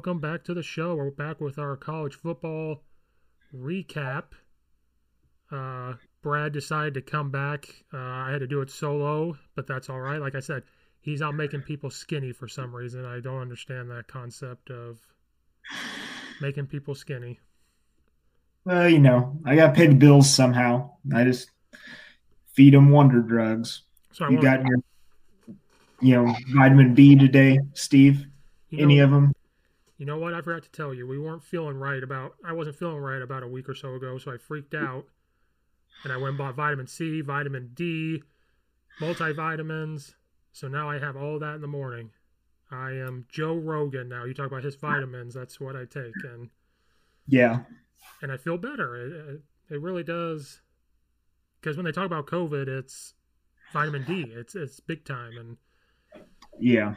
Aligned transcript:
welcome 0.00 0.18
back 0.18 0.42
to 0.42 0.54
the 0.54 0.62
show. 0.62 0.94
We're 0.94 1.10
back 1.10 1.42
with 1.42 1.58
our 1.58 1.76
college 1.76 2.14
football 2.14 2.80
recap. 3.54 4.28
Uh, 5.52 5.92
Brad 6.22 6.54
decided 6.54 6.94
to 6.94 7.02
come 7.02 7.30
back. 7.30 7.84
Uh, 7.92 7.98
I 7.98 8.30
had 8.32 8.38
to 8.38 8.46
do 8.46 8.62
it 8.62 8.70
solo, 8.70 9.36
but 9.54 9.66
that's 9.66 9.90
all 9.90 10.00
right. 10.00 10.18
Like 10.18 10.34
I 10.34 10.40
said, 10.40 10.62
he's 11.02 11.20
out 11.20 11.34
making 11.34 11.60
people 11.64 11.90
skinny 11.90 12.32
for 12.32 12.48
some 12.48 12.74
reason. 12.74 13.04
I 13.04 13.20
don't 13.20 13.42
understand 13.42 13.90
that 13.90 14.08
concept 14.08 14.70
of 14.70 15.00
making 16.40 16.68
people 16.68 16.94
skinny. 16.94 17.38
Well, 18.64 18.88
you 18.88 19.00
know, 19.00 19.38
I 19.44 19.54
got 19.54 19.74
paid 19.74 19.98
bills 19.98 20.34
somehow. 20.34 20.92
I 21.14 21.24
just 21.24 21.50
feed 22.54 22.72
them 22.72 22.88
wonder 22.88 23.20
drugs. 23.20 23.82
So 24.12 24.30
you 24.30 24.40
got 24.40 24.64
your, 24.64 24.78
you 26.00 26.14
know, 26.14 26.34
vitamin 26.54 26.94
B 26.94 27.16
today, 27.16 27.58
Steve? 27.74 28.24
You 28.70 28.82
Any 28.82 29.00
of 29.00 29.10
them? 29.10 29.34
You 30.00 30.06
know 30.06 30.16
what? 30.16 30.32
I 30.32 30.40
forgot 30.40 30.62
to 30.62 30.70
tell 30.70 30.94
you. 30.94 31.06
We 31.06 31.18
weren't 31.18 31.44
feeling 31.44 31.76
right 31.76 32.02
about. 32.02 32.32
I 32.42 32.54
wasn't 32.54 32.76
feeling 32.76 32.96
right 32.96 33.20
about 33.20 33.42
a 33.42 33.46
week 33.46 33.68
or 33.68 33.74
so 33.74 33.96
ago, 33.96 34.16
so 34.16 34.32
I 34.32 34.38
freaked 34.38 34.72
hmm. 34.72 34.82
out, 34.82 35.04
and 36.02 36.10
I 36.10 36.16
went 36.16 36.30
and 36.30 36.38
bought 36.38 36.54
vitamin 36.54 36.86
C, 36.86 37.20
vitamin 37.20 37.72
D, 37.74 38.22
multivitamins. 38.98 40.14
So 40.52 40.68
now 40.68 40.88
I 40.88 40.98
have 40.98 41.18
all 41.18 41.38
that 41.40 41.56
in 41.56 41.60
the 41.60 41.66
morning. 41.66 42.12
I 42.70 42.92
am 42.92 43.26
Joe 43.28 43.54
Rogan 43.54 44.08
now. 44.08 44.24
You 44.24 44.32
talk 44.32 44.46
about 44.46 44.64
his 44.64 44.74
vitamins. 44.74 45.34
That's 45.34 45.60
what 45.60 45.76
I 45.76 45.84
take, 45.84 46.14
and 46.24 46.48
Yeah. 47.26 47.64
and 48.22 48.32
I 48.32 48.38
feel 48.38 48.56
better. 48.56 48.96
It, 48.96 49.12
it, 49.12 49.42
it 49.74 49.82
really 49.82 50.02
does. 50.02 50.62
Because 51.60 51.76
when 51.76 51.84
they 51.84 51.92
talk 51.92 52.06
about 52.06 52.26
COVID, 52.26 52.68
it's 52.68 53.12
vitamin 53.70 54.04
D. 54.04 54.32
It's 54.34 54.54
it's 54.54 54.80
big 54.80 55.04
time, 55.04 55.36
and 55.36 55.58
Yeah. 56.58 56.94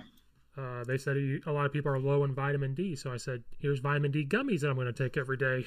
Uh, 0.57 0.83
they 0.83 0.97
said 0.97 1.17
a 1.45 1.51
lot 1.51 1.65
of 1.65 1.73
people 1.73 1.91
are 1.91 1.99
low 1.99 2.23
in 2.23 2.33
vitamin 2.33 2.73
D. 2.73 2.95
So 2.95 3.11
I 3.11 3.17
said, 3.17 3.43
here's 3.59 3.79
vitamin 3.79 4.11
D 4.11 4.25
gummies 4.25 4.61
that 4.61 4.69
I'm 4.69 4.75
going 4.75 4.87
to 4.87 4.93
take 4.93 5.17
every 5.17 5.37
day. 5.37 5.65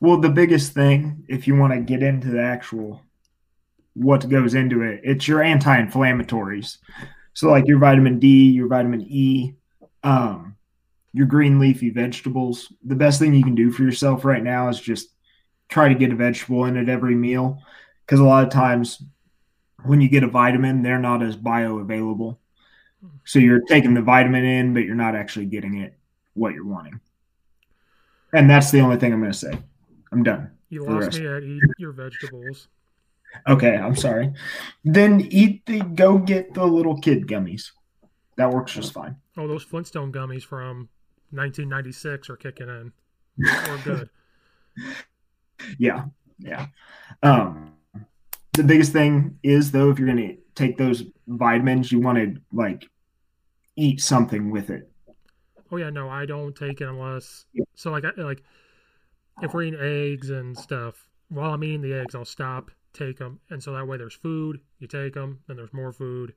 Well, 0.00 0.18
the 0.18 0.30
biggest 0.30 0.72
thing, 0.72 1.24
if 1.28 1.46
you 1.46 1.56
want 1.56 1.72
to 1.72 1.80
get 1.80 2.02
into 2.02 2.28
the 2.28 2.42
actual 2.42 3.02
what 3.94 4.28
goes 4.28 4.54
into 4.54 4.82
it, 4.82 5.00
it's 5.02 5.26
your 5.26 5.42
anti-inflammatories. 5.42 6.78
So, 7.34 7.50
like 7.50 7.66
your 7.66 7.78
vitamin 7.78 8.18
D, 8.18 8.50
your 8.50 8.68
vitamin 8.68 9.02
E, 9.02 9.54
um, 10.02 10.56
your 11.12 11.26
green 11.26 11.58
leafy 11.58 11.90
vegetables. 11.90 12.72
The 12.84 12.96
best 12.96 13.18
thing 13.18 13.34
you 13.34 13.44
can 13.44 13.54
do 13.54 13.70
for 13.70 13.82
yourself 13.82 14.24
right 14.24 14.42
now 14.42 14.68
is 14.68 14.80
just 14.80 15.08
try 15.68 15.88
to 15.88 15.94
get 15.94 16.12
a 16.12 16.16
vegetable 16.16 16.64
in 16.64 16.76
at 16.76 16.88
every 16.88 17.14
meal, 17.14 17.58
because 18.06 18.20
a 18.20 18.24
lot 18.24 18.44
of 18.44 18.50
times 18.50 19.02
when 19.84 20.00
you 20.00 20.08
get 20.08 20.24
a 20.24 20.28
vitamin, 20.28 20.82
they're 20.82 20.98
not 20.98 21.22
as 21.22 21.36
bioavailable. 21.36 22.38
So 23.24 23.38
you're 23.38 23.60
taking 23.60 23.94
the 23.94 24.02
vitamin 24.02 24.44
in, 24.44 24.74
but 24.74 24.84
you're 24.84 24.94
not 24.94 25.14
actually 25.14 25.46
getting 25.46 25.78
it 25.78 25.94
what 26.34 26.54
you're 26.54 26.66
wanting. 26.66 27.00
And 28.32 28.48
that's 28.48 28.70
the 28.70 28.80
only 28.80 28.96
thing 28.96 29.12
I'm 29.12 29.20
going 29.20 29.32
to 29.32 29.38
say. 29.38 29.58
I'm 30.12 30.22
done. 30.22 30.50
You 30.68 30.84
lost 30.84 31.18
me 31.18 31.26
at 31.26 31.42
eat 31.42 31.62
your 31.78 31.92
vegetables. 31.92 32.68
Okay, 33.46 33.76
I'm 33.76 33.96
sorry. 33.96 34.32
Then 34.84 35.20
eat 35.30 35.64
the 35.66 35.80
go 35.80 36.18
get 36.18 36.54
the 36.54 36.64
little 36.64 36.98
kid 36.98 37.26
gummies. 37.26 37.70
That 38.36 38.50
works 38.50 38.72
just 38.72 38.92
fine. 38.92 39.16
Oh, 39.36 39.46
those 39.46 39.62
Flintstone 39.62 40.12
gummies 40.12 40.44
from 40.44 40.88
1996 41.30 42.30
are 42.30 42.36
kicking 42.36 42.68
in. 42.68 42.92
We're 43.38 43.78
good. 43.84 44.10
Yeah, 45.78 46.04
yeah. 46.38 46.66
Um, 47.22 47.74
the 48.52 48.62
biggest 48.62 48.92
thing 48.92 49.38
is 49.42 49.70
though, 49.72 49.90
if 49.90 49.98
you're 49.98 50.08
gonna 50.08 50.34
take 50.58 50.76
those 50.76 51.04
vitamins, 51.26 51.92
you 51.92 52.00
want 52.00 52.18
to 52.18 52.40
like 52.52 52.88
eat 53.76 54.00
something 54.00 54.50
with 54.50 54.70
it. 54.70 54.90
Oh 55.70 55.76
yeah, 55.76 55.90
no, 55.90 56.08
I 56.08 56.26
don't 56.26 56.54
take 56.54 56.80
it 56.80 56.88
unless 56.88 57.46
so 57.74 57.90
like 57.90 58.04
I, 58.04 58.10
like 58.20 58.42
if 59.42 59.54
we're 59.54 59.62
eating 59.64 59.80
eggs 59.80 60.30
and 60.30 60.56
stuff. 60.56 61.08
While 61.30 61.52
I'm 61.52 61.62
eating 61.62 61.82
the 61.82 61.92
eggs, 61.92 62.14
I'll 62.14 62.24
stop, 62.24 62.70
take 62.94 63.18
them, 63.18 63.40
and 63.50 63.62
so 63.62 63.72
that 63.74 63.86
way 63.86 63.98
there's 63.98 64.14
food. 64.14 64.60
You 64.78 64.86
take 64.86 65.12
them, 65.12 65.40
then 65.46 65.56
there's 65.56 65.74
more 65.74 65.92
food 65.92 66.32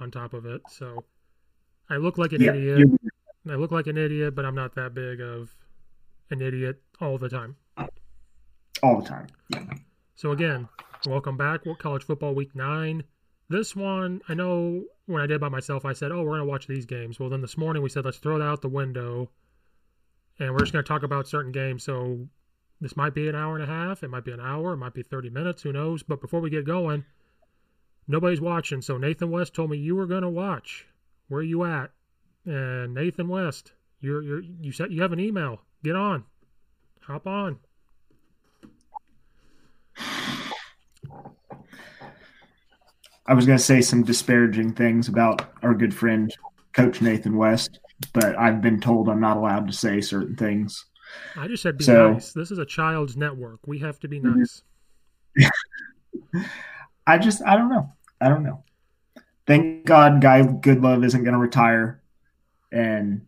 on 0.00 0.10
top 0.10 0.34
of 0.34 0.46
it. 0.46 0.62
So 0.68 1.04
I 1.88 1.96
look 1.96 2.18
like 2.18 2.32
an 2.32 2.42
Yeah, 2.42 2.54
idiot. 2.54 2.88
I 3.48 3.54
look 3.54 3.70
like 3.70 3.86
an 3.86 3.96
idiot, 3.96 4.34
but 4.34 4.44
I'm 4.44 4.54
not 4.56 4.74
that 4.74 4.94
big 4.94 5.20
of 5.20 5.56
an 6.30 6.42
idiot 6.42 6.82
all 7.00 7.18
the 7.18 7.28
time. 7.28 7.56
all 8.82 9.00
the 9.00 9.08
time. 9.08 9.28
Yeah. 9.48 9.64
So 10.16 10.32
again, 10.32 10.68
welcome 11.06 11.36
back. 11.36 11.64
What 11.64 11.78
college 11.78 12.02
football 12.02 12.34
week 12.34 12.54
nine? 12.54 13.04
This 13.50 13.74
one, 13.74 14.22
I 14.28 14.34
know 14.34 14.84
when 15.06 15.20
I 15.20 15.26
did 15.26 15.40
by 15.40 15.48
myself, 15.48 15.84
I 15.84 15.92
said, 15.92 16.12
"Oh, 16.12 16.22
we're 16.22 16.38
gonna 16.38 16.44
watch 16.44 16.68
these 16.68 16.86
games." 16.86 17.18
Well, 17.18 17.28
then 17.28 17.40
this 17.40 17.58
morning 17.58 17.82
we 17.82 17.88
said, 17.88 18.04
"Let's 18.04 18.18
throw 18.18 18.38
that 18.38 18.44
out 18.44 18.62
the 18.62 18.68
window," 18.68 19.32
and 20.38 20.52
we're 20.52 20.60
just 20.60 20.72
gonna 20.72 20.84
talk 20.84 21.02
about 21.02 21.26
certain 21.26 21.50
games. 21.50 21.82
So 21.82 22.28
this 22.80 22.96
might 22.96 23.12
be 23.12 23.26
an 23.26 23.34
hour 23.34 23.56
and 23.56 23.64
a 23.64 23.66
half. 23.66 24.04
It 24.04 24.08
might 24.08 24.24
be 24.24 24.30
an 24.30 24.38
hour. 24.38 24.74
It 24.74 24.76
might 24.76 24.94
be 24.94 25.02
thirty 25.02 25.30
minutes. 25.30 25.62
Who 25.62 25.72
knows? 25.72 26.04
But 26.04 26.20
before 26.20 26.40
we 26.40 26.48
get 26.48 26.64
going, 26.64 27.04
nobody's 28.06 28.40
watching. 28.40 28.82
So 28.82 28.96
Nathan 28.96 29.32
West 29.32 29.52
told 29.52 29.70
me 29.70 29.78
you 29.78 29.96
were 29.96 30.06
gonna 30.06 30.30
watch. 30.30 30.86
Where 31.26 31.40
are 31.40 31.42
you 31.42 31.64
at? 31.64 31.90
And 32.44 32.94
Nathan 32.94 33.26
West, 33.26 33.72
you're 34.00 34.22
you're 34.22 34.42
you 34.42 34.70
said 34.70 34.92
you 34.92 35.02
have 35.02 35.12
an 35.12 35.18
email. 35.18 35.62
Get 35.82 35.96
on. 35.96 36.24
Hop 37.00 37.26
on. 37.26 37.58
I 43.26 43.34
was 43.34 43.46
gonna 43.46 43.58
say 43.58 43.80
some 43.80 44.02
disparaging 44.02 44.72
things 44.74 45.08
about 45.08 45.52
our 45.62 45.74
good 45.74 45.94
friend 45.94 46.34
Coach 46.72 47.00
Nathan 47.02 47.36
West, 47.36 47.78
but 48.12 48.36
I've 48.38 48.60
been 48.60 48.80
told 48.80 49.08
I'm 49.08 49.20
not 49.20 49.36
allowed 49.36 49.66
to 49.66 49.72
say 49.72 50.00
certain 50.00 50.36
things. 50.36 50.86
I 51.36 51.48
just 51.48 51.62
said 51.62 51.76
be 51.78 51.84
So- 51.84 52.12
nice. 52.14 52.32
This 52.32 52.50
is 52.50 52.58
a 52.58 52.64
child's 52.66 53.16
network. 53.16 53.60
We 53.66 53.78
have 53.80 53.98
to 54.00 54.08
be 54.08 54.20
Mhm. 54.20 54.36
nice. 54.36 54.62
I 57.06 57.18
just 57.18 57.42
I 57.44 57.56
don't 57.56 57.68
know. 57.68 57.92
I 58.20 58.28
don't 58.28 58.42
know. 58.42 58.62
Thank 59.46 59.84
God 59.84 60.20
Guy 60.20 60.42
Goodlove 60.42 61.04
isn't 61.04 61.24
going 61.24 61.32
to 61.34 61.38
retire 61.40 62.00
and 62.70 63.22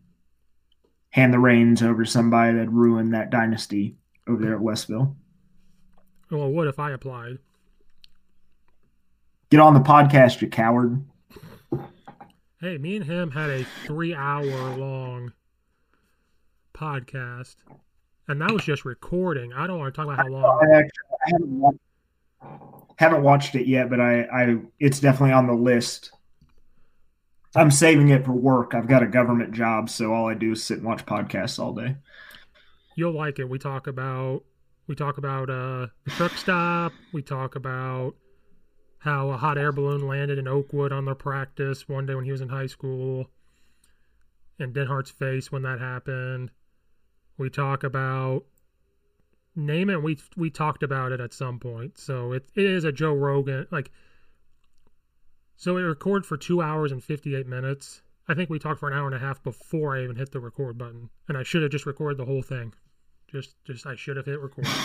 hand 1.09 1.33
the 1.33 1.39
reins 1.39 1.81
over 1.83 2.05
somebody 2.05 2.57
that 2.57 2.69
ruined 2.71 3.13
that 3.13 3.29
dynasty 3.29 3.97
over 4.27 4.41
there 4.41 4.53
at 4.55 4.61
Westville. 4.61 5.17
Well, 6.31 6.49
what 6.49 6.67
if 6.67 6.79
I 6.79 6.91
applied? 6.91 7.39
Get 9.53 9.59
on 9.59 9.75
the 9.75 9.81
podcast, 9.81 10.41
you 10.41 10.47
coward. 10.47 11.05
Hey, 12.59 12.79
me 12.79 12.95
and 12.95 13.05
him 13.05 13.29
had 13.29 13.51
a 13.51 13.63
three 13.85 14.11
hour 14.15 14.43
long 14.43 15.31
podcast, 16.73 17.57
and 18.27 18.41
that 18.41 18.51
was 18.51 18.63
just 18.63 18.83
recording. 18.83 19.53
I 19.53 19.67
don't 19.67 19.77
want 19.77 19.93
to 19.93 19.95
talk 19.95 20.11
about 20.11 20.17
how 20.17 20.27
long. 20.27 20.59
I 20.73 20.77
I 20.79 20.85
haven't 21.27 21.59
watched, 21.59 21.79
haven't 22.95 23.21
watched 23.21 23.53
it 23.53 23.67
yet, 23.67 23.91
but 23.91 24.01
I, 24.01 24.23
I 24.23 24.57
it's 24.79 24.99
definitely 24.99 25.33
on 25.33 25.45
the 25.45 25.53
list. 25.53 26.09
I'm 27.55 27.69
saving 27.69 28.09
it 28.09 28.25
for 28.25 28.31
work. 28.31 28.73
I've 28.73 28.87
got 28.87 29.03
a 29.03 29.07
government 29.07 29.53
job, 29.53 29.87
so 29.87 30.15
all 30.15 30.27
I 30.27 30.33
do 30.33 30.53
is 30.53 30.63
sit 30.63 30.79
and 30.79 30.87
watch 30.87 31.05
podcasts 31.05 31.59
all 31.59 31.75
day. 31.75 31.97
You'll 32.95 33.13
like 33.13 33.37
it. 33.37 33.47
We 33.47 33.59
talk 33.59 33.85
about 33.85 34.45
we 34.87 34.95
talk 34.95 35.19
about 35.19 35.51
uh, 35.51 35.89
the 36.05 36.11
truck 36.17 36.31
stop. 36.37 36.91
We 37.13 37.21
talk 37.21 37.55
about 37.55 38.15
how 39.03 39.29
a 39.31 39.37
hot 39.37 39.57
air 39.57 39.73
balloon 39.73 40.07
landed 40.07 40.37
in 40.37 40.47
Oakwood 40.47 40.93
on 40.93 41.03
their 41.03 41.13
practice 41.13 41.89
one 41.89 42.05
day 42.05 42.15
when 42.15 42.23
he 42.23 42.31
was 42.31 42.39
in 42.39 42.47
high 42.47 42.67
school, 42.67 43.29
and 44.57 44.73
Denhart's 44.73 45.11
face 45.11 45.51
when 45.51 45.61
that 45.63 45.79
happened. 45.79 46.51
We 47.37 47.49
talk 47.49 47.83
about 47.83 48.45
name 49.55 49.89
it. 49.89 50.01
We 50.01 50.17
we 50.37 50.49
talked 50.49 50.83
about 50.83 51.11
it 51.11 51.19
at 51.19 51.33
some 51.33 51.59
point. 51.59 51.97
So 51.97 52.31
it, 52.31 52.47
it 52.55 52.65
is 52.65 52.85
a 52.85 52.93
Joe 52.93 53.13
Rogan 53.13 53.67
like. 53.71 53.91
So 55.57 55.77
it 55.77 55.81
recorded 55.81 56.25
for 56.25 56.37
two 56.37 56.61
hours 56.61 56.93
and 56.93 57.03
fifty 57.03 57.35
eight 57.35 57.47
minutes. 57.47 58.01
I 58.29 58.35
think 58.35 58.49
we 58.49 58.57
talked 58.57 58.79
for 58.79 58.89
an 58.89 58.97
hour 58.97 59.05
and 59.05 59.15
a 59.15 59.19
half 59.19 59.43
before 59.43 59.97
I 59.97 60.03
even 60.03 60.15
hit 60.15 60.31
the 60.31 60.39
record 60.39 60.77
button, 60.77 61.09
and 61.27 61.37
I 61.37 61.43
should 61.43 61.61
have 61.61 61.71
just 61.71 61.85
recorded 61.85 62.17
the 62.17 62.25
whole 62.25 62.41
thing. 62.41 62.73
Just 63.27 63.55
just 63.65 63.85
I 63.85 63.97
should 63.97 64.15
have 64.15 64.25
hit 64.25 64.39
record. 64.39 64.65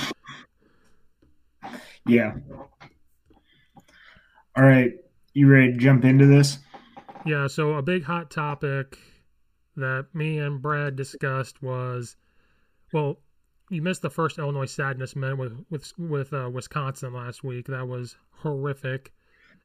Yeah. 2.06 2.36
All 4.58 4.64
right, 4.64 4.92
you 5.34 5.46
ready 5.46 5.70
to 5.70 5.78
jump 5.78 6.04
into 6.04 6.26
this? 6.26 6.58
Yeah, 7.24 7.46
so 7.46 7.74
a 7.74 7.82
big 7.82 8.02
hot 8.02 8.28
topic 8.28 8.98
that 9.76 10.08
me 10.12 10.38
and 10.38 10.60
Brad 10.60 10.96
discussed 10.96 11.62
was, 11.62 12.16
well, 12.92 13.20
you 13.70 13.82
missed 13.82 14.02
the 14.02 14.10
first 14.10 14.36
Illinois 14.36 14.64
sadness 14.64 15.14
minute 15.14 15.38
with 15.38 15.64
with 15.70 15.92
with 15.96 16.32
uh, 16.32 16.50
Wisconsin 16.52 17.12
last 17.12 17.44
week. 17.44 17.68
That 17.68 17.86
was 17.86 18.16
horrific. 18.32 19.12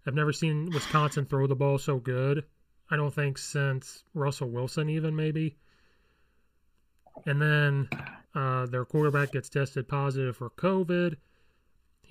I've 0.05 0.13
never 0.13 0.31
seen 0.31 0.69
Wisconsin 0.69 1.25
throw 1.25 1.47
the 1.47 1.55
ball 1.55 1.79
so 1.79 1.97
good. 1.97 2.43
I 2.91 2.95
don't 2.95 3.15
think 3.15 3.39
since 3.39 4.03
Russell 4.13 4.51
Wilson, 4.51 4.89
even 4.89 5.15
maybe. 5.15 5.57
And 7.25 7.41
then 7.41 7.89
uh, 8.35 8.67
their 8.67 8.85
quarterback 8.85 9.31
gets 9.31 9.49
tested 9.49 9.87
positive 9.87 10.37
for 10.37 10.51
COVID. 10.51 11.15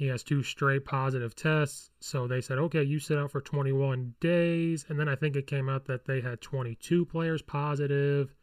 He 0.03 0.09
has 0.09 0.25
two 0.25 0.43
straight 0.43 0.85
positive 0.85 1.37
tests. 1.37 1.93
So 2.01 2.27
they 2.27 2.41
said, 2.41 2.59
okay, 2.59 2.83
you 2.83 2.99
sit 2.99 3.19
out 3.19 3.31
for 3.31 3.41
21 3.41 4.17
days. 4.19 4.85
And 4.89 4.99
then 4.99 5.09
I 5.09 5.15
think 5.15 5.37
it 5.37 5.47
came 5.47 5.69
out 5.69 5.85
that 5.85 6.07
they 6.07 6.21
had 6.21 6.41
22 6.41 7.07
players 7.07 7.41
positive. 7.41 8.35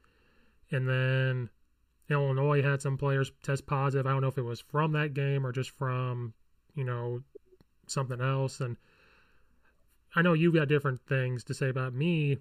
And 0.72 0.88
then 0.88 1.50
Illinois 2.10 2.62
had 2.62 2.82
some 2.82 2.98
players 2.98 3.34
test 3.44 3.68
positive. 3.68 4.08
I 4.08 4.12
don't 4.12 4.22
know 4.22 4.30
if 4.30 4.38
it 4.38 4.44
was 4.44 4.62
from 4.62 4.94
that 4.94 5.14
game 5.14 5.46
or 5.46 5.52
just 5.52 5.72
from, 5.72 6.34
you 6.76 6.86
know, 6.86 7.24
something 7.88 8.22
else. 8.22 8.62
And 8.62 8.78
I 10.16 10.22
know 10.22 10.32
you've 10.32 10.56
got 10.56 10.70
different 10.70 11.02
things 11.10 11.44
to 11.44 11.54
say 11.54 11.68
about 11.68 11.94
me. 11.94 12.38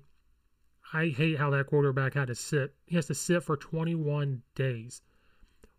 I 0.93 1.09
hate 1.09 1.39
how 1.39 1.51
that 1.51 1.67
quarterback 1.67 2.15
had 2.15 2.29
to 2.29 2.37
sit. 2.37 2.73
He 2.87 2.95
has 2.95 3.07
to 3.07 3.17
sit 3.17 3.43
for 3.43 3.57
21 3.57 4.43
days, 4.55 5.03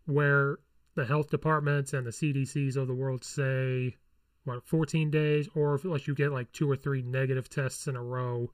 where 0.04 0.58
the 0.94 1.04
health 1.04 1.30
departments 1.30 1.92
and 1.92 2.06
the 2.06 2.10
CDCs 2.10 2.76
of 2.76 2.88
the 2.88 2.94
world 2.94 3.24
say, 3.24 3.96
what, 4.44 4.66
14 4.66 5.10
days, 5.10 5.48
or 5.54 5.74
if 5.74 5.84
unless 5.84 6.06
you 6.06 6.14
get 6.14 6.32
like 6.32 6.50
two 6.52 6.70
or 6.70 6.76
three 6.76 7.02
negative 7.02 7.48
tests 7.48 7.86
in 7.86 7.96
a 7.96 8.02
row. 8.02 8.50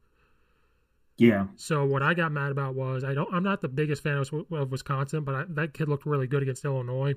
Yeah. 1.17 1.47
So 1.57 1.85
what 1.85 2.03
I 2.03 2.13
got 2.15 2.33
mad 2.33 2.51
about 2.51 2.75
was 2.75 3.03
I 3.05 3.15
don't. 3.15 3.33
I'm 3.33 3.43
not 3.43 3.63
the 3.63 3.69
biggest 3.69 4.03
fan 4.03 4.19
of, 4.19 4.31
of 4.53 4.71
Wisconsin, 4.71 5.25
but 5.25 5.35
I, 5.35 5.45
that 5.51 5.73
kid 5.73 5.89
looked 5.89 6.05
really 6.05 6.27
good 6.27 6.43
against 6.43 6.65
Illinois. 6.65 7.15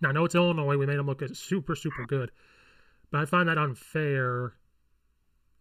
Now 0.00 0.08
I 0.08 0.12
know 0.12 0.24
it's 0.24 0.34
Illinois. 0.34 0.76
We 0.76 0.86
made 0.86 0.98
him 0.98 1.06
look 1.06 1.22
super 1.34 1.76
super 1.76 2.04
good, 2.06 2.32
but 3.10 3.20
I 3.20 3.24
find 3.26 3.48
that 3.48 3.58
unfair. 3.58 4.54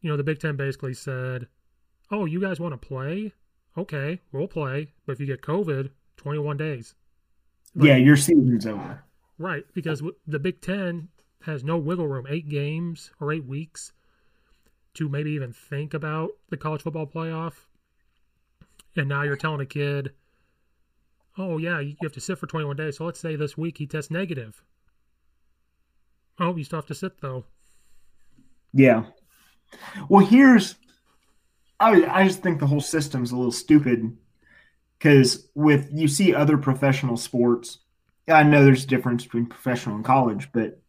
You 0.01 0.09
know, 0.09 0.17
the 0.17 0.23
Big 0.23 0.39
Ten 0.39 0.55
basically 0.55 0.95
said, 0.95 1.47
"Oh, 2.09 2.25
you 2.25 2.41
guys 2.41 2.59
want 2.59 2.73
to 2.73 2.87
play? 2.87 3.33
Okay, 3.77 4.19
we'll 4.31 4.47
play. 4.47 4.93
But 5.05 5.13
if 5.13 5.19
you 5.19 5.27
get 5.27 5.41
COVID, 5.41 5.91
21 6.17 6.57
days." 6.57 6.95
Like- 7.75 7.87
yeah, 7.87 7.97
your 7.97 8.17
season's 8.17 8.65
over. 8.65 9.03
Right, 9.37 9.65
because 9.73 10.03
the 10.27 10.39
Big 10.39 10.61
Ten 10.61 11.09
has 11.41 11.63
no 11.63 11.77
wiggle 11.77 12.07
room. 12.07 12.25
Eight 12.29 12.47
games 12.47 13.11
or 13.19 13.33
eight 13.33 13.45
weeks 13.45 13.91
to 14.93 15.09
maybe 15.09 15.31
even 15.31 15.51
think 15.51 15.93
about 15.93 16.31
the 16.49 16.57
college 16.57 16.83
football 16.83 17.07
playoff. 17.07 17.53
And 18.95 19.09
now 19.09 19.23
you're 19.23 19.35
telling 19.35 19.59
a 19.59 19.65
kid, 19.65 20.11
oh, 21.37 21.57
yeah, 21.57 21.79
you 21.79 21.95
have 22.03 22.13
to 22.13 22.21
sit 22.21 22.37
for 22.37 22.45
21 22.45 22.75
days. 22.75 22.97
So 22.97 23.05
let's 23.05 23.19
say 23.19 23.35
this 23.35 23.57
week 23.57 23.79
he 23.79 23.87
tests 23.87 24.11
negative. 24.11 24.63
Oh, 26.39 26.55
you 26.55 26.63
still 26.63 26.77
have 26.77 26.85
to 26.87 26.95
sit, 26.95 27.21
though. 27.21 27.45
Yeah. 28.71 29.05
Well, 30.09 30.25
here's 30.25 30.75
I 31.79 32.05
I 32.05 32.27
just 32.27 32.41
think 32.41 32.59
the 32.59 32.67
whole 32.67 32.81
system's 32.81 33.31
a 33.31 33.35
little 33.35 33.51
stupid 33.51 34.15
because 35.03 35.49
with 35.53 35.89
you 35.91 36.07
see 36.07 36.33
other 36.33 36.57
professional 36.57 37.17
sports, 37.17 37.79
I 38.29 38.43
know 38.43 38.63
there's 38.63 38.85
a 38.85 38.87
difference 38.87 39.25
between 39.25 39.47
professional 39.47 39.97
and 39.97 40.05
college, 40.05 40.47
but 40.53 40.81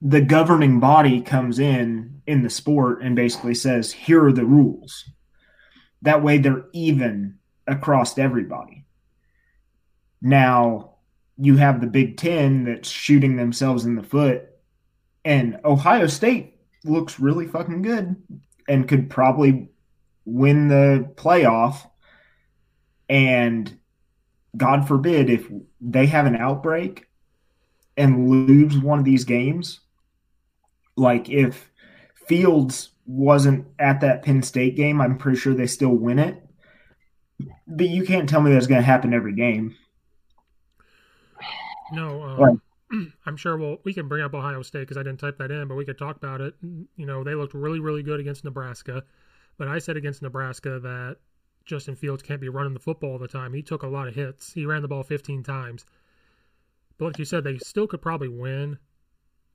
the 0.00 0.22
governing 0.22 0.80
body 0.80 1.20
comes 1.20 1.58
in 1.58 2.22
in 2.26 2.42
the 2.42 2.48
sport 2.48 3.02
and 3.02 3.14
basically 3.14 3.54
says, 3.54 3.92
"Here 3.92 4.24
are 4.24 4.32
the 4.32 4.46
rules." 4.46 5.10
That 6.00 6.22
way, 6.22 6.38
they're 6.38 6.64
even 6.72 7.38
across 7.66 8.16
everybody. 8.16 8.86
Now, 10.22 10.94
you 11.36 11.56
have 11.56 11.82
the 11.82 11.86
Big 11.88 12.16
Ten 12.16 12.64
that's 12.64 12.88
shooting 12.88 13.36
themselves 13.36 13.84
in 13.84 13.94
the 13.94 14.02
foot, 14.02 14.48
and 15.22 15.60
Ohio 15.66 16.06
State 16.06 16.54
looks 16.82 17.20
really 17.20 17.46
fucking 17.46 17.82
good 17.82 18.16
and 18.66 18.88
could 18.88 19.10
probably 19.10 19.68
win 20.24 20.68
the 20.68 21.12
playoff. 21.16 21.90
And 23.12 23.78
God 24.56 24.88
forbid 24.88 25.28
if 25.28 25.46
they 25.82 26.06
have 26.06 26.24
an 26.24 26.34
outbreak 26.34 27.10
and 27.94 28.30
lose 28.30 28.78
one 28.78 28.98
of 28.98 29.04
these 29.04 29.24
games, 29.24 29.80
like 30.96 31.28
if 31.28 31.70
Fields 32.26 32.92
wasn't 33.04 33.66
at 33.78 34.00
that 34.00 34.22
Penn 34.22 34.42
State 34.42 34.76
game, 34.76 34.98
I'm 34.98 35.18
pretty 35.18 35.38
sure 35.38 35.52
they 35.52 35.66
still 35.66 35.90
win 35.90 36.18
it. 36.18 36.42
But 37.66 37.90
you 37.90 38.06
can't 38.06 38.26
tell 38.26 38.40
me 38.40 38.50
that's 38.50 38.66
going 38.66 38.80
to 38.80 38.86
happen 38.86 39.12
every 39.12 39.34
game. 39.34 39.76
No, 41.92 42.22
um, 42.22 42.40
Right. 42.40 43.08
I'm 43.26 43.36
sure 43.36 43.58
we'll, 43.58 43.76
we 43.84 43.92
can 43.92 44.08
bring 44.08 44.22
up 44.22 44.32
Ohio 44.32 44.62
State 44.62 44.80
because 44.80 44.96
I 44.96 45.02
didn't 45.02 45.20
type 45.20 45.36
that 45.36 45.50
in, 45.50 45.68
but 45.68 45.74
we 45.74 45.84
could 45.84 45.98
talk 45.98 46.16
about 46.16 46.40
it. 46.40 46.54
You 46.62 47.04
know, 47.04 47.24
they 47.24 47.34
looked 47.34 47.52
really, 47.52 47.78
really 47.78 48.02
good 48.02 48.20
against 48.20 48.42
Nebraska. 48.42 49.04
But 49.58 49.68
I 49.68 49.80
said 49.80 49.98
against 49.98 50.22
Nebraska 50.22 50.80
that 50.80 51.18
Justin 51.64 51.96
Fields 51.96 52.22
can't 52.22 52.40
be 52.40 52.48
running 52.48 52.74
the 52.74 52.80
football 52.80 53.12
all 53.12 53.18
the 53.18 53.28
time. 53.28 53.52
He 53.52 53.62
took 53.62 53.82
a 53.82 53.88
lot 53.88 54.08
of 54.08 54.14
hits. 54.14 54.52
He 54.52 54.66
ran 54.66 54.82
the 54.82 54.88
ball 54.88 55.02
15 55.02 55.42
times. 55.42 55.84
But 56.98 57.06
like 57.06 57.18
you 57.18 57.24
said, 57.24 57.44
they 57.44 57.58
still 57.58 57.86
could 57.86 58.02
probably 58.02 58.28
win, 58.28 58.78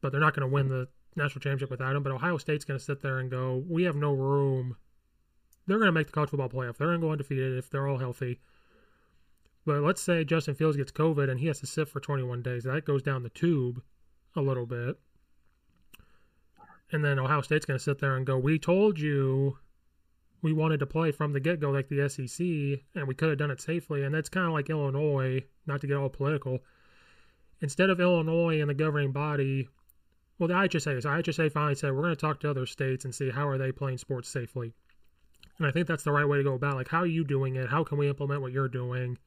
but 0.02 0.12
they're 0.12 0.22
not 0.22 0.36
going 0.36 0.48
to 0.48 0.54
win 0.54 0.68
the 0.68 0.88
national 1.16 1.42
championship 1.42 1.70
without 1.70 1.96
him. 1.96 2.04
But 2.04 2.12
Ohio 2.12 2.38
State's 2.38 2.66
going 2.66 2.80
to 2.80 2.84
sit 2.84 3.02
there 3.02 3.20
and 3.20 3.30
go, 3.30 3.64
we 3.68 3.84
have 3.84 3.96
no 3.96 4.14
room. 4.14 4.78
They're 5.66 5.78
going 5.78 5.88
to 5.88 5.94
make 5.94 6.08
the 6.08 6.14
college 6.14 6.30
football 6.30 6.50
playoff. 6.50 6.78
They're 6.78 6.88
going 6.88 7.02
to 7.02 7.08
go 7.08 7.12
undefeated 7.12 7.58
if 7.58 7.70
they're 7.70 7.88
all 7.88 7.98
healthy. 7.98 8.40
But 9.66 9.82
let's 9.82 10.02
say 10.02 10.24
Justin 10.24 10.56
Fields 10.56 10.78
gets 10.78 10.92
COVID 10.92 11.30
and 11.30 11.40
he 11.40 11.48
has 11.48 11.60
to 11.60 11.68
sit 11.68 11.90
for 11.90 12.00
21 12.00 12.42
days. 12.42 12.64
That 12.64 12.86
goes 12.86 13.04
down 13.04 13.24
the 13.24 13.30
tube 13.30 13.82
a 14.36 14.42
little 14.42 14.66
bit. 14.66 14.98
And 16.92 17.04
then 17.04 17.20
Ohio 17.20 17.42
State's 17.42 17.66
going 17.66 17.78
to 17.78 17.84
sit 17.84 18.00
there 18.00 18.16
and 18.16 18.26
go, 18.26 18.38
We 18.38 18.60
told 18.60 18.98
you 18.98 19.58
we 20.42 20.54
wanted 20.54 20.80
to 20.80 20.86
play 20.86 21.12
from 21.12 21.34
the 21.34 21.40
get 21.40 21.60
go 21.60 21.72
like 21.72 21.90
the 21.90 22.08
SEC, 22.10 22.46
and 22.96 23.08
we 23.08 23.16
could 23.16 23.30
have 23.30 23.38
done 23.38 23.52
it 23.52 23.62
safely. 23.62 24.04
And 24.04 24.14
that's 24.14 24.30
kind 24.30 24.46
of 24.46 24.54
like 24.54 24.70
Illinois, 24.70 25.44
not 25.66 25.82
to 25.82 25.88
get 25.88 25.98
all 25.98 26.10
political. 26.10 26.60
Instead 27.62 27.90
of 27.90 28.00
Illinois 28.00 28.62
and 28.62 28.70
the 28.70 28.76
governing 28.76 29.12
body, 29.12 29.68
well, 30.38 30.48
the 30.48 30.54
IHSA, 30.54 31.02
so 31.02 31.10
IHSA 31.10 31.52
finally 31.52 31.76
said, 31.76 31.92
We're 31.94 32.04
going 32.04 32.16
to 32.16 32.22
talk 32.22 32.40
to 32.42 32.50
other 32.50 32.68
states 32.68 33.06
and 33.06 33.14
see 33.14 33.32
how 33.32 33.48
are 33.48 33.58
they 33.58 33.72
playing 33.72 33.98
sports 33.98 34.30
safely. 34.30 34.74
And 35.58 35.66
I 35.66 35.72
think 35.72 35.88
that's 35.88 36.04
the 36.04 36.12
right 36.12 36.28
way 36.28 36.38
to 36.38 36.44
go 36.44 36.54
about. 36.54 36.76
Like, 36.76 36.90
how 36.90 37.00
are 37.00 37.08
you 37.08 37.24
doing 37.24 37.56
it? 37.56 37.70
How 37.70 37.84
can 37.84 37.98
we 37.98 38.08
implement 38.08 38.42
what 38.42 38.52
you're 38.52 38.68
doing? 38.68 39.18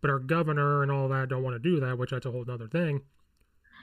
But 0.00 0.10
our 0.10 0.20
governor 0.20 0.82
and 0.82 0.92
all 0.92 1.08
that 1.08 1.28
don't 1.28 1.42
want 1.42 1.54
to 1.54 1.58
do 1.58 1.80
that, 1.80 1.98
which 1.98 2.10
that's 2.10 2.26
a 2.26 2.30
whole 2.30 2.48
other 2.48 2.68
thing. 2.68 3.02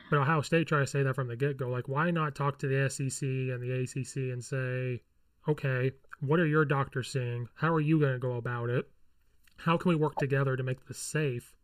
But 0.09 0.19
Ohio 0.19 0.41
State 0.41 0.67
try 0.67 0.79
to 0.79 0.87
say 0.87 1.03
that 1.03 1.15
from 1.15 1.27
the 1.27 1.35
get 1.35 1.57
go. 1.57 1.69
Like, 1.69 1.89
why 1.89 2.09
not 2.11 2.35
talk 2.35 2.57
to 2.59 2.67
the 2.67 2.89
SEC 2.89 3.27
and 3.27 3.61
the 3.61 3.81
ACC 3.83 4.31
and 4.31 4.43
say, 4.43 5.01
okay, 5.49 5.91
what 6.21 6.39
are 6.39 6.45
your 6.45 6.65
doctors 6.65 7.11
seeing? 7.11 7.47
How 7.55 7.73
are 7.73 7.79
you 7.79 7.99
going 7.99 8.13
to 8.13 8.19
go 8.19 8.33
about 8.33 8.69
it? 8.69 8.87
How 9.57 9.77
can 9.77 9.89
we 9.89 9.95
work 9.95 10.15
together 10.17 10.55
to 10.55 10.63
make 10.63 10.85
this 10.87 10.97
safe? 10.97 11.55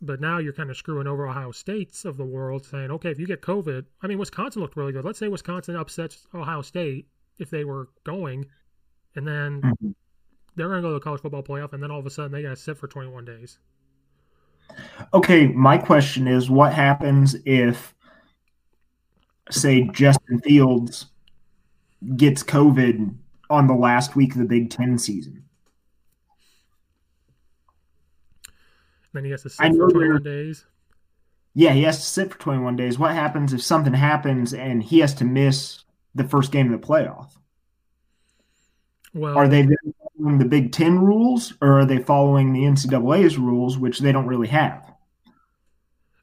But 0.00 0.20
now 0.20 0.38
you're 0.38 0.52
kind 0.52 0.70
of 0.70 0.76
screwing 0.76 1.08
over 1.08 1.26
Ohio 1.26 1.50
States 1.50 2.04
of 2.04 2.16
the 2.16 2.24
world, 2.24 2.64
saying, 2.64 2.90
okay, 2.92 3.10
if 3.10 3.18
you 3.18 3.26
get 3.26 3.42
COVID, 3.42 3.86
I 4.00 4.06
mean, 4.06 4.18
Wisconsin 4.18 4.62
looked 4.62 4.76
really 4.76 4.92
good. 4.92 5.04
Let's 5.04 5.18
say 5.18 5.26
Wisconsin 5.26 5.74
upsets 5.74 6.26
Ohio 6.32 6.62
State 6.62 7.08
if 7.38 7.50
they 7.50 7.64
were 7.64 7.88
going, 8.04 8.46
and 9.16 9.26
then 9.26 9.62
mm-hmm. 9.62 9.90
they're 10.54 10.68
going 10.68 10.82
to 10.82 10.82
go 10.82 10.88
to 10.90 10.94
the 10.94 11.00
college 11.00 11.20
football 11.20 11.42
playoff, 11.42 11.72
and 11.72 11.82
then 11.82 11.90
all 11.90 11.98
of 11.98 12.06
a 12.06 12.10
sudden 12.10 12.30
they 12.30 12.42
got 12.42 12.50
to 12.50 12.56
sit 12.56 12.78
for 12.78 12.86
21 12.86 13.24
days. 13.24 13.58
Okay, 15.14 15.48
my 15.48 15.78
question 15.78 16.28
is 16.28 16.48
what 16.48 16.72
happens 16.72 17.34
if, 17.44 17.94
say, 19.50 19.88
Justin 19.92 20.40
Fields 20.40 21.06
gets 22.16 22.42
COVID 22.42 23.14
on 23.50 23.66
the 23.66 23.74
last 23.74 24.16
week 24.16 24.32
of 24.32 24.38
the 24.38 24.44
Big 24.44 24.70
Ten 24.70 24.98
season? 24.98 25.44
Then 29.12 29.24
he 29.24 29.30
has 29.30 29.42
to 29.42 29.50
sit 29.50 29.72
for 29.74 29.90
21 29.90 30.22
days. 30.22 30.66
Yeah, 31.54 31.72
he 31.72 31.82
has 31.82 31.96
to 31.96 32.04
sit 32.04 32.32
for 32.32 32.38
21 32.38 32.76
days. 32.76 32.98
What 32.98 33.14
happens 33.14 33.52
if 33.52 33.62
something 33.62 33.94
happens 33.94 34.54
and 34.54 34.82
he 34.82 35.00
has 35.00 35.14
to 35.14 35.24
miss 35.24 35.84
the 36.14 36.24
first 36.24 36.52
game 36.52 36.72
of 36.72 36.80
the 36.80 36.86
playoff? 36.86 37.32
Well, 39.14 39.36
are 39.36 39.48
they 39.48 39.66
following 40.16 40.38
the 40.38 40.44
Big 40.44 40.72
Ten 40.72 41.00
rules 41.00 41.54
or 41.60 41.80
are 41.80 41.86
they 41.86 41.98
following 41.98 42.52
the 42.52 42.60
NCAA's 42.60 43.38
rules, 43.38 43.78
which 43.78 44.00
they 44.00 44.12
don't 44.12 44.26
really 44.26 44.48
have? 44.48 44.92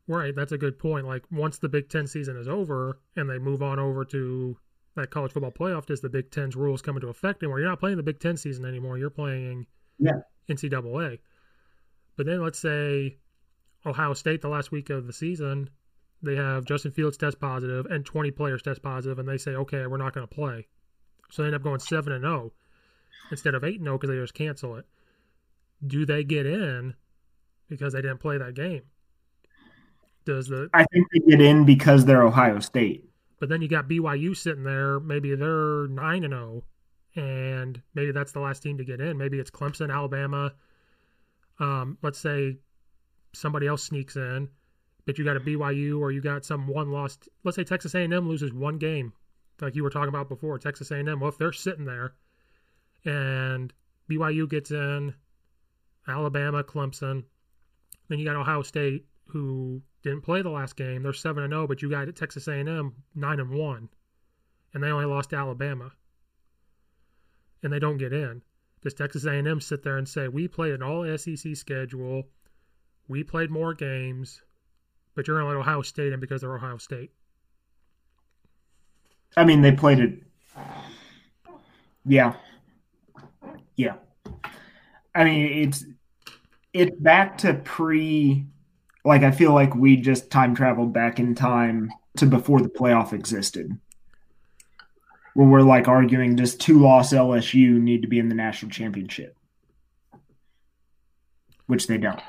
Right, 0.07 0.35
that's 0.35 0.51
a 0.51 0.57
good 0.57 0.77
point. 0.77 1.07
Like 1.07 1.23
once 1.31 1.57
the 1.57 1.69
Big 1.69 1.89
Ten 1.89 2.05
season 2.05 2.37
is 2.37 2.47
over 2.47 2.99
and 3.15 3.29
they 3.29 3.39
move 3.39 3.63
on 3.63 3.79
over 3.79 4.05
to 4.05 4.57
that 4.95 5.11
college 5.11 5.33
football 5.33 5.51
playoff, 5.51 5.85
does 5.85 6.01
the 6.01 6.09
Big 6.09 6.31
Ten's 6.31 6.55
rules 6.55 6.81
come 6.81 6.95
into 6.95 7.07
effect 7.07 7.43
anymore? 7.43 7.59
You're 7.59 7.69
not 7.69 7.79
playing 7.79 7.97
the 7.97 8.03
Big 8.03 8.19
Ten 8.19 8.37
season 8.37 8.65
anymore. 8.65 8.97
You're 8.97 9.09
playing 9.09 9.67
yeah. 9.99 10.21
NCAA. 10.49 11.19
But 12.15 12.25
then 12.25 12.41
let's 12.41 12.59
say 12.59 13.17
Ohio 13.85 14.13
State, 14.13 14.41
the 14.41 14.47
last 14.47 14.71
week 14.71 14.89
of 14.89 15.05
the 15.05 15.13
season, 15.13 15.69
they 16.21 16.35
have 16.35 16.65
Justin 16.65 16.91
Fields 16.91 17.17
test 17.17 17.39
positive 17.39 17.85
and 17.87 18.05
20 18.05 18.31
players 18.31 18.61
test 18.61 18.81
positive, 18.81 19.19
and 19.19 19.27
they 19.27 19.37
say, 19.37 19.51
okay, 19.51 19.85
we're 19.85 19.97
not 19.97 20.13
going 20.13 20.27
to 20.27 20.33
play. 20.33 20.67
So 21.29 21.41
they 21.41 21.47
end 21.47 21.55
up 21.55 21.63
going 21.63 21.79
7 21.79 22.11
and 22.13 22.23
0 22.23 22.53
instead 23.31 23.53
of 23.53 23.63
8 23.63 23.75
and 23.75 23.85
0 23.85 23.97
because 23.97 24.09
they 24.09 24.21
just 24.21 24.33
cancel 24.33 24.75
it. 24.75 24.85
Do 25.85 26.05
they 26.05 26.23
get 26.23 26.45
in 26.45 26.95
because 27.67 27.93
they 27.93 28.01
didn't 28.01 28.19
play 28.19 28.37
that 28.37 28.53
game? 28.53 28.83
Does 30.25 30.47
the 30.47 30.69
I 30.73 30.85
think 30.85 31.07
they 31.11 31.19
get 31.19 31.41
in 31.41 31.65
because 31.65 32.05
they're 32.05 32.23
Ohio 32.23 32.59
State. 32.59 33.07
But 33.39 33.49
then 33.49 33.61
you 33.61 33.67
got 33.67 33.89
BYU 33.89 34.35
sitting 34.35 34.63
there. 34.63 34.99
Maybe 34.99 35.35
they're 35.35 35.87
nine 35.87 36.23
and 36.23 36.33
zero, 36.33 36.63
oh, 37.17 37.21
and 37.21 37.81
maybe 37.93 38.11
that's 38.11 38.31
the 38.31 38.39
last 38.39 38.63
team 38.63 38.77
to 38.77 38.85
get 38.85 39.01
in. 39.01 39.17
Maybe 39.17 39.39
it's 39.39 39.51
Clemson, 39.51 39.93
Alabama, 39.93 40.53
um, 41.59 41.97
let's 42.01 42.19
say 42.19 42.57
somebody 43.33 43.67
else 43.67 43.83
sneaks 43.83 44.15
in, 44.15 44.49
but 45.05 45.17
you 45.17 45.25
got 45.25 45.37
a 45.37 45.41
BYU 45.41 45.99
or 45.99 46.11
you 46.11 46.21
got 46.21 46.45
some 46.45 46.67
one 46.67 46.91
lost. 46.91 47.29
Let's 47.43 47.55
say 47.55 47.63
Texas 47.63 47.95
A&M 47.95 48.27
loses 48.27 48.53
one 48.53 48.77
game, 48.77 49.13
like 49.61 49.75
you 49.75 49.83
were 49.83 49.89
talking 49.89 50.09
about 50.09 50.29
before. 50.29 50.57
Texas 50.59 50.91
A&M. 50.91 51.19
Well, 51.19 51.29
if 51.29 51.37
they're 51.37 51.53
sitting 51.53 51.85
there, 51.85 52.13
and 53.05 53.71
BYU 54.09 54.49
gets 54.49 54.71
in, 54.71 55.13
Alabama, 56.07 56.63
Clemson, 56.63 57.23
then 58.09 58.19
you 58.19 58.25
got 58.25 58.35
Ohio 58.35 58.61
State 58.61 59.05
who 59.27 59.81
didn't 60.05 60.21
play 60.21 60.43
the 60.43 60.49
last 60.49 60.75
game. 60.75 61.01
They're 61.01 61.13
seven 61.13 61.43
and 61.43 61.51
zero, 61.51 61.63
oh, 61.63 61.67
but 61.67 61.81
you 61.81 61.89
got 61.89 62.13
Texas 62.15 62.47
A&M 62.47 62.93
nine 63.15 63.39
and 63.39 63.49
one, 63.49 63.89
and 64.73 64.83
they 64.83 64.89
only 64.89 65.05
lost 65.05 65.31
to 65.31 65.35
Alabama, 65.35 65.91
and 67.63 67.73
they 67.73 67.79
don't 67.79 67.97
get 67.97 68.13
in. 68.13 68.43
Does 68.83 68.93
Texas 68.93 69.25
A&M 69.25 69.59
sit 69.59 69.81
there 69.81 69.97
and 69.97 70.07
say 70.07 70.27
we 70.27 70.47
played 70.47 70.73
an 70.73 70.83
all 70.83 71.17
SEC 71.17 71.55
schedule, 71.55 72.27
we 73.07 73.23
played 73.23 73.49
more 73.49 73.73
games, 73.73 74.43
but 75.15 75.27
you're 75.27 75.39
to 75.39 75.45
let 75.45 75.57
Ohio 75.57 75.81
State 75.81 76.13
in 76.13 76.19
because 76.19 76.41
they're 76.41 76.55
Ohio 76.55 76.77
State? 76.77 77.11
I 79.35 79.43
mean, 79.43 79.61
they 79.61 79.71
played 79.71 79.99
it. 79.99 80.19
Yeah, 82.05 82.35
yeah. 83.75 83.95
I 85.15 85.23
mean, 85.23 85.67
it's 85.67 85.83
it's 86.73 86.95
back 86.99 87.39
to 87.39 87.55
pre. 87.55 88.45
Like 89.05 89.23
I 89.23 89.31
feel 89.31 89.53
like 89.53 89.75
we 89.75 89.95
just 89.95 90.29
time 90.29 90.55
traveled 90.55 90.91
back 90.91 91.19
in 91.19 91.35
time 91.35 91.91
to 92.17 92.25
before 92.25 92.59
the 92.59 92.69
playoff 92.69 93.13
existed 93.13 93.79
where 95.35 95.47
we're 95.47 95.61
like 95.61 95.87
arguing 95.87 96.35
does 96.35 96.55
two 96.55 96.79
loss 96.79 97.13
LSU 97.13 97.73
need 97.73 98.01
to 98.01 98.07
be 98.07 98.19
in 98.19 98.29
the 98.29 98.35
national 98.35 98.71
championship? 98.71 99.37
Which 101.67 101.87
they 101.87 101.97
don't. 101.97 102.21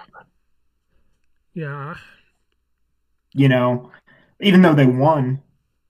Yeah. 1.55 1.95
You 3.33 3.49
know, 3.49 3.93
even 4.41 4.61
though 4.61 4.75
they 4.75 4.87
won, 4.87 5.41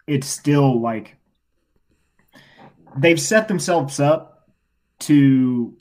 it's 0.07 0.27
still 0.27 0.79
like 0.81 1.17
they've 2.99 3.21
set 3.21 3.49
themselves 3.49 3.99
up 3.99 4.51
to 5.01 5.75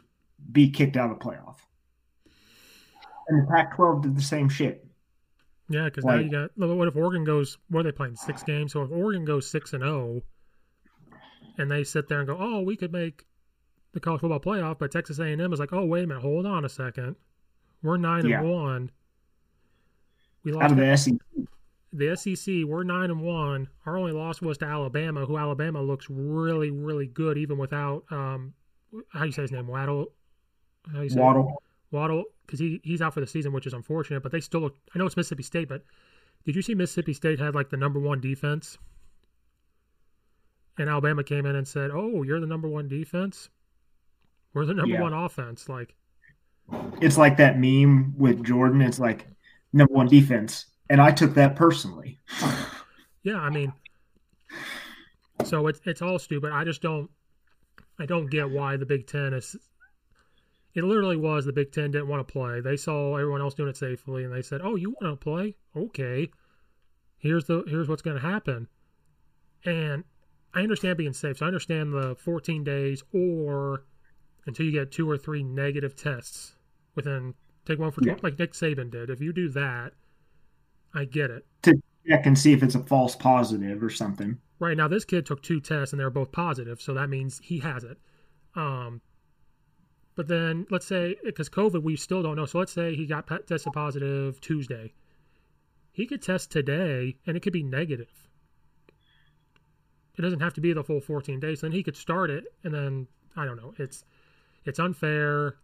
be 0.50 0.70
kicked 0.70 0.96
out 0.96 1.12
of 1.12 1.20
the 1.20 1.26
playoff. 1.26 1.58
And 3.28 3.46
the 3.46 3.52
Pac 3.52 3.76
12 3.76 4.04
did 4.04 4.16
the 4.16 4.22
same 4.22 4.48
shit. 4.48 4.85
Yeah, 5.69 5.86
because 5.86 6.05
now 6.05 6.15
you 6.15 6.29
got. 6.29 6.51
What 6.55 6.88
if 6.88 6.95
Oregon 6.95 7.24
goes? 7.24 7.57
What 7.69 7.81
are 7.81 7.84
they 7.84 7.91
playing? 7.91 8.15
Six 8.15 8.43
games. 8.43 8.74
So 8.74 8.84
if 8.84 8.91
Oregon 8.91 9.25
goes 9.25 9.50
six 9.50 9.74
and 9.74 9.84
zero, 9.84 10.22
and 11.57 11.72
they 11.72 11.84
sit 11.84 12.07
there 12.07 12.19
and 12.19 12.27
go, 12.27 12.38
"Oh, 12.39 12.62
we 12.62 12.75
could 12.75 12.91
make 12.91 13.25
the 13.93 14.00
college 14.00 14.22
football 14.22 14.39
playoff," 14.39 14.77
but 14.77 14.91
Texas 14.91 15.19
A&M 15.19 15.53
is 15.53 15.60
like, 15.60 15.74
"Oh, 15.74 15.86
wait 15.86 16.03
a 16.03 16.07
minute, 16.07 16.22
hold 16.22 16.45
on 16.45 16.65
a 16.65 16.69
second, 16.69 17.15
we're 17.81 17.98
nine 17.98 18.25
yeah. 18.25 18.39
and 18.39 18.50
one. 18.50 18.91
We 20.43 20.51
lost 20.51 20.65
out 20.65 20.72
of 20.72 20.77
the 20.77 20.98
SEC. 20.98 21.13
The 21.93 22.15
SEC, 22.15 22.65
we're 22.65 22.84
nine 22.84 23.10
and 23.10 23.22
one. 23.22 23.69
Our 23.86 23.98
only 23.98 24.12
loss 24.12 24.41
was 24.41 24.57
to 24.57 24.65
Alabama, 24.65 25.25
who 25.25 25.38
Alabama 25.38 25.81
looks 25.81 26.07
really, 26.10 26.72
really 26.72 27.07
good 27.07 27.38
even 27.38 27.57
without 27.57 28.03
um, 28.12 28.53
how 29.10 29.22
do 29.22 29.25
you 29.27 29.31
say 29.31 29.43
his 29.43 29.51
name, 29.51 29.67
Waddle? 29.67 30.12
How 30.93 31.01
you 31.01 31.10
say 31.10 31.19
Waddle. 31.19 31.62
Waddle, 31.96 32.25
because 32.46 32.60
he 32.60 32.80
he's 32.84 33.02
out 33.02 33.14
for 33.14 33.22
the 33.22 33.28
season, 33.28 33.54
which 33.54 33.66
is 33.66 33.74
unfortunate. 33.74 34.22
But 34.22 34.32
they 34.32 34.40
still 34.40 34.62
look. 34.62 34.75
I 34.94 35.00
know 35.00 35.06
it's 35.06 35.18
Mississippi 35.18 35.44
State, 35.44 35.70
but 35.70 35.84
did 36.46 36.56
you 36.56 36.62
see 36.62 36.75
Mississippi 36.75 37.14
State 37.14 37.40
had 37.40 37.56
like 37.56 37.70
the 37.70 37.78
number 37.78 38.00
one 38.00 38.22
defense? 38.22 38.78
and 40.78 40.90
Alabama 40.90 41.24
came 41.24 41.46
in 41.46 41.56
and 41.56 41.68
said, 41.68 41.92
"Oh, 41.92 42.24
you're 42.24 42.40
the 42.40 42.48
number 42.48 42.68
one 42.68 42.88
defense. 42.88 43.50
We're 44.54 44.66
the 44.66 44.74
number 44.74 44.96
yeah. 44.96 45.02
one 45.02 45.14
offense." 45.14 45.70
Like, 45.70 45.96
it's 47.02 47.18
like 47.18 47.38
that 47.38 47.60
meme 47.60 48.16
with 48.18 48.44
Jordan. 48.44 48.82
It's 48.82 49.00
like 49.00 49.28
number 49.74 49.94
one 49.94 50.08
defense, 50.08 50.66
and 50.90 51.02
I 51.02 51.12
took 51.12 51.34
that 51.36 51.56
personally. 51.56 52.20
yeah, 53.24 53.40
I 53.40 53.50
mean, 53.50 53.74
so 55.44 55.68
it's 55.68 55.80
it's 55.86 56.02
all 56.02 56.20
stupid. 56.20 56.52
I 56.52 56.64
just 56.64 56.82
don't, 56.82 57.10
I 58.00 58.06
don't 58.06 58.30
get 58.30 58.50
why 58.50 58.78
the 58.78 58.86
Big 58.86 59.08
Ten 59.08 59.34
is. 59.34 59.56
It 60.75 60.84
literally 60.84 61.15
was 61.15 61.46
the 61.46 61.53
Big 61.53 61.72
Ten 61.72 61.91
didn't 61.91 62.10
want 62.10 62.27
to 62.27 62.32
play. 62.32 62.60
They 62.60 62.75
saw 62.75 63.15
everyone 63.15 63.41
else 63.41 63.53
doing 63.53 63.70
it 63.70 63.77
safely, 63.77 64.25
and 64.25 64.34
they 64.34 64.41
said, 64.41 64.62
"Oh, 64.62 64.75
you 64.75 64.91
want 65.01 65.20
to 65.20 65.24
play? 65.24 65.55
Okay. 65.75 66.29
Here's 67.17 67.46
the 67.46 67.63
here's 67.67 67.88
what's 67.88 68.01
going 68.01 68.17
to 68.17 68.27
happen." 68.27 68.67
And 69.63 70.03
I 70.53 70.62
understand 70.62 70.98
being 70.98 71.13
safe. 71.13 71.38
So 71.38 71.46
I 71.46 71.48
understand 71.48 71.94
the 71.94 72.15
14 72.15 72.63
days 72.63 73.03
or 73.13 73.86
until 74.46 74.65
you 74.65 74.72
get 74.72 74.91
two 74.91 75.10
or 75.10 75.17
three 75.17 75.44
negative 75.44 75.96
tests 75.96 76.55
within 76.94 77.34
take 77.65 77.79
one 77.79 77.91
for 77.91 78.03
yeah. 78.03 78.15
like 78.22 78.38
Nick 78.38 78.53
Saban 78.53 78.91
did. 78.91 79.10
If 79.10 79.22
you 79.22 79.34
do 79.34 79.50
that, 79.50 79.94
I 80.94 81.05
get 81.05 81.32
it. 81.32 81.46
To 81.63 81.74
check 82.08 82.25
and 82.25 82.38
see 82.38 82.53
if 82.53 82.63
it's 82.63 82.75
a 82.75 82.79
false 82.79 83.15
positive 83.15 83.82
or 83.82 83.89
something. 83.89 84.38
Right 84.60 84.77
now, 84.77 84.88
this 84.88 85.03
kid 85.03 85.25
took 85.25 85.41
two 85.41 85.60
tests 85.60 85.91
and 85.91 86.00
they 86.00 86.03
were 86.05 86.10
both 86.10 86.32
positive, 86.32 86.82
so 86.82 86.94
that 86.94 87.10
means 87.10 87.41
he 87.44 87.60
has 87.60 87.84
it. 87.84 87.98
Um, 88.55 89.01
but 90.15 90.27
then 90.27 90.65
let's 90.69 90.86
say 90.86 91.15
because 91.24 91.50
COVID, 91.50 91.84
we 91.84 91.95
still 91.95 92.24
don't 92.24 92.36
know. 92.36 92.45
So 92.45 92.60
let's 92.60 92.72
say 92.72 92.95
he 92.95 93.05
got 93.05 93.27
tested 93.27 93.74
positive 93.74 94.39
Tuesday. 94.41 94.93
He 95.91 96.05
could 96.05 96.22
test 96.22 96.51
today 96.51 97.17
and 97.27 97.38
it 97.38 97.41
could 97.41 97.53
be 97.53 97.63
negative. 97.63 98.29
It 100.17 100.22
doesn't 100.22 100.39
have 100.39 100.53
to 100.53 100.62
be 100.62 100.74
the 100.74 100.84
full 100.84 101.01
14 101.01 101.39
days. 101.39 101.62
Then 101.62 101.74
he 101.74 101.84
could 101.84 101.98
start 101.98 102.29
it, 102.29 102.45
and 102.63 102.74
then 102.74 103.07
I 103.36 103.45
don't 103.45 103.57
know. 103.57 103.74
It's 103.77 104.05
it's 104.63 104.79
unfair. 104.79 105.57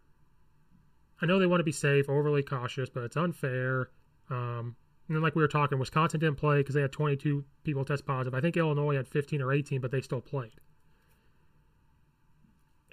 I 1.20 1.26
know 1.26 1.38
they 1.38 1.46
want 1.46 1.60
to 1.60 1.64
be 1.64 1.72
safe, 1.72 2.08
overly 2.08 2.42
cautious, 2.42 2.90
but 2.90 3.04
it's 3.04 3.16
unfair. 3.16 3.90
Um, 4.28 4.76
and 5.08 5.16
then, 5.16 5.22
like 5.22 5.34
we 5.34 5.42
were 5.42 5.48
talking, 5.48 5.78
Wisconsin 5.78 6.20
didn't 6.20 6.36
play 6.36 6.58
because 6.58 6.74
they 6.74 6.80
had 6.80 6.92
22 6.92 7.44
people 7.64 7.84
test 7.84 8.06
positive. 8.06 8.34
I 8.34 8.40
think 8.40 8.56
Illinois 8.56 8.96
had 8.96 9.08
15 9.08 9.40
or 9.40 9.52
18, 9.52 9.80
but 9.80 9.90
they 9.90 10.00
still 10.00 10.20
played. 10.20 10.52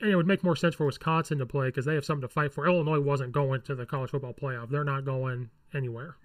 And 0.02 0.10
it 0.10 0.16
would 0.16 0.28
make 0.28 0.44
more 0.44 0.56
sense 0.56 0.76
for 0.76 0.86
Wisconsin 0.86 1.38
to 1.40 1.46
play 1.46 1.68
because 1.68 1.86
they 1.86 1.96
have 1.96 2.06
something 2.06 2.28
to 2.28 2.34
fight 2.34 2.54
for. 2.54 2.66
Illinois 2.66 3.00
wasn't 3.00 3.32
going 3.32 3.62
to 3.64 3.76
the 3.76 3.86
college 3.86 4.12
football 4.12 4.34
playoff; 4.34 4.70
they're 4.70 4.84
not 4.84 5.06
going 5.06 5.50
anywhere. 5.74 6.16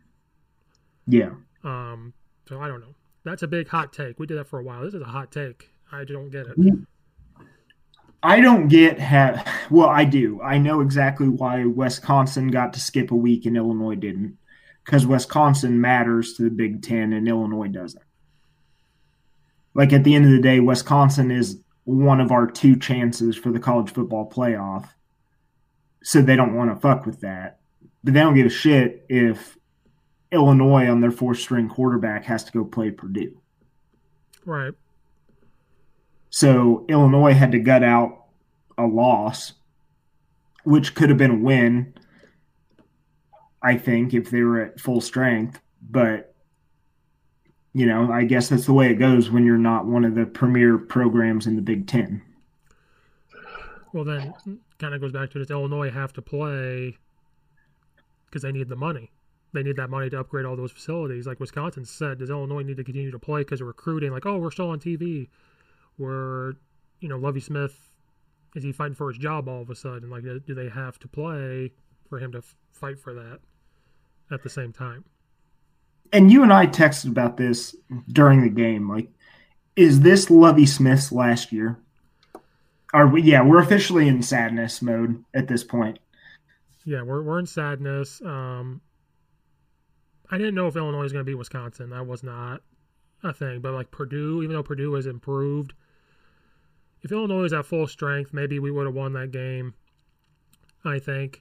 Yeah. 1.07 1.31
Um, 1.63 2.15
so 2.49 2.61
I 2.61 2.69
don't 2.69 2.81
know. 2.81 2.95
That's 3.25 3.43
a 3.43 3.49
big 3.49 3.69
hot 3.69 3.93
take. 3.93 4.19
We 4.19 4.27
did 4.27 4.39
that 4.39 4.49
for 4.49 4.59
a 4.59 4.63
while. 4.63 4.83
This 4.83 4.95
is 4.95 5.03
a 5.03 5.07
hot 5.07 5.33
take. 5.33 5.71
I 5.91 6.05
don't 6.05 6.31
get 6.31 6.47
it. 6.47 6.57
I 8.23 8.41
don't 8.41 8.69
get 8.69 8.99
how. 8.99 9.43
Well, 9.71 9.89
I 9.89 10.05
do. 10.05 10.41
I 10.43 10.59
know 10.59 10.81
exactly 10.81 11.29
why 11.29 11.65
Wisconsin 11.65 12.49
got 12.49 12.73
to 12.75 12.81
skip 12.81 13.11
a 13.11 13.17
week 13.17 13.47
and 13.47 13.57
Illinois 13.57 13.97
didn't, 13.97 14.39
because 14.85 15.07
Wisconsin 15.07 15.81
matters 15.81 16.35
to 16.35 16.45
the 16.45 16.51
Big 16.51 16.83
Ten 16.83 17.13
and 17.13 17.29
Illinois 17.29 17.69
doesn't. 17.69 18.03
Like 19.75 19.93
at 19.93 20.05
the 20.05 20.15
end 20.15 20.25
of 20.25 20.31
the 20.31 20.41
day, 20.41 20.61
Wisconsin 20.61 21.31
is 21.31 21.61
one 21.85 22.21
of 22.21 22.33
our 22.33 22.47
two 22.47 22.77
chances 22.77 23.37
for 23.37 23.53
the 23.53 23.61
college 23.61 23.93
football 23.93 24.29
playoff, 24.29 24.89
so 26.03 26.21
they 26.21 26.37
don't 26.37 26.55
want 26.55 26.75
to 26.75 26.81
fuck 26.81 27.07
with 27.07 27.21
that. 27.21 27.61
But 28.03 28.15
they 28.15 28.21
don't 28.21 28.35
give 28.35 28.47
a 28.47 28.51
shit 28.51 29.07
if 29.09 29.57
Illinois 30.33 30.89
on 30.91 31.01
their 31.01 31.11
fourth 31.11 31.39
string 31.39 31.69
quarterback 31.69 32.25
has 32.25 32.45
to 32.45 32.53
go 32.53 32.65
play 32.65 32.91
Purdue. 32.91 33.41
Right. 34.45 34.75
So 36.31 36.85
Illinois 36.89 37.33
had 37.33 37.53
to 37.53 37.61
gut 37.61 37.83
out 37.83 38.25
a 38.77 38.85
loss, 38.85 39.53
which 40.65 40.95
could 40.95 41.09
have 41.09 41.19
been 41.19 41.31
a 41.31 41.39
win, 41.39 41.95
I 43.63 43.77
think, 43.77 44.13
if 44.13 44.31
they 44.31 44.43
were 44.43 44.61
at 44.61 44.81
full 44.81 45.01
strength. 45.01 45.61
But, 45.81 46.34
you 47.75 47.87
know, 47.87 48.11
I 48.11 48.25
guess 48.25 48.49
that's 48.49 48.67
the 48.67 48.73
way 48.73 48.91
it 48.91 48.95
goes 48.95 49.31
when 49.31 49.45
you're 49.45 49.59
not 49.59 49.87
one 49.87 50.05
of 50.05 50.15
the 50.15 50.25
premier 50.25 50.79
programs 50.79 51.47
in 51.47 51.57
the 51.57 51.63
Big 51.63 51.87
Ten. 51.89 52.23
Well, 53.93 54.05
then 54.05 54.33
kind 54.79 54.95
of 54.95 55.01
goes 55.01 55.13
back 55.13 55.31
to 55.31 55.39
this 55.39 55.51
Illinois 55.51 55.91
have 55.91 56.13
to 56.15 56.23
play 56.23 56.97
because 58.27 58.43
they 58.43 58.53
need 58.53 58.69
the 58.69 58.77
money. 58.77 59.11
They 59.53 59.63
need 59.63 59.77
that 59.77 59.91
money 59.91 60.11
to 60.11 60.19
upgrade 60.19 60.45
all 60.45 60.57
those 60.57 60.73
facilities. 60.73 61.27
Like 61.27 61.39
Wisconsin 61.39 61.85
said, 61.85 62.19
does 62.19 62.31
Illinois 62.31 62.63
need 62.63 62.77
to 62.77 62.85
continue 62.85 63.13
to 63.13 63.19
play 63.19 63.43
because 63.43 63.61
of 63.61 63.67
recruiting? 63.67 64.11
Like, 64.11 64.27
oh, 64.27 64.39
we're 64.39 64.51
still 64.51 64.71
on 64.71 64.81
TV. 64.81 65.29
We're, 65.97 66.55
you 67.01 67.09
know, 67.09 67.17
Lovie 67.17 67.41
Smith, 67.41 67.79
is 68.57 68.65
he 68.65 68.73
fighting 68.73 68.97
for 68.97 69.09
his 69.09 69.19
job 69.19 69.49
all 69.49 69.63
of 69.63 69.71
a 69.71 69.77
sudden? 69.77 70.11
Like, 70.11 70.25
do 70.25 70.55
they 70.55 70.69
have 70.69 70.99
to 71.01 71.09
play 71.09 71.73
for 72.09 72.19
him 72.19 72.33
to 72.33 72.39
f- 72.39 72.57
fight 72.73 72.99
for 72.99 73.15
that 73.15 73.39
at 74.33 74.43
the 74.43 74.51
same 74.51 74.73
time? 74.73 75.05
And 76.13 76.31
you 76.31 76.43
and 76.43 76.53
I 76.53 76.67
texted 76.67 77.09
about 77.09 77.37
this 77.37 77.75
during 78.13 78.43
the 78.43 78.49
game. 78.49 78.89
Like, 78.89 79.09
is 79.77 80.01
this 80.01 80.31
Lovie 80.31 80.67
Smith's 80.67 81.11
last 81.11 81.53
year? 81.53 81.79
Are 82.93 83.09
we? 83.09 83.23
Yeah, 83.23 83.43
we're 83.43 83.61
officially 83.61 84.07
in 84.07 84.23
sadness 84.23 84.81
mode 84.81 85.25
at 85.35 85.49
this 85.49 85.65
point. 85.65 85.99
Yeah, 86.85 87.03
we're 87.03 87.23
we're 87.23 87.41
in 87.41 87.47
sadness. 87.47 88.23
Um, 88.23 88.81
I 90.31 90.39
didn't 90.39 90.55
know 90.55 90.69
if 90.69 90.77
Illinois 90.77 91.03
was 91.03 91.13
going 91.13 91.25
to 91.25 91.29
beat 91.29 91.35
Wisconsin. 91.35 91.91
That 91.91 92.07
was 92.07 92.23
not 92.23 92.61
a 93.25 93.33
thing. 93.33 93.61
But 93.61 93.73
like 93.73 93.91
Purdue, 93.91 94.43
even 94.43 94.55
though 94.55 94.63
Purdue 94.63 94.95
has 94.95 95.07
improved, 95.07 95.73
if 97.03 97.11
Illinois 97.11 97.43
was 97.43 97.53
at 97.53 97.67
full 97.67 97.89
strength, 97.89 98.33
maybe 98.33 98.61
we 98.61 98.71
would 98.71 98.87
have 98.87 98.95
won 98.95 99.13
that 99.15 99.33
game. 99.33 99.75
I 100.85 100.99
think. 100.99 101.41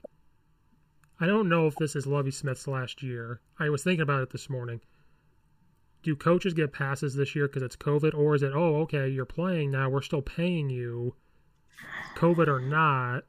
I 1.20 1.28
don't 1.28 1.50
know 1.50 1.68
if 1.68 1.76
this 1.76 1.96
is 1.96 2.08
Lovie 2.08 2.32
Smith's 2.32 2.68
last 2.68 3.04
year. 3.04 3.40
I 3.60 3.70
was 3.70 3.84
thinking 3.84 4.02
about 4.02 4.24
it 4.24 4.32
this 4.32 4.50
morning. 4.50 4.82
Do 6.02 6.16
coaches 6.16 6.54
get 6.54 6.74
passes 6.74 7.16
this 7.16 7.36
year 7.36 7.48
because 7.48 7.62
it's 7.62 7.76
COVID, 7.76 8.14
or 8.14 8.36
is 8.36 8.44
it, 8.44 8.52
oh, 8.54 8.82
okay, 8.82 9.08
you're 9.08 9.26
playing 9.26 9.72
now, 9.72 9.90
we're 9.90 10.02
still 10.02 10.22
paying 10.22 10.70
you, 10.70 11.16
COVID 12.18 12.48
or 12.48 12.60
not? 12.60 13.24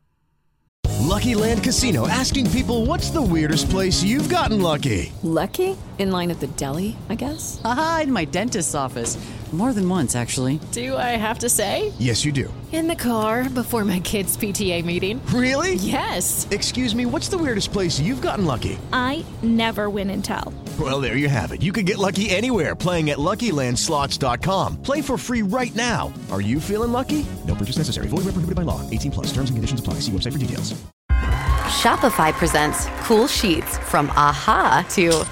Lucky 1.00 1.34
Land 1.34 1.62
Casino 1.62 2.08
asking 2.08 2.50
people 2.50 2.86
what's 2.86 3.10
the 3.10 3.22
weirdest 3.22 3.70
place 3.70 4.02
you've 4.02 4.28
gotten 4.28 4.60
lucky? 4.60 5.12
Lucky? 5.22 5.76
In 5.98 6.10
line 6.10 6.30
at 6.30 6.40
the 6.40 6.48
deli, 6.48 6.96
I 7.08 7.14
guess? 7.14 7.60
Aha, 7.64 8.00
in 8.04 8.12
my 8.12 8.24
dentist's 8.24 8.74
office. 8.74 9.16
More 9.52 9.72
than 9.72 9.88
once, 9.88 10.16
actually. 10.16 10.58
Do 10.72 10.96
I 10.96 11.16
have 11.16 11.38
to 11.40 11.48
say? 11.48 11.92
Yes, 11.98 12.24
you 12.24 12.32
do. 12.32 12.52
In 12.72 12.88
the 12.88 12.96
car 12.96 13.48
before 13.48 13.84
my 13.84 14.00
kids' 14.00 14.36
PTA 14.36 14.84
meeting. 14.84 15.24
Really? 15.26 15.74
Yes. 15.74 16.48
Excuse 16.50 16.92
me, 16.92 17.06
what's 17.06 17.28
the 17.28 17.38
weirdest 17.38 17.72
place 17.72 18.00
you've 18.00 18.20
gotten 18.20 18.46
lucky? 18.46 18.76
I 18.92 19.24
never 19.44 19.88
win 19.88 20.10
and 20.10 20.24
tell. 20.24 20.52
Well, 20.80 21.00
there 21.00 21.16
you 21.16 21.28
have 21.28 21.52
it. 21.52 21.62
You 21.62 21.72
can 21.72 21.84
get 21.84 21.98
lucky 21.98 22.30
anywhere 22.30 22.74
playing 22.74 23.10
at 23.10 23.18
LuckyLandSlots.com. 23.18 24.82
Play 24.82 25.00
for 25.02 25.16
free 25.16 25.42
right 25.42 25.74
now. 25.76 26.12
Are 26.32 26.40
you 26.40 26.58
feeling 26.58 26.90
lucky? 26.90 27.24
No 27.46 27.54
purchase 27.54 27.78
necessary. 27.78 28.08
Void 28.08 28.24
where 28.24 28.34
prohibited 28.34 28.56
by 28.56 28.62
law. 28.62 28.80
18 28.90 29.12
plus. 29.12 29.26
Terms 29.28 29.50
and 29.50 29.56
conditions 29.56 29.78
apply. 29.78 29.94
See 30.00 30.10
website 30.10 30.32
for 30.32 30.38
details. 30.38 30.74
Shopify 31.80 32.32
presents 32.32 32.86
cool 33.02 33.28
sheets 33.28 33.78
from 33.78 34.10
AHA 34.16 34.86
to 34.90 35.24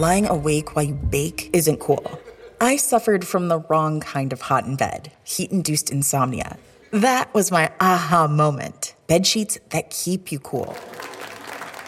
lying 0.00 0.26
awake 0.26 0.74
while 0.74 0.84
you 0.84 0.94
bake 0.94 1.50
isn't 1.52 1.78
cool. 1.80 2.18
I 2.60 2.76
suffered 2.76 3.26
from 3.26 3.48
the 3.48 3.58
wrong 3.58 4.00
kind 4.00 4.32
of 4.32 4.40
hot 4.40 4.64
in 4.64 4.76
bed, 4.76 5.12
heat-induced 5.24 5.90
insomnia. 5.90 6.56
That 6.90 7.32
was 7.34 7.52
my 7.52 7.70
aha 7.80 8.28
moment. 8.28 8.94
Bed 9.06 9.26
sheets 9.26 9.58
that 9.70 9.90
keep 9.90 10.32
you 10.32 10.38
cool. 10.38 10.74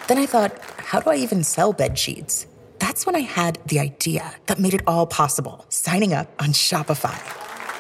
Then 0.09 0.19
I 0.19 0.27
thought, 0.27 0.53
how 0.77 1.01
do 1.01 1.09
I 1.09 1.17
even 1.17 1.43
sell 1.43 1.73
bed 1.73 1.99
sheets? 1.99 2.47
That's 2.81 3.07
when 3.07 3.17
I 3.17 3.21
had 3.21 3.59
the 3.67 3.81
idea 3.81 4.35
that 4.47 4.59
made 4.59 4.75
it 4.75 4.83
all 4.87 5.07
possible 5.07 5.65
signing 5.71 6.13
up 6.13 6.31
on 6.39 6.49
Shopify. 6.49 7.19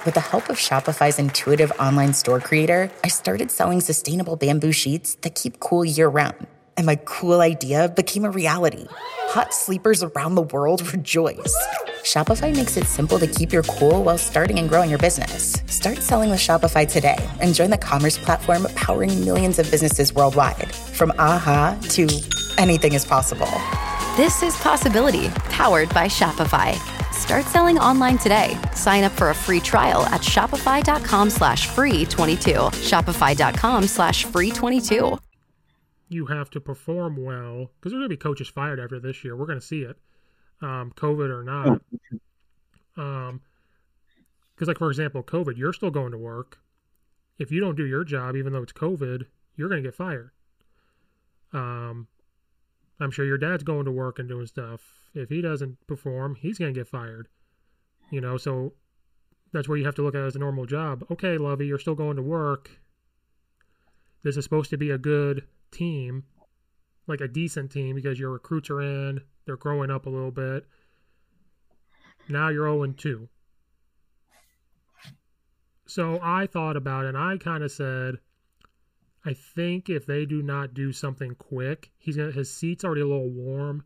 With 0.07 0.15
the 0.15 0.21
help 0.21 0.49
of 0.49 0.57
Shopify's 0.57 1.19
intuitive 1.19 1.73
online 1.79 2.15
store 2.15 2.41
creator, 2.41 2.91
I 3.05 3.09
started 3.09 3.51
selling 3.51 3.83
sustainable 3.83 4.37
bamboo 4.37 4.73
sheets 4.73 5.17
that 5.17 5.35
keep 5.35 5.61
cool 5.61 5.85
year 5.85 6.09
round. 6.09 6.47
And 6.79 6.87
my 6.87 6.97
cool 7.05 7.43
idea 7.43 7.91
became 7.91 8.25
a 8.25 8.31
reality. 8.31 8.87
Hot 8.91 9.53
sleepers 9.53 10.03
around 10.03 10.37
the 10.37 10.43
world 10.43 10.91
rejoice. 10.95 11.55
Shopify 12.09 12.55
makes 12.57 12.79
it 12.79 12.85
simple 12.85 13.19
to 13.19 13.27
keep 13.27 13.53
your 13.53 13.63
cool 13.65 14.03
while 14.03 14.17
starting 14.17 14.59
and 14.59 14.67
growing 14.67 14.89
your 14.89 14.99
business. 14.99 15.63
Start 15.67 15.99
selling 15.99 16.31
with 16.31 16.41
Shopify 16.41 16.91
today 16.91 17.19
and 17.43 17.55
join 17.55 17.69
the 17.69 17.77
commerce 17.77 18.17
platform 18.17 18.67
powering 18.75 19.27
millions 19.27 19.59
of 19.59 19.71
businesses 19.71 20.15
worldwide. 20.15 20.75
From 20.75 21.13
aha 21.19 21.79
to 21.91 22.09
anything 22.57 22.95
is 22.95 23.05
possible. 23.05 23.51
This 24.17 24.43
is 24.43 24.57
Possibility, 24.57 25.29
powered 25.51 25.91
by 25.91 26.07
Shopify. 26.07 26.77
Start 27.13 27.45
selling 27.45 27.77
online 27.79 28.17
today. 28.17 28.57
Sign 28.75 29.05
up 29.05 29.13
for 29.13 29.29
a 29.29 29.35
free 29.35 29.61
trial 29.61 30.07
at 30.07 30.23
shopify.com 30.23 31.29
slash 31.29 31.67
free 31.67 32.07
22. 32.07 32.53
Shopify.com 32.89 33.87
slash 33.87 34.25
free 34.25 34.51
22. 34.51 35.19
You 36.09 36.25
have 36.25 36.49
to 36.53 36.61
perform 36.61 37.23
well 37.23 37.71
because 37.79 37.93
there's 37.93 38.01
going 38.01 38.03
to 38.05 38.09
be 38.09 38.17
coaches 38.17 38.49
fired 38.49 38.81
after 38.81 38.99
this 38.99 39.25
year. 39.25 39.37
We're 39.37 39.45
going 39.45 39.61
to 39.61 39.67
see 39.67 39.83
it, 39.83 39.99
um, 40.61 40.93
COVID 40.97 41.31
or 41.31 41.43
not. 41.43 41.83
Um, 42.97 43.41
because 44.55 44.69
like 44.69 44.79
for 44.79 44.91
example, 44.91 45.23
COVID, 45.23 45.57
you're 45.57 45.73
still 45.73 45.91
going 45.91 46.11
to 46.11 46.19
work. 46.19 46.59
If 47.39 47.53
you 47.53 47.61
don't 47.61 47.77
do 47.77 47.87
your 47.87 48.03
job, 48.03 48.35
even 48.35 48.53
though 48.53 48.63
it's 48.63 48.73
COVID, 48.73 49.27
you're 49.57 49.69
going 49.69 49.83
to 49.83 49.89
get 49.89 49.95
fired. 49.95 50.33
Um, 51.53 52.09
I'm 53.01 53.13
sure 53.13 53.25
your 53.25 53.39
dad's 53.39 53.63
going 53.63 53.85
to 53.85 53.93
work 53.93 54.19
and 54.19 54.29
doing 54.29 54.47
stuff. 54.47 54.81
If 55.15 55.29
he 55.29 55.41
doesn't 55.41 55.87
perform, 55.87 56.35
he's 56.35 56.59
going 56.59 56.75
to 56.75 56.79
get 56.79 56.89
fired. 56.89 57.29
You 58.11 58.21
know, 58.21 58.37
so 58.37 58.73
that's 59.53 59.69
where 59.69 59.79
you 59.79 59.85
have 59.85 59.95
to 59.97 60.03
look 60.03 60.15
at 60.15 60.23
it 60.23 60.27
as 60.27 60.37
a 60.37 60.41
normal 60.41 60.67
job. 60.67 61.05
Okay, 61.11 61.39
Lovie, 61.39 61.67
you're 61.67 61.79
still 61.79 61.95
going 61.95 62.17
to 62.17 62.23
work. 62.23 62.71
This 64.25 64.37
is 64.37 64.45
supposed 64.45 64.71
to 64.71 64.77
be 64.77 64.91
a 64.91 64.99
good 64.99 65.45
team, 65.71 66.25
like 67.07 67.21
a 67.21 67.29
decent 67.29 67.71
team, 67.71 67.95
because 67.95 68.19
your 68.19 68.31
recruits 68.31 68.71
are 68.71 68.81
in, 68.81 69.21
they're 69.49 69.57
growing 69.57 69.91
up 69.91 70.05
a 70.05 70.11
little 70.11 70.31
bit. 70.31 70.67
Now 72.29 72.51
you're 72.51 72.69
0 72.69 72.87
2. 72.93 73.29
So 75.87 76.21
I 76.23 76.47
thought 76.47 76.77
about 76.77 77.07
it 77.07 77.09
and 77.09 77.17
I 77.17 77.39
kind 77.39 77.65
of 77.65 77.73
said, 77.73 78.19
I 79.25 79.33
think 79.33 79.89
if 79.89 80.05
they 80.05 80.27
do 80.27 80.43
not 80.43 80.75
do 80.75 80.93
something 80.93 81.35
quick, 81.35 81.91
he's 81.97 82.19
gonna 82.19 82.31
his 82.31 82.53
seat's 82.53 82.85
already 82.85 83.01
a 83.01 83.07
little 83.07 83.31
warm. 83.31 83.85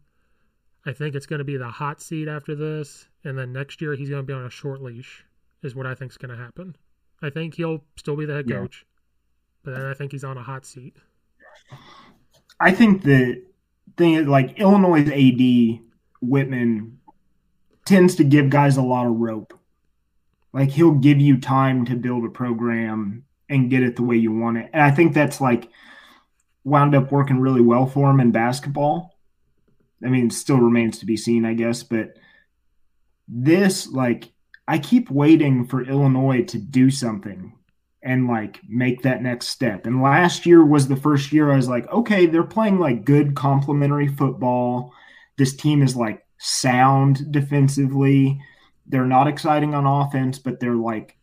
I 0.85 0.93
think 0.93 1.15
it's 1.15 1.27
gonna 1.27 1.45
be 1.45 1.57
the 1.57 1.69
hot 1.69 2.03
seat 2.03 2.27
after 2.27 2.57
this, 2.57 3.09
and 3.23 3.39
then 3.39 3.53
next 3.53 3.81
year 3.81 3.95
he's 3.95 4.11
gonna 4.11 4.25
be 4.25 4.33
on 4.33 4.45
a 4.45 4.51
short 4.51 4.83
leash, 4.83 5.25
is 5.63 5.77
what 5.77 5.87
I 5.87 5.95
think 5.95 6.11
is 6.11 6.19
gonna 6.19 6.37
happen. 6.37 6.75
I 7.23 7.31
think 7.31 7.55
he'll 7.55 7.85
still 7.97 8.17
be 8.17 8.27
the 8.27 8.35
head 8.35 8.51
Yeah. 8.51 8.57
coach, 8.57 8.85
but 9.63 9.75
then 9.75 9.85
I 9.85 9.95
think 9.95 10.11
he's 10.11 10.25
on 10.25 10.37
a 10.37 10.43
hot 10.43 10.67
seat. 10.67 10.97
I 12.59 12.73
think 12.73 13.03
the 13.03 13.45
thing 13.97 14.15
is 14.15 14.27
like 14.27 14.59
Illinois' 14.59 15.09
AD 15.09 15.81
Whitman 16.21 16.99
tends 17.85 18.17
to 18.17 18.25
give 18.25 18.51
guys 18.51 18.77
a 18.77 18.83
lot 18.83 19.07
of 19.07 19.17
rope. 19.17 19.59
Like 20.53 20.71
he'll 20.71 20.93
give 20.93 21.21
you 21.21 21.39
time 21.39 21.85
to 21.87 21.97
build 21.97 22.25
a 22.25 22.29
program 22.29 23.25
and 23.49 23.71
get 23.71 23.83
it 23.83 23.97
the 23.97 24.03
way 24.03 24.17
you 24.17 24.33
want 24.33 24.59
it. 24.59 24.71
And 24.73 24.83
I 24.83 24.91
think 24.91 25.15
that's 25.15 25.41
like 25.41 25.69
wound 26.65 26.95
up 26.95 27.11
working 27.11 27.41
really 27.41 27.61
well 27.61 27.87
for 27.87 28.11
him 28.11 28.21
in 28.21 28.33
basketball. 28.33 29.17
I 30.05 30.09
mean, 30.09 30.31
still 30.31 30.59
remains 30.59 30.99
to 30.99 31.07
be 31.07 31.17
seen, 31.17 31.45
I 31.45 31.55
guess, 31.55 31.83
but 31.83 32.17
this 33.29 33.89
like 33.89 34.31
I 34.67 34.79
keep 34.79 35.11
waiting 35.11 35.67
for 35.67 35.83
Illinois 35.83 36.43
to 36.45 36.59
do 36.59 36.91
something. 36.91 37.55
And 38.03 38.27
like 38.27 38.61
make 38.69 39.03
that 39.03 39.23
next 39.23 39.49
step. 39.49 39.87
And 39.87 40.03
last 40.03 40.45
year 40.45 40.65
was 40.65 40.89
the 40.89 40.97
first 40.97 41.33
year 41.33 41.53
I 41.53 41.57
was 41.57 41.69
like, 41.69 41.91
okay, 41.93 42.27
they're 42.27 42.43
playing 42.43 42.79
like 42.79 43.05
good 43.05 43.35
complementary 43.37 44.09
football. 44.09 44.93
This 45.39 45.55
team 45.55 45.83
is 45.83 45.97
like 45.97 46.27
sound 46.39 47.31
defensively. 47.31 48.41
They're 48.87 49.07
not 49.07 49.29
exciting 49.29 49.75
on 49.75 49.87
offense, 49.87 50.39
but 50.39 50.59
they're 50.59 50.75
like 50.75 51.17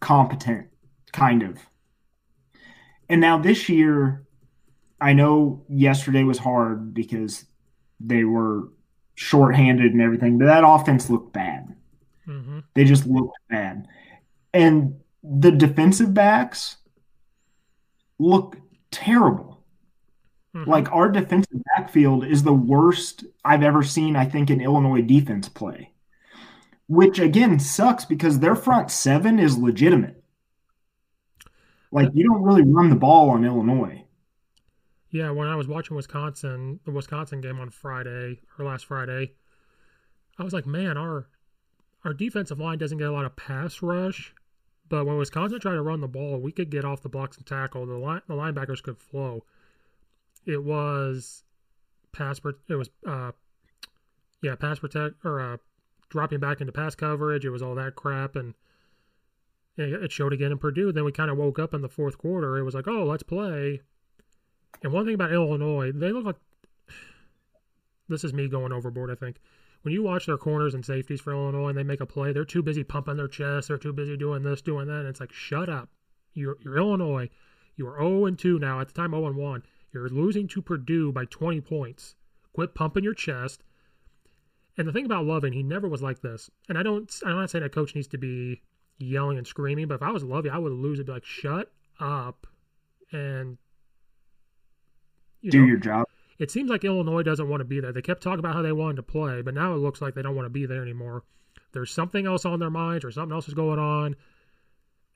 competent, 0.00 0.66
kind 1.12 1.42
of. 1.42 1.58
And 3.08 3.20
now 3.20 3.38
this 3.38 3.68
year, 3.68 4.26
I 5.00 5.12
know 5.12 5.64
yesterday 5.68 6.24
was 6.24 6.38
hard 6.38 6.94
because 6.94 7.44
they 8.00 8.24
were 8.24 8.68
shorthanded 9.14 9.92
and 9.92 10.00
everything, 10.00 10.38
but 10.38 10.46
that 10.46 10.64
offense 10.66 11.08
looked 11.08 11.32
bad. 11.32 11.74
Mm-hmm. 12.26 12.60
They 12.74 12.84
just 12.84 13.06
looked 13.06 13.36
bad. 13.48 13.86
And 14.52 15.01
the 15.22 15.50
defensive 15.50 16.12
backs 16.14 16.76
look 18.18 18.56
terrible. 18.90 19.62
Mm-hmm. 20.54 20.70
Like 20.70 20.92
our 20.92 21.08
defensive 21.08 21.62
backfield 21.74 22.26
is 22.26 22.42
the 22.42 22.52
worst 22.52 23.24
I've 23.44 23.62
ever 23.62 23.82
seen, 23.82 24.16
I 24.16 24.26
think, 24.26 24.50
in 24.50 24.60
Illinois 24.60 25.02
defense 25.02 25.48
play. 25.48 25.92
Which 26.88 27.18
again 27.18 27.58
sucks 27.58 28.04
because 28.04 28.38
their 28.38 28.54
front 28.54 28.90
seven 28.90 29.38
is 29.38 29.56
legitimate. 29.56 30.22
Like 31.90 32.08
you 32.12 32.26
don't 32.26 32.42
really 32.42 32.62
run 32.62 32.90
the 32.90 32.96
ball 32.96 33.30
on 33.30 33.44
Illinois. 33.44 34.04
Yeah, 35.10 35.30
when 35.30 35.46
I 35.46 35.56
was 35.56 35.68
watching 35.68 35.96
Wisconsin, 35.96 36.80
the 36.84 36.90
Wisconsin 36.90 37.40
game 37.40 37.60
on 37.60 37.70
Friday 37.70 38.40
or 38.58 38.64
last 38.64 38.86
Friday, 38.86 39.32
I 40.38 40.42
was 40.42 40.52
like, 40.52 40.66
man, 40.66 40.96
our 40.96 41.28
our 42.04 42.12
defensive 42.12 42.58
line 42.58 42.78
doesn't 42.78 42.98
get 42.98 43.08
a 43.08 43.12
lot 43.12 43.26
of 43.26 43.36
pass 43.36 43.80
rush, 43.80 44.34
but 44.92 45.06
when 45.06 45.16
Wisconsin 45.16 45.58
tried 45.58 45.76
to 45.76 45.80
run 45.80 46.02
the 46.02 46.06
ball, 46.06 46.38
we 46.38 46.52
could 46.52 46.68
get 46.68 46.84
off 46.84 47.00
the 47.00 47.08
blocks 47.08 47.38
and 47.38 47.46
tackle. 47.46 47.86
The 47.86 47.94
line, 47.94 48.20
the 48.28 48.34
linebackers 48.34 48.82
could 48.82 48.98
flow. 48.98 49.42
It 50.44 50.62
was 50.62 51.44
pass. 52.12 52.42
It 52.68 52.74
was 52.74 52.90
uh, 53.06 53.32
yeah, 54.42 54.54
pass 54.54 54.80
protect 54.80 55.14
or 55.24 55.40
uh, 55.40 55.56
dropping 56.10 56.40
back 56.40 56.60
into 56.60 56.74
pass 56.74 56.94
coverage. 56.94 57.46
It 57.46 57.48
was 57.48 57.62
all 57.62 57.74
that 57.76 57.94
crap, 57.94 58.36
and 58.36 58.52
it 59.78 60.12
showed 60.12 60.34
again 60.34 60.52
in 60.52 60.58
Purdue. 60.58 60.92
Then 60.92 61.04
we 61.04 61.12
kind 61.12 61.30
of 61.30 61.38
woke 61.38 61.58
up 61.58 61.72
in 61.72 61.80
the 61.80 61.88
fourth 61.88 62.18
quarter. 62.18 62.58
It 62.58 62.64
was 62.64 62.74
like, 62.74 62.86
oh, 62.86 63.04
let's 63.04 63.22
play. 63.22 63.80
And 64.82 64.92
one 64.92 65.06
thing 65.06 65.14
about 65.14 65.32
Illinois, 65.32 65.92
they 65.92 66.12
look 66.12 66.26
like 66.26 66.36
this 68.10 68.24
is 68.24 68.34
me 68.34 68.46
going 68.46 68.72
overboard. 68.72 69.10
I 69.10 69.14
think 69.14 69.36
when 69.82 69.92
you 69.92 70.02
watch 70.02 70.26
their 70.26 70.38
corners 70.38 70.74
and 70.74 70.84
safeties 70.84 71.20
for 71.20 71.32
Illinois 71.32 71.68
and 71.68 71.78
they 71.78 71.82
make 71.82 72.00
a 72.00 72.06
play, 72.06 72.32
they're 72.32 72.44
too 72.44 72.62
busy 72.62 72.84
pumping 72.84 73.16
their 73.16 73.28
chest. 73.28 73.68
They're 73.68 73.78
too 73.78 73.92
busy 73.92 74.16
doing 74.16 74.42
this, 74.42 74.62
doing 74.62 74.86
that. 74.86 75.00
And 75.00 75.08
it's 75.08 75.20
like, 75.20 75.32
shut 75.32 75.68
up. 75.68 75.88
You're, 76.34 76.56
you're 76.60 76.78
Illinois. 76.78 77.28
You 77.76 77.88
are 77.88 77.98
0 77.98 78.26
and 78.26 78.38
2 78.38 78.58
now. 78.58 78.80
At 78.80 78.88
the 78.88 78.94
time, 78.94 79.10
0 79.10 79.26
and 79.26 79.36
1. 79.36 79.62
You're 79.92 80.08
losing 80.08 80.48
to 80.48 80.62
Purdue 80.62 81.12
by 81.12 81.24
20 81.26 81.60
points. 81.60 82.14
Quit 82.52 82.74
pumping 82.74 83.04
your 83.04 83.14
chest. 83.14 83.64
And 84.78 84.88
the 84.88 84.92
thing 84.92 85.04
about 85.04 85.26
Loving, 85.26 85.52
he 85.52 85.62
never 85.62 85.88
was 85.88 86.02
like 86.02 86.22
this. 86.22 86.50
And 86.68 86.78
I 86.78 86.82
don't, 86.82 87.12
I'm 87.26 87.36
not 87.36 87.50
saying 87.50 87.64
a 87.64 87.68
coach 87.68 87.94
needs 87.94 88.08
to 88.08 88.18
be 88.18 88.62
yelling 88.98 89.36
and 89.36 89.46
screaming, 89.46 89.88
but 89.88 89.96
if 89.96 90.02
I 90.02 90.10
was 90.10 90.24
Lovie, 90.24 90.48
I 90.48 90.58
would 90.58 90.72
lose 90.72 90.98
it. 90.98 91.06
Be 91.06 91.12
like, 91.12 91.24
shut 91.24 91.70
up 92.00 92.46
and 93.10 93.58
you 95.42 95.50
do 95.50 95.60
know, 95.60 95.66
your 95.66 95.76
job 95.76 96.06
it 96.38 96.50
seems 96.50 96.70
like 96.70 96.84
Illinois 96.84 97.22
doesn't 97.22 97.48
want 97.48 97.60
to 97.60 97.64
be 97.64 97.80
there. 97.80 97.92
They 97.92 98.02
kept 98.02 98.22
talking 98.22 98.38
about 98.38 98.54
how 98.54 98.62
they 98.62 98.72
wanted 98.72 98.96
to 98.96 99.02
play, 99.02 99.42
but 99.42 99.54
now 99.54 99.74
it 99.74 99.78
looks 99.78 100.00
like 100.00 100.14
they 100.14 100.22
don't 100.22 100.36
want 100.36 100.46
to 100.46 100.50
be 100.50 100.66
there 100.66 100.82
anymore. 100.82 101.24
There's 101.72 101.90
something 101.90 102.26
else 102.26 102.44
on 102.44 102.60
their 102.60 102.70
minds 102.70 103.04
or 103.04 103.10
something 103.10 103.34
else 103.34 103.48
is 103.48 103.54
going 103.54 103.78
on. 103.78 104.16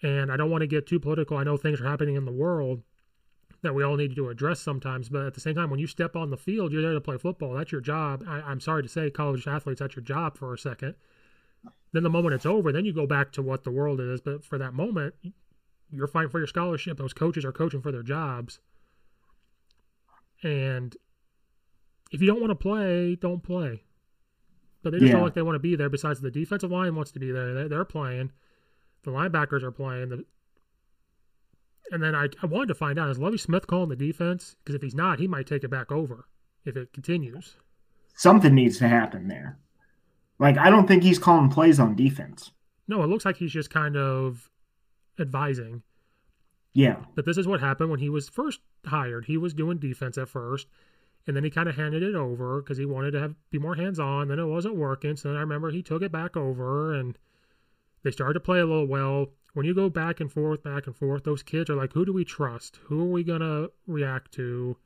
And 0.03 0.31
I 0.31 0.37
don't 0.37 0.51
want 0.51 0.63
to 0.63 0.67
get 0.67 0.87
too 0.87 1.01
political. 1.01 1.37
I 1.37 1.45
know 1.45 1.57
things 1.57 1.81
are 1.81 1.89
happening 1.89 2.17
in 2.17 2.25
the 2.25 2.33
world 2.33 2.83
that 3.63 3.75
we 3.75 3.83
all 3.83 3.97
need 3.97 4.15
to 4.15 4.29
address 4.29 4.61
sometimes. 4.61 5.09
But 5.09 5.27
at 5.27 5.35
the 5.35 5.41
same 5.41 5.55
time, 5.55 5.71
when 5.71 5.81
you 5.81 5.87
step 5.87 6.17
on 6.17 6.31
the 6.31 6.37
field, 6.37 6.73
you're 6.73 6.83
there 6.83 6.93
to 6.93 7.01
play 7.01 7.19
football. 7.19 7.55
That's 7.55 7.73
your 7.73 7.81
job. 7.81 8.25
I, 8.27 8.51
am 8.51 8.61
sorry 8.61 8.83
to 8.83 8.89
say, 8.89 9.11
college 9.11 9.47
athletes, 9.47 9.81
that's 9.81 9.97
your 9.97 10.05
job 10.05 10.37
for 10.37 10.53
a 10.53 10.59
second. 10.59 10.95
Then 11.93 12.03
the 12.03 12.11
moment 12.11 12.35
it's 12.35 12.47
over, 12.47 12.73
then 12.73 12.85
you 12.85 12.93
go 12.93 13.07
back 13.07 13.33
to 13.33 13.43
what 13.43 13.65
the 13.65 13.71
world 13.71 14.01
is. 14.01 14.21
But 14.21 14.45
for 14.45 14.59
that 14.59 14.75
moment, 14.75 15.15
you're 15.91 16.07
fighting 16.07 16.31
for 16.31 16.39
your 16.39 16.47
scholarship. 16.47 16.99
Those 16.99 17.15
coaches 17.15 17.45
are 17.45 17.53
coaching 17.53 17.81
for 17.81 17.93
their 17.93 18.03
jobs. 18.03 18.61
And 20.43 20.97
if 22.13 22.21
you 22.21 22.27
don't 22.27 22.41
want 22.41 22.51
to 22.51 22.57
play, 22.57 23.17
don't 23.17 23.43
play. 23.43 23.83
But 24.83 24.91
they 24.91 24.99
just 24.99 25.09
yeah. 25.09 25.15
don't 25.15 25.25
like 25.25 25.35
they 25.35 25.43
want 25.43 25.57
to 25.57 25.61
be 25.61 25.75
there. 25.75 25.89
Besides, 25.89 26.21
the 26.21 26.31
defensive 26.31 26.71
line 26.71 26.95
wants 26.95 27.11
to 27.13 27.19
be 27.19 27.33
there. 27.33 27.55
They're, 27.55 27.69
they're 27.69 27.85
playing. 27.85 28.31
The 29.03 29.11
linebackers 29.11 29.63
are 29.63 29.73
playing. 29.73 30.11
The, 30.11 30.25
and 31.91 32.03
then 32.03 32.15
I, 32.15 32.29
I 32.43 32.47
wanted 32.47 32.69
to 32.69 32.75
find 32.75 32.99
out 32.99 33.11
is 33.11 33.19
Lovie 33.19 33.39
Smith 33.39 33.67
calling 33.67 33.89
the 33.89 33.97
defense? 33.97 34.57
Because 34.59 34.75
if 34.75 34.83
he's 34.83 34.95
not, 34.95 35.19
he 35.19 35.29
might 35.29 35.47
take 35.47 35.65
it 35.65 35.71
back 35.71 35.91
over 35.91 36.27
if 36.65 36.77
it 36.77 36.93
continues. 36.93 37.57
Something 38.15 38.55
needs 38.55 38.79
to 38.79 38.89
happen 38.89 39.29
there. 39.29 39.59
Like 40.39 40.59
I 40.59 40.71
don't 40.71 40.87
think 40.87 41.03
he's 41.03 41.19
calling 41.19 41.51
plays 41.51 41.81
on 41.81 41.97
defense. 41.97 42.53
No, 42.89 43.03
it 43.03 43.07
looks 43.07 43.25
like 43.25 43.37
he's 43.37 43.53
just 43.53 43.71
kind 43.71 43.97
of 43.97 44.51
advising. 45.19 45.83
Yeah. 46.73 46.97
But 47.15 47.25
this 47.25 47.39
is 47.39 47.49
what 47.49 47.61
happened 47.61 47.91
when 47.91 48.01
he 48.01 48.09
was 48.09 48.29
first 48.29 48.61
hired. 48.85 49.25
He 49.25 49.37
was 49.37 49.55
doing 49.55 49.79
defense 49.79 50.19
at 50.19 50.29
first 50.29 50.69
and 51.27 51.37
then 51.37 51.45
he 51.45 51.51
kind 51.51 51.69
of 51.69 51.77
handed 51.77 52.03
it 52.03 52.15
over 52.15 52.63
because 52.63 52.79
he 52.79 52.85
wanted 52.85 53.11
to 53.13 53.21
have 53.21 53.35
be 53.51 53.59
more 53.59 53.75
hands 53.75 53.99
on. 53.99 54.29
Then 54.29 54.39
it 54.39 54.47
wasn't 54.47 54.77
working, 54.77 55.17
so 55.17 55.29
then 55.29 55.37
I 55.37 55.41
remember 55.41 55.71
he 55.71 55.83
took 55.83 56.03
it 56.03 56.13
back 56.13 56.37
over, 56.37 56.95
and 56.95 57.19
they 58.03 58.11
started 58.11 58.35
to 58.35 58.41
play 58.41 58.61
a 58.61 58.67
little 58.67 58.87
well. 58.87 59.29
When 59.55 59.67
you 59.67 59.75
go 59.75 59.89
back 59.89 60.21
and 60.21 60.31
forth, 60.31 60.63
back 60.63 60.87
and 60.87 60.95
forth, 60.95 61.25
those 61.25 61.43
kids 61.43 61.71
are 61.71 61.77
like, 61.77 61.95
who 61.95 62.05
do 62.05 62.13
we 62.13 62.25
trust? 62.25 62.79
Who 62.85 63.01
are 63.01 63.11
we 63.11 63.25
gonna 63.25 63.69
react 63.87 64.33
to? 64.33 64.77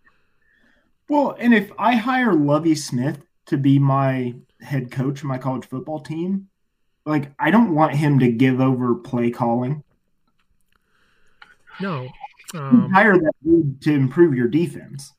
Well, 1.08 1.36
and 1.38 1.52
if 1.52 1.72
I 1.78 1.96
hire 1.96 2.32
Lovie 2.32 2.76
Smith 2.76 3.18
to 3.46 3.58
be 3.58 3.78
my 3.78 4.34
head 4.60 4.90
coach 4.90 5.20
of 5.20 5.24
my 5.24 5.38
college 5.38 5.66
football 5.66 6.00
team, 6.00 6.48
like 7.04 7.32
I 7.38 7.50
don't 7.50 7.74
want 7.74 7.96
him 7.96 8.18
to 8.20 8.30
give 8.30 8.60
over 8.60 8.94
play 8.94 9.30
calling. 9.30 9.82
No, 11.80 12.08
um, 12.54 12.90
hire 12.92 13.18
that 13.18 13.34
dude 13.44 13.82
to 13.82 13.92
improve 13.92 14.34
your 14.34 14.48
defense. 14.48 15.12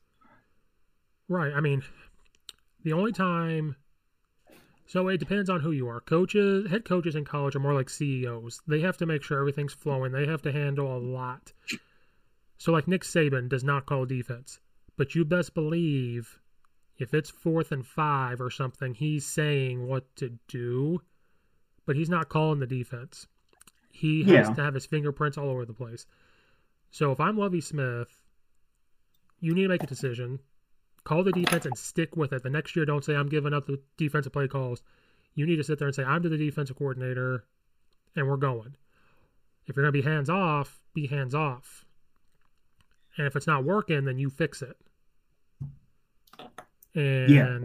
Right. 1.32 1.54
I 1.54 1.60
mean, 1.62 1.82
the 2.84 2.92
only 2.92 3.12
time. 3.12 3.76
So 4.86 5.08
it 5.08 5.16
depends 5.16 5.48
on 5.48 5.60
who 5.60 5.70
you 5.70 5.88
are. 5.88 6.00
Coaches, 6.00 6.70
head 6.70 6.84
coaches 6.84 7.16
in 7.16 7.24
college 7.24 7.56
are 7.56 7.60
more 7.60 7.72
like 7.72 7.88
CEOs. 7.88 8.60
They 8.66 8.80
have 8.80 8.98
to 8.98 9.06
make 9.06 9.22
sure 9.22 9.40
everything's 9.40 9.72
flowing. 9.72 10.12
They 10.12 10.26
have 10.26 10.42
to 10.42 10.52
handle 10.52 10.94
a 10.94 10.98
lot. 10.98 11.54
So 12.58 12.70
like 12.70 12.86
Nick 12.86 13.02
Saban 13.02 13.48
does 13.48 13.64
not 13.64 13.86
call 13.86 14.04
defense, 14.04 14.60
but 14.98 15.14
you 15.14 15.24
best 15.24 15.54
believe 15.54 16.38
if 16.98 17.14
it's 17.14 17.30
fourth 17.30 17.72
and 17.72 17.86
five 17.86 18.38
or 18.38 18.50
something, 18.50 18.92
he's 18.92 19.24
saying 19.24 19.86
what 19.86 20.14
to 20.16 20.38
do, 20.48 21.00
but 21.86 21.96
he's 21.96 22.10
not 22.10 22.28
calling 22.28 22.60
the 22.60 22.66
defense. 22.66 23.26
He 23.90 24.24
has 24.24 24.48
yeah. 24.48 24.54
to 24.54 24.62
have 24.62 24.74
his 24.74 24.84
fingerprints 24.84 25.38
all 25.38 25.48
over 25.48 25.64
the 25.64 25.72
place. 25.72 26.04
So 26.90 27.10
if 27.10 27.20
I'm 27.20 27.38
Lovie 27.38 27.62
Smith, 27.62 28.22
you 29.40 29.54
need 29.54 29.62
to 29.62 29.68
make 29.68 29.82
a 29.82 29.86
decision. 29.86 30.38
Call 31.04 31.24
the 31.24 31.32
defense 31.32 31.66
and 31.66 31.76
stick 31.76 32.16
with 32.16 32.32
it. 32.32 32.42
The 32.42 32.50
next 32.50 32.76
year, 32.76 32.84
don't 32.84 33.04
say, 33.04 33.14
I'm 33.14 33.28
giving 33.28 33.52
up 33.52 33.66
the 33.66 33.80
defensive 33.96 34.32
play 34.32 34.46
calls. 34.46 34.82
You 35.34 35.46
need 35.46 35.56
to 35.56 35.64
sit 35.64 35.78
there 35.78 35.88
and 35.88 35.94
say, 35.94 36.04
I'm 36.04 36.22
the 36.22 36.36
defensive 36.36 36.76
coordinator 36.76 37.44
and 38.14 38.28
we're 38.28 38.36
going. 38.36 38.76
If 39.66 39.76
you're 39.76 39.84
going 39.84 39.92
to 39.92 40.02
be 40.02 40.08
hands 40.08 40.28
off, 40.28 40.82
be 40.94 41.06
hands 41.06 41.34
off. 41.34 41.84
And 43.16 43.26
if 43.26 43.36
it's 43.36 43.46
not 43.46 43.64
working, 43.64 44.04
then 44.04 44.18
you 44.18 44.30
fix 44.30 44.62
it. 44.62 44.76
And, 46.94 47.30
yeah. 47.30 47.58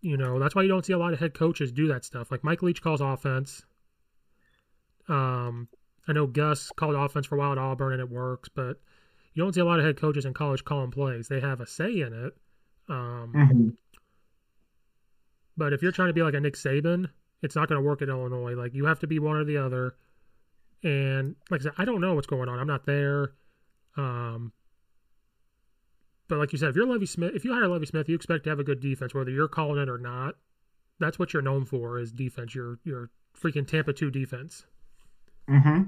you 0.00 0.16
know, 0.16 0.38
that's 0.38 0.54
why 0.54 0.62
you 0.62 0.68
don't 0.68 0.84
see 0.84 0.92
a 0.92 0.98
lot 0.98 1.12
of 1.12 1.20
head 1.20 1.34
coaches 1.34 1.72
do 1.72 1.88
that 1.88 2.04
stuff. 2.04 2.30
Like 2.30 2.44
Mike 2.44 2.62
Leach 2.62 2.82
calls 2.82 3.00
offense. 3.00 3.62
Um, 5.08 5.68
I 6.06 6.12
know 6.12 6.26
Gus 6.26 6.70
called 6.76 6.94
offense 6.94 7.26
for 7.26 7.36
a 7.36 7.38
while 7.38 7.52
at 7.52 7.58
Auburn 7.58 7.92
and 7.92 8.00
it 8.00 8.10
works, 8.10 8.48
but 8.48 8.80
you 9.34 9.42
don't 9.42 9.54
see 9.54 9.60
a 9.60 9.64
lot 9.64 9.78
of 9.78 9.84
head 9.84 9.98
coaches 9.98 10.24
in 10.24 10.34
college 10.34 10.64
calling 10.64 10.90
plays. 10.90 11.28
They 11.28 11.40
have 11.40 11.60
a 11.60 11.66
say 11.66 12.00
in 12.00 12.12
it, 12.12 12.36
um, 12.88 13.32
mm-hmm. 13.34 13.68
But 15.56 15.72
if 15.72 15.82
you're 15.82 15.92
trying 15.92 16.08
to 16.08 16.14
be 16.14 16.22
like 16.22 16.34
a 16.34 16.40
Nick 16.40 16.54
Saban, 16.54 17.08
it's 17.42 17.54
not 17.54 17.68
going 17.68 17.80
to 17.80 17.86
work 17.86 18.02
at 18.02 18.08
Illinois. 18.08 18.54
Like 18.54 18.74
you 18.74 18.86
have 18.86 18.98
to 19.00 19.06
be 19.06 19.18
one 19.18 19.36
or 19.36 19.44
the 19.44 19.56
other. 19.56 19.94
And 20.82 21.36
like 21.50 21.60
I 21.60 21.64
said, 21.64 21.72
I 21.78 21.84
don't 21.84 22.00
know 22.00 22.14
what's 22.14 22.26
going 22.26 22.48
on. 22.48 22.58
I'm 22.58 22.66
not 22.66 22.86
there. 22.86 23.32
Um, 23.96 24.52
but 26.28 26.38
like 26.38 26.52
you 26.52 26.58
said, 26.58 26.70
if 26.70 26.76
you're 26.76 26.86
Lovie 26.86 27.06
Smith, 27.06 27.32
if 27.34 27.44
you 27.44 27.52
hire 27.52 27.68
Lovie 27.68 27.86
Smith, 27.86 28.08
you 28.08 28.14
expect 28.14 28.44
to 28.44 28.50
have 28.50 28.58
a 28.58 28.64
good 28.64 28.80
defense, 28.80 29.14
whether 29.14 29.30
you're 29.30 29.48
calling 29.48 29.80
it 29.80 29.88
or 29.88 29.98
not. 29.98 30.34
That's 30.98 31.18
what 31.18 31.32
you're 31.32 31.42
known 31.42 31.64
for 31.64 31.98
is 31.98 32.12
defense. 32.12 32.54
Your 32.54 32.78
your 32.84 33.10
freaking 33.40 33.66
Tampa 33.66 33.92
two 33.92 34.10
defense. 34.10 34.64
Hmm. 35.48 35.82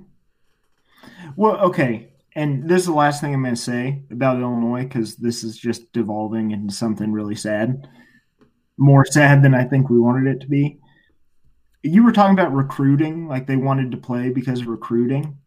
Well, 1.36 1.56
okay 1.58 2.08
and 2.36 2.68
this 2.68 2.80
is 2.80 2.86
the 2.86 2.92
last 2.92 3.22
thing 3.22 3.32
I'm 3.32 3.42
going 3.42 3.54
to 3.54 3.60
say 3.60 4.02
about 4.10 4.40
Illinois 4.40 4.82
because 4.82 5.16
this 5.16 5.42
is 5.42 5.56
just 5.56 5.90
devolving 5.92 6.50
into 6.50 6.72
something 6.72 7.10
really 7.10 7.34
sad, 7.34 7.88
more 8.76 9.06
sad 9.06 9.42
than 9.42 9.54
I 9.54 9.64
think 9.64 9.88
we 9.88 9.98
wanted 9.98 10.36
it 10.36 10.40
to 10.42 10.46
be. 10.46 10.78
You 11.82 12.04
were 12.04 12.12
talking 12.12 12.38
about 12.38 12.52
recruiting, 12.52 13.26
like 13.26 13.46
they 13.46 13.56
wanted 13.56 13.90
to 13.92 13.96
play 13.96 14.28
because 14.28 14.60
of 14.60 14.66
recruiting. 14.66 15.38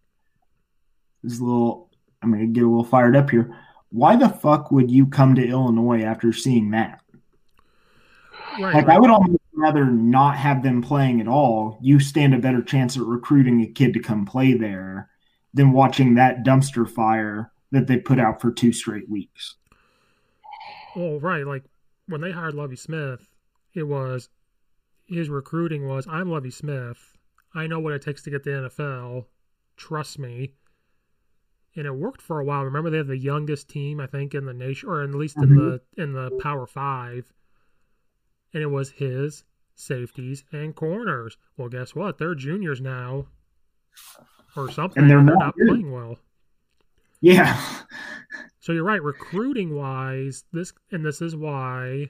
This 1.23 1.34
is 1.34 1.39
a 1.39 1.43
little. 1.45 1.91
I'm 2.23 2.32
gonna 2.32 2.47
get 2.47 2.63
a 2.63 2.67
little 2.67 2.84
fired 2.84 3.15
up 3.15 3.30
here. 3.30 3.56
Why 3.89 4.15
the 4.15 4.30
fuck 4.30 4.71
would 4.71 4.89
you 4.89 5.06
come 5.06 5.36
to 5.36 5.47
Illinois 5.47 6.02
after 6.02 6.34
seeing 6.34 6.71
that? 6.71 7.02
Right, 8.60 8.73
like 8.73 8.88
right. 8.88 8.95
I 8.95 8.99
would 8.99 9.12
almost 9.12 9.38
rather 9.54 9.86
not 9.86 10.38
have 10.38 10.63
them 10.63 10.82
playing 10.82 11.21
at 11.21 11.28
all. 11.28 11.78
You 11.82 11.99
stand 11.99 12.34
a 12.34 12.39
better 12.39 12.63
chance 12.63 12.97
at 12.97 13.04
recruiting 13.04 13.62
a 13.62 13.67
kid 13.67 13.93
to 13.93 13.99
come 13.99 14.25
play 14.25 14.54
there 14.54 15.09
than 15.53 15.71
watching 15.71 16.15
that 16.15 16.43
dumpster 16.43 16.89
fire 16.89 17.51
that 17.71 17.88
they 17.88 17.97
put 17.97 18.19
out 18.19 18.41
for 18.41 18.51
two 18.51 18.73
straight 18.73 19.09
weeks. 19.09 19.55
Well, 20.95 21.19
right. 21.19 21.45
Like 21.45 21.63
when 22.07 22.21
they 22.21 22.31
hired 22.31 22.55
Lovie 22.55 22.75
Smith, 22.75 23.29
it 23.73 23.83
was 23.83 24.29
his 25.05 25.29
recruiting 25.29 25.88
was 25.88 26.07
I'm 26.07 26.29
Lovie 26.29 26.51
Smith. 26.51 27.17
I 27.53 27.67
know 27.67 27.79
what 27.79 27.93
it 27.93 28.01
takes 28.01 28.21
to 28.23 28.29
get 28.29 28.43
the 28.43 28.51
NFL. 28.51 29.25
Trust 29.75 30.19
me. 30.19 30.53
And 31.75 31.85
it 31.85 31.95
worked 31.95 32.21
for 32.21 32.39
a 32.39 32.43
while. 32.43 32.63
Remember 32.63 32.89
they 32.89 32.97
have 32.97 33.07
the 33.07 33.17
youngest 33.17 33.69
team, 33.69 33.99
I 33.99 34.07
think, 34.07 34.33
in 34.33 34.45
the 34.45 34.53
nation 34.53 34.89
or 34.89 35.03
at 35.03 35.12
least 35.12 35.38
in 35.38 35.55
the 35.55 35.81
mm-hmm. 35.95 36.01
in 36.01 36.13
the 36.13 36.31
Power 36.41 36.65
Five. 36.65 37.31
And 38.53 38.63
it 38.63 38.67
was 38.67 38.91
his 38.91 39.43
safeties 39.75 40.43
and 40.51 40.75
corners. 40.75 41.38
Well, 41.57 41.69
guess 41.69 41.95
what? 41.95 42.17
They're 42.17 42.35
juniors 42.35 42.81
now. 42.81 43.27
Or 44.56 44.71
something. 44.71 45.02
And 45.02 45.10
they're 45.10 45.23
they're 45.23 45.36
not 45.36 45.39
not 45.39 45.56
playing 45.56 45.91
well. 45.91 46.17
Yeah. 47.21 47.62
So 48.60 48.73
you're 48.73 48.84
right. 48.84 49.02
Recruiting 49.02 49.75
wise, 49.75 50.43
this 50.52 50.73
and 50.91 51.06
this 51.06 51.21
is 51.21 51.36
why 51.36 52.10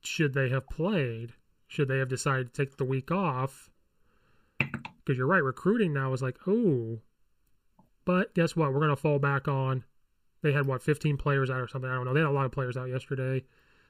should 0.00 0.34
they 0.34 0.48
have 0.50 0.68
played? 0.68 1.32
Should 1.66 1.88
they 1.88 1.98
have 1.98 2.08
decided 2.08 2.52
to 2.52 2.64
take 2.64 2.76
the 2.76 2.84
week 2.84 3.10
off? 3.10 3.70
Because 4.58 5.18
you're 5.18 5.26
right. 5.26 5.42
Recruiting 5.42 5.92
now 5.92 6.12
is 6.12 6.22
like, 6.22 6.36
oh, 6.46 7.00
but 8.04 8.34
guess 8.34 8.54
what? 8.54 8.72
We're 8.72 8.80
gonna 8.80 8.94
fall 8.94 9.18
back 9.18 9.48
on. 9.48 9.84
They 10.42 10.52
had 10.52 10.66
what 10.66 10.82
15 10.82 11.16
players 11.16 11.50
out 11.50 11.60
or 11.60 11.68
something. 11.68 11.90
I 11.90 11.94
don't 11.94 12.04
know. 12.04 12.14
They 12.14 12.20
had 12.20 12.28
a 12.28 12.30
lot 12.30 12.46
of 12.46 12.52
players 12.52 12.76
out 12.76 12.90
yesterday, 12.90 13.44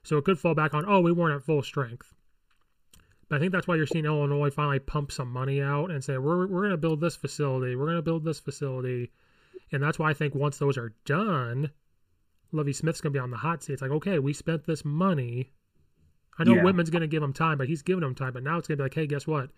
so 0.04 0.16
it 0.16 0.24
could 0.24 0.38
fall 0.38 0.54
back 0.54 0.72
on. 0.72 0.84
Oh, 0.88 1.00
we 1.00 1.12
weren't 1.12 1.36
at 1.36 1.44
full 1.44 1.62
strength. 1.62 2.14
I 3.34 3.38
think 3.38 3.52
that's 3.52 3.66
why 3.66 3.76
you're 3.76 3.86
seeing 3.86 4.04
Illinois 4.04 4.50
finally 4.50 4.78
pump 4.78 5.12
some 5.12 5.28
money 5.30 5.60
out 5.60 5.90
and 5.90 6.02
say 6.02 6.18
we're 6.18 6.46
we're 6.46 6.62
gonna 6.62 6.76
build 6.76 7.00
this 7.00 7.16
facility. 7.16 7.76
We're 7.76 7.86
gonna 7.86 8.02
build 8.02 8.24
this 8.24 8.40
facility. 8.40 9.10
And 9.72 9.82
that's 9.82 9.98
why 9.98 10.10
I 10.10 10.14
think 10.14 10.34
once 10.34 10.58
those 10.58 10.78
are 10.78 10.94
done, 11.04 11.70
Lovie 12.52 12.72
Smith's 12.72 13.00
going 13.00 13.12
to 13.12 13.16
be 13.18 13.22
on 13.22 13.30
the 13.30 13.36
hot 13.36 13.62
seat. 13.62 13.74
It's 13.74 13.82
like, 13.82 13.90
okay, 13.90 14.18
we 14.18 14.32
spent 14.32 14.64
this 14.64 14.84
money. 14.84 15.50
I 16.38 16.44
know 16.44 16.54
Yeah. 16.54 16.62
Whitman's 16.62 16.90
going 16.90 17.02
to 17.02 17.08
give 17.08 17.22
him 17.22 17.32
time, 17.32 17.58
but 17.58 17.68
he's 17.68 17.82
giving 17.82 18.04
him 18.04 18.14
time. 18.14 18.32
But 18.32 18.44
now 18.44 18.58
it's 18.58 18.68
going 18.68 18.78
to 18.78 18.82
be 18.82 18.84
like, 18.84 18.94
hey, 18.94 19.06
guess 19.06 19.26
what? 19.26 19.50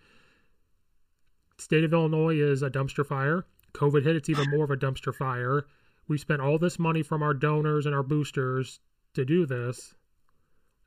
State 1.59 1.83
of 1.83 1.93
Illinois 1.93 2.35
is 2.35 2.63
a 2.63 2.69
dumpster 2.69 3.05
fire. 3.05 3.45
COVID 3.73 4.03
hit, 4.03 4.15
it's 4.15 4.29
even 4.29 4.49
more 4.49 4.63
of 4.63 4.71
a 4.71 4.77
dumpster 4.77 5.13
fire. 5.13 5.65
We 6.07 6.17
spent 6.17 6.41
all 6.41 6.57
this 6.57 6.79
money 6.79 7.03
from 7.03 7.21
our 7.21 7.33
donors 7.33 7.85
and 7.85 7.93
our 7.93 8.03
boosters 8.03 8.79
to 9.13 9.25
do 9.25 9.45
this. 9.45 9.93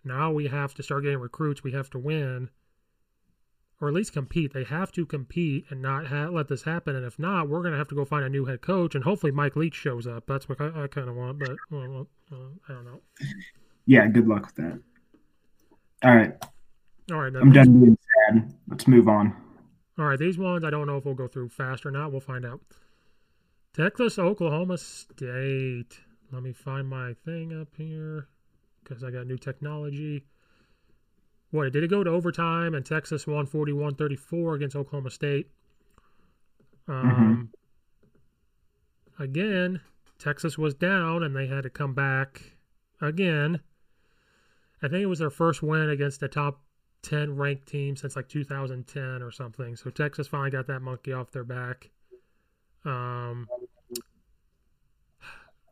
Now 0.02 0.32
we 0.32 0.46
have 0.48 0.74
to 0.74 0.82
start 0.82 1.04
getting 1.04 1.18
recruits. 1.18 1.62
We 1.62 1.72
have 1.72 1.90
to 1.90 1.98
win, 1.98 2.48
or 3.80 3.88
at 3.88 3.94
least 3.94 4.12
compete. 4.12 4.52
They 4.52 4.64
have 4.64 4.92
to 4.92 5.06
compete 5.06 5.64
and 5.70 5.80
not 5.80 6.06
ha- 6.06 6.28
let 6.28 6.48
this 6.48 6.62
happen. 6.62 6.94
And 6.94 7.04
if 7.04 7.18
not, 7.18 7.48
we're 7.48 7.62
going 7.62 7.72
to 7.72 7.78
have 7.78 7.88
to 7.88 7.94
go 7.94 8.04
find 8.04 8.24
a 8.24 8.28
new 8.28 8.44
head 8.44 8.60
coach. 8.60 8.94
And 8.94 9.04
hopefully, 9.04 9.32
Mike 9.32 9.56
Leach 9.56 9.74
shows 9.74 10.06
up. 10.06 10.24
That's 10.26 10.48
what 10.48 10.60
I, 10.60 10.84
I 10.84 10.86
kind 10.86 11.08
of 11.08 11.16
want, 11.16 11.38
but 11.38 11.56
well, 11.70 12.06
uh, 12.30 12.36
I 12.68 12.72
don't 12.72 12.84
know. 12.84 13.00
Yeah, 13.86 14.06
good 14.06 14.28
luck 14.28 14.46
with 14.46 14.54
that. 14.56 14.80
All 16.04 16.14
right. 16.14 16.32
All 17.10 17.18
right, 17.18 17.34
I'm 17.34 17.52
done 17.52 17.80
being 17.80 17.98
sad. 18.28 18.54
Let's 18.68 18.86
move 18.86 19.08
on. 19.08 19.34
All 19.98 20.04
right, 20.04 20.18
these 20.18 20.38
ones 20.38 20.64
I 20.64 20.70
don't 20.70 20.86
know 20.86 20.96
if 20.96 21.04
we'll 21.04 21.14
go 21.14 21.26
through 21.26 21.48
fast 21.48 21.84
or 21.84 21.90
not. 21.90 22.12
We'll 22.12 22.20
find 22.20 22.46
out. 22.46 22.60
Texas, 23.74 24.18
Oklahoma 24.18 24.78
State. 24.78 26.00
Let 26.32 26.42
me 26.42 26.52
find 26.52 26.88
my 26.88 27.14
thing 27.24 27.58
up 27.58 27.68
here 27.76 28.28
because 28.82 29.02
I 29.02 29.10
got 29.10 29.26
new 29.26 29.38
technology. 29.38 30.24
What 31.50 31.72
did 31.72 31.82
it 31.82 31.88
go 31.88 32.04
to 32.04 32.10
overtime 32.10 32.74
and 32.74 32.86
Texas 32.86 33.26
won 33.26 33.46
41-34 33.46 34.54
against 34.54 34.76
Oklahoma 34.76 35.10
State? 35.10 35.48
Um, 36.86 37.50
Again, 39.20 39.82
Texas 40.18 40.56
was 40.56 40.72
down 40.72 41.22
and 41.22 41.36
they 41.36 41.46
had 41.46 41.64
to 41.64 41.70
come 41.70 41.92
back 41.92 42.54
again. 43.02 43.60
I 44.82 44.88
think 44.88 45.02
it 45.02 45.06
was 45.06 45.18
their 45.18 45.28
first 45.28 45.62
win 45.62 45.90
against 45.90 46.22
a 46.22 46.28
top 46.28 46.62
10 47.02 47.36
ranked 47.36 47.68
team 47.68 47.96
since 47.96 48.16
like 48.16 48.30
2010 48.30 49.22
or 49.22 49.30
something. 49.30 49.76
So 49.76 49.90
Texas 49.90 50.26
finally 50.26 50.50
got 50.50 50.66
that 50.68 50.80
monkey 50.80 51.12
off 51.12 51.30
their 51.32 51.44
back. 51.44 51.90
Um, 52.86 53.46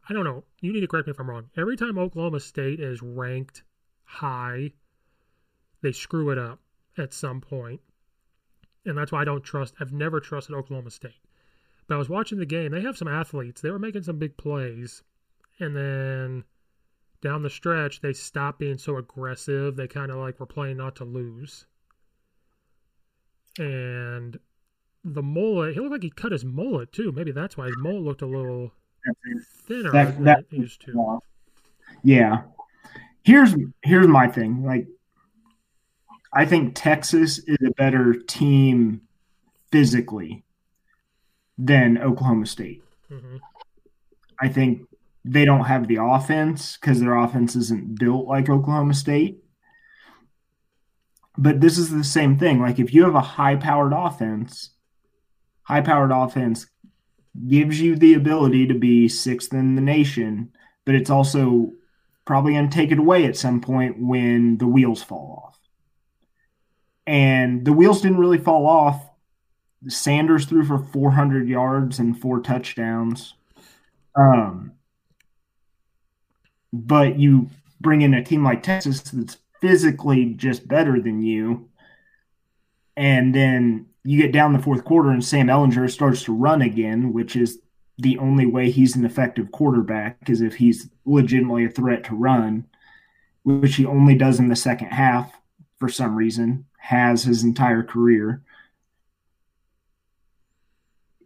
I 0.06 0.12
don't 0.12 0.24
know. 0.24 0.44
You 0.60 0.74
need 0.74 0.80
to 0.80 0.86
correct 0.86 1.06
me 1.06 1.12
if 1.12 1.20
I'm 1.20 1.30
wrong. 1.30 1.48
Every 1.56 1.76
time 1.76 1.96
Oklahoma 1.96 2.40
State 2.40 2.80
is 2.80 3.00
ranked 3.00 3.62
high, 4.04 4.72
they 5.82 5.92
screw 5.92 6.30
it 6.30 6.38
up 6.38 6.60
at 6.96 7.12
some 7.12 7.40
point. 7.40 7.80
And 8.84 8.96
that's 8.96 9.12
why 9.12 9.20
I 9.22 9.24
don't 9.24 9.42
trust, 9.44 9.74
I've 9.80 9.92
never 9.92 10.20
trusted 10.20 10.54
Oklahoma 10.54 10.90
State. 10.90 11.20
But 11.86 11.94
I 11.94 11.98
was 11.98 12.08
watching 12.08 12.38
the 12.38 12.46
game. 12.46 12.70
They 12.72 12.80
have 12.82 12.96
some 12.96 13.08
athletes. 13.08 13.60
They 13.60 13.70
were 13.70 13.78
making 13.78 14.02
some 14.02 14.18
big 14.18 14.36
plays. 14.36 15.02
And 15.58 15.74
then 15.76 16.44
down 17.20 17.42
the 17.42 17.50
stretch, 17.50 18.00
they 18.00 18.12
stopped 18.12 18.58
being 18.58 18.78
so 18.78 18.96
aggressive. 18.96 19.76
They 19.76 19.88
kind 19.88 20.10
of 20.10 20.18
like 20.18 20.38
were 20.38 20.46
playing 20.46 20.76
not 20.76 20.96
to 20.96 21.04
lose. 21.04 21.66
And 23.58 24.38
the 25.04 25.22
mullet, 25.22 25.74
he 25.74 25.80
looked 25.80 25.92
like 25.92 26.02
he 26.02 26.10
cut 26.10 26.32
his 26.32 26.44
mullet 26.44 26.92
too. 26.92 27.12
Maybe 27.12 27.32
that's 27.32 27.56
why 27.56 27.66
his 27.66 27.76
mullet 27.78 28.02
looked 28.02 28.22
a 28.22 28.26
little 28.26 28.72
thinner 29.66 29.90
That- 29.92 30.14
than 30.14 30.24
that- 30.24 30.44
it 30.50 30.56
used 30.56 30.80
to. 30.82 31.20
Yeah. 32.02 32.42
Here's 33.24 33.54
here's 33.82 34.06
my 34.06 34.28
thing. 34.28 34.64
Like 34.64 34.86
I 36.32 36.44
think 36.44 36.74
Texas 36.74 37.38
is 37.38 37.58
a 37.66 37.70
better 37.72 38.14
team 38.14 39.02
physically 39.72 40.44
than 41.56 41.98
Oklahoma 41.98 42.46
State. 42.46 42.82
Mhm. 43.10 43.40
I 44.40 44.48
think 44.48 44.82
they 45.24 45.44
don't 45.44 45.64
have 45.64 45.88
the 45.88 45.96
offense 46.00 46.76
because 46.76 47.00
their 47.00 47.16
offense 47.16 47.56
isn't 47.56 47.98
built 47.98 48.26
like 48.26 48.48
Oklahoma 48.48 48.94
State. 48.94 49.42
But 51.36 51.60
this 51.60 51.78
is 51.78 51.90
the 51.90 52.04
same 52.04 52.38
thing. 52.38 52.60
Like 52.60 52.78
if 52.78 52.92
you 52.94 53.04
have 53.04 53.14
a 53.14 53.20
high 53.20 53.56
powered 53.56 53.92
offense, 53.92 54.70
high 55.62 55.80
powered 55.80 56.10
offense 56.12 56.66
gives 57.46 57.80
you 57.80 57.96
the 57.96 58.14
ability 58.14 58.66
to 58.66 58.74
be 58.74 59.08
sixth 59.08 59.52
in 59.52 59.74
the 59.74 59.82
nation, 59.82 60.50
but 60.84 60.94
it's 60.94 61.10
also 61.10 61.72
probably 62.24 62.52
going 62.52 62.68
to 62.68 62.74
take 62.74 62.90
it 62.90 62.98
away 62.98 63.24
at 63.24 63.36
some 63.36 63.60
point 63.60 64.00
when 64.00 64.58
the 64.58 64.66
wheels 64.66 65.02
fall 65.02 65.44
off. 65.46 65.57
And 67.08 67.64
the 67.64 67.72
wheels 67.72 68.02
didn't 68.02 68.18
really 68.18 68.36
fall 68.36 68.66
off. 68.66 69.02
Sanders 69.86 70.44
threw 70.44 70.62
for 70.62 70.78
400 70.78 71.48
yards 71.48 71.98
and 71.98 72.20
four 72.20 72.40
touchdowns. 72.40 73.32
Um, 74.14 74.72
but 76.70 77.18
you 77.18 77.48
bring 77.80 78.02
in 78.02 78.12
a 78.12 78.22
team 78.22 78.44
like 78.44 78.62
Texas 78.62 79.00
that's 79.00 79.38
physically 79.58 80.34
just 80.34 80.68
better 80.68 81.00
than 81.00 81.22
you, 81.22 81.70
and 82.94 83.34
then 83.34 83.86
you 84.04 84.20
get 84.20 84.32
down 84.32 84.52
the 84.52 84.58
fourth 84.58 84.84
quarter 84.84 85.08
and 85.08 85.24
Sam 85.24 85.46
Ehlinger 85.46 85.90
starts 85.90 86.24
to 86.24 86.34
run 86.34 86.60
again, 86.60 87.14
which 87.14 87.36
is 87.36 87.58
the 87.96 88.18
only 88.18 88.44
way 88.44 88.70
he's 88.70 88.96
an 88.96 89.06
effective 89.06 89.50
quarterback 89.50 90.28
is 90.28 90.42
if 90.42 90.56
he's 90.56 90.90
legitimately 91.06 91.64
a 91.64 91.70
threat 91.70 92.04
to 92.04 92.14
run, 92.14 92.66
which 93.44 93.76
he 93.76 93.86
only 93.86 94.14
does 94.14 94.38
in 94.38 94.48
the 94.48 94.56
second 94.56 94.88
half 94.88 95.32
for 95.78 95.88
some 95.88 96.14
reason, 96.14 96.66
has 96.78 97.24
his 97.24 97.44
entire 97.44 97.82
career. 97.82 98.42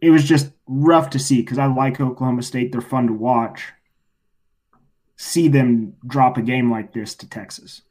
It 0.01 0.09
was 0.09 0.25
just 0.25 0.51
rough 0.67 1.09
to 1.11 1.19
see 1.19 1.41
because 1.41 1.57
I 1.57 1.67
like 1.67 2.01
Oklahoma 2.01 2.43
State. 2.43 2.71
They're 2.71 2.81
fun 2.81 3.07
to 3.07 3.13
watch. 3.13 3.71
See 5.15 5.47
them 5.47 5.95
drop 6.05 6.37
a 6.37 6.41
game 6.41 6.69
like 6.69 6.91
this 6.93 7.15
to 7.15 7.29
Texas. 7.29 7.83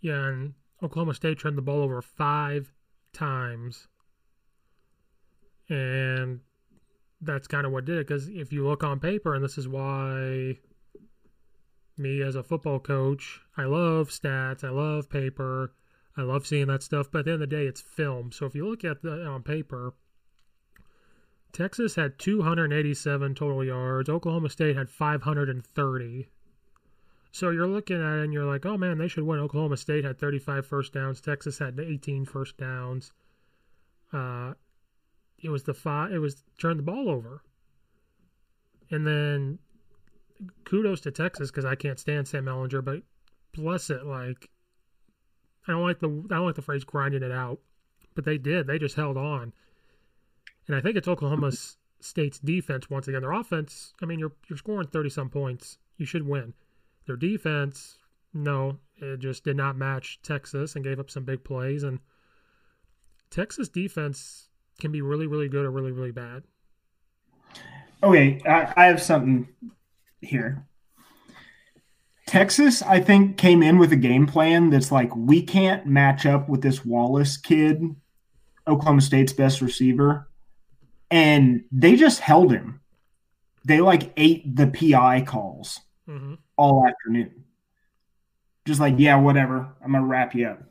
Yeah, 0.00 0.28
and 0.28 0.54
Oklahoma 0.82 1.14
State 1.14 1.40
turned 1.40 1.58
the 1.58 1.62
ball 1.62 1.82
over 1.82 2.00
five 2.00 2.72
times. 3.12 3.88
And 5.68 6.40
that's 7.20 7.48
kind 7.48 7.66
of 7.66 7.72
what 7.72 7.86
did 7.86 7.98
it. 7.98 8.06
Because 8.06 8.28
if 8.28 8.52
you 8.52 8.64
look 8.64 8.84
on 8.84 9.00
paper, 9.00 9.34
and 9.34 9.42
this 9.42 9.58
is 9.58 9.66
why 9.66 10.58
me 11.98 12.22
as 12.22 12.36
a 12.36 12.42
football 12.42 12.78
coach, 12.78 13.40
I 13.56 13.64
love 13.64 14.10
stats, 14.10 14.62
I 14.64 14.70
love 14.70 15.08
paper, 15.08 15.72
I 16.16 16.22
love 16.22 16.46
seeing 16.46 16.66
that 16.68 16.82
stuff. 16.82 17.10
But 17.10 17.20
at 17.20 17.24
the 17.26 17.32
end 17.32 17.42
of 17.42 17.50
the 17.50 17.56
day, 17.56 17.66
it's 17.66 17.80
film. 17.80 18.32
So 18.32 18.46
if 18.46 18.54
you 18.54 18.68
look 18.68 18.84
at 18.84 19.02
the 19.02 19.24
on 19.24 19.42
paper, 19.42 19.94
Texas 21.52 21.94
had 21.94 22.18
287 22.18 23.34
total 23.34 23.64
yards. 23.64 24.08
Oklahoma 24.08 24.50
State 24.50 24.76
had 24.76 24.90
530. 24.90 26.28
So 27.32 27.50
you're 27.50 27.66
looking 27.66 27.96
at 27.96 28.18
it 28.18 28.24
and 28.24 28.32
you're 28.32 28.44
like, 28.44 28.64
oh 28.64 28.78
man, 28.78 28.98
they 28.98 29.08
should 29.08 29.24
win. 29.24 29.40
Oklahoma 29.40 29.76
State 29.76 30.04
had 30.04 30.18
35 30.18 30.66
first 30.66 30.92
downs. 30.92 31.20
Texas 31.20 31.58
had 31.58 31.78
18 31.78 32.24
first 32.24 32.56
downs. 32.56 33.12
Uh, 34.12 34.54
it 35.42 35.50
was 35.50 35.64
the 35.64 35.74
five. 35.74 36.12
It 36.12 36.18
was 36.18 36.42
turn 36.58 36.76
the 36.76 36.82
ball 36.82 37.10
over, 37.10 37.42
and 38.90 39.06
then 39.06 39.58
kudos 40.64 41.00
to 41.02 41.10
Texas 41.10 41.50
because 41.50 41.64
I 41.64 41.74
can't 41.74 41.98
stand 41.98 42.28
Sam 42.28 42.46
Ehlinger, 42.46 42.84
but 42.84 43.02
bless 43.52 43.90
it, 43.90 44.04
like 44.04 44.50
I 45.66 45.72
don't 45.72 45.82
like 45.82 46.00
the 46.00 46.08
I 46.30 46.36
don't 46.36 46.46
like 46.46 46.54
the 46.54 46.62
phrase 46.62 46.84
grinding 46.84 47.22
it 47.22 47.32
out, 47.32 47.60
but 48.14 48.24
they 48.24 48.38
did. 48.38 48.66
They 48.66 48.78
just 48.78 48.96
held 48.96 49.16
on, 49.16 49.52
and 50.66 50.76
I 50.76 50.80
think 50.80 50.96
it's 50.96 51.08
Oklahoma 51.08 51.52
State's 52.00 52.38
defense 52.38 52.88
once 52.90 53.08
again. 53.08 53.22
Their 53.22 53.32
offense, 53.32 53.94
I 54.02 54.06
mean, 54.06 54.18
you're 54.18 54.32
you're 54.48 54.58
scoring 54.58 54.88
thirty 54.88 55.10
some 55.10 55.30
points, 55.30 55.78
you 55.96 56.06
should 56.06 56.26
win. 56.26 56.54
Their 57.06 57.16
defense, 57.16 57.98
no, 58.34 58.78
it 58.96 59.18
just 59.20 59.44
did 59.44 59.56
not 59.56 59.76
match 59.76 60.20
Texas 60.22 60.74
and 60.74 60.84
gave 60.84 60.98
up 60.98 61.10
some 61.10 61.24
big 61.24 61.44
plays. 61.44 61.82
And 61.82 62.00
Texas 63.30 63.68
defense 63.68 64.48
can 64.78 64.92
be 64.92 65.00
really, 65.00 65.26
really 65.26 65.48
good 65.48 65.64
or 65.64 65.70
really, 65.70 65.92
really 65.92 66.10
bad. 66.10 66.42
Okay, 68.02 68.40
I, 68.44 68.72
I 68.76 68.86
have 68.86 69.00
something 69.00 69.48
here. 70.20 70.66
Texas, 72.26 72.82
I 72.82 73.00
think, 73.00 73.36
came 73.36 73.62
in 73.62 73.78
with 73.78 73.92
a 73.92 73.96
game 73.96 74.26
plan 74.26 74.70
that's 74.70 74.90
like, 74.90 75.14
we 75.14 75.42
can't 75.42 75.86
match 75.86 76.26
up 76.26 76.48
with 76.48 76.60
this 76.60 76.84
Wallace 76.84 77.36
kid, 77.36 77.82
Oklahoma 78.66 79.00
State's 79.00 79.32
best 79.32 79.60
receiver. 79.60 80.28
And 81.10 81.64
they 81.70 81.94
just 81.94 82.18
held 82.18 82.52
him. 82.52 82.80
They 83.64 83.80
like 83.80 84.12
ate 84.16 84.56
the 84.56 84.66
PI 84.66 85.22
calls 85.22 85.80
mm-hmm. 86.08 86.34
all 86.56 86.86
afternoon. 86.86 87.44
Just 88.64 88.80
like, 88.80 88.94
yeah, 88.98 89.16
whatever. 89.16 89.68
I'm 89.84 89.92
going 89.92 90.02
to 90.02 90.08
wrap 90.08 90.34
you 90.34 90.48
up. 90.48 90.62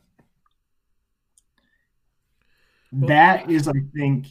Well, 2.92 3.08
that 3.08 3.50
is, 3.50 3.70
I 3.70 3.74
think, 3.96 4.28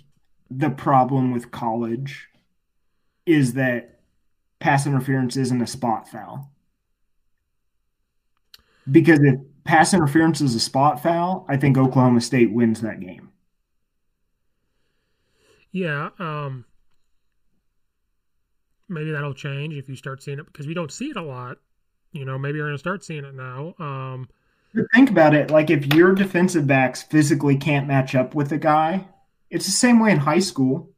the 0.51 0.71
problem 0.71 1.33
with 1.33 1.51
college 1.51 2.29
is 3.25 3.55
that 3.55 3.94
pass 4.65 4.87
interference 4.87 5.37
isn't 5.37 5.61
a 5.61 5.67
spot 5.67 6.09
foul 6.09 6.51
because 8.91 9.21
if 9.23 9.39
pass 9.65 9.93
interference 9.93 10.41
is 10.41 10.55
a 10.55 10.61
spot 10.61 11.03
foul, 11.03 11.45
I 11.51 11.59
think 11.59 11.77
Oklahoma 11.77 12.23
State 12.23 12.51
wins 12.51 12.81
that 12.81 12.99
game. 12.99 13.29
Yeah, 15.71 16.09
um, 16.19 16.65
maybe 18.89 19.11
that'll 19.11 19.35
change 19.35 19.75
if 19.75 19.87
you 19.87 19.97
start 19.97 20.23
seeing 20.23 20.39
it 20.39 20.47
because 20.47 20.67
we 20.67 20.73
don't 20.73 20.91
see 20.91 21.11
it 21.11 21.17
a 21.19 21.23
lot. 21.23 21.59
You 22.13 22.25
know, 22.25 22.39
maybe 22.39 22.57
you're 22.57 22.67
going 22.67 22.75
to 22.75 22.79
start 22.79 23.05
seeing 23.05 23.27
it 23.27 23.35
now. 23.35 23.75
Um, 23.79 24.31
think 24.95 25.11
about 25.11 25.35
it. 25.35 25.51
Like 25.51 25.69
if 25.69 25.93
your 25.93 26.15
defensive 26.15 26.67
backs 26.67 27.03
physically 27.03 27.59
can't 27.59 27.87
match 27.87 28.15
up 28.15 28.35
with 28.35 28.51
a 28.51 28.59
guy, 28.59 29.09
it's 29.51 29.67
the 29.67 29.73
same 29.73 30.01
way 30.01 30.11
in 30.11 30.19
high 30.21 30.39
school. 30.39 30.89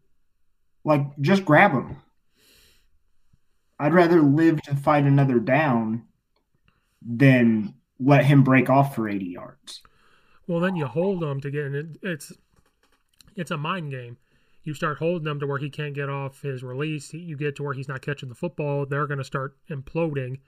Like 0.85 1.05
just 1.21 1.45
grab 1.45 1.73
them. 1.73 1.97
I'd 3.79 3.95
rather 3.95 4.23
live 4.23 4.63
to 4.63 4.75
fight 4.75 5.05
another 5.05 5.39
down 5.39 6.05
than 7.03 7.75
let 7.99 8.25
him 8.25 8.43
break 8.43 8.71
off 8.71 8.95
for 8.95 9.09
80 9.09 9.25
yards. 9.27 9.83
Well, 10.47 10.61
then 10.61 10.77
you 10.77 10.87
hold 10.87 11.23
him 11.23 11.41
to 11.41 11.51
get 11.51 11.67
in. 11.67 11.99
It's 12.03 12.33
it's 13.35 13.51
a 13.51 13.57
mind 13.57 13.91
game. 13.91 14.17
You 14.65 14.75
start 14.75 14.99
holding 14.99 15.29
him 15.29 15.41
to 15.41 15.47
where 15.47 15.59
he 15.59 15.71
can't 15.71 15.95
get 15.95 16.09
off 16.09 16.43
his 16.43 16.63
release. 16.63 17.13
You 17.13 17.37
get 17.37 17.57
to 17.57 17.63
where 17.63 17.75
he's 17.75 17.89
not 17.89 18.03
catching 18.03 18.29
the 18.29 18.35
football. 18.35 18.87
They're 18.87 19.07
going 19.07 19.19
to 19.19 19.25
start 19.25 19.57
imploding. 19.71 20.39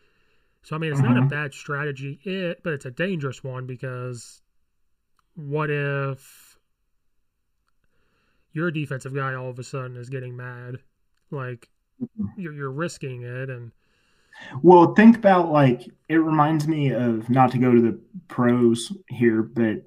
So 0.62 0.74
I 0.74 0.78
mean, 0.78 0.90
it's 0.92 1.00
not 1.00 1.16
a 1.16 1.20
mm-hmm. 1.20 1.28
bad 1.28 1.54
strategy, 1.54 2.20
it, 2.24 2.62
but 2.64 2.72
it's 2.72 2.84
a 2.84 2.90
dangerous 2.90 3.44
one 3.44 3.66
because 3.66 4.42
what 5.36 5.70
if 5.70 6.58
your 8.52 8.70
defensive 8.70 9.14
guy 9.14 9.34
all 9.34 9.50
of 9.50 9.58
a 9.58 9.64
sudden 9.64 9.96
is 9.96 10.08
getting 10.08 10.36
mad? 10.36 10.78
Like. 11.30 11.68
You're, 12.37 12.52
you're 12.52 12.70
risking 12.70 13.22
it, 13.22 13.50
and 13.50 13.72
well, 14.62 14.94
think 14.94 15.16
about 15.16 15.50
like 15.50 15.88
it 16.08 16.16
reminds 16.16 16.66
me 16.66 16.92
of 16.92 17.28
not 17.28 17.52
to 17.52 17.58
go 17.58 17.74
to 17.74 17.80
the 17.80 17.98
pros 18.28 18.92
here, 19.08 19.42
but 19.42 19.84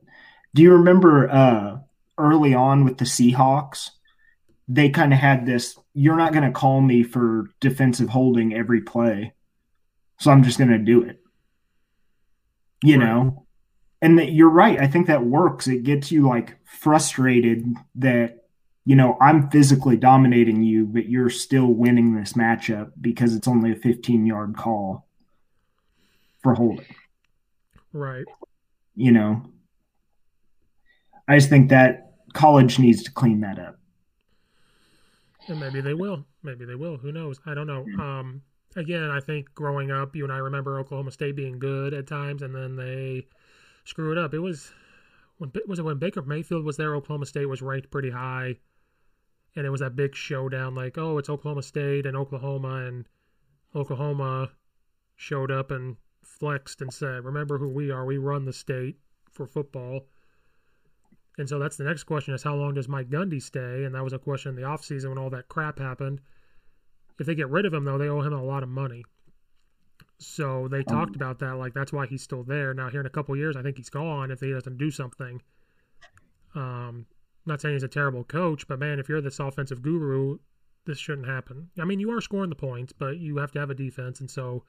do 0.54 0.62
you 0.62 0.74
remember 0.74 1.30
uh 1.30 1.80
early 2.18 2.54
on 2.54 2.84
with 2.86 2.98
the 2.98 3.06
Seahawks? 3.06 3.92
They 4.68 4.90
kind 4.90 5.14
of 5.14 5.20
had 5.20 5.46
this 5.46 5.78
you're 5.94 6.16
not 6.16 6.34
going 6.34 6.46
to 6.46 6.52
call 6.52 6.82
me 6.82 7.04
for 7.04 7.50
defensive 7.60 8.10
holding 8.10 8.54
every 8.54 8.82
play. 8.82 9.34
So 10.20 10.32
I'm 10.32 10.44
just 10.44 10.58
going 10.58 10.70
to 10.70 10.78
do 10.78 11.04
it. 11.04 11.20
You 12.84 12.98
right. 12.98 13.06
know? 13.06 13.46
And 14.02 14.18
that 14.18 14.32
you're 14.32 14.50
right. 14.50 14.80
I 14.80 14.88
think 14.88 15.08
that 15.08 15.26
works. 15.26 15.68
It 15.68 15.84
gets 15.84 16.12
you 16.12 16.28
like 16.28 16.58
frustrated 16.64 17.66
that 17.96 18.41
you 18.86 18.96
know, 18.96 19.18
I'm 19.22 19.50
physically 19.50 19.96
dominating 19.96 20.64
you, 20.64 20.86
but 20.86 21.08
you're 21.08 21.30
still 21.30 21.68
winning 21.68 22.16
this 22.16 22.34
matchup 22.34 22.92
because 23.00 23.36
it's 23.36 23.48
only 23.48 23.72
a 23.72 23.76
15 23.76 24.26
yard 24.26 24.56
call 24.58 25.08
for 26.42 26.56
holding. 26.56 26.86
Right. 27.94 28.26
You 28.96 29.12
know, 29.12 29.44
I 31.28 31.38
just 31.38 31.50
think 31.50 31.70
that 31.70 32.14
college 32.34 32.80
needs 32.80 33.04
to 33.04 33.12
clean 33.12 33.42
that 33.42 33.60
up. 33.60 33.78
And 35.48 35.60
maybe 35.60 35.82
they 35.82 35.94
will. 35.94 36.26
Maybe 36.44 36.66
they 36.66 36.76
will. 36.76 36.98
Who 36.98 37.12
knows? 37.12 37.40
I 37.46 37.54
don't 37.54 37.68
know. 37.68 37.86
Um, 38.02 38.42
again, 38.76 39.12
I 39.12 39.20
think 39.20 39.54
growing 39.54 39.92
up, 39.92 40.16
you 40.16 40.24
and 40.24 40.34
I 40.34 40.38
remember 40.38 40.80
Oklahoma 40.80 41.12
State 41.12 41.36
being 41.36 41.60
good 41.60 41.94
at 41.94 42.08
times, 42.08 42.42
and 42.42 42.56
then 42.56 42.76
they 42.76 43.28
screw 43.86 44.12
it 44.12 44.18
up. 44.18 44.34
It 44.34 44.40
was 44.40 44.72
when 45.38 45.52
was 45.68 45.80
it 45.80 45.86
when 45.86 45.98
Baker 45.98 46.22
Mayfield 46.22 46.64
was 46.64 46.78
there? 46.78 46.96
Oklahoma 46.96 47.26
State 47.26 47.48
was 47.48 47.62
ranked 47.62 47.92
pretty 47.92 48.12
high 48.12 48.56
and 49.56 49.66
it 49.66 49.70
was 49.70 49.82
that 49.82 49.96
big 49.96 50.16
showdown 50.16 50.76
like 50.76 50.98
oh 50.98 51.18
it's 51.18 51.30
oklahoma 51.30 51.62
state 51.62 52.06
and 52.06 52.16
oklahoma 52.16 52.86
and 52.86 53.06
oklahoma 53.76 54.50
showed 55.16 55.52
up 55.52 55.70
and 55.70 55.98
flexed 56.24 56.82
and 56.82 56.94
said 56.94 57.24
remember 57.24 57.58
who 57.58 57.70
we 57.70 57.92
are. 57.92 58.06
We 58.06 58.18
run 58.18 58.46
the 58.46 58.54
state 58.54 58.98
for 59.32 59.46
football. 59.46 60.08
And 61.38 61.48
so 61.48 61.60
that's 61.60 61.78
the 61.78 61.84
next 61.84 62.04
question 62.04 62.34
is 62.34 62.44
how 62.44 62.56
long 62.56 62.74
does 62.74 62.88
mike 62.88 63.10
gundy 63.10 63.42
stay? 63.42 63.84
And 63.84 63.96
that 63.96 64.04
was 64.04 64.14
a 64.14 64.20
question 64.20 64.50
in 64.50 64.56
the 64.56 64.68
offseason 64.68 65.10
when 65.10 65.18
all 65.18 65.30
that 65.30 65.48
crap 65.48 65.80
happened. 65.80 66.22
If 67.20 67.28
they 67.28 67.36
get 67.36 67.50
rid 67.50 67.66
of 67.66 67.74
him 67.74 67.86
though 67.86 67.98
they 67.98 68.10
owe 68.10 68.22
him 68.22 68.34
a 68.34 68.44
lot 68.44 68.64
of 68.64 68.70
money. 68.70 69.04
So 70.18 70.68
they 70.68 70.84
talked 70.84 71.16
about 71.16 71.40
that 71.40 71.58
like 71.58 71.74
that's 71.74 71.94
why 71.94 72.08
he's 72.08 72.24
still 72.24 72.44
there. 72.44 72.74
Now 72.74 72.90
here 72.90 73.00
in 73.00 73.06
a 73.06 73.12
couple 73.12 73.36
years 73.36 73.56
i 73.56 73.62
think 73.62 73.78
he's 73.78 73.90
gone 73.90 74.32
if 74.32 74.40
he 74.40 74.52
doesn't 74.52 74.78
do 74.78 74.92
something. 74.92 75.42
Um 76.56 77.06
I'm 77.46 77.52
not 77.52 77.62
saying 77.62 77.76
he's 77.76 77.84
a 77.84 77.88
terrible 77.88 78.24
coach, 78.24 78.68
but 78.68 78.80
man, 78.80 79.00
if 79.00 79.10
you're 79.10 79.22
this 79.22 79.40
offensive 79.40 79.82
guru, 79.82 80.38
this 80.86 81.00
shouldn't 81.00 81.28
happen. 81.28 81.70
I 81.80 81.86
mean, 81.86 82.00
you 82.00 82.12
are 82.12 82.22
scoring 82.22 82.50
the 82.50 82.56
points, 82.56 82.94
but 82.94 83.18
you 83.18 83.38
have 83.38 83.52
to 83.54 83.60
have 83.60 83.70
a 83.70 83.76
defense, 83.76 84.20
and 84.20 84.30
so 84.30 84.64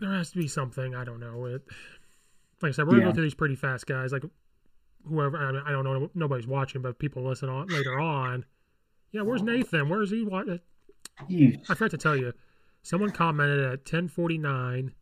there 0.00 0.12
has 0.12 0.30
to 0.32 0.38
be 0.38 0.48
something. 0.48 0.94
I 0.94 1.04
don't 1.04 1.20
know. 1.20 1.46
It, 1.46 1.62
like 2.60 2.70
I 2.70 2.72
said, 2.72 2.86
we're 2.86 2.94
gonna 2.94 3.06
go 3.06 3.12
through 3.12 3.24
these 3.24 3.34
pretty 3.34 3.56
fast, 3.56 3.86
guys. 3.86 4.12
Like 4.12 4.24
whoever, 5.08 5.38
I, 5.38 5.52
mean, 5.52 5.62
I 5.66 5.70
don't 5.70 5.84
know, 5.84 6.10
nobody's 6.14 6.46
watching, 6.46 6.82
but 6.82 6.98
people 6.98 7.22
listen 7.22 7.48
on 7.48 7.68
later 7.68 7.98
on. 7.98 8.44
Yeah, 9.12 9.22
where's 9.22 9.42
Nathan? 9.42 9.88
Where's 9.88 10.10
he? 10.10 10.24
What? 10.24 10.46
I 11.70 11.74
forgot 11.74 11.90
to 11.92 11.98
tell 11.98 12.16
you. 12.16 12.32
Someone 12.82 13.10
commented 13.10 13.60
at 13.60 13.80
1049 13.80 14.92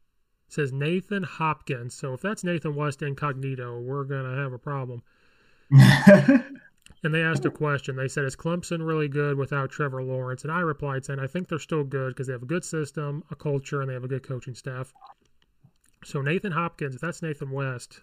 says 0.48 0.72
Nathan 0.72 1.22
Hopkins. 1.22 1.94
So 1.94 2.14
if 2.14 2.20
that's 2.20 2.44
Nathan 2.44 2.74
West 2.74 3.02
incognito, 3.02 3.80
we're 3.80 4.04
gonna 4.04 4.36
have 4.36 4.52
a 4.52 4.58
problem. 4.58 5.02
and 5.70 7.14
they 7.14 7.22
asked 7.22 7.44
a 7.44 7.50
question. 7.50 7.96
They 7.96 8.08
said, 8.08 8.24
Is 8.24 8.36
Clemson 8.36 8.86
really 8.86 9.08
good 9.08 9.36
without 9.36 9.70
Trevor 9.70 10.02
Lawrence? 10.02 10.42
And 10.42 10.52
I 10.52 10.60
replied 10.60 11.04
saying, 11.04 11.20
I 11.20 11.26
think 11.26 11.48
they're 11.48 11.58
still 11.58 11.84
good 11.84 12.10
because 12.10 12.26
they 12.26 12.32
have 12.32 12.42
a 12.42 12.46
good 12.46 12.64
system, 12.64 13.24
a 13.30 13.36
culture, 13.36 13.80
and 13.80 13.88
they 13.88 13.94
have 13.94 14.04
a 14.04 14.08
good 14.08 14.26
coaching 14.26 14.54
staff. 14.54 14.92
So 16.04 16.20
Nathan 16.20 16.52
Hopkins, 16.52 17.00
that's 17.00 17.22
Nathan 17.22 17.50
West, 17.50 18.02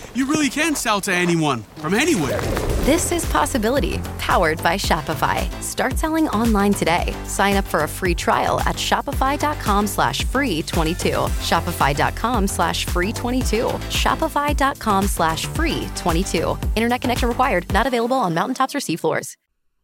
you 0.15 0.25
really 0.25 0.49
can 0.49 0.75
sell 0.75 1.01
to 1.01 1.13
anyone 1.13 1.63
from 1.77 1.93
anywhere. 1.93 2.41
This 2.81 3.11
is 3.11 3.25
Possibility, 3.27 3.99
powered 4.17 4.61
by 4.63 4.75
Shopify. 4.75 5.49
Start 5.61 5.99
selling 5.99 6.27
online 6.29 6.73
today. 6.73 7.15
Sign 7.25 7.55
up 7.57 7.65
for 7.65 7.83
a 7.83 7.87
free 7.87 8.15
trial 8.15 8.59
at 8.61 8.75
shopify.com 8.75 9.85
slash 9.85 10.23
free 10.23 10.63
22. 10.63 11.09
Shopify.com 11.09 12.47
slash 12.47 12.85
free 12.85 13.13
22. 13.13 13.65
Shopify.com 13.89 15.03
slash 15.05 15.45
free 15.45 15.87
22. 15.95 16.57
Internet 16.75 17.01
connection 17.01 17.29
required. 17.29 17.71
Not 17.71 17.85
available 17.85 18.17
on 18.17 18.33
mountaintops 18.33 18.73
or 18.73 18.79
seafloors. 18.79 19.35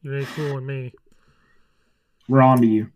You 0.01 0.17
ain't 0.17 0.27
fooling 0.27 0.65
me. 0.65 0.93
We're 2.27 2.41
on 2.41 2.61
to 2.61 2.67
you. 2.67 2.91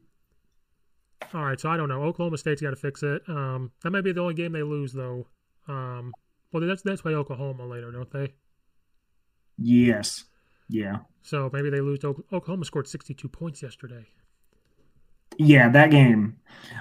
All 1.34 1.46
right, 1.46 1.60
so 1.60 1.70
I 1.70 1.78
don't 1.78 1.90
know. 1.90 2.04
Oklahoma 2.04 2.38
State's 2.38 2.62
got 2.62 2.72
to 2.72 2.76
fix 2.76 3.04
it. 3.04 3.22
Um, 3.28 3.72
that 3.84 3.92
might 3.92 4.02
be 4.04 4.12
the 4.12 4.22
only 4.22 4.34
game 4.34 4.52
they 4.52 4.64
lose, 4.64 4.94
though. 4.94 5.28
Um, 5.68 6.12
well, 6.52 6.66
that's 6.66 6.82
that's 6.82 7.02
play 7.02 7.14
Oklahoma 7.14 7.66
later, 7.66 7.92
don't 7.92 8.12
they? 8.12 8.34
Yes. 9.58 10.26
Yeah. 10.70 10.98
So 11.22 11.50
maybe 11.54 11.70
they 11.70 11.82
lose. 11.82 12.00
To 12.00 12.24
Oklahoma 12.32 12.66
scored 12.66 12.88
62 12.88 13.28
points 13.30 13.62
yesterday. 13.62 14.08
Yeah, 15.38 15.70
that 15.70 15.92
game. 15.92 16.38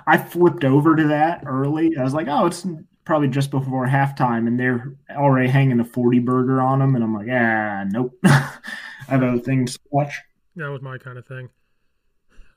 I 0.07 0.19
flipped 0.19 0.65
over 0.65 0.97
to 0.97 1.09
that 1.09 1.45
early. 1.47 1.97
I 1.97 2.03
was 2.03 2.15
like, 2.15 2.27
oh, 2.29 2.47
it's 2.47 2.67
probably 3.05 3.29
just 3.29 3.51
before 3.51 3.87
halftime, 3.87 4.47
and 4.47 4.59
they're 4.59 4.95
already 5.11 5.49
hanging 5.49 5.81
a 5.81 5.85
40 5.85 6.19
burger 6.21 6.61
on 6.61 6.81
them. 6.81 6.95
And 6.95 7.05
I'm 7.05 7.15
like, 7.15 7.29
ah, 7.31 7.85
nope. 7.89 8.19
I 8.25 8.59
have 9.09 9.23
other 9.23 9.39
things 9.39 9.75
to 9.75 9.81
watch. 9.91 10.21
That 10.57 10.69
was 10.69 10.83
my 10.83 10.99
kind 10.99 11.19
of 11.19 11.27
thing. 11.27 11.49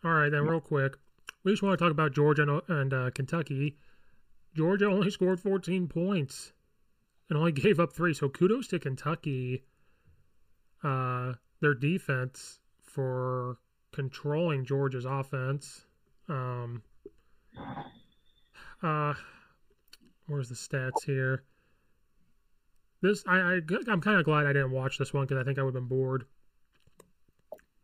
All 0.04 0.12
right, 0.12 0.30
then, 0.30 0.46
real 0.46 0.60
quick. 0.60 0.98
We 1.44 1.52
just 1.52 1.64
want 1.64 1.78
to 1.78 1.84
talk 1.84 1.92
about 1.92 2.14
Georgia 2.14 2.62
and 2.68 2.94
uh, 2.94 3.12
Kentucky. 3.12 3.78
Georgia 4.56 4.86
only 4.86 5.10
scored 5.10 5.40
14 5.40 5.88
points 5.88 6.54
and 7.30 7.38
only 7.38 7.52
gave 7.52 7.80
up 7.80 7.94
three. 7.94 8.14
So 8.14 8.30
kudos 8.30 8.68
to 8.68 8.80
Kentucky, 8.80 9.64
uh, 10.84 11.34
their 11.62 11.74
defense 11.74 12.60
for 12.82 13.58
controlling 13.92 14.66
Georgia's 14.66 15.06
offense. 15.06 15.86
Um, 16.28 16.84
uh, 18.82 19.14
where's 20.28 20.50
the 20.50 20.56
stats 20.56 21.04
here? 21.06 21.44
This 23.02 23.24
I, 23.28 23.38
I 23.38 23.60
I'm 23.88 24.02
kind 24.02 24.18
of 24.18 24.26
glad 24.26 24.46
I 24.46 24.54
didn't 24.54 24.72
watch 24.72 24.98
this 24.98 25.14
one 25.14 25.26
because 25.26 25.42
I 25.42 25.44
think 25.44 25.60
I 25.60 25.64
would 25.64 25.76
have 25.76 25.82
been 25.82 25.90
bored. 25.90 26.26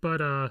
But 0.02 0.22
uh, 0.22 0.50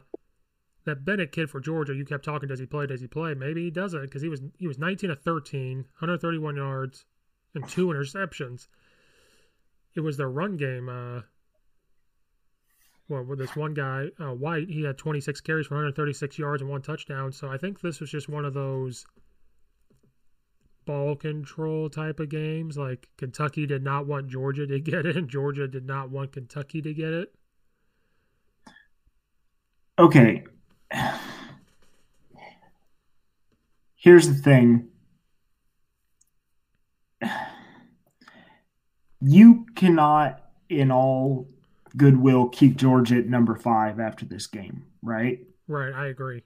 that 0.85 1.05
Bennett 1.05 1.33
kid 1.33 1.49
for 1.51 1.61
Georgia, 1.61 1.95
you 1.95 2.05
kept 2.05 2.25
talking, 2.25 2.49
does 2.49 2.59
he 2.59 2.67
play? 2.67 2.87
Does 2.87 3.01
he 3.01 3.07
play? 3.07 3.35
Maybe 3.35 3.65
he 3.65 3.71
doesn't 3.71 4.03
because 4.03 4.23
he 4.23 4.29
was 4.29 4.43
he 4.59 4.67
was 4.67 4.79
19 4.79 5.11
of 5.11 5.23
13, 5.23 5.77
131 5.77 6.57
yards, 6.57 7.07
and 7.59 7.69
two 7.69 7.89
interceptions. 7.89 8.69
It 9.95 10.01
was 10.01 10.17
their 10.17 10.31
run 10.31 10.57
game. 10.57 10.89
Uh, 10.89 11.23
well, 13.09 13.25
with 13.25 13.39
this 13.39 13.57
one 13.57 13.75
guy, 13.75 14.09
uh, 14.21 14.33
White, 14.33 14.69
he 14.69 14.83
had 14.83 14.99
26 14.99 15.41
carries 15.41 15.67
for 15.67 15.75
136 15.75 16.39
yards 16.39 16.63
and 16.63 16.71
one 16.71 16.83
touchdown. 16.83 17.33
So 17.33 17.49
I 17.49 17.57
think 17.57 17.81
this 17.81 18.01
was 18.01 18.11
just 18.11 18.29
one 18.29 18.45
of 18.45 18.55
those 18.55 19.07
ball 20.85 21.17
control 21.17 21.89
type 21.91 22.21
of 22.21 22.29
games. 22.29 22.77
Like 22.77 23.09
Kentucky 23.17 23.67
did 23.67 23.83
not 23.83 24.07
want 24.07 24.29
Georgia 24.29 24.67
to 24.67 24.79
get 24.81 25.07
it, 25.07 25.17
and 25.17 25.29
Georgia 25.29 25.67
did 25.67 25.87
not 25.87 26.11
want 26.11 26.33
Kentucky 26.33 26.83
to 26.83 26.95
get 26.95 27.13
it. 27.13 27.35
Okay. 29.99 30.45
Here's 33.97 34.29
the 34.29 34.35
thing. 34.35 34.89
You 39.21 39.67
cannot, 39.75 40.41
in 40.69 40.91
all 40.93 41.49
goodwill, 41.97 42.49
keep 42.49 42.77
Georgia 42.77 43.17
at 43.17 43.27
number 43.27 43.57
five 43.57 43.99
after 43.99 44.25
this 44.25 44.47
game, 44.47 44.85
right? 45.03 45.41
Right, 45.67 45.93
I 45.93 46.07
agree. 46.07 46.45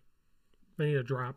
They 0.79 0.87
need 0.87 0.97
a 0.97 1.03
drop. 1.03 1.37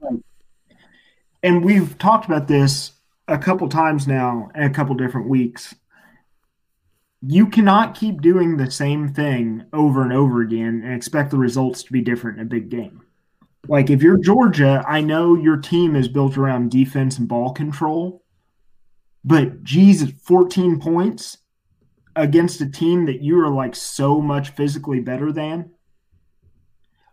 And 1.43 1.63
we've 1.63 1.97
talked 1.97 2.25
about 2.25 2.47
this 2.47 2.93
a 3.27 3.37
couple 3.37 3.67
times 3.69 4.07
now 4.07 4.49
in 4.55 4.63
a 4.63 4.69
couple 4.69 4.95
different 4.95 5.29
weeks. 5.29 5.75
You 7.21 7.47
cannot 7.47 7.95
keep 7.95 8.21
doing 8.21 8.57
the 8.57 8.69
same 8.69 9.13
thing 9.13 9.65
over 9.73 10.03
and 10.03 10.13
over 10.13 10.41
again 10.41 10.83
and 10.85 10.93
expect 10.93 11.31
the 11.31 11.37
results 11.37 11.83
to 11.83 11.91
be 11.91 12.01
different 12.01 12.39
in 12.39 12.45
a 12.45 12.49
big 12.49 12.69
game. 12.69 13.01
Like 13.67 13.89
if 13.89 14.03
you're 14.03 14.17
Georgia, 14.17 14.83
I 14.87 15.01
know 15.01 15.35
your 15.35 15.57
team 15.57 15.95
is 15.95 16.07
built 16.07 16.37
around 16.37 16.71
defense 16.71 17.17
and 17.17 17.27
ball 17.27 17.51
control, 17.51 18.23
but 19.25 19.63
geez, 19.63 20.11
14 20.21 20.79
points 20.79 21.39
against 22.15 22.61
a 22.61 22.69
team 22.69 23.07
that 23.07 23.21
you 23.21 23.39
are 23.39 23.49
like 23.49 23.75
so 23.75 24.21
much 24.21 24.49
physically 24.51 24.99
better 24.99 25.31
than. 25.31 25.71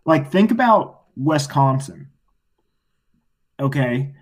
Like 0.05 0.31
think 0.31 0.51
about 0.51 1.01
Wisconsin. 1.17 2.09
Okay. 3.59 4.13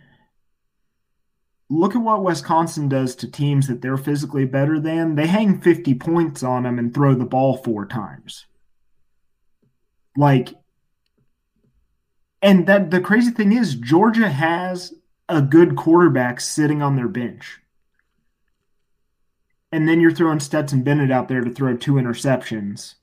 Look 1.70 1.94
at 1.94 2.02
what 2.02 2.24
Wisconsin 2.24 2.88
does 2.88 3.14
to 3.18 3.30
teams 3.30 3.68
that 3.68 3.82
they're 3.82 3.98
physically 3.98 4.46
better 4.46 4.80
than. 4.80 5.16
They 5.16 5.28
hang 5.28 5.60
50 5.60 5.94
points 5.96 6.44
on 6.44 6.64
them 6.64 6.80
and 6.80 6.94
throw 6.94 7.14
the 7.14 7.26
ball 7.26 7.58
four 7.58 7.86
times. 7.86 8.46
Like 10.16 10.54
and 12.42 12.68
that 12.68 12.90
the 12.90 13.02
crazy 13.02 13.32
thing 13.32 13.52
is 13.52 13.76
Georgia 13.76 14.30
has 14.30 14.94
a 15.28 15.42
good 15.42 15.76
quarterback 15.76 16.40
sitting 16.40 16.82
on 16.82 16.96
their 16.96 17.10
bench. 17.10 17.60
And 19.72 19.88
then 19.88 20.02
you're 20.02 20.12
throwing 20.12 20.40
Stetson 20.40 20.84
Bennett 20.84 21.12
out 21.12 21.28
there 21.28 21.42
to 21.42 21.52
throw 21.52 21.76
two 21.76 21.94
interceptions 21.94 22.96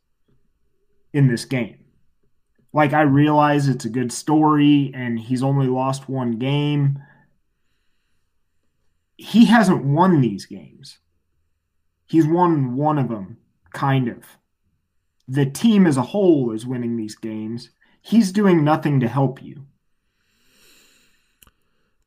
in 1.13 1.29
this 1.29 1.45
game. 1.45 1.79
Like 2.73 2.93
I 2.93 3.03
realize 3.03 3.69
it's 3.69 3.87
a 3.87 3.91
good 3.91 4.13
story 4.13 4.93
and 4.95 5.19
he's 5.19 5.43
only 5.43 5.67
lost 5.67 6.09
one 6.09 6.33
game. 6.33 7.03
He 9.17 9.47
hasn't 9.47 9.85
won 9.85 10.21
these 10.21 10.45
games. 10.45 10.99
He's 12.07 12.27
won 12.27 12.77
one 12.77 12.99
of 12.99 13.09
them, 13.09 13.39
kind 13.73 14.09
of. 14.09 14.25
The 15.27 15.47
team 15.47 15.87
as 15.87 15.97
a 15.97 16.03
whole 16.03 16.53
is 16.53 16.67
winning 16.67 16.97
these 16.97 17.17
games 17.17 17.71
he's 18.09 18.33
doing 18.33 18.65
nothing 18.65 19.01
to 19.01 19.09
help 19.09 19.43
you. 19.43 19.67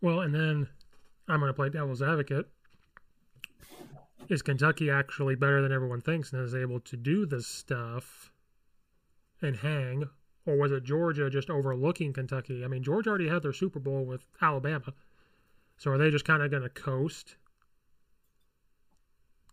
Well, 0.01 0.22
and 0.22 0.34
then 0.34 0.68
I'm 1.28 1.39
going 1.39 1.49
to 1.49 1.53
play 1.53 1.70
devil's 1.70 2.01
advocate. 2.01 2.47
Is 4.30 4.41
Kentucky 4.41 4.89
actually 4.89 5.36
better 5.36 5.61
than 5.61 5.72
everyone 5.72 6.01
thinks 6.01 6.32
and 6.32 6.41
is 6.41 6.55
able 6.55 6.80
to 6.80 6.95
do 6.95 7.26
this 7.26 7.47
stuff 7.47 8.32
and 9.41 9.57
hang? 9.57 10.05
Or 10.45 10.57
was 10.57 10.72
it 10.72 10.84
Georgia 10.84 11.30
just 11.30 11.49
overlooking 11.49 12.13
Kentucky? 12.13 12.63
I 12.63 12.67
mean, 12.67 12.82
Georgia 12.82 13.09
already 13.09 13.28
had 13.28 13.43
their 13.43 13.53
Super 13.53 13.80
Bowl 13.80 14.05
with 14.05 14.26
Alabama. 14.41 14.93
So 15.78 15.91
are 15.91 15.97
they 15.97 16.09
just 16.09 16.26
kind 16.26 16.41
of 16.41 16.49
going 16.49 16.63
to 16.63 16.69
coast? 16.69 17.36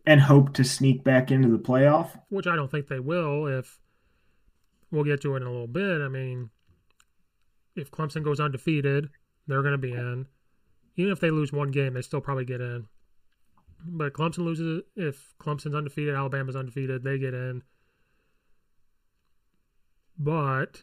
And 0.07 0.21
hope 0.21 0.55
to 0.55 0.65
sneak 0.65 1.05
back 1.05 1.31
into 1.31 1.49
the 1.49 1.59
playoff? 1.59 2.21
Which 2.29 2.47
I 2.47 2.57
don't 2.57 2.71
think 2.71 2.89
they 2.89 3.01
will 3.01 3.47
if 3.47 3.81
we'll 4.91 5.05
get 5.05 5.21
to 5.23 5.35
it 5.35 5.43
in 5.43 5.47
a 5.47 5.51
little 5.51 5.67
bit. 5.67 6.01
I 6.01 6.09
mean, 6.09 6.51
if 7.77 7.91
Clemson 7.91 8.23
goes 8.23 8.41
undefeated, 8.41 9.11
they're 9.47 9.63
going 9.63 9.73
to 9.73 9.79
be 9.79 9.93
in. 9.93 10.27
Even 10.97 11.13
if 11.13 11.21
they 11.21 11.31
lose 11.31 11.53
one 11.53 11.71
game, 11.71 11.95
they 11.95 12.03
still 12.03 12.21
probably 12.21 12.45
get 12.45 12.61
in. 12.61 12.87
But 13.85 14.13
Clemson 14.13 14.45
loses 14.45 14.83
if 14.97 15.35
Clemson's 15.41 15.75
undefeated, 15.75 16.15
Alabama's 16.15 16.57
undefeated, 16.57 17.05
they 17.05 17.19
get 17.19 17.35
in. 17.35 17.63
But 20.19 20.83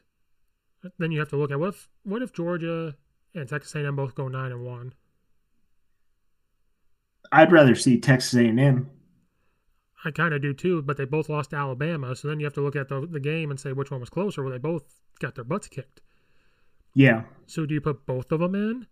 then 0.98 1.12
you 1.12 1.20
have 1.20 1.30
to 1.30 1.36
look 1.36 1.52
at 1.52 1.60
what 1.60 1.70
if 1.70 1.90
what 2.04 2.22
if 2.22 2.32
Georgia 2.32 2.96
and 3.34 3.50
Texas 3.50 3.76
A&M 3.76 3.96
both 3.96 4.16
go 4.16 4.28
nine 4.28 4.52
and 4.52 4.64
one. 4.64 4.94
I'd 7.32 7.52
rather 7.52 7.76
see 7.76 8.00
Texas 8.00 8.34
A&M. 8.36 8.90
I 10.06 10.12
kind 10.12 10.34
of 10.34 10.42
do 10.42 10.54
too, 10.54 10.82
but 10.82 10.98
they 10.98 11.06
both 11.06 11.30
lost 11.30 11.50
to 11.50 11.56
Alabama. 11.56 12.16
So 12.16 12.28
then 12.28 12.40
you 12.40 12.46
have 12.46 12.54
to 12.54 12.62
look 12.62 12.76
at 12.76 12.90
the, 12.90 13.06
the 13.06 13.20
game 13.20 13.50
and 13.50 13.60
say 13.60 13.74
which 13.74 13.92
one 13.92 14.00
was 14.00 14.10
closer. 14.10 14.44
Well, 14.44 14.52
they 14.52 14.60
both 14.60 14.84
got 15.20 15.36
their 15.36 15.44
butts 15.44 15.68
kicked. 15.68 16.02
Yeah. 16.94 17.24
So 17.48 17.66
do 17.66 17.74
you 17.74 17.82
put 17.82 18.06
both 18.06 18.32
of 18.32 18.40
them 18.40 18.56
in? 18.56 18.88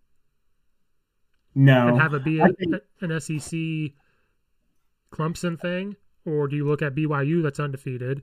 No. 1.56 1.88
And 1.88 2.02
have 2.02 2.14
it 2.14 2.24
be 2.24 2.40
a, 2.40 2.48
think... 2.48 2.76
an 3.02 3.20
SEC 3.20 3.94
Clemson 5.12 5.60
thing? 5.60 5.96
Or 6.26 6.48
do 6.48 6.56
you 6.56 6.66
look 6.66 6.82
at 6.82 6.96
BYU 6.96 7.44
that's 7.44 7.60
undefeated 7.60 8.22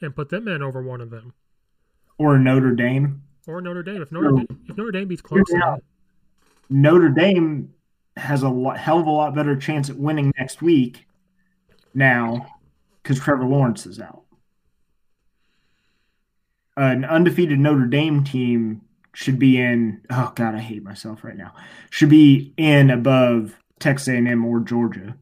and 0.00 0.14
put 0.14 0.28
them 0.28 0.46
in 0.46 0.62
over 0.62 0.82
one 0.82 1.00
of 1.00 1.10
them? 1.10 1.32
Or 2.18 2.38
Notre 2.38 2.74
Dame? 2.74 3.22
or 3.46 3.60
Notre 3.60 3.82
Dame. 3.82 4.02
If 4.02 4.12
Notre, 4.12 4.32
Dame, 4.32 4.60
if 4.68 4.76
Notre 4.76 4.90
Dame 4.90 5.08
beats 5.08 5.22
Clemson, 5.22 5.80
Notre 6.68 7.08
Dame 7.08 7.72
has 8.16 8.42
a 8.42 8.48
lot, 8.48 8.78
hell 8.78 9.00
of 9.00 9.06
a 9.06 9.10
lot 9.10 9.34
better 9.34 9.56
chance 9.56 9.90
at 9.90 9.96
winning 9.96 10.32
next 10.38 10.62
week 10.62 11.06
now 11.94 12.54
because 13.02 13.20
Trevor 13.20 13.44
Lawrence 13.44 13.86
is 13.86 14.00
out. 14.00 14.22
An 16.76 17.04
undefeated 17.04 17.58
Notre 17.58 17.86
Dame 17.86 18.24
team 18.24 18.82
should 19.16 19.38
be 19.38 19.58
in. 19.58 20.02
Oh 20.10 20.30
God, 20.34 20.54
I 20.54 20.58
hate 20.58 20.82
myself 20.82 21.24
right 21.24 21.36
now. 21.36 21.54
Should 21.88 22.10
be 22.10 22.52
in 22.58 22.90
above 22.90 23.56
Texas 23.80 24.08
A&M 24.08 24.44
or 24.44 24.60
Georgia. 24.60 25.16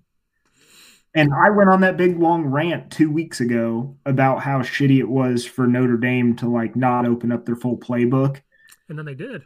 And 1.15 1.33
I 1.33 1.51
went 1.51 1.71
on 1.71 1.83
that 1.83 1.97
big 1.97 2.19
long 2.19 2.47
rant 2.47 2.91
two 2.91 3.09
weeks 3.09 3.41
ago 3.41 3.97
about 4.05 4.43
how 4.43 4.63
shitty 4.63 4.99
it 4.99 5.09
was 5.09 5.47
for 5.47 5.69
Notre 5.69 5.97
Dame 5.97 6.35
to 6.37 6.49
like 6.49 6.75
not 6.75 7.07
open 7.07 7.31
up 7.31 7.47
their 7.47 7.55
full 7.55 7.79
playbook. 7.79 8.41
And 8.89 8.99
then 8.99 9.07
they 9.07 9.15
did. 9.15 9.43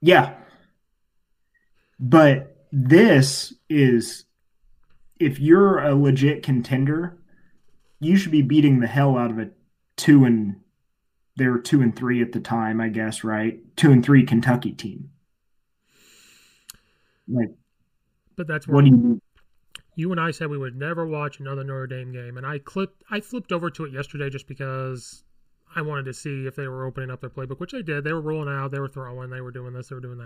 Yeah. 0.00 0.34
But 2.00 2.66
this 2.72 3.54
is 3.70 4.24
if 5.20 5.38
you're 5.38 5.78
a 5.78 5.94
legit 5.94 6.42
contender, 6.42 7.22
you 8.00 8.16
should 8.16 8.32
be 8.32 8.42
beating 8.42 8.80
the 8.80 8.88
hell 8.88 9.16
out 9.16 9.30
of 9.30 9.38
a 9.38 9.50
two 9.96 10.24
and 10.24 10.56
they 11.36 11.48
were 11.48 11.58
two 11.58 11.82
and 11.82 11.94
three 11.94 12.22
at 12.22 12.32
the 12.32 12.40
time, 12.40 12.80
I 12.80 12.88
guess, 12.88 13.24
right? 13.24 13.60
Two 13.76 13.92
and 13.92 14.04
three 14.04 14.24
Kentucky 14.24 14.72
team. 14.72 15.10
Like, 17.26 17.54
but 18.36 18.46
that's 18.46 18.68
what 18.68 18.84
do 18.84 18.90
you 18.90 19.20
you 19.96 20.10
and 20.10 20.20
I 20.20 20.30
said 20.30 20.48
we 20.48 20.58
would 20.58 20.76
never 20.76 21.06
watch 21.06 21.40
another 21.40 21.64
Notre 21.64 21.86
Dame 21.86 22.12
game, 22.12 22.36
and 22.36 22.46
I 22.46 22.58
clipped, 22.58 23.02
I 23.10 23.20
flipped 23.20 23.52
over 23.52 23.70
to 23.70 23.84
it 23.84 23.92
yesterday 23.92 24.28
just 24.28 24.48
because 24.48 25.22
I 25.74 25.82
wanted 25.82 26.04
to 26.06 26.14
see 26.14 26.46
if 26.46 26.56
they 26.56 26.66
were 26.66 26.84
opening 26.84 27.10
up 27.10 27.20
their 27.20 27.30
playbook, 27.30 27.60
which 27.60 27.72
they 27.72 27.82
did. 27.82 28.04
They 28.04 28.12
were 28.12 28.20
rolling 28.20 28.48
out, 28.48 28.70
they 28.70 28.80
were 28.80 28.88
throwing, 28.88 29.30
they 29.30 29.40
were 29.40 29.52
doing 29.52 29.72
this, 29.72 29.88
they 29.88 29.94
were 29.94 30.00
doing 30.00 30.18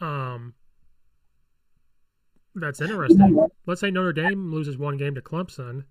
that. 0.00 0.04
Um, 0.04 0.54
that's 2.54 2.80
interesting. 2.80 3.46
Let's 3.66 3.80
say 3.80 3.90
Notre 3.90 4.12
Dame 4.12 4.50
loses 4.52 4.76
one 4.76 4.96
game 4.96 5.14
to 5.14 5.20
Clemson. 5.20 5.84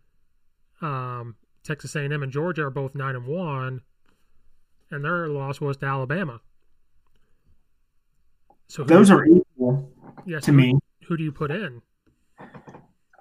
Um, 0.82 1.36
Texas 1.64 1.96
A&M 1.96 2.12
and 2.12 2.32
Georgia 2.32 2.66
are 2.66 2.70
both 2.70 2.94
nine 2.94 3.16
and 3.16 3.26
one, 3.26 3.82
and 4.92 5.04
their 5.04 5.28
loss 5.28 5.62
was 5.62 5.78
to 5.78 5.86
Alabama. 5.86 6.42
So 8.68 8.84
those 8.84 9.12
are 9.12 9.26
equal 9.26 9.92
yes, 10.26 10.44
to 10.46 10.52
who, 10.52 10.58
me. 10.58 10.80
Who 11.08 11.18
do 11.18 11.24
you 11.24 11.32
put 11.32 11.52
in? 11.52 11.82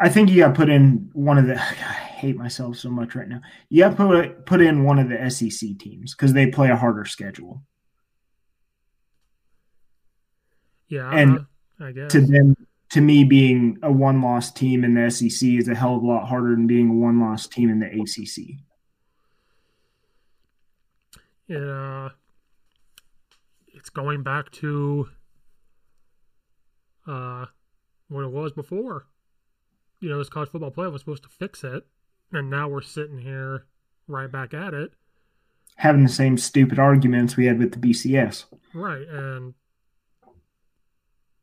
I 0.01 0.09
think 0.09 0.31
you 0.31 0.39
got 0.39 0.49
to 0.49 0.55
put 0.55 0.71
in 0.71 1.11
one 1.13 1.39
of 1.39 1.47
the. 1.47 1.55
I 1.61 1.65
hate 2.23 2.37
myself 2.37 2.77
so 2.77 2.89
much 2.89 3.15
right 3.15 3.29
now. 3.29 3.41
You 3.69 3.81
got 3.85 3.91
to 3.91 3.97
put 3.97 4.47
put 4.47 4.61
in 4.61 4.85
one 4.85 4.99
of 4.99 5.09
the 5.09 5.31
SEC 5.31 5.79
teams 5.79 6.15
because 6.15 6.33
they 6.33 6.47
play 6.47 6.71
a 6.71 6.77
harder 6.77 7.05
schedule. 7.05 7.63
Yeah, 10.89 11.11
and 11.11 11.39
uh, 11.81 11.85
I 11.85 11.93
guess 11.93 12.13
to 12.13 12.21
them, 12.21 12.57
to 12.93 13.01
me, 13.01 13.25
being 13.25 13.79
a 13.83 13.93
one 13.93 14.23
loss 14.23 14.51
team 14.51 14.85
in 14.85 14.95
the 14.95 15.11
SEC 15.11 15.49
is 15.49 15.69
a 15.69 15.75
hell 15.75 15.97
of 15.97 16.03
a 16.03 16.07
lot 16.07 16.29
harder 16.29 16.51
than 16.51 16.67
being 16.67 16.89
a 16.89 16.95
one 16.95 17.21
loss 17.21 17.47
team 17.47 17.69
in 17.69 17.81
the 17.81 17.87
ACC. 17.87 18.61
Yeah, 21.47 21.59
uh, 21.59 22.09
it's 23.75 23.91
going 23.91 24.23
back 24.23 24.51
to 24.53 25.09
uh, 27.07 27.47
what 28.09 28.23
it 28.23 28.31
was 28.31 28.53
before 28.53 29.07
you 30.03 30.09
know, 30.09 30.19
this 30.19 30.29
college 30.29 30.51
football 30.51 30.73
playoff 30.73 30.93
was 30.93 31.01
supposed 31.01 31.23
to 31.23 31.29
fix 31.29 31.63
it, 31.63 31.87
and 32.33 32.51
now 32.51 32.69
we're 32.69 32.83
sitting 32.83 33.19
here 33.19 33.67
right 34.09 34.31
back 34.31 34.53
at 34.53 34.75
it. 34.75 34.93
Having 35.77 36.03
the 36.03 36.09
same 36.11 36.37
stupid 36.37 36.79
arguments 36.79 37.37
we 37.37 37.47
had 37.47 37.59
with 37.59 37.71
the 37.73 37.79
BCS. 37.79 38.45
Right, 38.75 39.07
and 39.09 39.55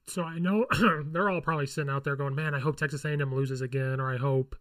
so 0.09 0.23
I 0.23 0.39
know 0.39 0.65
they're 1.05 1.29
all 1.29 1.41
probably 1.41 1.67
sitting 1.67 1.89
out 1.89 2.03
there 2.03 2.15
going, 2.15 2.35
"Man, 2.35 2.53
I 2.53 2.59
hope 2.59 2.77
Texas 2.77 3.05
A&M 3.05 3.33
loses 3.33 3.61
again, 3.61 3.99
or 3.99 4.13
I 4.13 4.17
hope 4.17 4.55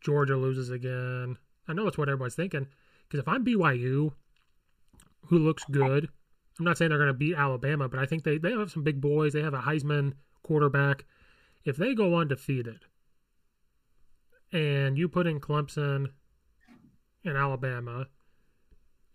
Georgia 0.00 0.36
loses 0.36 0.70
again." 0.70 1.36
I 1.66 1.72
know 1.72 1.84
that's 1.84 1.98
what 1.98 2.08
everybody's 2.08 2.34
thinking. 2.34 2.66
Because 3.06 3.20
if 3.20 3.28
I'm 3.28 3.44
BYU, 3.44 4.12
who 5.26 5.38
looks 5.38 5.64
good, 5.70 6.08
I'm 6.58 6.64
not 6.64 6.76
saying 6.76 6.90
they're 6.90 6.98
going 6.98 7.08
to 7.08 7.14
beat 7.14 7.36
Alabama, 7.36 7.88
but 7.88 8.00
I 8.00 8.06
think 8.06 8.24
they, 8.24 8.38
they 8.38 8.52
have 8.52 8.70
some 8.70 8.82
big 8.82 9.00
boys. 9.00 9.32
They 9.32 9.42
have 9.42 9.54
a 9.54 9.60
Heisman 9.60 10.14
quarterback. 10.42 11.04
If 11.64 11.76
they 11.76 11.94
go 11.94 12.16
undefeated, 12.16 12.84
and 14.52 14.96
you 14.96 15.08
put 15.08 15.26
in 15.26 15.40
Clemson 15.40 16.08
and 17.24 17.36
Alabama, 17.36 18.06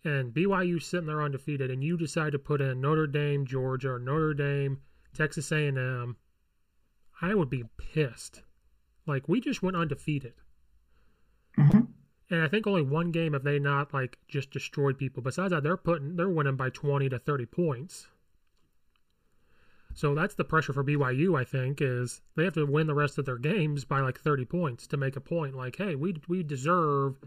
and 0.04 0.34
BYU 0.34 0.82
sitting 0.82 1.08
there 1.08 1.24
undefeated, 1.24 1.72
and 1.72 1.84
you 1.84 1.98
decide 1.98 2.34
to 2.34 2.40
put 2.40 2.62
in 2.62 2.82
Notre 2.82 3.08
Dame, 3.08 3.46
Georgia, 3.46 3.92
or 3.92 4.00
Notre 4.00 4.34
Dame, 4.34 4.80
Texas 5.14 5.52
A&M, 5.52 6.18
I 7.22 7.34
would 7.34 7.50
be 7.50 7.66
pissed. 7.78 8.42
Like 9.06 9.28
we 9.28 9.40
just 9.40 9.62
went 9.62 9.76
undefeated, 9.76 10.34
mm-hmm. 11.58 11.82
and 12.30 12.42
I 12.42 12.48
think 12.48 12.66
only 12.66 12.82
one 12.82 13.12
game 13.12 13.34
have 13.34 13.44
they 13.44 13.60
not 13.60 13.94
like 13.94 14.18
just 14.28 14.50
destroyed 14.52 14.98
people. 14.98 15.22
Besides 15.22 15.52
that, 15.52 15.64
they're 15.64 15.76
putting 15.76 16.16
they're 16.16 16.30
winning 16.30 16.56
by 16.56 16.70
twenty 16.70 17.10
to 17.10 17.20
thirty 17.20 17.46
points. 17.46 18.08
So 19.94 20.16
that's 20.16 20.36
the 20.36 20.44
pressure 20.44 20.74
for 20.74 20.84
BYU. 20.84 21.40
I 21.40 21.44
think 21.44 21.82
is 21.82 22.22
they 22.36 22.46
have 22.46 22.54
to 22.54 22.66
win 22.66 22.88
the 22.88 22.96
rest 22.96 23.18
of 23.18 23.26
their 23.26 23.38
games 23.38 23.86
by 23.86 24.00
like 24.00 24.20
30 24.20 24.46
points 24.46 24.88
to 24.88 24.98
make 24.98 25.16
a 25.16 25.22
point. 25.22 25.56
Like, 25.56 25.78
hey, 25.78 25.96
we 25.96 26.16
we 26.28 26.44
deserve 26.44 27.18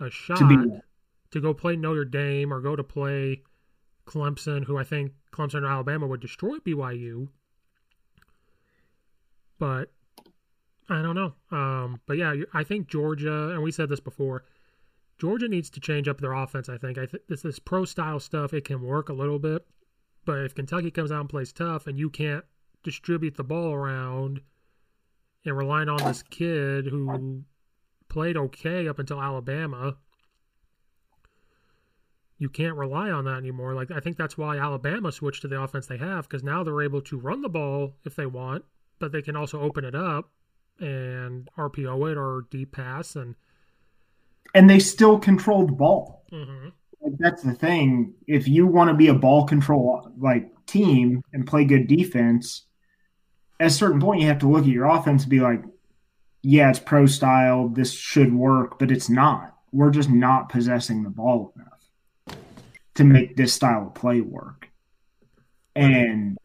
a 0.00 0.10
shot 0.10 0.38
to, 0.38 0.48
be... 0.48 0.80
to 1.30 1.40
go 1.40 1.54
play 1.54 1.76
Notre 1.76 2.04
Dame 2.04 2.52
or 2.52 2.60
go 2.60 2.74
to 2.74 2.82
play 2.82 3.42
Clemson, 4.06 4.64
who 4.64 4.76
I 4.76 4.84
think 4.84 5.12
Clemson 5.32 5.62
or 5.62 5.66
Alabama 5.66 6.06
would 6.06 6.20
destroy 6.20 6.58
BYU. 6.58 7.28
But 9.58 9.92
I 10.88 11.02
don't 11.02 11.14
know. 11.14 11.34
Um, 11.50 12.00
but 12.06 12.16
yeah, 12.16 12.34
I 12.52 12.64
think 12.64 12.88
Georgia, 12.88 13.50
and 13.50 13.62
we 13.62 13.70
said 13.70 13.88
this 13.88 14.00
before. 14.00 14.44
Georgia 15.18 15.48
needs 15.48 15.68
to 15.70 15.80
change 15.80 16.08
up 16.08 16.20
their 16.20 16.32
offense. 16.32 16.68
I 16.68 16.78
think. 16.78 16.98
I 16.98 17.06
think 17.06 17.24
this 17.28 17.42
this 17.42 17.58
pro 17.58 17.84
style 17.84 18.20
stuff 18.20 18.54
it 18.54 18.64
can 18.64 18.82
work 18.82 19.08
a 19.08 19.12
little 19.14 19.38
bit 19.38 19.66
but 20.24 20.44
if 20.44 20.54
Kentucky 20.54 20.90
comes 20.90 21.10
out 21.10 21.20
and 21.20 21.28
plays 21.28 21.52
tough 21.52 21.86
and 21.86 21.98
you 21.98 22.10
can't 22.10 22.44
distribute 22.82 23.36
the 23.36 23.44
ball 23.44 23.72
around 23.72 24.40
and 25.44 25.56
relying 25.56 25.88
on 25.88 26.04
this 26.04 26.22
kid 26.22 26.86
who 26.86 27.44
played 28.08 28.36
okay 28.36 28.86
up 28.86 28.98
until 28.98 29.20
Alabama, 29.20 29.96
you 32.40 32.48
can't 32.48 32.74
rely 32.74 33.10
on 33.10 33.24
that 33.26 33.36
anymore. 33.36 33.74
Like 33.74 33.92
I 33.92 34.00
think 34.00 34.16
that's 34.16 34.36
why 34.36 34.58
Alabama 34.58 35.12
switched 35.12 35.42
to 35.42 35.48
the 35.48 35.60
offense 35.60 35.86
they 35.86 35.98
have 35.98 36.28
because 36.28 36.42
now 36.42 36.64
they're 36.64 36.82
able 36.82 37.02
to 37.02 37.18
run 37.18 37.42
the 37.42 37.48
ball 37.48 37.94
if 38.04 38.16
they 38.16 38.26
want, 38.26 38.64
but 38.98 39.12
they 39.12 39.22
can 39.22 39.36
also 39.36 39.60
open 39.60 39.84
it 39.84 39.94
up 39.94 40.30
and 40.80 41.48
RPO 41.56 42.10
it 42.10 42.16
or 42.16 42.46
deep 42.50 42.72
pass 42.72 43.14
and 43.14 43.36
and 44.54 44.68
they 44.68 44.80
still 44.80 45.18
control 45.18 45.66
the 45.66 45.72
ball. 45.72 46.24
Mm-hmm 46.32 46.70
that's 47.18 47.42
the 47.42 47.54
thing. 47.54 48.14
If 48.26 48.48
you 48.48 48.66
want 48.66 48.88
to 48.88 48.94
be 48.94 49.08
a 49.08 49.14
ball 49.14 49.46
control 49.46 50.12
like 50.18 50.50
team 50.66 51.22
and 51.32 51.46
play 51.46 51.64
good 51.64 51.86
defense, 51.86 52.66
at 53.58 53.68
a 53.68 53.70
certain 53.70 54.00
point 54.00 54.20
you 54.20 54.28
have 54.28 54.38
to 54.40 54.48
look 54.48 54.62
at 54.62 54.68
your 54.68 54.86
offense 54.86 55.22
and 55.22 55.30
be 55.30 55.40
like, 55.40 55.62
yeah, 56.42 56.70
it's 56.70 56.78
pro 56.78 57.06
style. 57.06 57.68
This 57.68 57.92
should 57.92 58.34
work, 58.34 58.78
but 58.78 58.90
it's 58.90 59.10
not. 59.10 59.56
We're 59.72 59.90
just 59.90 60.10
not 60.10 60.48
possessing 60.48 61.02
the 61.02 61.10
ball 61.10 61.52
enough 61.56 61.79
to 63.00 63.04
make 63.04 63.34
this 63.34 63.54
style 63.54 63.86
of 63.86 63.94
play 63.94 64.20
work. 64.20 64.68
And 65.74 66.36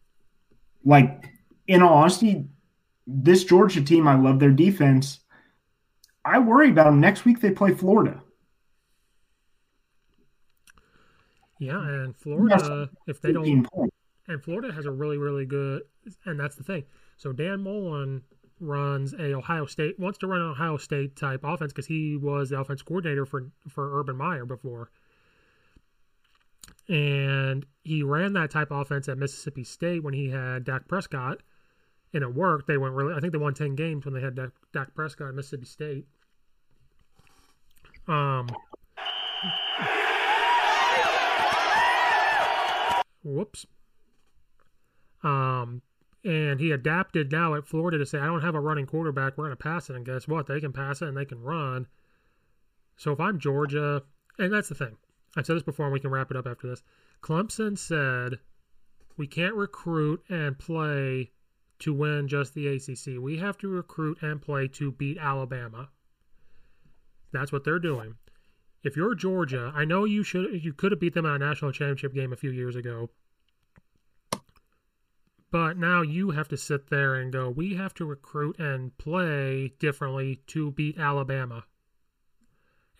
like 0.84 1.28
in 1.66 1.82
all 1.82 1.94
honesty, 1.94 2.46
this 3.06 3.44
Georgia 3.44 3.82
team, 3.82 4.08
I 4.08 4.16
love 4.16 4.40
their 4.40 4.50
defense. 4.50 5.20
I 6.24 6.38
worry 6.38 6.70
about 6.70 6.86
them 6.86 7.00
next 7.00 7.26
week. 7.26 7.40
They 7.40 7.50
play 7.50 7.74
Florida. 7.74 8.22
Yeah, 11.58 11.78
and 11.78 12.16
Florida, 12.16 12.88
if 13.06 13.20
they 13.20 13.32
don't, 13.32 13.66
and 14.28 14.42
Florida 14.42 14.72
has 14.72 14.86
a 14.86 14.90
really, 14.90 15.18
really 15.18 15.46
good, 15.46 15.82
and 16.24 16.38
that's 16.40 16.56
the 16.56 16.64
thing. 16.64 16.84
So 17.16 17.32
Dan 17.32 17.62
Mullen 17.62 18.22
runs 18.60 19.12
a 19.14 19.34
Ohio 19.34 19.66
State 19.66 19.98
wants 19.98 20.18
to 20.18 20.26
run 20.26 20.40
an 20.40 20.48
Ohio 20.48 20.78
State 20.78 21.16
type 21.16 21.40
offense 21.44 21.72
because 21.72 21.86
he 21.86 22.16
was 22.16 22.50
the 22.50 22.58
offense 22.58 22.82
coordinator 22.82 23.26
for 23.26 23.50
for 23.68 24.00
Urban 24.00 24.16
Meyer 24.16 24.44
before, 24.44 24.90
and 26.88 27.66
he 27.84 28.02
ran 28.02 28.32
that 28.34 28.50
type 28.50 28.70
of 28.70 28.80
offense 28.80 29.08
at 29.08 29.18
Mississippi 29.18 29.64
State 29.64 30.02
when 30.02 30.14
he 30.14 30.30
had 30.30 30.64
Dak 30.64 30.88
Prescott, 30.88 31.42
and 32.12 32.22
it 32.22 32.34
worked. 32.34 32.66
They 32.66 32.78
went 32.78 32.94
really. 32.94 33.14
I 33.14 33.20
think 33.20 33.32
they 33.32 33.38
won 33.38 33.54
ten 33.54 33.74
games 33.74 34.04
when 34.04 34.14
they 34.14 34.20
had 34.20 34.34
Dak, 34.34 34.50
Dak 34.72 34.94
Prescott 34.94 35.28
at 35.28 35.34
Mississippi 35.34 35.66
State. 35.66 36.06
Um, 38.08 38.48
Whoops. 43.26 43.66
Um, 45.22 45.82
and 46.24 46.60
he 46.60 46.70
adapted 46.70 47.32
now 47.32 47.54
at 47.54 47.66
Florida 47.66 47.98
to 47.98 48.06
say, 48.06 48.18
I 48.18 48.26
don't 48.26 48.42
have 48.42 48.54
a 48.54 48.60
running 48.60 48.86
quarterback. 48.86 49.36
We're 49.36 49.46
going 49.46 49.56
to 49.56 49.62
pass 49.62 49.90
it. 49.90 49.96
And 49.96 50.06
guess 50.06 50.28
what? 50.28 50.46
They 50.46 50.60
can 50.60 50.72
pass 50.72 51.02
it 51.02 51.08
and 51.08 51.16
they 51.16 51.24
can 51.24 51.42
run. 51.42 51.88
So 52.96 53.12
if 53.12 53.20
I'm 53.20 53.38
Georgia, 53.38 54.02
and 54.38 54.52
that's 54.52 54.68
the 54.68 54.74
thing, 54.74 54.96
I've 55.36 55.44
said 55.44 55.56
this 55.56 55.62
before, 55.62 55.86
and 55.86 55.92
we 55.92 56.00
can 56.00 56.10
wrap 56.10 56.30
it 56.30 56.36
up 56.36 56.46
after 56.46 56.66
this. 56.66 56.82
Clemson 57.22 57.76
said 57.76 58.38
we 59.16 59.26
can't 59.26 59.54
recruit 59.54 60.22
and 60.30 60.58
play 60.58 61.30
to 61.80 61.92
win 61.92 62.26
just 62.26 62.54
the 62.54 62.68
ACC. 62.68 63.20
We 63.20 63.36
have 63.36 63.58
to 63.58 63.68
recruit 63.68 64.18
and 64.22 64.40
play 64.40 64.66
to 64.68 64.90
beat 64.90 65.18
Alabama. 65.18 65.90
That's 67.32 67.52
what 67.52 67.64
they're 67.64 67.78
doing. 67.78 68.14
If 68.82 68.96
you're 68.96 69.14
Georgia, 69.14 69.72
I 69.74 69.84
know 69.84 70.04
you 70.04 70.22
should 70.22 70.64
you 70.64 70.72
could 70.72 70.92
have 70.92 71.00
beat 71.00 71.12
them 71.12 71.26
in 71.26 71.32
a 71.32 71.38
national 71.38 71.72
championship 71.72 72.14
game 72.14 72.32
a 72.32 72.36
few 72.36 72.50
years 72.50 72.76
ago. 72.76 73.10
But 75.50 75.76
now 75.76 76.02
you 76.02 76.30
have 76.30 76.48
to 76.48 76.56
sit 76.56 76.88
there 76.88 77.14
and 77.14 77.32
go, 77.32 77.48
we 77.48 77.74
have 77.74 77.94
to 77.94 78.04
recruit 78.04 78.58
and 78.58 78.96
play 78.98 79.72
differently 79.78 80.42
to 80.48 80.70
beat 80.70 80.98
Alabama 80.98 81.64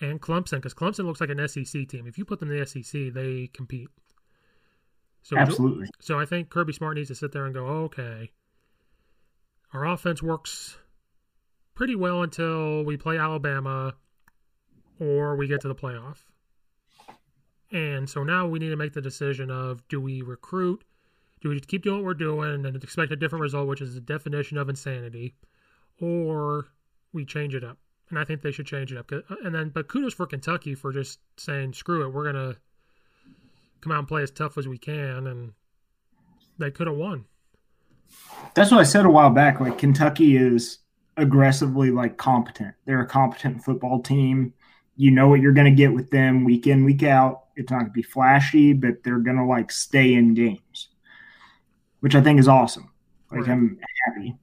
and 0.01 0.21
Clemson 0.21 0.57
because 0.57 0.75
Clemson 0.75 1.07
looks 1.07 1.21
like 1.21 1.31
an 1.31 1.47
SEC 1.49 1.89
team. 1.89 2.07
If 2.07 2.19
you 2.19 2.25
put 2.25 2.41
them 2.41 2.51
in 2.51 2.59
the 2.59 2.67
SEC, 2.67 3.13
they 3.13 3.49
compete. 3.53 3.89
So 5.23 5.37
Absolutely. 5.37 5.89
So 6.01 6.19
I 6.19 6.25
think 6.25 6.51
Kirby 6.51 6.73
Smart 6.73 6.97
needs 6.97 7.09
to 7.09 7.15
sit 7.15 7.33
there 7.33 7.47
and 7.47 7.55
go, 7.55 7.67
okay, 7.67 8.31
our 9.73 9.85
offense 9.87 10.23
works 10.23 10.79
pretty 11.75 11.97
well 11.97 12.23
until 12.23 12.85
we 12.85 12.97
play 12.97 13.19
Alabama 13.19 13.95
or 15.01 15.37
we 15.37 15.49
get 15.49 15.61
to 15.63 15.69
the 15.69 15.75
playoff. 15.75 16.19
And 17.73 18.09
so 18.09 18.23
now 18.23 18.47
we 18.47 18.59
need 18.59 18.71
to 18.71 18.77
make 18.77 18.93
the 18.93 19.03
decision 19.03 19.51
of 19.51 19.87
do 19.89 20.01
we 20.01 20.23
recruit, 20.23 20.85
do 21.41 21.49
we 21.49 21.61
keep 21.61 21.83
doing 21.83 21.97
what 21.97 22.05
we're 22.05 22.15
doing 22.15 22.65
and 22.65 22.77
expect 22.83 23.13
a 23.13 23.17
different 23.17 23.43
result, 23.43 23.69
which 23.69 23.81
is 23.81 23.95
the 23.95 24.01
definition 24.01 24.57
of 24.57 24.69
insanity, 24.69 25.35
or 26.01 26.69
we 27.13 27.25
change 27.25 27.55
it 27.55 27.65
up. 27.65 27.79
And 28.09 28.19
I 28.19 28.25
think 28.25 28.43
they 28.43 28.53
should 28.53 28.67
change 28.67 28.93
it 28.93 28.99
up. 28.99 29.11
And 29.43 29.55
then, 29.55 29.71
but 29.71 29.89
kudos 29.89 30.15
for 30.15 30.27
Kentucky 30.27 30.75
for 30.75 30.93
just 30.93 31.19
saying, 31.37 31.73
screw 31.73 32.05
it, 32.05 32.13
we're 32.13 32.31
going 32.31 32.53
to 32.53 32.59
come 33.81 33.93
out 33.93 33.99
and 33.99 34.09
play 34.09 34.23
as 34.23 34.31
tough 34.31 34.57
as 34.59 34.69
we 34.69 34.79
can. 34.79 35.27
And 35.27 35.53
they 36.59 36.71
could 36.71 36.87
have 36.87 36.97
won. 36.97 37.25
That's 38.55 38.71
what 38.71 38.81
I 38.81 38.85
said 38.85 39.07
a 39.07 39.11
while 39.11 39.31
back. 39.31 39.61
Like, 39.61 39.79
Kentucky 39.79 40.37
is 40.37 40.79
aggressively 41.17 41.91
like 41.91 42.17
competent. 42.17 42.75
They're 42.85 43.01
a 43.01 43.07
competent 43.07 43.65
football 43.65 44.01
team. 44.01 44.53
You 44.97 45.11
know 45.11 45.29
what 45.29 45.41
you're 45.41 45.53
going 45.53 45.67
to 45.67 45.77
get 45.77 45.93
with 45.93 46.11
them 46.11 46.45
week 46.45 46.67
in, 46.67 46.85
week 46.85 47.03
out. 47.03 47.45
It's 47.57 47.71
not 47.71 47.79
going 47.79 47.87
to 47.87 47.93
be 47.93 48.03
flashy, 48.03 48.73
but 48.73 49.03
they're 49.03 49.19
going 49.19 49.37
to 49.37 49.45
like 49.45 49.73
stay 49.73 50.15
in 50.15 50.35
games, 50.35 50.89
which 52.01 52.15
I 52.15 52.21
think 52.21 52.39
is 52.39 52.49
awesome. 52.49 52.91
Like 53.31 53.41
right. 53.41 53.51
I'm 53.51 53.81
happy, 54.07 54.37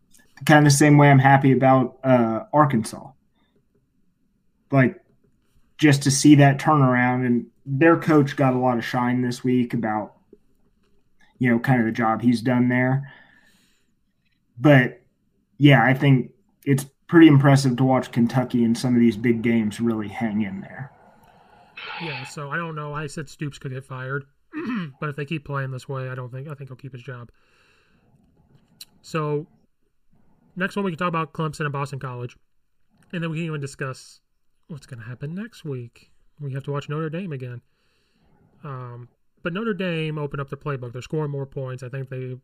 kind 0.46 0.66
of 0.66 0.72
the 0.72 0.78
same 0.78 0.98
way 0.98 1.10
I'm 1.10 1.20
happy 1.20 1.52
about 1.52 1.98
uh, 2.04 2.46
Arkansas. 2.52 3.12
Like 4.74 5.00
just 5.78 6.04
to 6.04 6.12
see 6.12 6.36
that 6.36 6.58
turnaround, 6.58 7.26
and 7.26 7.46
their 7.66 7.98
coach 7.98 8.36
got 8.36 8.54
a 8.54 8.60
lot 8.60 8.78
of 8.78 8.84
shine 8.84 9.22
this 9.22 9.44
week 9.44 9.74
about 9.74 10.14
you 11.38 11.50
know 11.50 11.60
kind 11.60 11.80
of 11.80 11.86
the 11.86 11.92
job 11.92 12.22
he's 12.22 12.42
done 12.42 12.68
there. 12.68 13.14
But 14.60 15.02
yeah, 15.58 15.84
I 15.84 15.94
think 15.94 16.32
it's 16.66 16.86
pretty 17.08 17.28
impressive 17.28 17.78
to 17.78 17.84
watch 17.84 18.12
Kentucky 18.12 18.64
in 18.64 18.74
some 18.74 18.96
of 18.96 19.00
these 19.00 19.16
big 19.16 19.44
games 19.44 19.80
really 19.80 20.08
hang 20.08 20.42
in 20.42 20.62
there. 20.62 20.92
Yeah, 22.02 22.26
so 22.26 22.50
I 22.50 22.58
don't 22.58 22.76
know. 22.76 22.94
I 22.94 23.06
said 23.08 23.30
Stoops 23.30 23.60
could 23.60 23.72
get 23.72 23.86
fired, 23.86 24.26
but 25.00 25.10
if 25.10 25.16
they 25.16 25.26
keep 25.26 25.46
playing 25.46 25.70
this 25.70 25.88
way, 25.88 26.10
I 26.10 26.16
don't 26.16 26.32
think 26.32 26.48
I 26.48 26.56
think 26.56 26.70
he'll 26.70 26.78
keep 26.78 26.94
his 26.94 27.04
job. 27.04 27.30
So 29.04 29.46
next 30.56 30.76
one 30.76 30.84
we 30.86 30.92
can 30.92 30.98
talk 30.98 31.10
about 31.10 31.34
Clemson 31.34 31.62
and 31.62 31.74
Boston 31.74 32.00
College, 32.00 32.36
and 33.12 33.22
then 33.22 33.30
we 33.30 33.38
can 33.38 33.46
even 33.46 33.62
discuss 33.62 34.22
what's 34.68 34.86
going 34.86 35.00
to 35.00 35.06
happen 35.06 35.34
next 35.34 35.64
week. 35.64 36.12
We 36.40 36.54
have 36.54 36.64
to 36.64 36.72
watch 36.72 36.90
Notre 36.90 37.10
Dame 37.10 37.32
again. 37.32 37.62
Um, 38.64 39.10
but 39.44 39.54
Notre 39.54 39.74
Dame 39.74 40.18
opened 40.18 40.42
up 40.42 40.50
the 40.50 40.58
playbook. 40.58 40.94
They're 40.94 41.02
scoring 41.02 41.32
more 41.32 41.46
points. 41.46 41.84
I 41.84 41.90
think 41.90 42.10
they. 42.10 42.38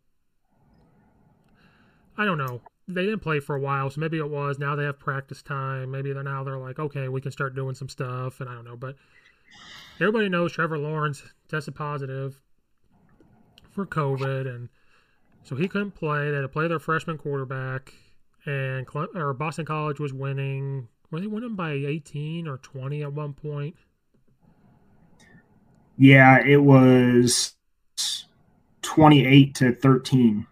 I 2.17 2.25
don't 2.25 2.37
know 2.37 2.61
they 2.89 3.05
didn't 3.05 3.19
play 3.19 3.39
for 3.39 3.55
a 3.55 3.59
while, 3.59 3.89
so 3.89 4.01
maybe 4.01 4.17
it 4.17 4.29
was. 4.29 4.57
Now 4.57 4.75
they 4.75 4.83
have 4.83 4.99
practice 4.99 5.43
time. 5.43 5.91
Maybe 5.91 6.11
they're 6.11 6.23
now 6.23 6.43
they're 6.43 6.57
like, 6.57 6.79
okay, 6.79 7.07
we 7.07 7.21
can 7.21 7.31
start 7.31 7.55
doing 7.55 7.75
some 7.75 7.87
stuff, 7.87 8.41
and 8.41 8.49
I 8.49 8.55
don't 8.55 8.65
know. 8.65 8.75
But 8.75 8.95
everybody 9.99 10.27
knows 10.27 10.51
Trevor 10.51 10.79
Lawrence 10.79 11.21
tested 11.47 11.75
positive 11.75 12.41
for 13.69 13.85
COVID, 13.85 14.47
and 14.47 14.69
so 15.43 15.55
he 15.55 15.67
couldn't 15.67 15.91
play. 15.91 16.31
They 16.31 16.37
had 16.37 16.41
to 16.41 16.49
play 16.49 16.67
their 16.67 16.79
freshman 16.79 17.19
quarterback, 17.19 17.93
and 18.45 18.87
or 19.13 19.33
Boston 19.33 19.65
College 19.65 19.99
was 19.99 20.11
winning. 20.11 20.87
Were 21.11 21.19
they 21.19 21.27
winning 21.27 21.55
by 21.55 21.71
eighteen 21.71 22.47
or 22.47 22.57
twenty 22.57 23.01
at 23.03 23.13
one 23.13 23.33
point? 23.33 23.75
Yeah, 25.97 26.39
it 26.45 26.63
was 26.63 27.55
twenty-eight 28.81 29.55
to 29.55 29.73
thirteen. 29.73 30.45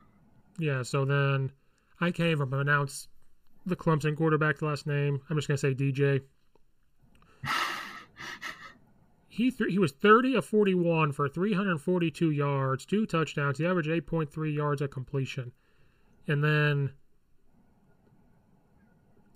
Yeah, 0.58 0.84
so 0.84 1.06
then 1.06 1.52
I 2.02 2.12
can't 2.12 2.32
even 2.32 2.50
pronounce 2.50 3.08
the 3.66 3.76
Clemson 3.76 4.18
quarterback's 4.18 4.62
last 4.62 4.88
name. 4.88 5.22
I'm 5.30 5.38
just 5.38 5.48
gonna 5.48 5.58
say 5.58 5.74
DJ. 5.74 6.22
He 9.30 9.52
th- 9.52 9.70
he 9.70 9.78
was 9.78 9.92
30 9.92 10.34
of 10.34 10.46
41 10.48 11.12
for 11.12 11.30
342 11.30 12.32
yards, 12.32 12.88
two 12.88 13.06
touchdowns. 13.06 13.60
He 13.60 13.68
averaged 13.68 13.88
8.3 13.88 14.52
yards 14.52 14.82
at 14.82 14.90
completion, 14.90 15.52
and 16.28 16.44
then 16.44 16.94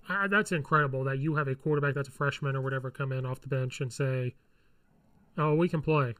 uh, 0.08 0.28
that's 0.28 0.52
incredible 0.52 1.04
that 1.04 1.18
you 1.18 1.36
have 1.36 1.48
a 1.48 1.54
quarterback 1.54 1.94
that's 1.94 2.08
a 2.08 2.12
freshman 2.12 2.56
or 2.56 2.60
whatever 2.60 2.90
come 2.90 3.12
in 3.12 3.24
off 3.24 3.40
the 3.40 3.48
bench 3.48 3.80
and 3.80 3.92
say, 3.92 4.34
"Oh, 5.38 5.54
we 5.54 5.68
can 5.68 5.82
play." 5.82 6.14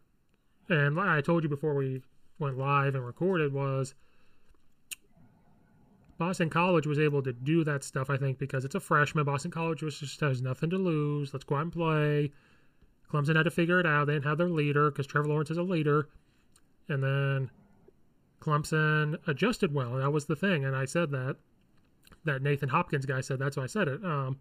And 0.69 0.99
I 0.99 1.21
told 1.21 1.43
you 1.43 1.49
before 1.49 1.75
we 1.75 2.03
went 2.39 2.59
live 2.59 2.95
and 2.95 3.05
recorded 3.05 3.53
was 3.53 3.95
Boston 6.19 6.51
College 6.51 6.87
was 6.87 6.99
able 6.99 7.23
to 7.23 7.33
do 7.33 7.65
that 7.65 7.83
stuff, 7.83 8.09
I 8.09 8.17
think, 8.17 8.39
because 8.39 8.65
it's 8.65 8.75
a 8.75 8.81
freshman. 8.81 9.25
Boston 9.25 9.51
College 9.51 9.83
was 9.83 9.99
just 9.99 10.21
has 10.21 10.41
nothing 10.41 10.71
to 10.71 10.79
lose. 10.79 11.33
Let's 11.33 11.45
go 11.45 11.57
out 11.57 11.63
and 11.63 11.73
play. 11.73 12.33
Clemson 13.13 13.37
had 13.37 13.43
to 13.43 13.51
figure 13.51 13.81
it 13.81 13.87
out. 13.87 14.07
They 14.07 14.15
didn't 14.15 14.27
have 14.27 14.39
their 14.39 14.49
leader 14.49 14.91
because 14.91 15.07
Trevor 15.07 15.29
Lawrence 15.29 15.51
is 15.51 15.59
a 15.59 15.63
leader. 15.63 16.09
And 16.89 17.03
then 17.03 17.51
Clemson 18.41 19.17
adjusted 19.27 19.75
well. 19.75 19.97
That 19.97 20.13
was 20.13 20.27
the 20.27 20.37
thing. 20.37 20.65
And 20.65 20.77
I 20.77 20.85
said 20.85 21.11
that. 21.11 21.37
That 22.25 22.43
Nathan 22.43 22.69
Hopkins 22.69 23.07
guy 23.07 23.21
said 23.21 23.39
that's 23.39 23.57
why 23.57 23.65
I 23.65 23.67
said 23.67 23.89
it. 23.89 24.05
Um, 24.05 24.39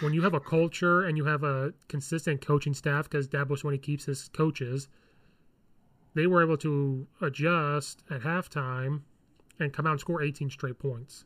when 0.00 0.12
you 0.12 0.22
have 0.22 0.34
a 0.34 0.40
culture 0.40 1.02
and 1.02 1.16
you 1.16 1.24
have 1.24 1.44
a 1.44 1.72
consistent 1.88 2.44
coaching 2.44 2.74
staff, 2.74 3.08
because 3.08 3.28
Dabo 3.28 3.62
when 3.62 3.74
he 3.74 3.78
keeps 3.78 4.04
his 4.04 4.28
coaches, 4.28 4.88
they 6.14 6.26
were 6.26 6.42
able 6.42 6.56
to 6.58 7.06
adjust 7.20 8.02
at 8.10 8.22
halftime 8.22 9.02
and 9.58 9.72
come 9.72 9.86
out 9.86 9.92
and 9.92 10.00
score 10.00 10.22
18 10.22 10.50
straight 10.50 10.78
points. 10.78 11.24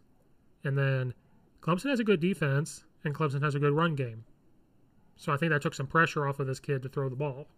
And 0.64 0.76
then 0.76 1.14
Clemson 1.61 1.91
has 1.91 2.01
a 2.01 2.05
good 2.05 2.20
defense, 2.20 2.84
and 3.05 3.14
Clemson 3.14 3.43
has 3.43 3.55
a 3.55 3.59
good 3.59 3.72
run 3.72 3.95
game. 3.95 4.24
So 5.16 5.32
I 5.32 5.36
think 5.36 5.53
that 5.53 5.62
took 5.62 5.74
some 5.74 5.86
pressure 5.86 6.26
off 6.26 6.39
of 6.39 6.47
this 6.47 6.61
kid 6.61 6.82
to 6.82 6.89
throw 6.89 7.09
the 7.09 7.16
ball. 7.16 7.49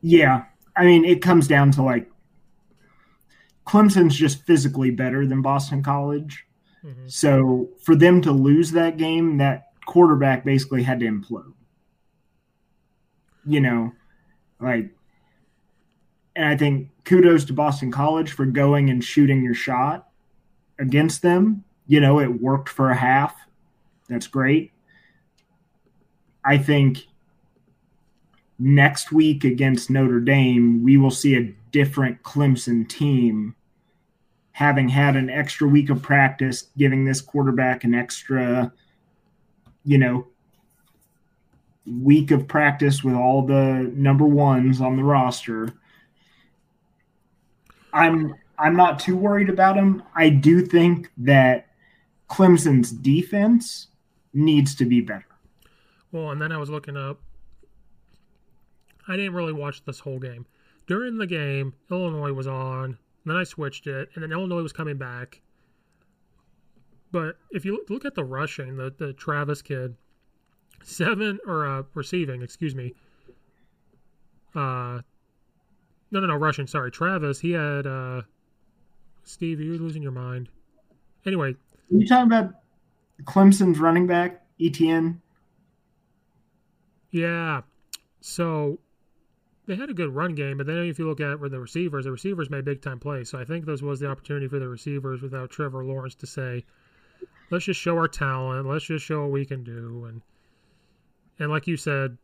Yeah. 0.00 0.44
I 0.76 0.84
mean, 0.84 1.04
it 1.04 1.20
comes 1.22 1.46
down 1.46 1.70
to 1.72 1.82
like 1.82 2.10
Clemson's 3.66 4.16
just 4.16 4.44
physically 4.44 4.90
better 4.90 5.26
than 5.26 5.42
Boston 5.42 5.82
College. 5.82 6.46
Mm-hmm. 6.84 7.06
So 7.06 7.68
for 7.82 7.94
them 7.94 8.20
to 8.22 8.32
lose 8.32 8.72
that 8.72 8.96
game, 8.96 9.38
that 9.38 9.68
quarterback 9.86 10.44
basically 10.44 10.82
had 10.82 11.00
to 11.00 11.06
implode. 11.06 11.52
You 13.44 13.60
know, 13.60 13.92
like 14.60 14.90
and 16.34 16.46
I 16.46 16.56
think 16.56 16.88
kudos 17.04 17.44
to 17.46 17.52
Boston 17.52 17.90
College 17.90 18.32
for 18.32 18.46
going 18.46 18.90
and 18.90 19.02
shooting 19.02 19.42
your 19.42 19.54
shot 19.54 20.08
against 20.78 21.22
them. 21.22 21.64
You 21.86 22.00
know, 22.00 22.20
it 22.20 22.40
worked 22.40 22.68
for 22.68 22.90
a 22.90 22.96
half. 22.96 23.36
That's 24.08 24.26
great. 24.26 24.72
I 26.44 26.58
think 26.58 27.06
next 28.58 29.12
week 29.12 29.44
against 29.44 29.90
Notre 29.90 30.20
Dame, 30.20 30.82
we 30.82 30.96
will 30.96 31.10
see 31.10 31.36
a 31.36 31.54
different 31.72 32.22
Clemson 32.22 32.88
team 32.88 33.54
having 34.52 34.88
had 34.88 35.16
an 35.16 35.30
extra 35.30 35.66
week 35.66 35.90
of 35.90 36.02
practice, 36.02 36.68
giving 36.76 37.04
this 37.04 37.20
quarterback 37.20 37.84
an 37.84 37.94
extra, 37.94 38.72
you 39.84 39.98
know, 39.98 40.26
week 41.86 42.30
of 42.30 42.46
practice 42.46 43.02
with 43.02 43.14
all 43.14 43.44
the 43.44 43.90
number 43.94 44.26
ones 44.26 44.80
on 44.80 44.96
the 44.96 45.02
roster 45.02 45.72
I'm 47.92 48.34
I'm 48.58 48.76
not 48.76 48.98
too 48.98 49.16
worried 49.16 49.48
about 49.48 49.76
him. 49.76 50.02
I 50.14 50.28
do 50.28 50.64
think 50.64 51.10
that 51.18 51.68
Clemson's 52.30 52.90
defense 52.90 53.88
needs 54.32 54.74
to 54.76 54.84
be 54.84 55.00
better. 55.00 55.26
Well, 56.10 56.30
and 56.30 56.40
then 56.40 56.52
I 56.52 56.58
was 56.58 56.70
looking 56.70 56.96
up. 56.96 57.20
I 59.08 59.16
didn't 59.16 59.34
really 59.34 59.52
watch 59.52 59.84
this 59.84 59.98
whole 59.98 60.18
game. 60.18 60.46
During 60.86 61.18
the 61.18 61.26
game, 61.26 61.74
Illinois 61.90 62.32
was 62.32 62.46
on. 62.46 62.98
Then 63.24 63.36
I 63.36 63.44
switched 63.44 63.86
it, 63.86 64.10
and 64.14 64.22
then 64.22 64.32
Illinois 64.32 64.62
was 64.62 64.72
coming 64.72 64.98
back. 64.98 65.40
But 67.12 67.36
if 67.50 67.64
you 67.64 67.84
look 67.88 68.04
at 68.04 68.14
the 68.14 68.24
rushing, 68.24 68.76
the, 68.76 68.92
the 68.96 69.12
Travis 69.12 69.62
kid, 69.62 69.94
seven 70.82 71.38
or 71.46 71.66
uh, 71.66 71.82
receiving, 71.94 72.42
excuse 72.42 72.74
me. 72.74 72.94
Uh, 74.54 75.00
no, 76.10 76.20
no, 76.20 76.26
no, 76.26 76.36
Russian. 76.36 76.66
Sorry, 76.66 76.90
Travis. 76.90 77.40
He 77.40 77.52
had 77.52 77.86
uh, 77.86 78.22
Steve. 79.24 79.60
You're 79.60 79.76
losing 79.76 80.02
your 80.02 80.12
mind. 80.12 80.48
Anyway, 81.24 81.50
Are 81.52 81.56
you 81.96 82.06
talking 82.06 82.26
about 82.26 82.54
Clemson's 83.24 83.78
running 83.78 84.06
back 84.06 84.42
Etienne? 84.60 85.20
yeah. 87.10 87.60
So 88.20 88.78
they 89.66 89.76
had 89.76 89.90
a 89.90 89.94
good 89.94 90.14
run 90.14 90.34
game, 90.34 90.58
but 90.58 90.66
then 90.66 90.78
if 90.78 90.98
you 90.98 91.06
look 91.06 91.20
at 91.20 91.40
the 91.40 91.60
receivers, 91.60 92.04
the 92.04 92.10
receivers 92.10 92.50
made 92.50 92.64
big 92.64 92.82
time 92.82 92.98
plays. 92.98 93.30
So 93.30 93.38
I 93.38 93.44
think 93.44 93.64
this 93.64 93.82
was 93.82 94.00
the 94.00 94.08
opportunity 94.08 94.48
for 94.48 94.58
the 94.58 94.68
receivers 94.68 95.22
without 95.22 95.50
Trevor 95.50 95.84
Lawrence 95.84 96.16
to 96.16 96.26
say, 96.26 96.64
"Let's 97.50 97.66
just 97.66 97.80
show 97.80 97.96
our 97.96 98.08
talent. 98.08 98.66
Let's 98.68 98.86
just 98.86 99.04
show 99.04 99.22
what 99.22 99.30
we 99.30 99.44
can 99.44 99.62
do." 99.62 100.04
And 100.06 100.22
and 101.38 101.50
like 101.50 101.66
you 101.66 101.76
said, 101.76 102.18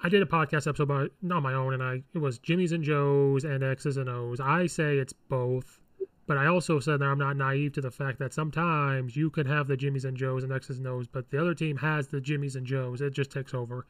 I 0.00 0.08
did 0.08 0.22
a 0.22 0.26
podcast 0.26 0.68
episode 0.68 0.84
about 0.84 1.10
not 1.20 1.42
my 1.42 1.54
own, 1.54 1.74
and 1.74 1.82
I 1.82 2.04
it 2.12 2.18
was 2.18 2.38
Jimmy's 2.38 2.72
and 2.72 2.84
Joe's 2.84 3.44
and 3.44 3.64
X's 3.64 3.96
and 3.96 4.08
O's. 4.08 4.38
I 4.38 4.66
say 4.66 4.98
it's 4.98 5.12
both, 5.12 5.80
but 6.28 6.36
I 6.36 6.46
also 6.46 6.78
said 6.78 7.00
that 7.00 7.06
I'm 7.06 7.18
not 7.18 7.36
naive 7.36 7.72
to 7.72 7.80
the 7.80 7.90
fact 7.90 8.20
that 8.20 8.32
sometimes 8.32 9.16
you 9.16 9.30
can 9.30 9.46
have 9.46 9.66
the 9.66 9.76
Jimmy's 9.76 10.04
and 10.04 10.16
Joe's 10.16 10.44
and 10.44 10.52
X's 10.52 10.78
and 10.78 10.86
O's, 10.86 11.08
but 11.08 11.30
the 11.30 11.40
other 11.40 11.54
team 11.54 11.78
has 11.78 12.06
the 12.06 12.20
Jimmy's 12.20 12.54
and 12.54 12.66
Joe's. 12.66 13.00
It 13.00 13.14
just 13.14 13.32
takes 13.32 13.52
over. 13.52 13.84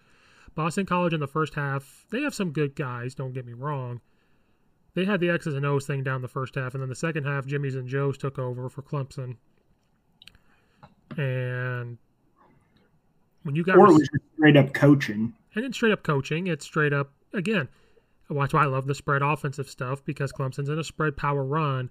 Boston 0.55 0.86
College 0.86 1.12
in 1.12 1.20
the 1.20 1.26
first 1.26 1.55
half, 1.55 2.07
they 2.11 2.22
have 2.22 2.34
some 2.34 2.52
good 2.52 2.74
guys. 2.76 3.14
Don't 3.14 3.32
get 3.32 3.46
me 3.46 3.52
wrong. 3.52 4.00
They 4.94 5.05
had 5.05 5.18
the 5.20 5.28
X's 5.30 5.55
and 5.55 5.66
O's 5.66 5.86
thing 5.86 6.05
down 6.05 6.22
the 6.22 6.28
first 6.28 6.55
half, 6.55 6.74
and 6.74 6.82
then 6.82 6.88
the 6.88 6.94
second 6.94 7.24
half, 7.24 7.46
Jimmy's 7.46 7.74
and 7.74 7.88
Joe's 7.88 8.16
took 8.16 8.38
over 8.38 8.68
for 8.68 8.82
Clemson. 8.82 9.36
And 11.16 11.98
when 13.42 13.55
you 13.55 13.64
got 13.64 13.76
Or 13.76 13.88
it 13.88 13.92
was 13.92 14.09
just 14.09 14.24
straight 14.36 14.57
up 14.57 14.72
coaching. 14.72 15.32
and 15.55 15.64
it's 15.64 15.76
straight 15.76 15.92
up 15.92 16.02
coaching. 16.02 16.46
It's 16.46 16.64
straight 16.64 16.92
up 16.92 17.12
again. 17.32 17.68
That's 18.30 18.55
why 18.55 18.62
I 18.62 18.66
love 18.66 18.86
the 18.86 18.94
spread 18.94 19.22
offensive 19.22 19.68
stuff 19.68 20.05
because 20.05 20.32
Clemson's 20.32 20.68
in 20.68 20.78
a 20.78 20.84
spread 20.84 21.16
power 21.16 21.44
run. 21.44 21.90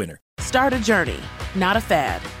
winner. 0.01 0.19
Start 0.39 0.73
a 0.73 0.79
journey, 0.79 1.19
not 1.55 1.77
a 1.77 1.81
fad. 1.81 2.40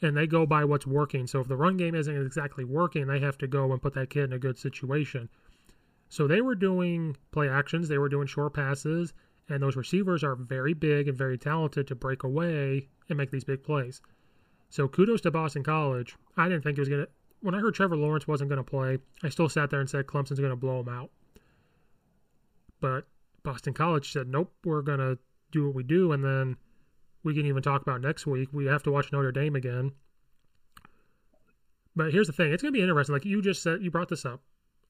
and 0.00 0.16
they 0.16 0.26
go 0.26 0.46
by 0.46 0.64
what's 0.64 0.86
working. 0.86 1.26
So 1.26 1.40
if 1.40 1.48
the 1.48 1.56
run 1.56 1.76
game 1.76 1.94
isn't 1.94 2.26
exactly 2.26 2.64
working, 2.64 3.06
they 3.06 3.20
have 3.20 3.38
to 3.38 3.46
go 3.46 3.72
and 3.72 3.82
put 3.82 3.94
that 3.94 4.10
kid 4.10 4.24
in 4.24 4.32
a 4.32 4.38
good 4.38 4.58
situation. 4.58 5.28
So 6.08 6.26
they 6.26 6.40
were 6.40 6.54
doing 6.54 7.16
play 7.32 7.48
actions, 7.48 7.88
they 7.88 7.98
were 7.98 8.08
doing 8.08 8.26
short 8.26 8.54
passes, 8.54 9.12
and 9.48 9.62
those 9.62 9.76
receivers 9.76 10.22
are 10.22 10.36
very 10.36 10.72
big 10.72 11.08
and 11.08 11.18
very 11.18 11.36
talented 11.36 11.86
to 11.88 11.94
break 11.94 12.22
away 12.22 12.88
and 13.08 13.18
make 13.18 13.30
these 13.30 13.44
big 13.44 13.62
plays. 13.62 14.00
So 14.70 14.88
kudos 14.88 15.20
to 15.22 15.30
Boston 15.30 15.62
College. 15.62 16.16
I 16.36 16.48
didn't 16.48 16.62
think 16.62 16.78
it 16.78 16.82
was 16.82 16.88
going 16.88 17.04
to 17.04 17.10
when 17.40 17.54
I 17.54 17.60
heard 17.60 17.74
Trevor 17.74 17.96
Lawrence 17.96 18.26
wasn't 18.26 18.50
going 18.50 18.62
to 18.62 18.68
play, 18.68 18.98
I 19.22 19.28
still 19.28 19.48
sat 19.48 19.70
there 19.70 19.78
and 19.78 19.88
said 19.88 20.06
Clemson's 20.06 20.40
going 20.40 20.50
to 20.50 20.56
blow 20.56 20.80
him 20.80 20.88
out. 20.88 21.10
But 22.80 23.06
Boston 23.44 23.74
College 23.74 24.12
said, 24.12 24.28
"Nope, 24.28 24.52
we're 24.64 24.82
going 24.82 24.98
to 24.98 25.18
do 25.52 25.66
what 25.66 25.74
we 25.74 25.82
do 25.82 26.12
and 26.12 26.24
then 26.24 26.56
we 27.24 27.34
can 27.34 27.46
even 27.46 27.62
talk 27.62 27.82
about 27.82 28.00
next 28.00 28.26
week. 28.26 28.48
We 28.52 28.66
have 28.66 28.82
to 28.84 28.92
watch 28.92 29.12
Notre 29.12 29.32
Dame 29.32 29.56
again. 29.56 29.92
But 31.96 32.12
here's 32.12 32.28
the 32.28 32.32
thing: 32.32 32.52
it's 32.52 32.62
going 32.62 32.72
to 32.72 32.78
be 32.78 32.82
interesting. 32.82 33.12
Like 33.12 33.24
you 33.24 33.42
just 33.42 33.62
said, 33.62 33.82
you 33.82 33.90
brought 33.90 34.08
this 34.08 34.24
up. 34.24 34.40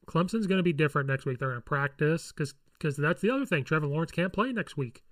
Clemson's 0.06 0.46
going 0.46 0.58
to 0.58 0.62
be 0.62 0.72
different 0.72 1.08
next 1.08 1.26
week. 1.26 1.38
They're 1.38 1.48
going 1.48 1.60
to 1.60 1.64
practice 1.64 2.32
because 2.32 2.54
because 2.78 2.96
that's 2.96 3.20
the 3.20 3.30
other 3.30 3.46
thing. 3.46 3.64
Trevor 3.64 3.86
Lawrence 3.86 4.10
can't 4.10 4.32
play 4.32 4.52
next 4.52 4.76
week 4.76 5.02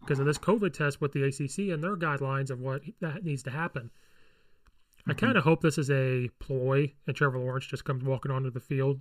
because 0.00 0.18
of 0.18 0.26
this 0.26 0.38
COVID 0.38 0.72
test 0.72 1.00
with 1.00 1.12
the 1.12 1.24
ACC 1.24 1.72
and 1.72 1.82
their 1.82 1.96
guidelines 1.96 2.50
of 2.50 2.60
what 2.60 2.82
that 3.00 3.24
needs 3.24 3.42
to 3.44 3.50
happen. 3.50 3.90
I 5.06 5.12
mm-hmm. 5.12 5.26
kind 5.26 5.38
of 5.38 5.44
hope 5.44 5.62
this 5.62 5.78
is 5.78 5.90
a 5.90 6.28
ploy 6.38 6.92
and 7.06 7.16
Trevor 7.16 7.38
Lawrence 7.38 7.66
just 7.66 7.84
comes 7.84 8.04
walking 8.04 8.30
onto 8.30 8.50
the 8.50 8.60
field. 8.60 9.00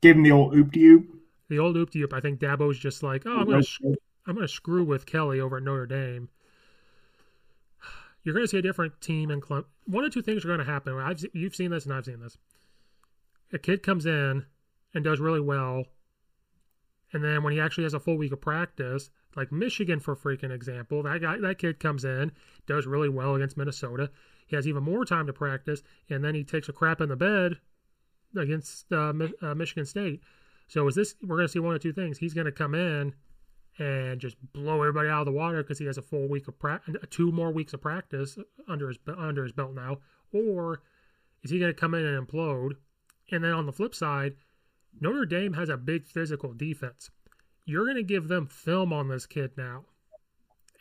Give 0.00 0.16
him 0.16 0.22
the 0.22 0.32
old 0.32 0.54
oop 0.54 0.72
de 0.72 0.84
oop. 0.84 1.06
The 1.48 1.58
old 1.58 1.76
oop 1.76 1.90
de 1.90 2.02
oop. 2.02 2.12
I 2.12 2.20
think 2.20 2.40
Dabo's 2.40 2.78
just 2.78 3.02
like, 3.02 3.22
oh, 3.26 3.38
I'm 3.38 3.46
going 3.46 3.62
to 3.62 3.96
I'm 4.30 4.36
going 4.36 4.46
to 4.46 4.54
screw 4.54 4.84
with 4.84 5.06
Kelly 5.06 5.40
over 5.40 5.56
at 5.56 5.64
Notre 5.64 5.86
Dame. 5.86 6.28
You're 8.22 8.34
going 8.34 8.44
to 8.44 8.48
see 8.48 8.58
a 8.58 8.62
different 8.62 9.00
team 9.00 9.28
in 9.30 9.40
Clem. 9.40 9.64
One 9.86 10.04
or 10.04 10.08
two 10.08 10.22
things 10.22 10.44
are 10.44 10.48
going 10.48 10.60
to 10.60 10.64
happen. 10.64 10.96
I've 10.96 11.24
you've 11.32 11.56
seen 11.56 11.72
this 11.72 11.84
and 11.84 11.92
I've 11.92 12.04
seen 12.04 12.20
this. 12.20 12.38
A 13.52 13.58
kid 13.58 13.82
comes 13.82 14.06
in 14.06 14.46
and 14.94 15.02
does 15.02 15.18
really 15.18 15.40
well, 15.40 15.84
and 17.12 17.24
then 17.24 17.42
when 17.42 17.52
he 17.52 17.60
actually 17.60 17.84
has 17.84 17.94
a 17.94 17.98
full 17.98 18.16
week 18.16 18.30
of 18.30 18.40
practice, 18.40 19.10
like 19.34 19.50
Michigan 19.50 19.98
for 19.98 20.14
freaking 20.14 20.52
example, 20.52 21.02
that 21.02 21.20
guy 21.20 21.38
that 21.38 21.58
kid 21.58 21.80
comes 21.80 22.04
in, 22.04 22.30
does 22.68 22.86
really 22.86 23.08
well 23.08 23.34
against 23.34 23.56
Minnesota. 23.56 24.10
He 24.46 24.54
has 24.54 24.68
even 24.68 24.84
more 24.84 25.04
time 25.04 25.26
to 25.26 25.32
practice, 25.32 25.82
and 26.08 26.22
then 26.22 26.36
he 26.36 26.44
takes 26.44 26.68
a 26.68 26.72
crap 26.72 27.00
in 27.00 27.08
the 27.08 27.16
bed 27.16 27.56
against 28.36 28.92
uh, 28.92 29.12
uh, 29.42 29.54
Michigan 29.56 29.86
State. 29.86 30.20
So 30.68 30.86
is 30.86 30.94
this? 30.94 31.16
We're 31.20 31.36
going 31.36 31.48
to 31.48 31.52
see 31.52 31.58
one 31.58 31.74
or 31.74 31.80
two 31.80 31.92
things. 31.92 32.18
He's 32.18 32.34
going 32.34 32.44
to 32.44 32.52
come 32.52 32.76
in 32.76 33.14
and 33.80 34.20
just 34.20 34.36
blow 34.52 34.82
everybody 34.82 35.08
out 35.08 35.20
of 35.20 35.26
the 35.26 35.32
water 35.32 35.62
because 35.62 35.78
he 35.78 35.86
has 35.86 35.96
a 35.96 36.02
full 36.02 36.28
week 36.28 36.46
of 36.46 36.58
practice, 36.58 36.94
two 37.08 37.32
more 37.32 37.50
weeks 37.50 37.72
of 37.72 37.80
practice 37.80 38.38
under 38.68 38.88
his 38.88 38.98
under 39.16 39.42
his 39.42 39.52
belt 39.52 39.74
now, 39.74 39.98
or 40.32 40.82
is 41.42 41.50
he 41.50 41.58
going 41.58 41.72
to 41.72 41.80
come 41.80 41.94
in 41.94 42.04
and 42.04 42.28
implode? 42.28 42.72
And 43.32 43.42
then 43.42 43.52
on 43.52 43.66
the 43.66 43.72
flip 43.72 43.94
side, 43.94 44.34
Notre 45.00 45.24
Dame 45.24 45.54
has 45.54 45.70
a 45.70 45.76
big 45.76 46.06
physical 46.06 46.52
defense. 46.52 47.10
You're 47.64 47.84
going 47.84 47.96
to 47.96 48.02
give 48.02 48.28
them 48.28 48.46
film 48.46 48.92
on 48.92 49.08
this 49.08 49.26
kid 49.26 49.52
now 49.56 49.84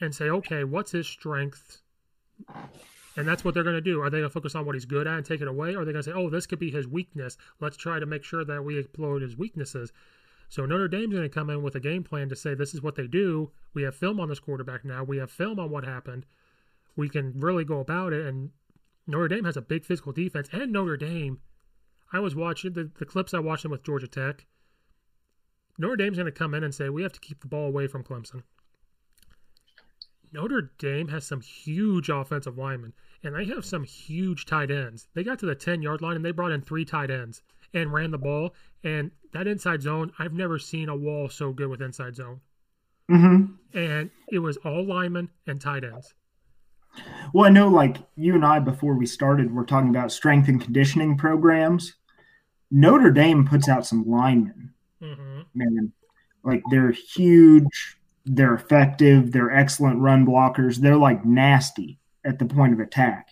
and 0.01 0.13
say, 0.13 0.29
okay, 0.29 0.63
what's 0.63 0.91
his 0.91 1.07
strength? 1.07 1.81
And 3.15 3.27
that's 3.27 3.43
what 3.43 3.53
they're 3.53 3.63
going 3.63 3.75
to 3.75 3.81
do. 3.81 4.01
Are 4.01 4.09
they 4.09 4.19
going 4.19 4.29
to 4.29 4.33
focus 4.33 4.55
on 4.55 4.65
what 4.65 4.75
he's 4.75 4.85
good 4.85 5.07
at 5.07 5.17
and 5.17 5.25
take 5.25 5.41
it 5.41 5.47
away? 5.47 5.75
Or 5.75 5.81
are 5.81 5.85
they 5.85 5.91
going 5.91 6.03
to 6.03 6.11
say, 6.11 6.15
oh, 6.15 6.29
this 6.29 6.47
could 6.47 6.59
be 6.59 6.71
his 6.71 6.87
weakness? 6.87 7.37
Let's 7.59 7.77
try 7.77 7.99
to 7.99 8.05
make 8.05 8.23
sure 8.23 8.43
that 8.43 8.63
we 8.63 8.79
exploit 8.79 9.21
his 9.21 9.37
weaknesses. 9.37 9.91
So 10.49 10.65
Notre 10.65 10.87
Dame's 10.87 11.13
going 11.13 11.23
to 11.23 11.29
come 11.29 11.51
in 11.51 11.61
with 11.61 11.75
a 11.75 11.79
game 11.79 12.03
plan 12.03 12.27
to 12.29 12.35
say, 12.35 12.55
this 12.55 12.73
is 12.73 12.81
what 12.81 12.95
they 12.95 13.05
do. 13.05 13.51
We 13.75 13.83
have 13.83 13.95
film 13.95 14.19
on 14.19 14.29
this 14.29 14.39
quarterback 14.39 14.83
now. 14.83 15.03
We 15.03 15.17
have 15.17 15.29
film 15.29 15.59
on 15.59 15.69
what 15.69 15.85
happened. 15.85 16.25
We 16.95 17.07
can 17.07 17.39
really 17.39 17.63
go 17.63 17.79
about 17.79 18.13
it. 18.13 18.25
And 18.25 18.49
Notre 19.05 19.27
Dame 19.27 19.45
has 19.45 19.55
a 19.55 19.61
big 19.61 19.85
physical 19.85 20.11
defense. 20.11 20.49
And 20.51 20.73
Notre 20.73 20.97
Dame, 20.97 21.39
I 22.11 22.19
was 22.19 22.35
watching 22.35 22.73
the, 22.73 22.89
the 22.97 23.05
clips 23.05 23.35
I 23.35 23.39
watched 23.39 23.61
them 23.61 23.71
with 23.71 23.83
Georgia 23.83 24.07
Tech. 24.07 24.47
Notre 25.77 25.95
Dame's 25.95 26.17
going 26.17 26.25
to 26.25 26.31
come 26.31 26.55
in 26.55 26.63
and 26.63 26.73
say, 26.73 26.89
we 26.89 27.03
have 27.03 27.13
to 27.13 27.19
keep 27.19 27.41
the 27.41 27.47
ball 27.47 27.67
away 27.67 27.85
from 27.85 28.03
Clemson. 28.03 28.41
Notre 30.33 30.71
Dame 30.79 31.09
has 31.09 31.25
some 31.25 31.41
huge 31.41 32.09
offensive 32.09 32.57
linemen, 32.57 32.93
and 33.23 33.35
they 33.35 33.45
have 33.45 33.65
some 33.65 33.83
huge 33.83 34.45
tight 34.45 34.71
ends. 34.71 35.07
They 35.13 35.23
got 35.23 35.39
to 35.39 35.45
the 35.45 35.55
10 35.55 35.83
yard 35.83 36.01
line 36.01 36.15
and 36.15 36.25
they 36.25 36.31
brought 36.31 36.51
in 36.51 36.61
three 36.61 36.85
tight 36.85 37.11
ends 37.11 37.41
and 37.73 37.93
ran 37.93 38.11
the 38.11 38.17
ball. 38.17 38.53
And 38.83 39.11
that 39.33 39.47
inside 39.47 39.81
zone, 39.81 40.11
I've 40.19 40.33
never 40.33 40.59
seen 40.59 40.89
a 40.89 40.95
wall 40.95 41.29
so 41.29 41.51
good 41.51 41.69
with 41.69 41.81
inside 41.81 42.15
zone. 42.15 42.41
Mm-hmm. 43.09 43.77
And 43.77 44.09
it 44.31 44.39
was 44.39 44.57
all 44.57 44.85
linemen 44.85 45.29
and 45.47 45.59
tight 45.59 45.83
ends. 45.83 46.13
Well, 47.33 47.45
I 47.45 47.49
know, 47.49 47.67
like 47.67 47.97
you 48.15 48.35
and 48.35 48.45
I, 48.45 48.59
before 48.59 48.95
we 48.95 49.05
started, 49.05 49.53
we're 49.53 49.65
talking 49.65 49.89
about 49.89 50.11
strength 50.11 50.47
and 50.47 50.61
conditioning 50.61 51.17
programs. 51.17 51.95
Notre 52.71 53.11
Dame 53.11 53.47
puts 53.47 53.69
out 53.69 53.85
some 53.85 54.07
linemen, 54.07 54.73
mm-hmm. 55.01 55.41
man. 55.53 55.91
Like 56.43 56.63
they're 56.71 56.91
huge, 56.91 57.97
they're 58.25 58.53
effective, 58.53 59.31
they're 59.31 59.51
excellent 59.51 59.99
run 59.99 60.25
blockers. 60.25 60.77
They're 60.77 60.95
like 60.97 61.25
nasty 61.25 61.99
at 62.25 62.39
the 62.39 62.45
point 62.45 62.73
of 62.73 62.79
attack. 62.79 63.29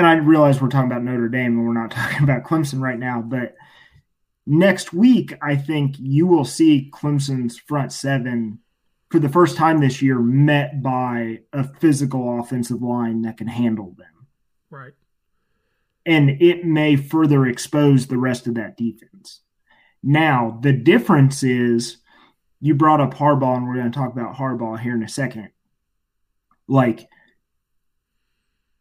And 0.00 0.06
I 0.06 0.14
realize 0.14 0.62
we're 0.62 0.68
talking 0.68 0.90
about 0.90 1.02
Notre 1.04 1.28
Dame 1.28 1.58
and 1.58 1.66
we're 1.66 1.74
not 1.74 1.90
talking 1.90 2.22
about 2.22 2.42
Clemson 2.42 2.80
right 2.80 2.98
now, 2.98 3.20
but 3.20 3.54
next 4.46 4.94
week, 4.94 5.34
I 5.42 5.56
think 5.56 5.96
you 5.98 6.26
will 6.26 6.46
see 6.46 6.90
Clemson's 6.90 7.58
front 7.58 7.92
seven 7.92 8.60
for 9.10 9.18
the 9.18 9.28
first 9.28 9.58
time 9.58 9.78
this 9.78 10.00
year 10.00 10.18
met 10.18 10.82
by 10.82 11.40
a 11.52 11.64
physical 11.64 12.40
offensive 12.40 12.80
line 12.80 13.20
that 13.22 13.36
can 13.36 13.46
handle 13.46 13.94
them. 13.98 14.26
Right. 14.70 14.94
And 16.06 16.40
it 16.40 16.64
may 16.64 16.96
further 16.96 17.44
expose 17.44 18.06
the 18.06 18.16
rest 18.16 18.46
of 18.46 18.54
that 18.54 18.78
defense. 18.78 19.40
Now, 20.02 20.58
the 20.62 20.72
difference 20.72 21.42
is 21.42 21.98
you 22.58 22.74
brought 22.74 23.02
up 23.02 23.12
Harbaugh, 23.12 23.58
and 23.58 23.68
we're 23.68 23.74
going 23.74 23.92
to 23.92 23.98
talk 23.98 24.12
about 24.12 24.36
Harbaugh 24.36 24.80
here 24.80 24.94
in 24.94 25.02
a 25.02 25.08
second. 25.08 25.50
Like, 26.68 27.06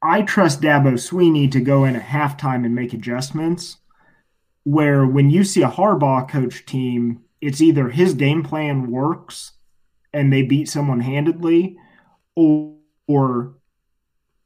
I 0.02 0.22
trust 0.22 0.62
Dabo 0.62 0.93
Swinney 0.93 1.52
to 1.52 1.60
go 1.60 1.84
in 1.84 1.95
at 1.95 2.04
halftime 2.04 2.66
and 2.66 2.74
make 2.74 2.93
adjustments. 2.93 3.78
Where 4.64 5.06
when 5.06 5.30
you 5.30 5.43
see 5.43 5.62
a 5.62 5.70
Harbaugh 5.70 6.30
coach 6.30 6.66
team, 6.66 7.22
it's 7.41 7.62
either 7.62 7.89
his 7.89 8.14
game 8.14 8.43
plan 8.43 8.91
works 8.91 9.54
and 10.14 10.32
they 10.32 10.41
beat 10.41 10.70
someone 10.70 11.00
handedly, 11.02 11.78
or, 12.36 12.76
or 13.08 13.56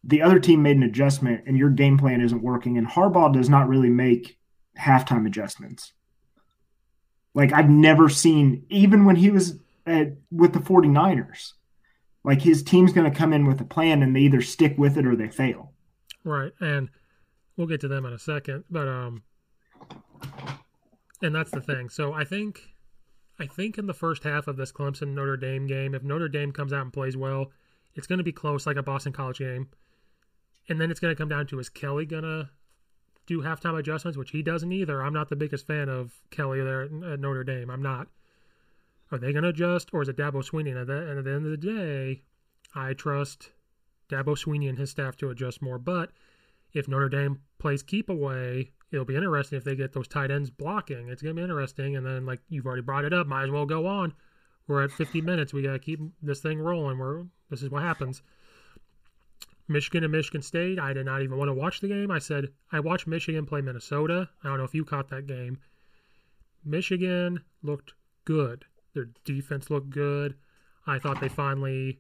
the 0.03 0.21
other 0.21 0.39
team 0.39 0.61
made 0.61 0.77
an 0.77 0.83
adjustment 0.83 1.43
and 1.47 1.57
your 1.57 1.69
game 1.69 1.97
plan 1.97 2.21
isn't 2.21 2.43
working. 2.43 2.77
And 2.77 2.87
Harbaugh 2.87 3.33
does 3.33 3.49
not 3.49 3.67
really 3.67 3.89
make 3.89 4.37
halftime 4.79 5.25
adjustments. 5.25 5.93
Like 7.33 7.53
I've 7.53 7.69
never 7.69 8.09
seen, 8.09 8.65
even 8.69 9.05
when 9.05 9.15
he 9.15 9.31
was 9.31 9.59
at, 9.85 10.13
with 10.31 10.53
the 10.53 10.59
49ers, 10.59 11.53
like 12.23 12.41
his 12.41 12.63
team's 12.63 12.93
going 12.93 13.09
to 13.09 13.17
come 13.17 13.33
in 13.33 13.45
with 13.45 13.59
a 13.61 13.65
plan 13.65 14.01
and 14.01 14.15
they 14.15 14.21
either 14.21 14.41
stick 14.41 14.77
with 14.77 14.97
it 14.97 15.05
or 15.05 15.15
they 15.15 15.29
fail. 15.29 15.73
Right. 16.23 16.53
And 16.59 16.89
we'll 17.57 17.67
get 17.67 17.81
to 17.81 17.87
them 17.87 18.05
in 18.05 18.13
a 18.13 18.19
second. 18.19 18.63
But, 18.69 18.87
um, 18.87 19.23
and 21.21 21.35
that's 21.35 21.51
the 21.51 21.61
thing. 21.61 21.89
So 21.89 22.13
I 22.13 22.23
think, 22.23 22.61
I 23.39 23.45
think 23.45 23.77
in 23.77 23.87
the 23.87 23.93
first 23.93 24.23
half 24.23 24.47
of 24.47 24.57
this 24.57 24.71
Clemson 24.71 25.13
Notre 25.13 25.37
Dame 25.37 25.67
game, 25.67 25.93
if 25.93 26.03
Notre 26.03 26.29
Dame 26.29 26.51
comes 26.51 26.71
out 26.71 26.81
and 26.81 26.93
plays 26.93 27.17
well, 27.17 27.51
it's 27.95 28.07
going 28.07 28.17
to 28.17 28.23
be 28.23 28.31
close 28.31 28.65
like 28.65 28.77
a 28.77 28.83
Boston 28.83 29.11
College 29.11 29.39
game. 29.39 29.69
And 30.69 30.79
then 30.79 30.91
it's 30.91 30.99
going 30.99 31.13
to 31.13 31.17
come 31.17 31.29
down 31.29 31.47
to 31.47 31.59
is 31.59 31.69
Kelly 31.69 32.05
going 32.05 32.23
to 32.23 32.49
do 33.25 33.41
halftime 33.41 33.77
adjustments, 33.77 34.17
which 34.17 34.31
he 34.31 34.41
doesn't 34.41 34.71
either. 34.71 35.01
I'm 35.01 35.13
not 35.13 35.29
the 35.29 35.35
biggest 35.35 35.67
fan 35.67 35.89
of 35.89 36.13
Kelly 36.31 36.61
there 36.61 36.83
at 36.83 37.19
Notre 37.19 37.43
Dame. 37.43 37.69
I'm 37.69 37.81
not. 37.81 38.07
Are 39.13 39.19
they 39.19 39.31
going 39.31 39.43
to 39.43 39.49
adjust, 39.49 39.89
or 39.93 40.01
is 40.01 40.09
it 40.09 40.17
Dabo 40.17 40.43
Swinney? 40.43 40.71
And 40.71 40.79
at, 40.79 40.87
the, 40.87 41.07
and 41.07 41.19
at 41.19 41.25
the 41.25 41.31
end 41.31 41.45
of 41.45 41.51
the 41.51 41.57
day, 41.57 42.23
I 42.73 42.93
trust 42.93 43.51
Dabo 44.09 44.35
Swinney 44.35 44.67
and 44.67 44.79
his 44.79 44.89
staff 44.89 45.15
to 45.17 45.29
adjust 45.29 45.61
more. 45.61 45.77
But 45.77 46.09
if 46.73 46.87
Notre 46.87 47.09
Dame 47.09 47.41
plays 47.59 47.83
keep 47.83 48.09
away, 48.09 48.71
it'll 48.91 49.05
be 49.05 49.15
interesting 49.15 49.57
if 49.57 49.63
they 49.63 49.75
get 49.75 49.93
those 49.93 50.07
tight 50.07 50.31
ends 50.31 50.49
blocking. 50.49 51.09
It's 51.09 51.21
going 51.21 51.35
to 51.35 51.39
be 51.39 51.43
interesting. 51.43 51.95
And 51.95 52.03
then, 52.03 52.25
like 52.25 52.39
you've 52.49 52.65
already 52.65 52.81
brought 52.81 53.05
it 53.05 53.13
up, 53.13 53.27
might 53.27 53.43
as 53.43 53.51
well 53.51 53.67
go 53.67 53.85
on. 53.85 54.15
We're 54.67 54.83
at 54.83 54.91
50 54.91 55.21
minutes. 55.21 55.53
We 55.53 55.61
got 55.61 55.73
to 55.73 55.79
keep 55.79 55.99
this 56.23 56.39
thing 56.39 56.59
rolling. 56.59 56.97
We're 56.97 57.25
this 57.51 57.61
is 57.61 57.69
what 57.69 57.83
happens. 57.83 58.23
Michigan 59.67 60.03
and 60.03 60.11
Michigan 60.11 60.41
State. 60.41 60.79
I 60.79 60.91
did 60.93 61.05
not 61.05 61.21
even 61.21 61.37
want 61.37 61.49
to 61.49 61.53
watch 61.53 61.81
the 61.81 61.87
game. 61.87 62.09
I 62.09 62.17
said 62.17 62.47
I 62.71 62.79
watched 62.79 63.05
Michigan 63.05 63.45
play 63.45 63.61
Minnesota. 63.61 64.27
I 64.43 64.47
don't 64.47 64.57
know 64.57 64.63
if 64.63 64.73
you 64.73 64.83
caught 64.83 65.09
that 65.09 65.27
game. 65.27 65.59
Michigan 66.65 67.41
looked 67.61 67.93
good. 68.25 68.65
Their 68.93 69.09
defense 69.23 69.69
looked 69.69 69.89
good. 69.89 70.35
I 70.85 70.99
thought 70.99 71.21
they 71.21 71.29
finally 71.29 71.99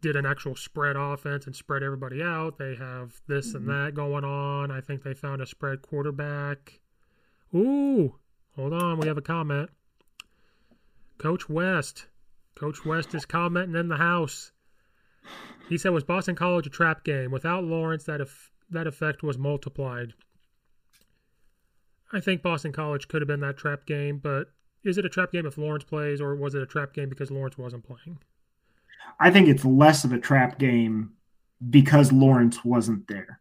did 0.00 0.16
an 0.16 0.26
actual 0.26 0.56
spread 0.56 0.96
offense 0.96 1.46
and 1.46 1.54
spread 1.54 1.82
everybody 1.82 2.22
out. 2.22 2.58
They 2.58 2.74
have 2.74 3.20
this 3.28 3.48
mm-hmm. 3.48 3.56
and 3.56 3.68
that 3.68 3.94
going 3.94 4.24
on. 4.24 4.70
I 4.70 4.80
think 4.80 5.02
they 5.02 5.14
found 5.14 5.40
a 5.40 5.46
spread 5.46 5.82
quarterback. 5.82 6.80
Ooh, 7.54 8.16
hold 8.56 8.72
on. 8.72 8.98
We 8.98 9.06
have 9.06 9.18
a 9.18 9.22
comment. 9.22 9.70
Coach 11.18 11.48
West. 11.48 12.06
Coach 12.54 12.84
West 12.84 13.14
is 13.14 13.24
commenting 13.24 13.76
in 13.76 13.88
the 13.88 13.96
house. 13.96 14.52
He 15.68 15.78
said, 15.78 15.92
"Was 15.92 16.04
Boston 16.04 16.34
College 16.34 16.66
a 16.66 16.70
trap 16.70 17.04
game? 17.04 17.30
Without 17.30 17.64
Lawrence, 17.64 18.04
that 18.04 18.20
if 18.20 18.50
that 18.70 18.86
effect 18.86 19.22
was 19.22 19.38
multiplied." 19.38 20.14
I 22.12 22.20
think 22.20 22.42
Boston 22.42 22.72
College 22.72 23.08
could 23.08 23.22
have 23.22 23.28
been 23.28 23.40
that 23.40 23.56
trap 23.56 23.86
game, 23.86 24.18
but 24.18 24.52
is 24.84 24.98
it 24.98 25.04
a 25.04 25.08
trap 25.08 25.32
game 25.32 25.46
if 25.46 25.58
Lawrence 25.58 25.84
plays, 25.84 26.20
or 26.20 26.34
was 26.34 26.54
it 26.54 26.62
a 26.62 26.66
trap 26.66 26.92
game 26.92 27.08
because 27.08 27.30
Lawrence 27.30 27.58
wasn't 27.58 27.84
playing? 27.84 28.18
I 29.20 29.30
think 29.30 29.48
it's 29.48 29.64
less 29.64 30.04
of 30.04 30.12
a 30.12 30.18
trap 30.18 30.58
game 30.58 31.12
because 31.70 32.12
Lawrence 32.12 32.64
wasn't 32.64 33.06
there. 33.08 33.40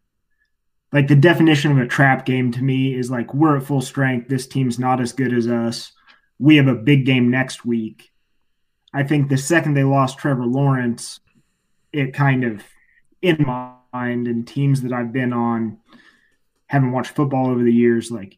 Like 0.91 1.07
the 1.07 1.15
definition 1.15 1.71
of 1.71 1.77
a 1.77 1.87
trap 1.87 2.25
game 2.25 2.51
to 2.51 2.61
me 2.61 2.93
is 2.93 3.09
like 3.09 3.33
we're 3.33 3.57
at 3.57 3.63
full 3.63 3.81
strength. 3.81 4.27
This 4.27 4.45
team's 4.45 4.77
not 4.77 4.99
as 4.99 5.13
good 5.13 5.33
as 5.33 5.47
us. 5.47 5.93
We 6.37 6.57
have 6.57 6.67
a 6.67 6.75
big 6.75 7.05
game 7.05 7.31
next 7.31 7.65
week. 7.65 8.11
I 8.93 9.03
think 9.03 9.29
the 9.29 9.37
second 9.37 9.73
they 9.73 9.83
lost 9.83 10.17
Trevor 10.17 10.45
Lawrence, 10.45 11.21
it 11.93 12.13
kind 12.13 12.43
of 12.43 12.63
in 13.21 13.37
my 13.39 13.73
mind 13.93 14.27
and 14.27 14.47
teams 14.47 14.81
that 14.81 14.91
I've 14.91 15.13
been 15.13 15.33
on, 15.33 15.77
haven't 16.67 16.91
watched 16.91 17.15
football 17.15 17.49
over 17.49 17.63
the 17.63 17.73
years, 17.73 18.11
like 18.11 18.37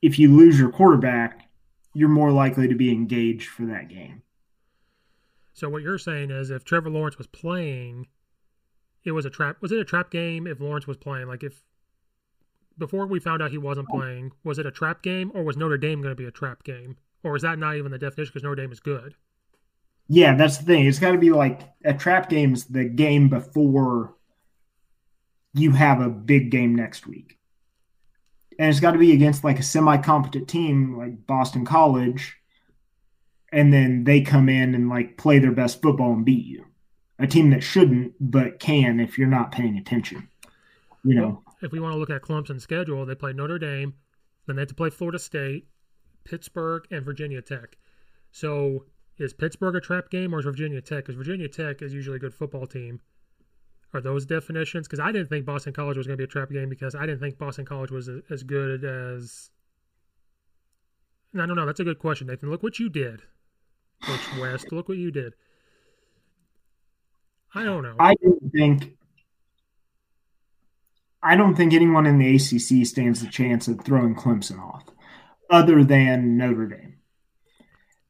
if 0.00 0.18
you 0.18 0.34
lose 0.34 0.58
your 0.58 0.70
quarterback, 0.70 1.48
you're 1.94 2.08
more 2.08 2.30
likely 2.30 2.68
to 2.68 2.74
be 2.74 2.90
engaged 2.90 3.48
for 3.48 3.66
that 3.66 3.88
game. 3.88 4.22
So 5.54 5.68
what 5.68 5.82
you're 5.82 5.98
saying 5.98 6.30
is 6.30 6.50
if 6.50 6.64
Trevor 6.64 6.90
Lawrence 6.90 7.18
was 7.18 7.26
playing, 7.26 8.06
it 9.04 9.12
was 9.12 9.26
a 9.26 9.30
trap 9.30 9.56
was 9.60 9.72
it 9.72 9.78
a 9.78 9.84
trap 9.84 10.10
game 10.10 10.46
if 10.46 10.60
Lawrence 10.60 10.86
was 10.86 10.96
playing? 10.96 11.28
Like 11.28 11.42
if 11.42 11.62
before 12.78 13.06
we 13.06 13.20
found 13.20 13.42
out 13.42 13.50
he 13.50 13.58
wasn't 13.58 13.88
oh. 13.92 13.98
playing, 13.98 14.32
was 14.44 14.58
it 14.58 14.66
a 14.66 14.70
trap 14.70 15.02
game 15.02 15.30
or 15.34 15.42
was 15.42 15.56
Notre 15.56 15.76
Dame 15.76 16.00
going 16.00 16.14
to 16.14 16.20
be 16.20 16.26
a 16.26 16.30
trap 16.30 16.62
game? 16.62 16.96
Or 17.22 17.36
is 17.36 17.42
that 17.42 17.58
not 17.58 17.76
even 17.76 17.92
the 17.92 17.98
definition 17.98 18.32
because 18.32 18.42
Notre 18.42 18.56
Dame 18.56 18.72
is 18.72 18.80
good? 18.80 19.14
Yeah, 20.08 20.34
that's 20.34 20.58
the 20.58 20.64
thing. 20.64 20.86
It's 20.86 20.98
got 20.98 21.12
to 21.12 21.18
be 21.18 21.30
like 21.30 21.60
a 21.84 21.94
trap 21.94 22.28
game's 22.28 22.64
the 22.64 22.84
game 22.84 23.28
before 23.28 24.16
you 25.54 25.72
have 25.72 26.00
a 26.00 26.08
big 26.08 26.50
game 26.50 26.74
next 26.74 27.06
week. 27.06 27.38
And 28.58 28.70
it's 28.70 28.80
got 28.80 28.92
to 28.92 28.98
be 28.98 29.12
against 29.12 29.44
like 29.44 29.58
a 29.58 29.62
semi 29.62 29.96
competent 29.98 30.48
team 30.48 30.96
like 30.96 31.26
Boston 31.26 31.64
College. 31.64 32.36
And 33.52 33.72
then 33.72 34.04
they 34.04 34.22
come 34.22 34.48
in 34.48 34.74
and 34.74 34.88
like 34.88 35.18
play 35.18 35.38
their 35.38 35.52
best 35.52 35.82
football 35.82 36.12
and 36.12 36.24
beat 36.24 36.46
you. 36.46 36.66
A 37.18 37.26
team 37.26 37.50
that 37.50 37.62
shouldn't, 37.62 38.14
but 38.18 38.58
can 38.58 38.98
if 38.98 39.18
you're 39.18 39.28
not 39.28 39.52
paying 39.52 39.76
attention. 39.76 40.28
You 41.04 41.14
know, 41.16 41.42
if 41.60 41.72
we 41.72 41.80
want 41.80 41.92
to 41.92 41.98
look 41.98 42.10
at 42.10 42.22
Clemson's 42.22 42.62
schedule, 42.62 43.04
they 43.04 43.14
play 43.14 43.32
Notre 43.32 43.58
Dame, 43.58 43.94
then 44.46 44.56
they 44.56 44.62
have 44.62 44.68
to 44.68 44.74
play 44.74 44.90
Florida 44.90 45.18
State, 45.18 45.66
Pittsburgh, 46.24 46.84
and 46.90 47.04
Virginia 47.04 47.42
Tech. 47.42 47.76
So 48.30 48.86
is 49.18 49.32
Pittsburgh 49.32 49.76
a 49.76 49.80
trap 49.80 50.10
game 50.10 50.34
or 50.34 50.40
is 50.40 50.44
Virginia 50.44 50.80
Tech? 50.80 51.04
Because 51.04 51.16
Virginia 51.16 51.48
Tech 51.48 51.82
is 51.82 51.92
usually 51.92 52.16
a 52.16 52.20
good 52.20 52.34
football 52.34 52.66
team. 52.66 53.00
Are 53.94 54.00
those 54.00 54.24
definitions? 54.24 54.88
Because 54.88 55.00
I 55.00 55.12
didn't 55.12 55.28
think 55.28 55.44
Boston 55.44 55.72
College 55.72 55.98
was 55.98 56.06
going 56.06 56.16
to 56.16 56.20
be 56.20 56.24
a 56.24 56.28
trap 56.28 56.50
game 56.50 56.68
because 56.68 56.94
I 56.94 57.02
didn't 57.02 57.20
think 57.20 57.38
Boston 57.38 57.64
College 57.64 57.90
was 57.90 58.08
as 58.30 58.42
good 58.42 58.84
as. 58.84 59.50
I 61.34 61.46
don't 61.46 61.56
know. 61.56 61.66
That's 61.66 61.80
a 61.80 61.84
good 61.84 61.98
question, 61.98 62.26
Nathan. 62.26 62.50
Look 62.50 62.62
what 62.62 62.78
you 62.78 62.88
did, 62.88 63.22
Coach 64.02 64.38
West. 64.40 64.72
Look 64.72 64.88
what 64.88 64.98
you 64.98 65.10
did. 65.10 65.34
I 67.54 67.64
don't 67.64 67.82
know. 67.82 67.96
I 67.98 68.14
don't 68.14 68.50
think. 68.50 68.96
I 71.22 71.36
don't 71.36 71.54
think 71.54 71.72
anyone 71.72 72.06
in 72.06 72.18
the 72.18 72.34
ACC 72.34 72.86
stands 72.86 73.22
a 73.22 73.28
chance 73.28 73.68
of 73.68 73.82
throwing 73.82 74.14
Clemson 74.14 74.58
off, 74.58 74.84
other 75.50 75.84
than 75.84 76.36
Notre 76.36 76.66
Dame. 76.66 76.96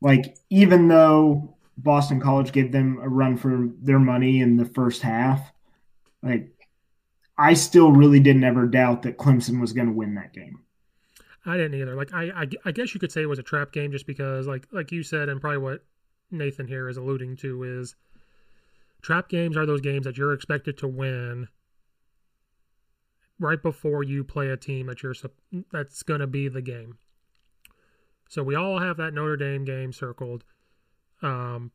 Like, 0.00 0.36
even 0.48 0.88
though 0.88 1.56
Boston 1.76 2.20
College 2.20 2.52
gave 2.52 2.72
them 2.72 2.98
a 3.02 3.08
run 3.08 3.36
for 3.36 3.68
their 3.80 3.98
money 3.98 4.40
in 4.40 4.56
the 4.56 4.64
first 4.64 5.02
half, 5.02 5.51
like 6.22 6.52
I 7.38 7.54
still 7.54 7.92
really 7.92 8.20
didn't 8.20 8.44
ever 8.44 8.66
doubt 8.66 9.02
that 9.02 9.18
Clemson 9.18 9.60
was 9.60 9.72
going 9.72 9.88
to 9.88 9.92
win 9.92 10.14
that 10.14 10.32
game. 10.32 10.60
I 11.44 11.56
didn't 11.56 11.80
either. 11.80 11.96
Like 11.96 12.12
I, 12.12 12.42
I, 12.42 12.46
I, 12.66 12.72
guess 12.72 12.94
you 12.94 13.00
could 13.00 13.10
say 13.10 13.22
it 13.22 13.28
was 13.28 13.38
a 13.38 13.42
trap 13.44 13.72
game 13.72 13.90
just 13.90 14.06
because, 14.06 14.46
like, 14.46 14.68
like 14.70 14.92
you 14.92 15.02
said, 15.02 15.28
and 15.28 15.40
probably 15.40 15.58
what 15.58 15.84
Nathan 16.30 16.68
here 16.68 16.88
is 16.88 16.96
alluding 16.96 17.36
to 17.38 17.64
is 17.64 17.96
trap 19.02 19.28
games 19.28 19.56
are 19.56 19.66
those 19.66 19.80
games 19.80 20.04
that 20.04 20.16
you're 20.16 20.32
expected 20.32 20.78
to 20.78 20.88
win 20.88 21.48
right 23.40 23.60
before 23.60 24.04
you 24.04 24.22
play 24.22 24.48
a 24.48 24.56
team 24.56 24.86
that 24.86 25.02
you're 25.02 25.14
that's 25.72 26.02
going 26.04 26.20
to 26.20 26.26
be 26.28 26.48
the 26.48 26.62
game. 26.62 26.98
So 28.28 28.42
we 28.42 28.54
all 28.54 28.78
have 28.78 28.96
that 28.98 29.12
Notre 29.12 29.36
Dame 29.36 29.64
game 29.64 29.92
circled. 29.92 30.44
Um, 31.22 31.72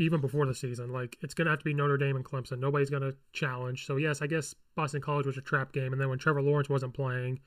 even 0.00 0.20
before 0.20 0.46
the 0.46 0.54
season. 0.54 0.92
Like 0.92 1.16
it's 1.20 1.34
gonna 1.34 1.50
have 1.50 1.58
to 1.60 1.64
be 1.64 1.74
Notre 1.74 1.96
Dame 1.96 2.16
and 2.16 2.24
Clemson. 2.24 2.58
Nobody's 2.58 2.90
gonna 2.90 3.12
challenge. 3.32 3.86
So 3.86 3.96
yes, 3.96 4.22
I 4.22 4.26
guess 4.26 4.54
Boston 4.74 5.00
College 5.00 5.26
was 5.26 5.36
a 5.36 5.42
trap 5.42 5.72
game, 5.72 5.92
and 5.92 6.00
then 6.00 6.08
when 6.08 6.18
Trevor 6.18 6.42
Lawrence 6.42 6.68
wasn't 6.68 6.94
playing, 6.94 7.40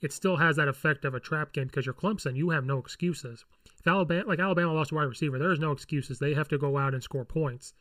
it 0.00 0.12
still 0.12 0.36
has 0.36 0.56
that 0.56 0.68
effect 0.68 1.04
of 1.04 1.14
a 1.14 1.20
trap 1.20 1.52
game 1.52 1.66
because 1.66 1.86
you're 1.86 1.94
Clemson. 1.94 2.36
You 2.36 2.50
have 2.50 2.64
no 2.64 2.78
excuses. 2.78 3.44
If 3.78 3.86
Alabama, 3.86 4.26
like 4.28 4.38
Alabama, 4.38 4.72
lost 4.72 4.92
a 4.92 4.94
wide 4.94 5.04
receiver, 5.04 5.38
there 5.38 5.52
is 5.52 5.58
no 5.58 5.72
excuses. 5.72 6.18
They 6.18 6.34
have 6.34 6.48
to 6.48 6.58
go 6.58 6.78
out 6.78 6.94
and 6.94 7.02
score 7.02 7.24
points. 7.24 7.74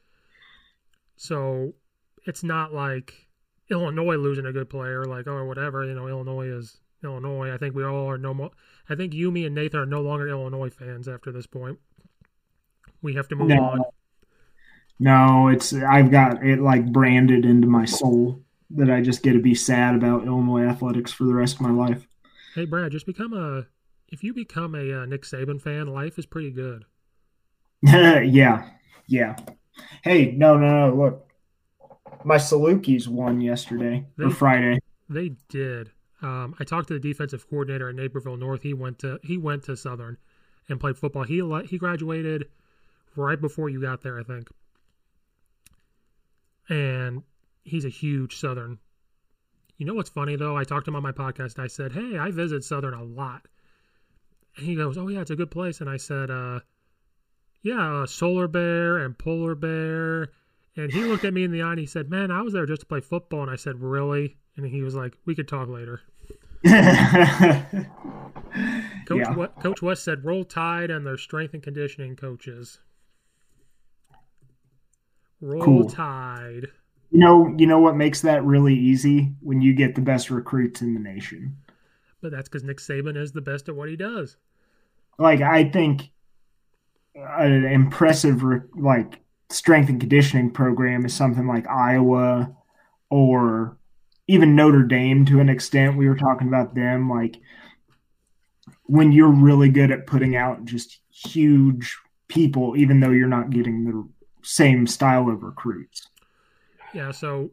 So 1.15 1.73
it's 2.25 2.43
not 2.43 2.73
like 2.73 3.27
Illinois 3.69 4.15
losing 4.15 4.45
a 4.45 4.51
good 4.51 4.69
player, 4.69 5.05
like 5.05 5.27
oh 5.27 5.31
or 5.33 5.45
whatever. 5.45 5.85
You 5.85 5.93
know, 5.93 6.07
Illinois 6.07 6.47
is 6.47 6.77
Illinois. 7.03 7.53
I 7.53 7.57
think 7.57 7.75
we 7.75 7.83
all 7.83 8.09
are 8.09 8.17
no 8.17 8.33
more. 8.33 8.51
I 8.89 8.95
think 8.95 9.13
you, 9.13 9.31
me, 9.31 9.45
and 9.45 9.55
Nathan 9.55 9.79
are 9.79 9.85
no 9.85 10.01
longer 10.01 10.27
Illinois 10.27 10.69
fans 10.69 11.07
after 11.07 11.31
this 11.31 11.47
point. 11.47 11.79
We 13.01 13.13
have 13.15 13.27
to 13.29 13.35
move 13.35 13.49
No. 13.49 13.63
on. 13.63 13.81
No, 14.99 15.49
it's 15.49 15.73
I've 15.73 16.11
got 16.11 16.43
it 16.45 16.59
like 16.59 16.91
branded 16.91 17.45
into 17.45 17.67
my 17.67 17.85
soul 17.85 18.41
that 18.71 18.89
I 18.89 19.01
just 19.01 19.23
get 19.23 19.33
to 19.33 19.41
be 19.41 19.55
sad 19.55 19.95
about 19.95 20.25
Illinois 20.25 20.63
athletics 20.63 21.11
for 21.11 21.25
the 21.25 21.33
rest 21.33 21.55
of 21.55 21.61
my 21.61 21.71
life. 21.71 22.07
Hey, 22.53 22.65
Brad, 22.65 22.91
just 22.91 23.05
become 23.05 23.33
a. 23.33 23.67
If 24.09 24.23
you 24.23 24.33
become 24.33 24.75
a 24.75 25.01
uh, 25.01 25.05
Nick 25.05 25.23
Saban 25.23 25.61
fan, 25.61 25.87
life 25.87 26.17
is 26.17 26.25
pretty 26.25 26.51
good. 26.51 26.85
yeah, 27.81 28.69
yeah. 29.07 29.35
Hey, 30.03 30.31
no, 30.31 30.57
no, 30.57 30.89
no. 30.89 30.95
Look, 30.95 31.29
my 32.23 32.37
Salukis 32.37 33.07
won 33.07 33.41
yesterday 33.41 34.05
or 34.19 34.29
Friday. 34.29 34.79
They 35.09 35.33
did. 35.49 35.91
Um, 36.21 36.55
I 36.59 36.63
talked 36.63 36.87
to 36.87 36.93
the 36.93 36.99
defensive 36.99 37.49
coordinator 37.49 37.89
at 37.89 37.95
Naperville 37.95 38.37
North. 38.37 38.63
He 38.63 38.73
went 38.73 38.99
to 38.99 39.19
he 39.21 39.37
went 39.37 39.63
to 39.63 39.75
Southern 39.75 40.17
and 40.69 40.79
played 40.79 40.97
football. 40.97 41.23
He 41.23 41.41
he 41.65 41.77
graduated 41.77 42.47
right 43.15 43.39
before 43.39 43.69
you 43.69 43.81
got 43.81 44.01
there, 44.01 44.19
I 44.19 44.23
think. 44.23 44.49
And 46.69 47.23
he's 47.63 47.85
a 47.85 47.89
huge 47.89 48.37
Southern. 48.37 48.79
You 49.77 49.85
know 49.85 49.93
what's 49.93 50.09
funny 50.09 50.35
though? 50.35 50.55
I 50.57 50.63
talked 50.63 50.85
to 50.85 50.91
him 50.91 50.95
on 50.95 51.03
my 51.03 51.11
podcast. 51.11 51.59
I 51.59 51.67
said, 51.67 51.91
"Hey, 51.91 52.17
I 52.17 52.31
visit 52.31 52.63
Southern 52.63 52.93
a 52.93 53.03
lot." 53.03 53.47
And 54.57 54.65
he 54.65 54.75
goes, 54.75 54.97
"Oh 54.97 55.07
yeah, 55.09 55.21
it's 55.21 55.31
a 55.31 55.35
good 55.35 55.51
place." 55.51 55.81
And 55.81 55.89
I 55.89 55.97
said, 55.97 56.31
uh, 56.31 56.61
"Yeah, 57.61 58.01
uh, 58.01 58.05
Solar 58.05 58.47
Bear 58.47 58.97
and 58.97 59.17
Polar 59.17 59.53
Bear." 59.53 60.29
And 60.77 60.91
he 60.91 61.03
looked 61.03 61.25
at 61.25 61.33
me 61.33 61.43
in 61.43 61.51
the 61.51 61.61
eye 61.61 61.71
and 61.71 61.79
he 61.79 61.85
said, 61.85 62.09
"Man, 62.09 62.31
I 62.31 62.41
was 62.41 62.53
there 62.53 62.65
just 62.65 62.81
to 62.81 62.87
play 62.87 63.01
football." 63.01 63.41
And 63.41 63.51
I 63.51 63.57
said, 63.57 63.81
"Really?" 63.81 64.37
And 64.55 64.65
he 64.65 64.81
was 64.81 64.95
like, 64.95 65.17
"We 65.25 65.35
could 65.35 65.47
talk 65.47 65.67
later." 65.67 66.01
Coach, 69.05 69.19
Yeah. 69.19 69.35
Wa- 69.35 69.47
Coach 69.61 69.81
West 69.81 70.03
said, 70.03 70.23
"Roll 70.25 70.43
Tide 70.45 70.89
and 70.89 71.05
their 71.05 71.17
strength 71.17 71.53
and 71.53 71.61
conditioning 71.61 72.15
coaches." 72.15 72.79
Roll 75.41 75.63
Cool. 75.63 75.89
Tide. 75.89 76.67
You 77.11 77.19
know, 77.19 77.53
you 77.57 77.67
know 77.67 77.79
what 77.79 77.95
makes 77.95 78.21
that 78.21 78.43
really 78.43 78.75
easy 78.75 79.33
when 79.41 79.61
you 79.61 79.73
get 79.73 79.95
the 79.95 80.01
best 80.01 80.29
recruits 80.29 80.81
in 80.81 80.93
the 80.93 80.99
nation. 80.99 81.57
But 82.21 82.31
that's 82.31 82.49
because 82.49 82.63
Nick 82.63 82.77
Saban 82.77 83.15
is 83.15 83.31
the 83.31 83.41
best 83.41 83.69
at 83.69 83.75
what 83.75 83.89
he 83.89 83.95
does. 83.95 84.37
Like 85.17 85.41
I 85.41 85.65
think 85.69 86.09
an 87.15 87.65
impressive 87.65 88.43
like 88.75 89.21
strength 89.49 89.89
and 89.89 89.99
conditioning 89.99 90.51
program 90.51 91.05
is 91.05 91.13
something 91.13 91.47
like 91.47 91.67
Iowa 91.67 92.53
or 93.09 93.77
even 94.27 94.55
Notre 94.55 94.83
Dame 94.83 95.25
to 95.27 95.39
an 95.39 95.49
extent. 95.49 95.97
We 95.97 96.09
were 96.09 96.17
talking 96.17 96.47
about 96.47 96.75
them 96.75 97.09
like 97.09 97.37
when 98.87 99.11
you're 99.11 99.29
really 99.29 99.69
good 99.69 99.91
at 99.91 100.07
putting 100.07 100.35
out 100.35 100.65
just 100.65 100.99
huge 101.09 101.95
people, 102.27 102.75
even 102.75 102.99
though 102.99 103.11
you're 103.11 103.27
not 103.27 103.51
getting 103.51 103.85
the 103.85 104.07
same 104.45 104.87
style 104.87 105.29
of 105.29 105.43
recruits. 105.43 106.07
Yeah, 106.93 107.11
so 107.11 107.51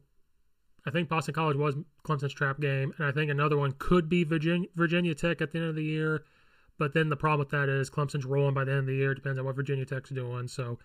I 0.86 0.90
think 0.90 1.08
Boston 1.08 1.34
College 1.34 1.56
was 1.56 1.74
Clemson's 2.04 2.34
trap 2.34 2.60
game, 2.60 2.92
and 2.98 3.06
I 3.06 3.12
think 3.12 3.30
another 3.30 3.56
one 3.56 3.74
could 3.78 4.08
be 4.08 4.24
Virginia, 4.24 4.68
Virginia 4.76 5.14
Tech 5.14 5.40
at 5.40 5.52
the 5.52 5.58
end 5.58 5.68
of 5.68 5.74
the 5.74 5.84
year. 5.84 6.24
But 6.78 6.94
then 6.94 7.08
the 7.08 7.16
problem 7.16 7.40
with 7.40 7.50
that 7.50 7.68
is 7.68 7.90
Clemson's 7.90 8.24
rolling 8.24 8.54
by 8.54 8.64
the 8.64 8.72
end 8.72 8.80
of 8.80 8.86
the 8.86 8.94
year. 8.94 9.14
Depends 9.14 9.38
on 9.38 9.44
what 9.44 9.54
Virginia 9.54 9.84
Tech's 9.84 10.10
doing. 10.10 10.48
So, 10.48 10.78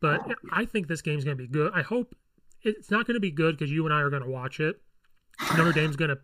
but 0.00 0.20
oh. 0.26 0.34
I 0.52 0.64
think 0.64 0.88
this 0.88 1.02
game's 1.02 1.24
going 1.24 1.36
to 1.36 1.42
be 1.42 1.48
good. 1.48 1.72
I 1.74 1.82
hope 1.82 2.14
it's 2.62 2.90
not 2.90 3.06
going 3.06 3.14
to 3.14 3.20
be 3.20 3.30
good 3.30 3.58
because 3.58 3.70
you 3.70 3.84
and 3.84 3.94
I 3.94 4.00
are 4.00 4.10
going 4.10 4.22
to 4.22 4.28
watch 4.28 4.60
it. 4.60 4.80
Notre 5.56 5.72
Dame's 5.72 5.96
going 5.96 6.10
to 6.10 6.18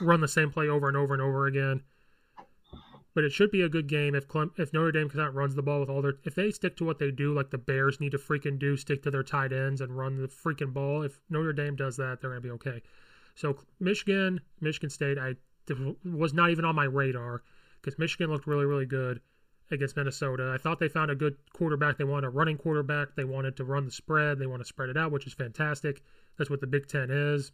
run 0.00 0.20
the 0.20 0.28
same 0.28 0.50
play 0.50 0.68
over 0.68 0.88
and 0.88 0.96
over 0.96 1.14
and 1.14 1.22
over 1.22 1.46
again. 1.46 1.82
But 3.14 3.24
it 3.24 3.32
should 3.32 3.50
be 3.50 3.60
a 3.60 3.68
good 3.68 3.88
game 3.88 4.14
if 4.14 4.26
Clem, 4.26 4.52
if 4.56 4.72
Notre 4.72 4.92
Dame 4.92 5.10
of 5.14 5.34
runs 5.34 5.54
the 5.54 5.62
ball 5.62 5.80
with 5.80 5.90
all 5.90 6.00
their 6.00 6.14
if 6.24 6.34
they 6.34 6.50
stick 6.50 6.76
to 6.76 6.84
what 6.84 6.98
they 6.98 7.10
do 7.10 7.34
like 7.34 7.50
the 7.50 7.58
Bears 7.58 8.00
need 8.00 8.12
to 8.12 8.18
freaking 8.18 8.58
do 8.58 8.76
stick 8.76 9.02
to 9.02 9.10
their 9.10 9.22
tight 9.22 9.52
ends 9.52 9.80
and 9.80 9.96
run 9.96 10.16
the 10.16 10.28
freaking 10.28 10.72
ball 10.72 11.02
if 11.02 11.20
Notre 11.28 11.52
Dame 11.52 11.76
does 11.76 11.96
that 11.98 12.20
they're 12.20 12.34
to 12.34 12.40
be 12.40 12.50
okay. 12.50 12.82
So 13.34 13.58
Michigan, 13.80 14.40
Michigan 14.60 14.90
State, 14.90 15.18
I 15.18 15.36
was 16.04 16.32
not 16.32 16.50
even 16.50 16.64
on 16.64 16.74
my 16.74 16.84
radar 16.84 17.42
because 17.80 17.98
Michigan 17.98 18.30
looked 18.30 18.46
really 18.46 18.64
really 18.64 18.86
good 18.86 19.20
against 19.70 19.96
Minnesota. 19.96 20.52
I 20.54 20.58
thought 20.58 20.78
they 20.78 20.88
found 20.88 21.10
a 21.10 21.14
good 21.14 21.36
quarterback. 21.52 21.96
They 21.98 22.04
wanted 22.04 22.26
a 22.26 22.30
running 22.30 22.58
quarterback. 22.58 23.14
They 23.16 23.24
wanted 23.24 23.56
to 23.56 23.64
run 23.64 23.86
the 23.86 23.90
spread. 23.90 24.38
They 24.38 24.46
want 24.46 24.62
to 24.62 24.68
spread 24.68 24.90
it 24.90 24.96
out, 24.96 25.12
which 25.12 25.26
is 25.26 25.32
fantastic. 25.32 26.02
That's 26.36 26.50
what 26.50 26.60
the 26.60 26.66
Big 26.66 26.86
Ten 26.86 27.10
is. 27.10 27.52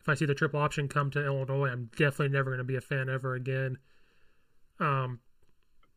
If 0.00 0.08
I 0.08 0.14
see 0.14 0.24
the 0.24 0.34
triple 0.34 0.60
option 0.60 0.88
come 0.88 1.10
to 1.10 1.24
Illinois, 1.24 1.68
I'm 1.68 1.90
definitely 1.96 2.30
never 2.30 2.50
going 2.50 2.58
to 2.58 2.64
be 2.64 2.76
a 2.76 2.80
fan 2.80 3.08
ever 3.08 3.34
again. 3.34 3.78
Um, 4.80 5.20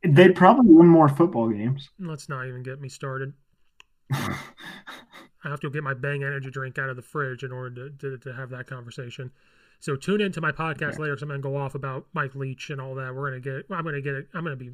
They'd 0.04 0.36
probably 0.36 0.74
win 0.74 0.88
more 0.88 1.08
football 1.08 1.50
games. 1.50 1.90
let's 2.00 2.28
not 2.28 2.48
even 2.48 2.64
get 2.64 2.82
me 2.82 2.90
started. 2.90 3.34
I 4.12 5.50
have 5.50 5.60
to 5.62 5.70
get 5.70 5.84
my 5.84 5.94
Bang 5.94 6.24
energy 6.24 6.50
drink 6.50 6.78
out 6.78 6.90
of 6.90 6.96
the 6.96 7.02
fridge 7.02 7.44
in 7.44 7.52
order 7.52 7.90
to, 7.90 7.98
to, 7.98 8.18
to 8.18 8.34
have 8.34 8.50
that 8.50 8.68
conversation. 8.68 9.32
So 9.80 9.96
tune 9.96 10.22
into 10.22 10.42
my 10.42 10.52
podcast 10.52 11.00
later 11.00 11.14
because 11.14 11.24
I'm 11.24 11.30
going 11.30 11.42
to 11.42 11.48
go 11.48 11.58
off 11.58 11.74
about 11.74 12.06
Mike 12.14 12.36
Leach 12.36 12.70
and 12.70 12.80
all 12.80 12.94
that. 12.96 13.16
We're 13.16 13.32
going 13.32 13.42
to 13.42 13.50
get. 13.50 13.76
I'm 13.76 13.84
going 13.84 13.96
to 13.96 14.02
get 14.02 14.14
it. 14.14 14.28
I'm 14.34 14.44
going 14.44 14.58
to 14.58 14.64
be 14.64 14.72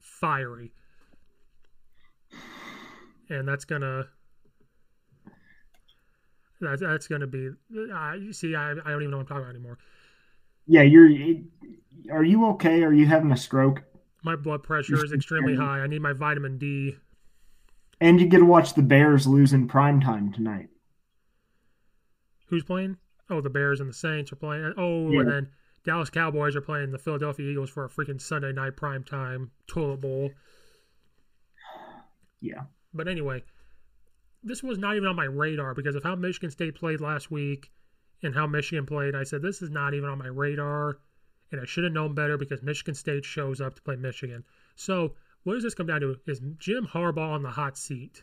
fiery, 0.00 0.70
and 3.28 3.46
that's 3.48 3.64
gonna. 3.64 4.06
That's 6.60 6.80
that's 6.80 7.08
going 7.08 7.22
to 7.22 7.26
be. 7.26 7.50
I 7.92 8.14
you 8.14 8.32
see. 8.32 8.54
I, 8.54 8.70
I 8.70 8.74
don't 8.74 9.02
even 9.02 9.10
know 9.10 9.16
what 9.16 9.22
I'm 9.22 9.26
talking 9.26 9.42
about 9.42 9.54
anymore. 9.56 9.78
Yeah, 10.66 10.82
you're. 10.82 11.10
Are 12.12 12.24
you 12.24 12.46
okay? 12.50 12.82
Are 12.82 12.92
you 12.92 13.06
having 13.06 13.32
a 13.32 13.36
stroke? 13.36 13.82
My 14.22 14.36
blood 14.36 14.62
pressure 14.62 15.02
is 15.04 15.12
extremely 15.12 15.56
high. 15.56 15.80
I 15.80 15.86
need 15.86 16.00
my 16.02 16.12
vitamin 16.12 16.58
D. 16.58 16.96
And 18.00 18.20
you 18.20 18.26
get 18.26 18.38
to 18.38 18.44
watch 18.44 18.74
the 18.74 18.82
Bears 18.82 19.26
lose 19.26 19.52
in 19.52 19.68
prime 19.68 20.00
time 20.00 20.32
tonight. 20.32 20.68
Who's 22.48 22.64
playing? 22.64 22.96
Oh, 23.30 23.40
the 23.40 23.50
Bears 23.50 23.80
and 23.80 23.88
the 23.88 23.94
Saints 23.94 24.32
are 24.32 24.36
playing. 24.36 24.74
Oh, 24.76 25.10
Yeah. 25.10 25.20
and 25.20 25.30
then 25.30 25.48
Dallas 25.84 26.10
Cowboys 26.10 26.56
are 26.56 26.60
playing 26.60 26.90
the 26.90 26.98
Philadelphia 26.98 27.50
Eagles 27.50 27.70
for 27.70 27.84
a 27.84 27.88
freaking 27.88 28.20
Sunday 28.20 28.52
night 28.52 28.76
prime 28.76 29.04
time 29.04 29.50
toilet 29.66 30.00
bowl. 30.00 30.30
Yeah. 32.40 32.64
But 32.92 33.08
anyway, 33.08 33.42
this 34.42 34.62
was 34.62 34.76
not 34.78 34.96
even 34.96 35.08
on 35.08 35.16
my 35.16 35.24
radar 35.24 35.74
because 35.74 35.94
of 35.96 36.02
how 36.02 36.14
Michigan 36.14 36.50
State 36.50 36.74
played 36.74 37.00
last 37.00 37.30
week 37.30 37.70
and 38.24 38.34
how 38.34 38.46
Michigan 38.46 38.86
played. 38.86 39.14
I 39.14 39.22
said 39.22 39.42
this 39.42 39.62
is 39.62 39.70
not 39.70 39.94
even 39.94 40.08
on 40.08 40.18
my 40.18 40.26
radar, 40.26 40.98
and 41.52 41.60
I 41.60 41.64
should 41.64 41.84
have 41.84 41.92
known 41.92 42.14
better 42.14 42.36
because 42.36 42.62
Michigan 42.62 42.94
State 42.94 43.24
shows 43.24 43.60
up 43.60 43.76
to 43.76 43.82
play 43.82 43.96
Michigan. 43.96 44.44
So 44.74 45.12
what 45.44 45.54
does 45.54 45.62
this 45.62 45.74
come 45.74 45.86
down 45.86 46.00
to? 46.00 46.16
Is 46.26 46.40
Jim 46.58 46.86
Harbaugh 46.86 47.34
on 47.34 47.42
the 47.42 47.50
hot 47.50 47.76
seat? 47.76 48.22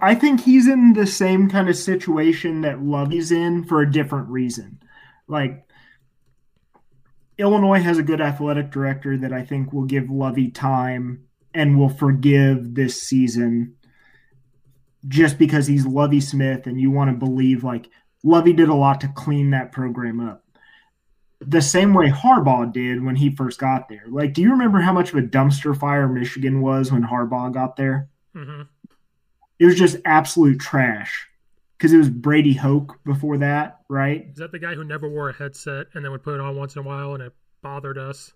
I 0.00 0.14
think 0.14 0.40
he's 0.40 0.68
in 0.68 0.92
the 0.92 1.06
same 1.06 1.48
kind 1.48 1.68
of 1.68 1.76
situation 1.76 2.60
that 2.62 2.82
Lovie's 2.82 3.32
in 3.32 3.64
for 3.64 3.80
a 3.80 3.90
different 3.90 4.28
reason. 4.28 4.80
Like 5.26 5.64
Illinois 7.36 7.80
has 7.80 7.98
a 7.98 8.02
good 8.02 8.20
athletic 8.20 8.70
director 8.70 9.16
that 9.16 9.32
I 9.32 9.44
think 9.44 9.72
will 9.72 9.84
give 9.84 10.10
Lovie 10.10 10.50
time 10.50 11.24
and 11.54 11.78
will 11.78 11.88
forgive 11.88 12.74
this 12.74 13.00
season 13.00 13.76
just 15.06 15.38
because 15.38 15.66
he's 15.66 15.86
Lovie 15.86 16.20
Smith 16.20 16.66
and 16.66 16.80
you 16.80 16.90
want 16.90 17.10
to 17.10 17.16
believe 17.16 17.62
like 17.62 17.88
Lovie 18.24 18.52
did 18.52 18.68
a 18.68 18.74
lot 18.74 19.00
to 19.02 19.08
clean 19.08 19.50
that 19.50 19.72
program 19.72 20.20
up. 20.20 20.44
The 21.40 21.62
same 21.62 21.94
way 21.94 22.10
Harbaugh 22.10 22.72
did 22.72 23.04
when 23.04 23.14
he 23.14 23.30
first 23.30 23.60
got 23.60 23.88
there. 23.88 24.02
Like, 24.08 24.32
do 24.32 24.42
you 24.42 24.50
remember 24.50 24.80
how 24.80 24.92
much 24.92 25.10
of 25.10 25.16
a 25.16 25.22
dumpster 25.22 25.78
fire 25.78 26.08
Michigan 26.08 26.60
was 26.60 26.90
when 26.90 27.04
Harbaugh 27.04 27.52
got 27.52 27.76
there? 27.76 28.08
Mm-hmm. 28.34 28.62
It 29.60 29.66
was 29.66 29.76
just 29.76 29.98
absolute 30.04 30.58
trash 30.58 31.28
because 31.76 31.92
it 31.92 31.98
was 31.98 32.08
Brady 32.08 32.54
Hoke 32.54 32.98
before 33.04 33.38
that, 33.38 33.78
right? 33.88 34.26
Is 34.32 34.38
that 34.38 34.50
the 34.50 34.58
guy 34.58 34.74
who 34.74 34.82
never 34.82 35.08
wore 35.08 35.30
a 35.30 35.32
headset 35.32 35.86
and 35.94 36.04
then 36.04 36.10
would 36.10 36.24
put 36.24 36.34
it 36.34 36.40
on 36.40 36.56
once 36.56 36.74
in 36.74 36.80
a 36.80 36.84
while 36.84 37.14
and 37.14 37.22
it 37.22 37.32
bothered 37.62 37.98
us? 37.98 38.32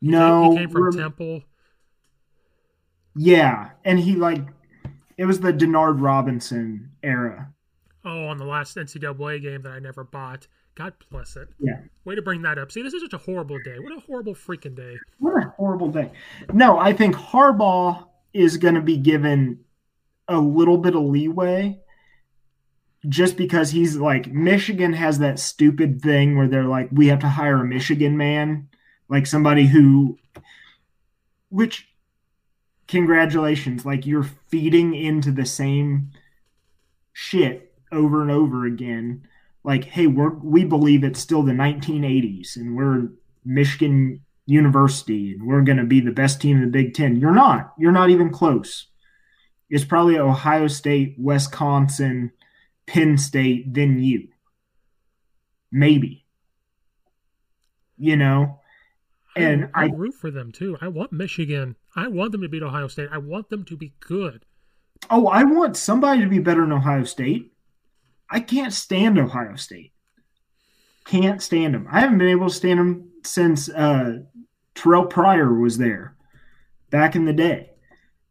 He 0.00 0.08
no, 0.08 0.42
came, 0.42 0.52
he 0.52 0.58
came 0.58 0.70
from 0.70 0.92
Temple. 0.96 1.42
yeah, 3.14 3.70
and 3.84 3.98
he 3.98 4.16
like 4.16 4.42
it 5.20 5.26
was 5.26 5.40
the 5.40 5.52
Denard 5.52 6.00
Robinson 6.00 6.92
era. 7.02 7.52
Oh, 8.06 8.24
on 8.24 8.38
the 8.38 8.46
last 8.46 8.78
NCAA 8.78 9.42
game 9.42 9.60
that 9.62 9.72
I 9.72 9.78
never 9.78 10.02
bought. 10.02 10.46
God 10.74 10.94
bless 11.10 11.36
it. 11.36 11.48
Yeah. 11.58 11.74
Way 12.06 12.14
to 12.14 12.22
bring 12.22 12.40
that 12.40 12.56
up. 12.56 12.72
See, 12.72 12.80
this 12.80 12.94
is 12.94 13.02
such 13.02 13.12
a 13.12 13.18
horrible 13.18 13.58
day. 13.62 13.78
What 13.78 13.94
a 13.94 14.00
horrible 14.00 14.34
freaking 14.34 14.74
day. 14.74 14.96
What 15.18 15.44
a 15.44 15.52
horrible 15.58 15.90
day. 15.90 16.10
No, 16.54 16.78
I 16.78 16.94
think 16.94 17.16
Harbaugh 17.16 18.06
is 18.32 18.56
going 18.56 18.76
to 18.76 18.80
be 18.80 18.96
given 18.96 19.60
a 20.26 20.38
little 20.38 20.78
bit 20.78 20.96
of 20.96 21.02
leeway 21.02 21.78
just 23.06 23.36
because 23.36 23.72
he's 23.72 23.96
like 23.96 24.32
Michigan 24.32 24.94
has 24.94 25.18
that 25.18 25.38
stupid 25.38 26.00
thing 26.00 26.34
where 26.38 26.48
they're 26.48 26.64
like 26.64 26.88
we 26.92 27.08
have 27.08 27.18
to 27.18 27.28
hire 27.28 27.60
a 27.60 27.66
Michigan 27.66 28.16
man, 28.16 28.68
like 29.10 29.26
somebody 29.26 29.66
who 29.66 30.16
which 31.50 31.89
congratulations. 32.90 33.86
Like 33.86 34.04
you're 34.04 34.28
feeding 34.48 34.94
into 34.94 35.30
the 35.30 35.46
same 35.46 36.10
shit 37.12 37.72
over 37.92 38.20
and 38.20 38.30
over 38.30 38.66
again. 38.66 39.26
Like, 39.62 39.84
hey, 39.84 40.06
we're 40.06 40.34
we 40.34 40.64
believe 40.64 41.04
it's 41.04 41.20
still 41.20 41.42
the 41.42 41.52
1980s 41.52 42.56
and 42.56 42.76
we're 42.76 43.08
Michigan 43.44 44.22
University 44.46 45.32
and 45.32 45.46
we're 45.46 45.62
going 45.62 45.78
to 45.78 45.84
be 45.84 46.00
the 46.00 46.10
best 46.10 46.40
team 46.40 46.56
in 46.56 46.62
the 46.62 46.70
Big 46.70 46.94
Ten. 46.94 47.16
You're 47.16 47.30
not. 47.30 47.72
You're 47.78 47.92
not 47.92 48.10
even 48.10 48.30
close. 48.30 48.88
It's 49.68 49.84
probably 49.84 50.18
Ohio 50.18 50.66
State, 50.66 51.14
Wisconsin, 51.16 52.32
Penn 52.86 53.16
State, 53.18 53.72
then 53.72 54.00
you. 54.00 54.28
Maybe. 55.70 56.26
You 57.96 58.16
know? 58.16 58.58
And 59.36 59.70
I, 59.74 59.84
I, 59.84 59.86
root 59.86 60.14
for 60.14 60.32
them 60.32 60.50
too. 60.50 60.76
I 60.80 60.88
want 60.88 61.12
Michigan. 61.12 61.76
I 61.96 62.08
want 62.08 62.32
them 62.32 62.42
to 62.42 62.48
beat 62.48 62.62
Ohio 62.62 62.88
State. 62.88 63.08
I 63.10 63.18
want 63.18 63.48
them 63.48 63.64
to 63.64 63.76
be 63.76 63.94
good. 64.00 64.44
Oh, 65.08 65.26
I 65.28 65.44
want 65.44 65.76
somebody 65.76 66.20
to 66.20 66.28
be 66.28 66.38
better 66.38 66.60
than 66.60 66.72
Ohio 66.72 67.04
State. 67.04 67.52
I 68.30 68.40
can't 68.40 68.72
stand 68.72 69.18
Ohio 69.18 69.56
State. 69.56 69.92
Can't 71.04 71.42
stand 71.42 71.74
them. 71.74 71.88
I 71.90 72.00
haven't 72.00 72.18
been 72.18 72.28
able 72.28 72.48
to 72.48 72.54
stand 72.54 72.78
them 72.78 73.10
since 73.24 73.68
uh, 73.68 74.20
Terrell 74.74 75.06
Pryor 75.06 75.52
was 75.52 75.78
there 75.78 76.16
back 76.90 77.16
in 77.16 77.24
the 77.24 77.32
day. 77.32 77.70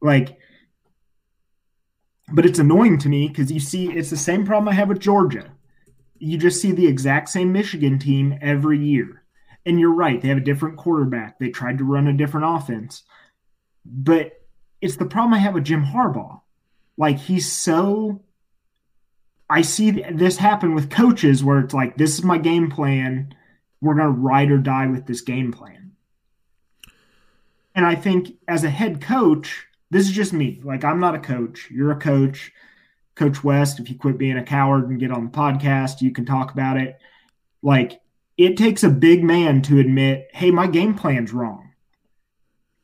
Like, 0.01 0.37
but 2.31 2.45
it's 2.45 2.59
annoying 2.59 2.97
to 2.99 3.09
me 3.09 3.27
because 3.27 3.51
you 3.51 3.59
see, 3.59 3.91
it's 3.91 4.09
the 4.09 4.17
same 4.17 4.45
problem 4.45 4.69
I 4.69 4.73
have 4.73 4.87
with 4.87 4.99
Georgia. 4.99 5.51
You 6.17 6.37
just 6.37 6.61
see 6.61 6.71
the 6.71 6.87
exact 6.87 7.29
same 7.29 7.51
Michigan 7.51 7.99
team 7.99 8.37
every 8.41 8.79
year. 8.79 9.23
And 9.65 9.79
you're 9.79 9.93
right, 9.93 10.21
they 10.21 10.29
have 10.29 10.37
a 10.37 10.41
different 10.41 10.77
quarterback. 10.77 11.39
They 11.39 11.49
tried 11.49 11.77
to 11.79 11.83
run 11.83 12.07
a 12.07 12.13
different 12.13 12.45
offense. 12.47 13.03
But 13.85 14.41
it's 14.81 14.97
the 14.97 15.05
problem 15.05 15.33
I 15.33 15.39
have 15.39 15.53
with 15.53 15.65
Jim 15.65 15.83
Harbaugh. 15.83 16.41
Like, 16.97 17.17
he's 17.17 17.51
so. 17.51 18.21
I 19.49 19.61
see 19.61 19.91
this 19.91 20.37
happen 20.37 20.75
with 20.75 20.91
coaches 20.91 21.43
where 21.43 21.59
it's 21.59 21.73
like, 21.73 21.97
this 21.97 22.17
is 22.17 22.23
my 22.23 22.37
game 22.37 22.69
plan. 22.69 23.33
We're 23.81 23.95
going 23.95 24.13
to 24.13 24.21
ride 24.21 24.51
or 24.51 24.57
die 24.57 24.87
with 24.87 25.07
this 25.07 25.21
game 25.21 25.51
plan. 25.51 25.93
And 27.73 27.85
I 27.85 27.95
think 27.95 28.37
as 28.47 28.63
a 28.63 28.69
head 28.69 29.01
coach, 29.01 29.65
this 29.89 30.07
is 30.07 30.11
just 30.11 30.33
me. 30.33 30.59
Like, 30.63 30.83
I'm 30.83 30.99
not 30.99 31.15
a 31.15 31.19
coach. 31.19 31.69
You're 31.71 31.91
a 31.91 31.99
coach. 31.99 32.51
Coach 33.15 33.43
West, 33.43 33.79
if 33.79 33.89
you 33.89 33.97
quit 33.97 34.17
being 34.17 34.37
a 34.37 34.43
coward 34.43 34.89
and 34.89 34.99
get 34.99 35.11
on 35.11 35.25
the 35.25 35.31
podcast, 35.31 36.01
you 36.01 36.11
can 36.11 36.25
talk 36.25 36.51
about 36.51 36.77
it. 36.77 36.99
Like, 37.61 37.99
it 38.37 38.55
takes 38.55 38.83
a 38.83 38.89
big 38.89 39.23
man 39.23 39.61
to 39.63 39.79
admit, 39.79 40.29
hey, 40.31 40.51
my 40.51 40.67
game 40.67 40.93
plan's 40.95 41.33
wrong. 41.33 41.71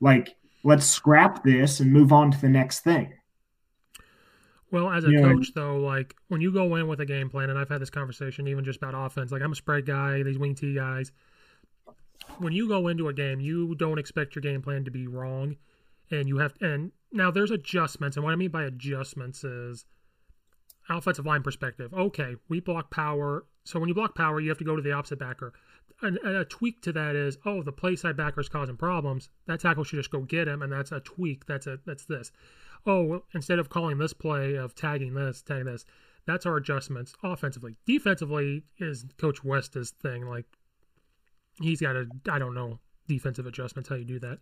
Like, 0.01 0.35
let's 0.65 0.85
scrap 0.85 1.43
this 1.45 1.79
and 1.79 1.93
move 1.93 2.11
on 2.11 2.31
to 2.31 2.41
the 2.41 2.49
next 2.49 2.81
thing. 2.81 3.13
Well, 4.71 4.89
as 4.89 5.05
a 5.05 5.11
yeah. 5.11 5.21
coach, 5.21 5.53
though, 5.55 5.77
like 5.77 6.13
when 6.27 6.41
you 6.41 6.51
go 6.51 6.75
in 6.75 6.89
with 6.89 6.99
a 6.99 7.05
game 7.05 7.29
plan, 7.29 7.49
and 7.49 7.57
I've 7.57 7.69
had 7.69 7.79
this 7.79 7.89
conversation 7.89 8.49
even 8.49 8.65
just 8.65 8.81
about 8.81 8.93
offense, 8.93 9.31
like 9.31 9.41
I'm 9.41 9.53
a 9.53 9.55
spread 9.55 9.85
guy, 9.85 10.21
these 10.23 10.37
wing 10.37 10.55
T 10.55 10.75
guys. 10.75 11.13
When 12.39 12.51
you 12.51 12.67
go 12.67 12.89
into 12.89 13.07
a 13.07 13.13
game, 13.13 13.39
you 13.39 13.75
don't 13.75 13.99
expect 13.99 14.35
your 14.35 14.41
game 14.41 14.61
plan 14.61 14.83
to 14.83 14.91
be 14.91 15.07
wrong 15.07 15.55
and 16.11 16.27
you 16.27 16.37
have 16.37 16.53
and 16.61 16.91
now 17.11 17.31
there's 17.31 17.51
adjustments 17.51 18.15
and 18.17 18.23
what 18.23 18.31
i 18.31 18.35
mean 18.35 18.49
by 18.49 18.63
adjustments 18.63 19.43
is 19.43 19.85
offensive 20.89 21.25
line 21.25 21.41
perspective 21.41 21.93
okay 21.93 22.35
we 22.47 22.59
block 22.59 22.91
power 22.91 23.45
so 23.63 23.79
when 23.79 23.89
you 23.89 23.95
block 23.95 24.15
power 24.15 24.39
you 24.39 24.49
have 24.49 24.57
to 24.57 24.63
go 24.63 24.75
to 24.75 24.81
the 24.81 24.91
opposite 24.91 25.19
backer 25.19 25.53
and, 26.01 26.17
and 26.23 26.35
a 26.35 26.45
tweak 26.45 26.81
to 26.81 26.91
that 26.93 27.15
is 27.15 27.37
oh 27.45 27.63
the 27.63 27.71
play 27.71 27.95
side 27.95 28.17
backer 28.17 28.41
is 28.41 28.49
causing 28.49 28.77
problems. 28.77 29.29
That 29.47 29.59
tackle 29.59 29.83
should 29.83 29.97
just 29.97 30.11
go 30.11 30.21
get 30.21 30.47
him 30.47 30.61
and 30.61 30.71
that's 30.71 30.91
a 30.91 30.99
tweak. 30.99 31.45
That's 31.45 31.67
a 31.67 31.79
that's 31.85 32.05
this. 32.05 32.31
Oh 32.85 33.23
instead 33.33 33.59
of 33.59 33.69
calling 33.69 33.97
this 33.97 34.13
play 34.13 34.55
of 34.55 34.75
tagging 34.75 35.13
this 35.13 35.41
tagging 35.41 35.65
this 35.65 35.85
that's 36.25 36.45
our 36.45 36.57
adjustments 36.57 37.13
offensively. 37.23 37.75
Defensively 37.85 38.63
is 38.79 39.05
coach 39.17 39.43
west's 39.43 39.91
thing. 39.91 40.27
Like 40.27 40.45
he's 41.61 41.81
got 41.81 41.95
a 41.95 42.07
i 42.29 42.37
don't 42.37 42.53
know 42.53 42.79
defensive 43.07 43.45
adjustments 43.45 43.89
how 43.89 43.95
you 43.95 44.05
do 44.05 44.19
that. 44.19 44.39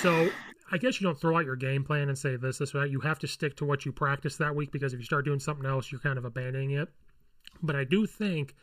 So 0.00 0.30
I 0.70 0.78
guess 0.78 1.00
you 1.00 1.06
don't 1.06 1.18
throw 1.18 1.36
out 1.36 1.44
your 1.44 1.56
game 1.56 1.82
plan 1.82 2.08
and 2.08 2.18
say 2.18 2.36
this, 2.36 2.58
this, 2.58 2.72
that. 2.72 2.90
You 2.90 3.00
have 3.00 3.18
to 3.20 3.26
stick 3.26 3.56
to 3.56 3.64
what 3.64 3.86
you 3.86 3.92
practice 3.92 4.36
that 4.36 4.54
week 4.54 4.70
because 4.70 4.92
if 4.92 5.00
you 5.00 5.04
start 5.04 5.24
doing 5.24 5.40
something 5.40 5.66
else, 5.66 5.90
you're 5.90 6.00
kind 6.00 6.18
of 6.18 6.24
abandoning 6.24 6.72
it. 6.72 6.88
But 7.62 7.74
I 7.74 7.84
do 7.84 8.06
think 8.06 8.54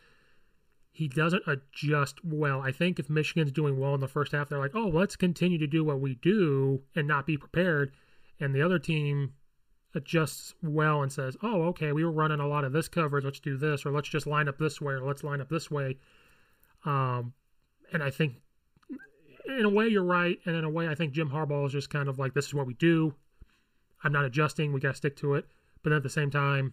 he 0.96 1.08
doesn't 1.08 1.42
adjust 1.46 2.24
well. 2.24 2.62
I 2.62 2.72
think 2.72 2.98
if 2.98 3.10
Michigan's 3.10 3.52
doing 3.52 3.78
well 3.78 3.94
in 3.94 4.00
the 4.00 4.08
first 4.08 4.32
half, 4.32 4.48
they're 4.48 4.58
like, 4.58 4.74
oh, 4.74 4.88
let's 4.88 5.14
continue 5.14 5.58
to 5.58 5.66
do 5.66 5.84
what 5.84 6.00
we 6.00 6.14
do 6.14 6.80
and 6.94 7.06
not 7.06 7.26
be 7.26 7.36
prepared. 7.36 7.92
And 8.40 8.54
the 8.54 8.62
other 8.62 8.78
team 8.78 9.34
adjusts 9.94 10.54
well 10.62 11.02
and 11.02 11.12
says, 11.12 11.36
oh, 11.42 11.64
okay, 11.64 11.92
we 11.92 12.02
were 12.02 12.10
running 12.10 12.40
a 12.40 12.48
lot 12.48 12.64
of 12.64 12.72
this 12.72 12.88
coverage. 12.88 13.26
Let's 13.26 13.40
do 13.40 13.58
this, 13.58 13.84
or 13.84 13.92
let's 13.92 14.08
just 14.08 14.26
line 14.26 14.48
up 14.48 14.56
this 14.56 14.80
way, 14.80 14.94
or 14.94 15.02
let's 15.02 15.22
line 15.22 15.42
up 15.42 15.50
this 15.50 15.70
way. 15.70 15.98
Um, 16.86 17.34
and 17.92 18.02
I 18.02 18.08
think 18.08 18.36
in 19.44 19.66
a 19.66 19.68
way, 19.68 19.88
you're 19.88 20.02
right, 20.02 20.38
and 20.46 20.56
in 20.56 20.64
a 20.64 20.70
way, 20.70 20.88
I 20.88 20.94
think 20.94 21.12
Jim 21.12 21.28
Harbaugh 21.28 21.66
is 21.66 21.72
just 21.72 21.90
kind 21.90 22.08
of 22.08 22.18
like, 22.18 22.32
"This 22.32 22.46
is 22.46 22.54
what 22.54 22.66
we 22.66 22.72
do. 22.72 23.14
I'm 24.02 24.12
not 24.12 24.24
adjusting. 24.24 24.72
We 24.72 24.80
got 24.80 24.92
to 24.92 24.96
stick 24.96 25.16
to 25.16 25.34
it." 25.34 25.46
But 25.82 25.92
at 25.92 26.02
the 26.02 26.08
same 26.08 26.30
time, 26.30 26.72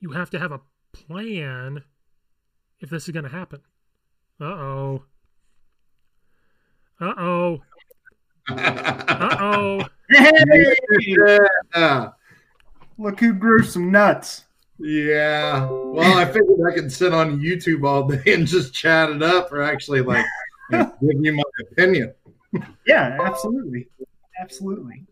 you 0.00 0.10
have 0.10 0.30
to 0.30 0.38
have 0.38 0.52
a 0.52 0.60
plan 0.92 1.82
if 2.80 2.90
this 2.90 3.08
is 3.08 3.12
going 3.12 3.24
to 3.24 3.30
happen. 3.30 3.60
Uh 4.40 4.44
oh. 4.44 5.02
Uh 7.00 7.14
oh. 7.16 7.62
uh 8.48 9.36
oh. 9.40 9.84
Yeah. 11.74 12.10
Look 12.98 13.20
who 13.20 13.32
grew 13.34 13.62
some 13.62 13.90
nuts. 13.90 14.44
Yeah. 14.78 15.66
Well, 15.68 16.16
I 16.18 16.24
figured 16.26 16.60
I 16.66 16.74
could 16.74 16.92
sit 16.92 17.12
on 17.12 17.40
YouTube 17.40 17.86
all 17.86 18.06
day 18.06 18.34
and 18.34 18.46
just 18.46 18.72
chat 18.72 19.10
it 19.10 19.22
up 19.22 19.52
or 19.52 19.62
actually 19.62 20.00
like 20.02 20.24
give 20.70 20.90
you 21.00 21.32
my 21.32 21.42
opinion. 21.72 22.14
Yeah, 22.86 23.18
absolutely. 23.20 23.88
Absolutely. 24.40 25.04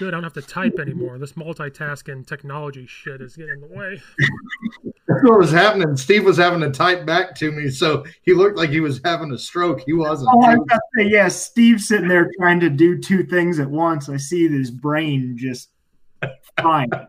Good, 0.00 0.14
I 0.14 0.16
don't 0.16 0.22
have 0.22 0.32
to 0.32 0.40
type 0.40 0.78
anymore. 0.78 1.18
This 1.18 1.34
multitasking 1.34 2.26
technology 2.26 2.86
shit 2.86 3.20
is 3.20 3.36
getting 3.36 3.56
in 3.56 3.60
the 3.60 3.66
way. 3.66 4.00
That's 5.06 5.22
what 5.24 5.38
was 5.38 5.52
happening. 5.52 5.94
Steve 5.94 6.24
was 6.24 6.38
having 6.38 6.60
to 6.60 6.70
type 6.70 7.04
back 7.04 7.34
to 7.34 7.52
me, 7.52 7.68
so 7.68 8.06
he 8.22 8.32
looked 8.32 8.56
like 8.56 8.70
he 8.70 8.80
was 8.80 9.02
having 9.04 9.30
a 9.30 9.36
stroke. 9.36 9.82
He 9.84 9.92
wasn't. 9.92 10.30
Oh, 10.32 10.40
I 10.40 10.54
was 10.56 10.66
to 10.70 10.80
say, 10.96 11.04
yeah, 11.06 11.28
Steve's 11.28 11.86
sitting 11.86 12.08
there 12.08 12.30
trying 12.38 12.60
to 12.60 12.70
do 12.70 12.96
two 12.96 13.24
things 13.24 13.58
at 13.58 13.70
once. 13.70 14.08
I 14.08 14.16
see 14.16 14.48
his 14.48 14.70
brain 14.70 15.36
just 15.36 15.68
fine. 16.58 16.88
Well, 16.88 17.06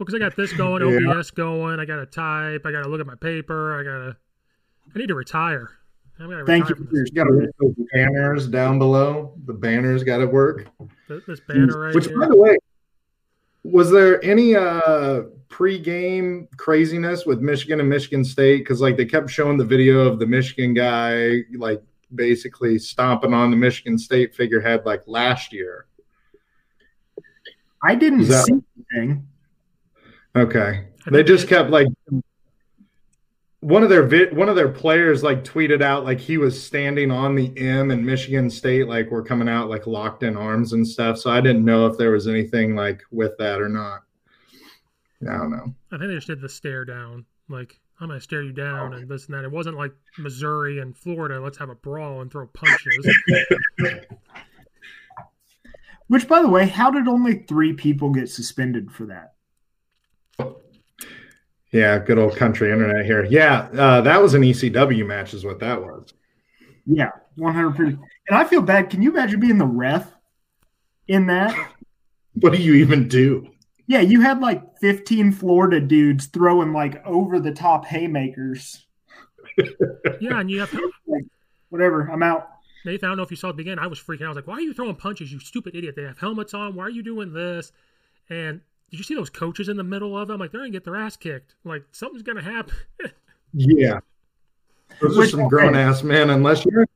because 0.00 0.14
I 0.14 0.18
got 0.18 0.36
this 0.36 0.52
going, 0.52 0.82
OBS 0.82 1.32
yeah. 1.32 1.34
going. 1.34 1.80
I 1.80 1.86
got 1.86 1.96
to 1.96 2.04
type. 2.04 2.66
I 2.66 2.72
got 2.72 2.82
to 2.82 2.90
look 2.90 3.00
at 3.00 3.06
my 3.06 3.14
paper. 3.14 3.80
I 3.80 3.84
got 3.84 4.04
to. 4.04 4.16
I 4.94 4.98
need 4.98 5.08
to 5.08 5.14
retire. 5.14 5.70
Thank 6.46 6.68
you. 6.68 6.88
You 6.92 7.06
got 7.12 7.24
to 7.24 7.32
look 7.32 7.50
those 7.60 7.86
banners 7.92 8.46
down 8.46 8.78
below. 8.78 9.34
The 9.46 9.52
banners 9.52 10.04
got 10.04 10.18
to 10.18 10.26
work. 10.26 10.68
This 11.08 11.40
banner 11.40 11.78
right 11.78 11.94
Which, 11.94 12.06
here. 12.06 12.20
by 12.20 12.28
the 12.28 12.36
way, 12.36 12.56
was 13.64 13.90
there 13.90 14.22
any 14.24 14.54
uh 14.54 15.22
pre-game 15.48 16.48
craziness 16.56 17.26
with 17.26 17.40
Michigan 17.40 17.80
and 17.80 17.88
Michigan 17.88 18.24
State? 18.24 18.58
Because 18.58 18.80
like 18.80 18.96
they 18.96 19.04
kept 19.04 19.30
showing 19.30 19.56
the 19.56 19.64
video 19.64 20.00
of 20.00 20.18
the 20.18 20.26
Michigan 20.26 20.72
guy 20.74 21.40
like 21.56 21.82
basically 22.14 22.78
stomping 22.78 23.34
on 23.34 23.50
the 23.50 23.56
Michigan 23.56 23.98
State 23.98 24.34
figurehead 24.34 24.84
like 24.86 25.02
last 25.06 25.52
year. 25.52 25.86
I 27.82 27.94
didn't 27.96 28.28
that- 28.28 28.44
see 28.44 28.60
anything. 28.92 29.26
Okay. 30.36 30.86
They 31.10 31.22
just 31.22 31.48
kept 31.48 31.70
like 31.70 31.86
one 33.64 33.82
of 33.82 33.88
their 33.88 34.06
vi- 34.06 34.30
one 34.32 34.50
of 34.50 34.56
their 34.56 34.68
players 34.68 35.22
like 35.22 35.42
tweeted 35.42 35.80
out 35.80 36.04
like 36.04 36.20
he 36.20 36.36
was 36.36 36.62
standing 36.62 37.10
on 37.10 37.34
the 37.34 37.50
M 37.56 37.90
and 37.90 38.04
Michigan 38.04 38.50
State 38.50 38.88
like 38.88 39.10
we're 39.10 39.22
coming 39.22 39.48
out 39.48 39.70
like 39.70 39.86
locked 39.86 40.22
in 40.22 40.36
arms 40.36 40.74
and 40.74 40.86
stuff. 40.86 41.16
So 41.16 41.30
I 41.30 41.40
didn't 41.40 41.64
know 41.64 41.86
if 41.86 41.96
there 41.96 42.10
was 42.10 42.28
anything 42.28 42.76
like 42.76 43.02
with 43.10 43.32
that 43.38 43.62
or 43.62 43.70
not. 43.70 44.02
I 45.22 45.38
don't 45.38 45.50
know. 45.50 45.74
I 45.90 45.96
think 45.96 46.10
they 46.10 46.14
just 46.16 46.26
did 46.26 46.42
the 46.42 46.48
stare 46.48 46.84
down. 46.84 47.24
Like, 47.48 47.80
I'm 48.00 48.08
going 48.08 48.20
to 48.20 48.22
stare 48.22 48.42
you 48.42 48.52
down 48.52 48.92
oh. 48.92 48.96
and 48.98 49.08
this 49.08 49.24
and 49.26 49.34
that. 49.34 49.44
It 49.44 49.50
wasn't 49.50 49.78
like 49.78 49.92
Missouri 50.18 50.80
and 50.80 50.94
Florida. 50.94 51.40
Let's 51.40 51.56
have 51.56 51.70
a 51.70 51.74
brawl 51.74 52.20
and 52.20 52.30
throw 52.30 52.46
punches. 52.48 53.08
Which, 56.08 56.28
by 56.28 56.42
the 56.42 56.50
way, 56.50 56.66
how 56.66 56.90
did 56.90 57.08
only 57.08 57.44
three 57.48 57.72
people 57.72 58.10
get 58.10 58.28
suspended 58.28 58.92
for 58.92 59.06
that? 59.06 59.33
Yeah, 61.74 61.98
good 61.98 62.20
old 62.20 62.36
country 62.36 62.70
internet 62.70 63.04
here. 63.04 63.24
Yeah, 63.24 63.68
uh, 63.76 64.00
that 64.02 64.22
was 64.22 64.34
an 64.34 64.42
ECW 64.42 65.04
match, 65.04 65.34
is 65.34 65.44
what 65.44 65.58
that 65.58 65.82
was. 65.82 66.14
Yeah, 66.86 67.10
one 67.34 67.52
hundred 67.52 67.74
percent. 67.74 67.98
And 68.28 68.38
I 68.38 68.44
feel 68.44 68.62
bad. 68.62 68.90
Can 68.90 69.02
you 69.02 69.10
imagine 69.10 69.40
being 69.40 69.58
the 69.58 69.66
ref 69.66 70.08
in 71.08 71.26
that? 71.26 71.72
What 72.40 72.52
do 72.52 72.60
you 72.60 72.74
even 72.74 73.06
do? 73.06 73.48
Yeah, 73.86 74.00
you 74.00 74.20
had 74.20 74.40
like 74.40 74.60
fifteen 74.80 75.30
Florida 75.30 75.80
dudes 75.80 76.26
throwing 76.26 76.72
like 76.72 77.00
over 77.06 77.38
the 77.38 77.52
top 77.52 77.84
haymakers. 77.86 78.86
yeah, 80.20 80.40
and 80.40 80.50
you 80.50 80.58
have 80.58 80.72
Like, 81.06 81.26
whatever. 81.68 82.10
I'm 82.12 82.24
out. 82.24 82.48
Nathan, 82.84 83.06
I 83.06 83.10
don't 83.10 83.18
know 83.18 83.22
if 83.22 83.30
you 83.30 83.36
saw 83.36 83.50
it 83.50 83.56
begin. 83.56 83.78
I 83.78 83.86
was 83.86 84.00
freaking 84.00 84.22
out. 84.22 84.26
I 84.26 84.28
was 84.30 84.36
like, 84.36 84.48
why 84.48 84.54
are 84.54 84.60
you 84.62 84.74
throwing 84.74 84.96
punches, 84.96 85.32
you 85.32 85.38
stupid 85.38 85.76
idiot? 85.76 85.94
They 85.94 86.02
have 86.02 86.18
helmets 86.18 86.54
on. 86.54 86.74
Why 86.74 86.86
are 86.86 86.90
you 86.90 87.04
doing 87.04 87.32
this? 87.32 87.70
And 88.28 88.60
did 88.90 88.98
you 88.98 89.04
see 89.04 89.14
those 89.14 89.30
coaches 89.30 89.68
in 89.68 89.76
the 89.76 89.82
middle 89.84 90.16
of 90.16 90.28
them? 90.28 90.38
Like, 90.40 90.52
they're 90.52 90.60
going 90.60 90.70
to 90.72 90.76
get 90.76 90.84
their 90.84 90.96
ass 90.96 91.16
kicked. 91.16 91.54
Like, 91.64 91.84
something's 91.92 92.22
going 92.22 92.36
to 92.36 92.42
happen. 92.42 92.74
Yeah, 93.56 94.00
those 95.00 95.16
are 95.16 95.26
some 95.26 95.46
grown 95.46 95.76
ass 95.76 96.02
men. 96.02 96.30
Unless 96.30 96.64
you're 96.66 96.88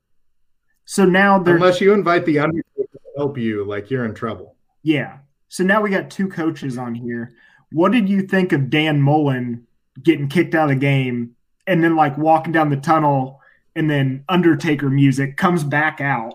So 0.87 1.05
now 1.05 1.39
they're 1.39 1.55
unless 1.55 1.81
you 1.81 1.93
invite 1.93 2.27
the 2.27 2.41
Undertaker 2.41 2.89
to 2.93 2.99
help 3.17 3.39
you, 3.39 3.65
like 3.65 3.93
you're 3.93 4.05
in 4.05 4.13
trouble. 4.13 4.57
yeah. 4.83 5.19
So 5.47 5.63
now 5.63 5.81
we 5.81 5.89
got 5.91 6.11
two 6.11 6.29
coaches 6.29 6.77
on 6.77 6.97
here. 6.97 7.33
What 7.71 7.93
did 7.93 8.09
you 8.09 8.23
think 8.23 8.51
of 8.53 8.71
Dan 8.71 9.01
Mullen 9.01 9.69
getting 10.03 10.29
kicked 10.29 10.57
out 10.57 10.65
of 10.65 10.71
the 10.71 10.81
game 10.81 11.37
and 11.69 11.83
then 11.85 11.95
like 11.95 12.19
walking 12.19 12.53
down 12.53 12.71
the 12.71 12.77
tunnel 12.77 13.41
and 13.77 13.89
then 13.89 14.25
Undertaker 14.29 14.91
music 14.91 15.37
comes 15.37 15.63
back 15.63 16.01
out 16.01 16.35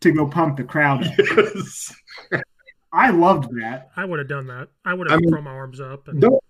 to 0.00 0.10
go 0.10 0.26
pump 0.26 0.56
the 0.56 0.64
crowd? 0.64 1.06
up? 1.06 1.12
I 2.94 3.10
loved 3.10 3.48
that. 3.60 3.90
I 3.96 4.04
would 4.04 4.20
have 4.20 4.28
done 4.28 4.46
that. 4.46 4.68
I 4.84 4.94
would 4.94 5.08
I 5.08 5.12
have 5.12 5.20
mean, 5.20 5.30
thrown 5.30 5.44
my 5.44 5.50
arms 5.50 5.80
up. 5.80 6.06
And, 6.08 6.20
Don't. 6.20 6.40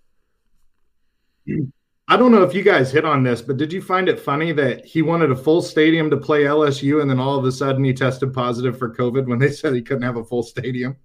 I 2.07 2.19
don't 2.19 2.33
know 2.33 2.43
if 2.43 2.53
you 2.55 2.63
guys 2.63 2.93
hit 2.93 3.07
on 3.07 3.23
this, 3.23 3.41
but 3.41 3.57
did 3.57 3.73
you 3.73 3.81
find 3.81 4.11
it 4.11 4.21
funny 4.21 4.53
that 4.53 4.85
he 4.85 5.01
wanted 5.01 5.31
a 5.31 5.37
full 5.37 5.63
stadium 5.63 6.11
to 6.11 6.19
play 6.19 6.43
LSU, 6.43 7.01
and 7.01 7.11
then 7.11 7.19
all 7.19 7.39
of 7.39 7.47
a 7.47 7.53
sudden 7.53 7.83
he 7.83 7.95
tested 7.95 8.35
positive 8.35 8.79
for 8.79 8.95
COVID 8.95 9.27
when 9.27 9.39
they 9.39 9.51
said 9.53 9.75
he 9.75 9.81
couldn't 9.81 10.03
have 10.03 10.17
a 10.19 10.25
full 10.25 10.43
stadium? 10.43 10.97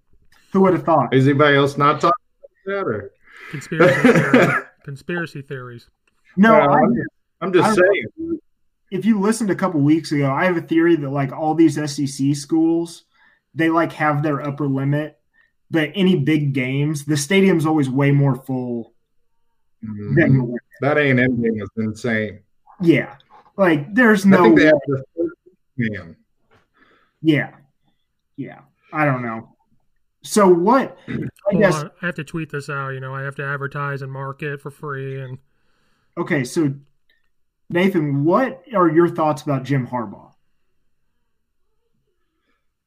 Who 0.51 0.61
would 0.61 0.73
have 0.73 0.83
thought? 0.83 1.13
Is 1.13 1.25
anybody 1.27 1.55
else 1.55 1.77
not 1.77 2.01
talking 2.01 2.11
about 2.65 2.75
that? 2.75 2.87
Or 2.87 3.11
conspiracy, 3.51 4.01
theories. 4.31 4.63
conspiracy 4.83 5.41
theories. 5.41 5.89
No, 6.35 6.51
Well, 6.53 6.69
I, 6.69 6.79
I'm 6.79 6.95
just- 6.95 7.09
I'm 7.41 7.53
just 7.53 7.69
I- 7.69 7.75
saying. 7.75 8.39
If 8.91 9.05
you 9.05 9.19
listened 9.19 9.51
a 9.51 9.55
couple 9.55 9.79
weeks 9.81 10.11
ago, 10.11 10.29
I 10.31 10.45
have 10.45 10.57
a 10.57 10.61
theory 10.61 10.95
that 10.95 11.09
like 11.11 11.31
all 11.31 11.53
these 11.53 11.75
SEC 11.75 12.35
schools, 12.35 13.03
they 13.53 13.69
like 13.69 13.93
have 13.93 14.23
their 14.23 14.41
upper 14.41 14.67
limit, 14.67 15.18
but 15.71 15.91
any 15.95 16.15
big 16.15 16.53
games, 16.53 17.05
the 17.05 17.17
stadium's 17.17 17.65
always 17.65 17.89
way 17.89 18.11
more 18.11 18.35
full 18.35 18.93
than 19.81 20.15
Mhm. 20.41 20.55
That 20.81 20.97
A 20.97 21.09
and 21.09 21.19
M 21.19 21.41
game 21.41 21.57
was 21.59 21.69
insane. 21.77 22.39
yeah. 22.81 23.15
Like 23.57 23.93
there's 23.93 24.25
I 24.25 24.29
no 24.29 24.43
think 24.43 24.57
they 24.59 24.65
have 24.65 24.79
the 24.87 25.03
third 25.17 25.29
man. 25.77 26.15
yeah, 27.21 27.55
yeah. 28.37 28.61
I 28.93 29.03
don't 29.05 29.21
know. 29.21 29.55
So 30.23 30.47
what? 30.47 30.97
I 31.07 31.11
Hold 31.45 31.61
guess 31.61 31.75
on, 31.75 31.91
I 32.01 32.05
have 32.05 32.15
to 32.15 32.23
tweet 32.23 32.51
this 32.51 32.69
out. 32.69 32.89
You 32.89 32.99
know, 33.01 33.13
I 33.13 33.21
have 33.23 33.35
to 33.35 33.45
advertise 33.45 34.01
and 34.01 34.11
market 34.11 34.61
for 34.61 34.71
free. 34.71 35.19
And 35.21 35.37
okay. 36.17 36.43
So 36.45 36.73
Nathan, 37.69 38.23
what 38.23 38.63
are 38.73 38.89
your 38.89 39.09
thoughts 39.09 39.41
about 39.43 39.63
Jim 39.63 39.87
Harbaugh? 39.87 40.28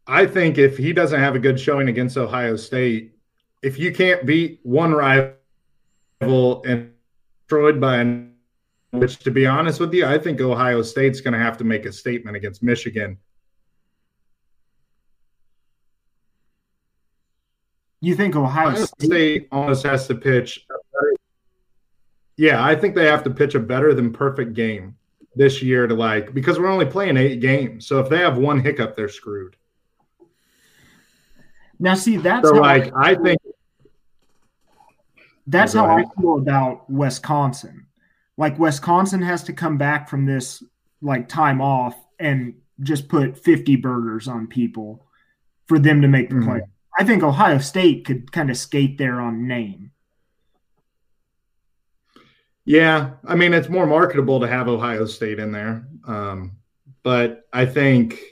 I 0.06 0.26
think 0.26 0.58
if 0.58 0.76
he 0.76 0.92
doesn't 0.92 1.18
have 1.18 1.34
a 1.34 1.38
good 1.38 1.58
showing 1.60 1.88
against 1.88 2.16
Ohio 2.16 2.56
State, 2.56 3.14
if 3.62 3.78
you 3.78 3.92
can't 3.92 4.26
beat 4.26 4.60
one 4.64 4.92
rival 4.92 6.62
and 6.66 6.92
destroyed 7.48 7.80
by 7.80 7.98
an 7.98 8.28
which 8.90 9.18
to 9.20 9.30
be 9.30 9.46
honest 9.46 9.80
with 9.80 9.94
you, 9.94 10.04
I 10.04 10.18
think 10.18 10.38
Ohio 10.40 10.82
State's 10.82 11.22
going 11.22 11.32
to 11.32 11.38
have 11.38 11.56
to 11.58 11.64
make 11.64 11.86
a 11.86 11.92
statement 11.92 12.36
against 12.36 12.62
Michigan. 12.62 13.16
You 18.00 18.14
think 18.14 18.36
Ohio, 18.36 18.68
Ohio 18.72 18.84
State? 18.84 19.06
State 19.06 19.48
almost 19.52 19.84
has 19.84 20.06
to 20.08 20.14
pitch. 20.14 20.66
better- 20.68 21.14
Yeah, 22.36 22.62
I 22.62 22.74
think 22.74 22.94
they 22.94 23.06
have 23.06 23.22
to 23.24 23.30
pitch 23.30 23.54
a 23.54 23.60
better 23.60 23.94
than 23.94 24.12
perfect 24.12 24.54
game 24.54 24.96
this 25.34 25.62
year 25.62 25.86
to 25.86 25.94
like 25.94 26.34
because 26.34 26.58
we're 26.58 26.68
only 26.68 26.84
playing 26.84 27.16
eight 27.16 27.40
games. 27.40 27.86
So 27.86 28.00
if 28.00 28.08
they 28.10 28.18
have 28.18 28.36
one 28.36 28.60
hiccup, 28.60 28.96
they're 28.96 29.08
screwed. 29.08 29.56
Now, 31.82 31.94
see, 31.94 32.16
that's 32.16 32.48
So 32.48 32.54
how 32.54 32.60
like 32.60 32.92
I 32.94 33.16
think 33.16 33.40
That's 35.48 35.72
how 35.72 35.86
I 35.86 36.04
feel 36.16 36.38
about 36.38 36.88
Wisconsin. 36.88 37.86
Like 38.36 38.56
Wisconsin 38.56 39.20
has 39.20 39.42
to 39.44 39.52
come 39.52 39.78
back 39.78 40.08
from 40.08 40.24
this 40.24 40.62
like 41.02 41.28
time 41.28 41.60
off 41.60 41.96
and 42.20 42.54
just 42.80 43.08
put 43.08 43.36
50 43.36 43.74
burgers 43.74 44.28
on 44.28 44.46
people 44.46 45.04
for 45.66 45.80
them 45.80 46.02
to 46.02 46.08
make 46.08 46.28
the 46.28 46.36
Mhm. 46.36 46.44
play. 46.44 46.60
I 46.96 47.02
think 47.02 47.24
Ohio 47.24 47.58
State 47.58 48.04
could 48.04 48.30
kind 48.30 48.48
of 48.48 48.56
skate 48.56 48.96
there 48.96 49.20
on 49.20 49.48
name. 49.48 49.90
Yeah, 52.64 53.14
I 53.24 53.34
mean 53.34 53.54
it's 53.54 53.68
more 53.68 53.88
marketable 53.88 54.38
to 54.38 54.46
have 54.46 54.68
Ohio 54.68 55.04
State 55.06 55.40
in 55.40 55.50
there, 55.50 55.88
um, 56.06 56.52
but 57.02 57.48
I 57.52 57.66
think 57.66 58.31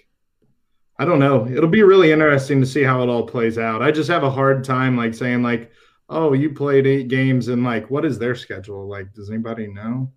I 1.01 1.07
don't 1.07 1.19
know. 1.19 1.47
It'll 1.49 1.71
be 1.71 1.83
really 1.83 2.13
interesting 2.13 2.61
to 2.61 2.67
see 2.67 2.83
how 2.83 3.03
it 3.03 3.09
all 3.09 3.27
plays 3.27 3.57
out. 3.57 3.81
I 3.81 3.91
just 3.91 4.11
have 4.11 4.23
a 4.23 4.31
hard 4.31 4.63
time 4.63 4.99
like 4.99 5.15
saying 5.15 5.43
like, 5.43 5.73
oh, 6.11 6.35
you 6.35 6.51
played 6.53 6.87
eight 6.87 7.09
games 7.09 7.49
and 7.49 7.65
like, 7.65 7.91
what 7.91 8.05
is 8.05 8.19
their 8.19 8.35
schedule 8.35 8.87
like? 8.87 9.15
Does 9.15 9.31
anybody 9.31 9.67
know? 9.69 10.13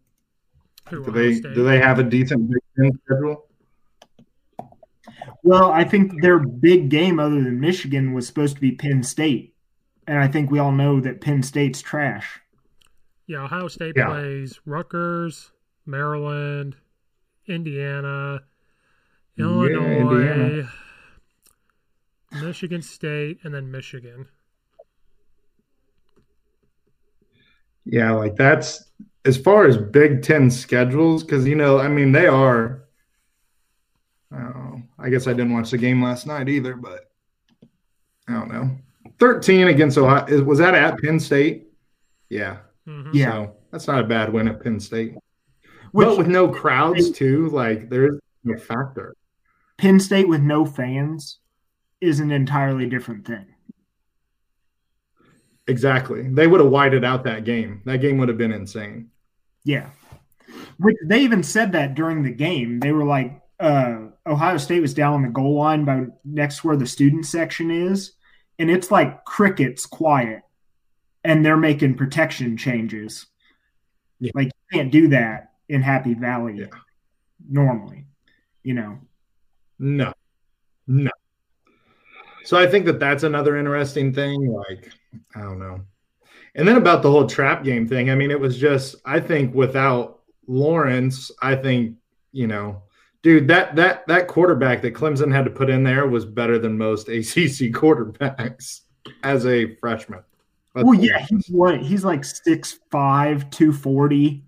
Who, 0.89 1.05
Do 1.05 1.11
they 1.11 1.35
State? 1.35 1.53
do 1.55 1.63
they 1.63 1.79
have 1.79 1.99
a 1.99 2.03
decent 2.03 2.49
Big 2.49 2.59
Ten 2.77 2.91
schedule? 3.05 3.47
Well, 5.43 5.71
I 5.71 5.85
think 5.85 6.21
their 6.21 6.39
big 6.39 6.89
game 6.89 7.17
other 7.17 7.41
than 7.41 7.61
Michigan 7.61 8.13
was 8.13 8.27
supposed 8.27 8.55
to 8.55 8.61
be 8.61 8.73
Penn 8.73 9.03
State. 9.03 9.55
And 10.07 10.17
I 10.19 10.27
think 10.27 10.51
we 10.51 10.59
all 10.59 10.71
know 10.73 10.99
that 10.99 11.21
Penn 11.21 11.43
State's 11.43 11.81
trash. 11.81 12.41
Yeah, 13.27 13.43
Ohio 13.45 13.69
State 13.69 13.93
Yeah. 13.95 14.07
plays 14.07 14.59
Rutgers, 14.65 15.51
Maryland, 15.85 16.75
Indiana, 17.47 18.33
Yeah, 18.33 18.39
Illinois, 19.37 19.97
Indiana. 19.99 20.69
Michigan 22.41 22.81
State, 22.81 23.39
and 23.43 23.53
then 23.53 23.69
Michigan. 23.71 24.27
Yeah, 27.85 28.11
like 28.11 28.35
that's 28.35 28.91
as 29.25 29.37
far 29.37 29.65
as 29.65 29.77
Big 29.77 30.21
Ten 30.23 30.49
schedules, 30.49 31.23
because 31.23 31.45
you 31.47 31.55
know, 31.55 31.79
I 31.79 31.87
mean, 31.87 32.11
they 32.11 32.27
are. 32.27 32.83
Oh, 34.33 34.81
I 34.97 35.09
guess 35.09 35.27
I 35.27 35.33
didn't 35.33 35.53
watch 35.53 35.71
the 35.71 35.77
game 35.77 36.01
last 36.01 36.25
night 36.25 36.49
either, 36.49 36.75
but 36.75 37.11
I 38.27 38.33
don't 38.33 38.51
know. 38.51 38.71
Thirteen 39.19 39.67
against 39.67 39.97
Ohio 39.97 40.25
is- 40.25 40.41
was 40.41 40.59
that 40.59 40.73
at 40.73 40.97
Penn 40.99 41.19
State? 41.19 41.67
Yeah, 42.29 42.57
Mhm. 42.87 43.11
Yeah. 43.13 43.31
So 43.31 43.55
that's 43.71 43.87
not 43.87 44.03
a 44.03 44.07
bad 44.07 44.31
win 44.33 44.47
at 44.47 44.63
Penn 44.63 44.79
State. 44.79 45.13
Which 45.91 46.07
but 46.07 46.17
with 46.17 46.27
no 46.27 46.47
crowds 46.47 47.11
too, 47.11 47.49
like 47.49 47.89
there's 47.89 48.17
a 48.51 48.57
factor. 48.57 49.13
Penn 49.77 49.99
State 49.99 50.27
with 50.27 50.41
no 50.41 50.65
fans 50.65 51.39
is 52.01 52.19
an 52.19 52.31
entirely 52.31 52.87
different 52.87 53.25
thing. 53.25 53.45
Exactly, 55.67 56.27
they 56.29 56.45
would 56.47 56.59
have 56.59 56.69
whited 56.69 57.05
out 57.05 57.23
that 57.23 57.45
game. 57.45 57.81
That 57.85 58.01
game 58.01 58.17
would 58.17 58.27
have 58.27 58.37
been 58.37 58.51
insane. 58.51 59.09
Yeah. 59.63 59.89
Which 60.77 60.97
they 61.05 61.21
even 61.21 61.41
said 61.41 61.71
that 61.71 61.95
during 61.95 62.21
the 62.21 62.31
game. 62.31 62.79
They 62.81 62.91
were 62.91 63.05
like, 63.05 63.41
uh, 63.61 64.07
Ohio 64.27 64.57
State 64.57 64.81
was 64.81 64.93
down 64.93 65.13
on 65.13 65.21
the 65.21 65.29
goal 65.29 65.55
line 65.55 65.85
by 65.85 66.03
next 66.25 66.59
to 66.61 66.67
where 66.67 66.75
the 66.75 66.85
student 66.85 67.25
section 67.25 67.71
is, 67.71 68.11
and 68.59 68.69
it's 68.69 68.91
like 68.91 69.23
crickets 69.23 69.85
quiet, 69.85 70.41
and 71.23 71.45
they're 71.45 71.55
making 71.55 71.95
protection 71.95 72.57
changes. 72.57 73.25
Yeah. 74.19 74.31
Like 74.35 74.47
you 74.47 74.77
can't 74.77 74.91
do 74.91 75.07
that 75.09 75.51
in 75.69 75.81
Happy 75.81 76.13
Valley 76.13 76.59
Yeah. 76.59 76.77
normally. 77.49 78.05
you 78.63 78.73
know. 78.73 78.97
No, 79.83 80.13
no. 80.87 81.11
So 82.45 82.57
I 82.57 82.67
think 82.67 82.85
that 82.85 82.99
that's 82.99 83.23
another 83.23 83.57
interesting 83.57 84.13
thing. 84.13 84.47
Like, 84.47 84.89
I 85.35 85.41
don't 85.41 85.59
know. 85.59 85.81
And 86.55 86.65
then 86.65 86.77
about 86.77 87.01
the 87.01 87.11
whole 87.11 87.27
trap 87.27 87.65
game 87.65 87.85
thing, 87.85 88.09
I 88.09 88.15
mean, 88.15 88.31
it 88.31 88.39
was 88.39 88.57
just, 88.57 88.95
I 89.05 89.19
think 89.19 89.53
without 89.53 90.21
Lawrence, 90.47 91.31
I 91.41 91.55
think, 91.55 91.97
you 92.31 92.47
know, 92.47 92.83
dude, 93.23 93.49
that 93.49 93.75
that 93.75 94.07
that 94.07 94.29
quarterback 94.29 94.81
that 94.83 94.93
Clemson 94.93 95.33
had 95.33 95.45
to 95.45 95.51
put 95.51 95.69
in 95.69 95.83
there 95.83 96.07
was 96.07 96.25
better 96.25 96.57
than 96.57 96.77
most 96.77 97.07
ACC 97.09 97.73
quarterbacks 97.73 98.81
as 99.23 99.45
a 99.45 99.75
freshman. 99.75 100.23
Let's 100.75 100.85
well, 100.85 100.95
yeah, 100.95 101.25
he's 101.27 101.47
what 101.49 101.81
he's 101.81 102.05
like 102.05 102.21
6'5", 102.21 102.79
240 103.51 104.43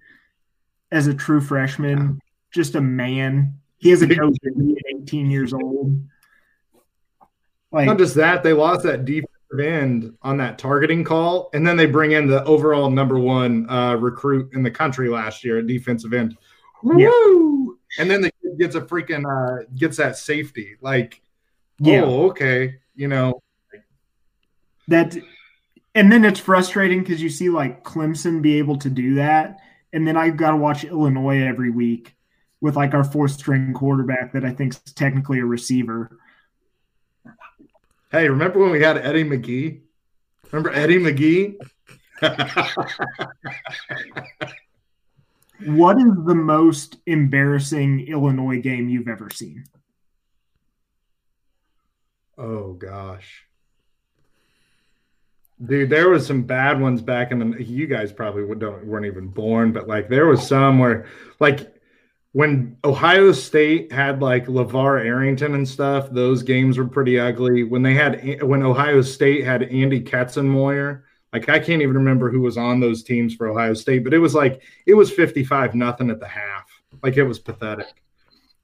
as 0.91 1.07
a 1.07 1.13
true 1.13 1.41
freshman. 1.41 1.97
Yeah. 1.97 2.13
Just 2.51 2.75
a 2.75 2.81
man. 2.81 3.59
He 3.77 3.89
has 3.89 4.01
a 4.01 4.07
coach 4.07 4.37
at 4.45 4.53
18 5.01 5.29
years 5.29 5.53
old. 5.53 6.01
Like, 7.71 7.87
Not 7.87 7.97
just 7.97 8.15
that, 8.15 8.41
they 8.41 8.53
lost 8.53 8.83
that 8.83 9.05
defensive 9.05 9.59
end 9.59 10.17
on 10.21 10.37
that 10.37 10.57
targeting 10.57 11.03
call, 11.03 11.49
and 11.53 11.67
then 11.67 11.75
they 11.75 11.85
bring 11.85 12.11
in 12.11 12.27
the 12.27 12.43
overall 12.45 12.89
number 12.89 13.19
one 13.19 13.69
uh, 13.69 13.95
recruit 13.95 14.53
in 14.53 14.63
the 14.63 14.71
country 14.71 15.09
last 15.09 15.43
year 15.43 15.59
at 15.59 15.67
defensive 15.67 16.13
end. 16.13 16.37
Yeah. 16.83 17.09
Woo! 17.09 17.77
And 17.99 18.09
then 18.09 18.21
the 18.21 18.31
kid 18.41 18.57
gets 18.59 18.75
a 18.75 18.81
freaking 18.81 19.25
uh, 19.25 19.65
gets 19.75 19.97
that 19.97 20.17
safety. 20.17 20.75
Like, 20.81 21.21
yeah, 21.79 22.03
oh, 22.03 22.29
okay, 22.29 22.75
you 22.95 23.07
know 23.07 23.41
that, 24.87 25.17
and 25.93 26.11
then 26.11 26.23
it's 26.23 26.39
frustrating 26.39 27.01
because 27.01 27.21
you 27.21 27.29
see 27.29 27.49
like 27.49 27.83
Clemson 27.83 28.41
be 28.41 28.57
able 28.57 28.77
to 28.77 28.89
do 28.89 29.15
that, 29.15 29.59
and 29.91 30.07
then 30.07 30.15
I've 30.15 30.37
got 30.37 30.51
to 30.51 30.57
watch 30.57 30.83
Illinois 30.83 31.41
every 31.41 31.71
week 31.71 32.14
with 32.61 32.75
like 32.75 32.93
our 32.93 33.03
fourth 33.03 33.31
string 33.31 33.73
quarterback 33.73 34.33
that 34.33 34.45
I 34.45 34.51
think 34.51 34.73
is 34.73 34.93
technically 34.93 35.39
a 35.39 35.45
receiver 35.45 36.17
Hey, 38.15 38.29
remember 38.29 38.59
when 38.59 38.71
we 38.71 38.81
had 38.81 38.97
Eddie 38.97 39.25
McGee? 39.25 39.81
Remember 40.49 40.71
Eddie 40.71 40.99
McGee? 40.99 41.57
what 45.65 45.97
is 45.97 46.13
the 46.25 46.33
most 46.33 46.95
embarrassing 47.05 48.07
Illinois 48.07 48.61
game 48.61 48.87
you've 48.87 49.09
ever 49.09 49.29
seen? 49.29 49.65
Oh 52.37 52.71
gosh. 52.71 53.43
Dude, 55.65 55.89
there 55.89 56.09
was 56.09 56.25
some 56.25 56.43
bad 56.43 56.79
ones 56.79 57.01
back 57.01 57.31
in 57.31 57.39
the 57.39 57.61
you 57.61 57.85
guys 57.85 58.13
probably 58.13 58.43
don't 58.55 58.85
weren't 58.85 59.07
even 59.07 59.27
born, 59.27 59.73
but 59.73 59.89
like 59.89 60.07
there 60.07 60.27
was 60.27 60.47
some 60.47 60.79
where 60.79 61.05
like 61.41 61.74
when 62.35 62.75
Ohio 62.83 63.31
State 63.31 63.93
had 63.93 64.21
like 64.21 64.47
LaVar 64.47 65.05
Arrington 65.05 65.55
and 65.55 65.65
stuff, 65.65 66.09
those 66.11 66.43
games 66.43 66.77
were 66.77 66.85
pretty 66.85 67.17
ugly. 67.17 67.63
When 67.63 67.81
they 67.81 67.93
had 67.93 68.43
when 68.43 68.61
Ohio 68.61 69.01
State 69.03 69.45
had 69.45 69.63
Andy 69.63 70.01
Katzenmoyer, 70.01 71.03
like 71.31 71.47
I 71.47 71.59
can't 71.59 71.81
even 71.81 71.95
remember 71.95 72.29
who 72.29 72.41
was 72.41 72.57
on 72.57 72.81
those 72.81 73.03
teams 73.03 73.33
for 73.33 73.47
Ohio 73.47 73.73
State, 73.73 74.03
but 74.03 74.13
it 74.13 74.17
was 74.19 74.35
like 74.35 74.63
it 74.85 74.95
was 74.95 75.09
55 75.09 75.75
nothing 75.75 76.09
at 76.09 76.19
the 76.19 76.27
half. 76.27 76.69
Like 77.01 77.15
it 77.15 77.23
was 77.23 77.39
pathetic. 77.39 78.03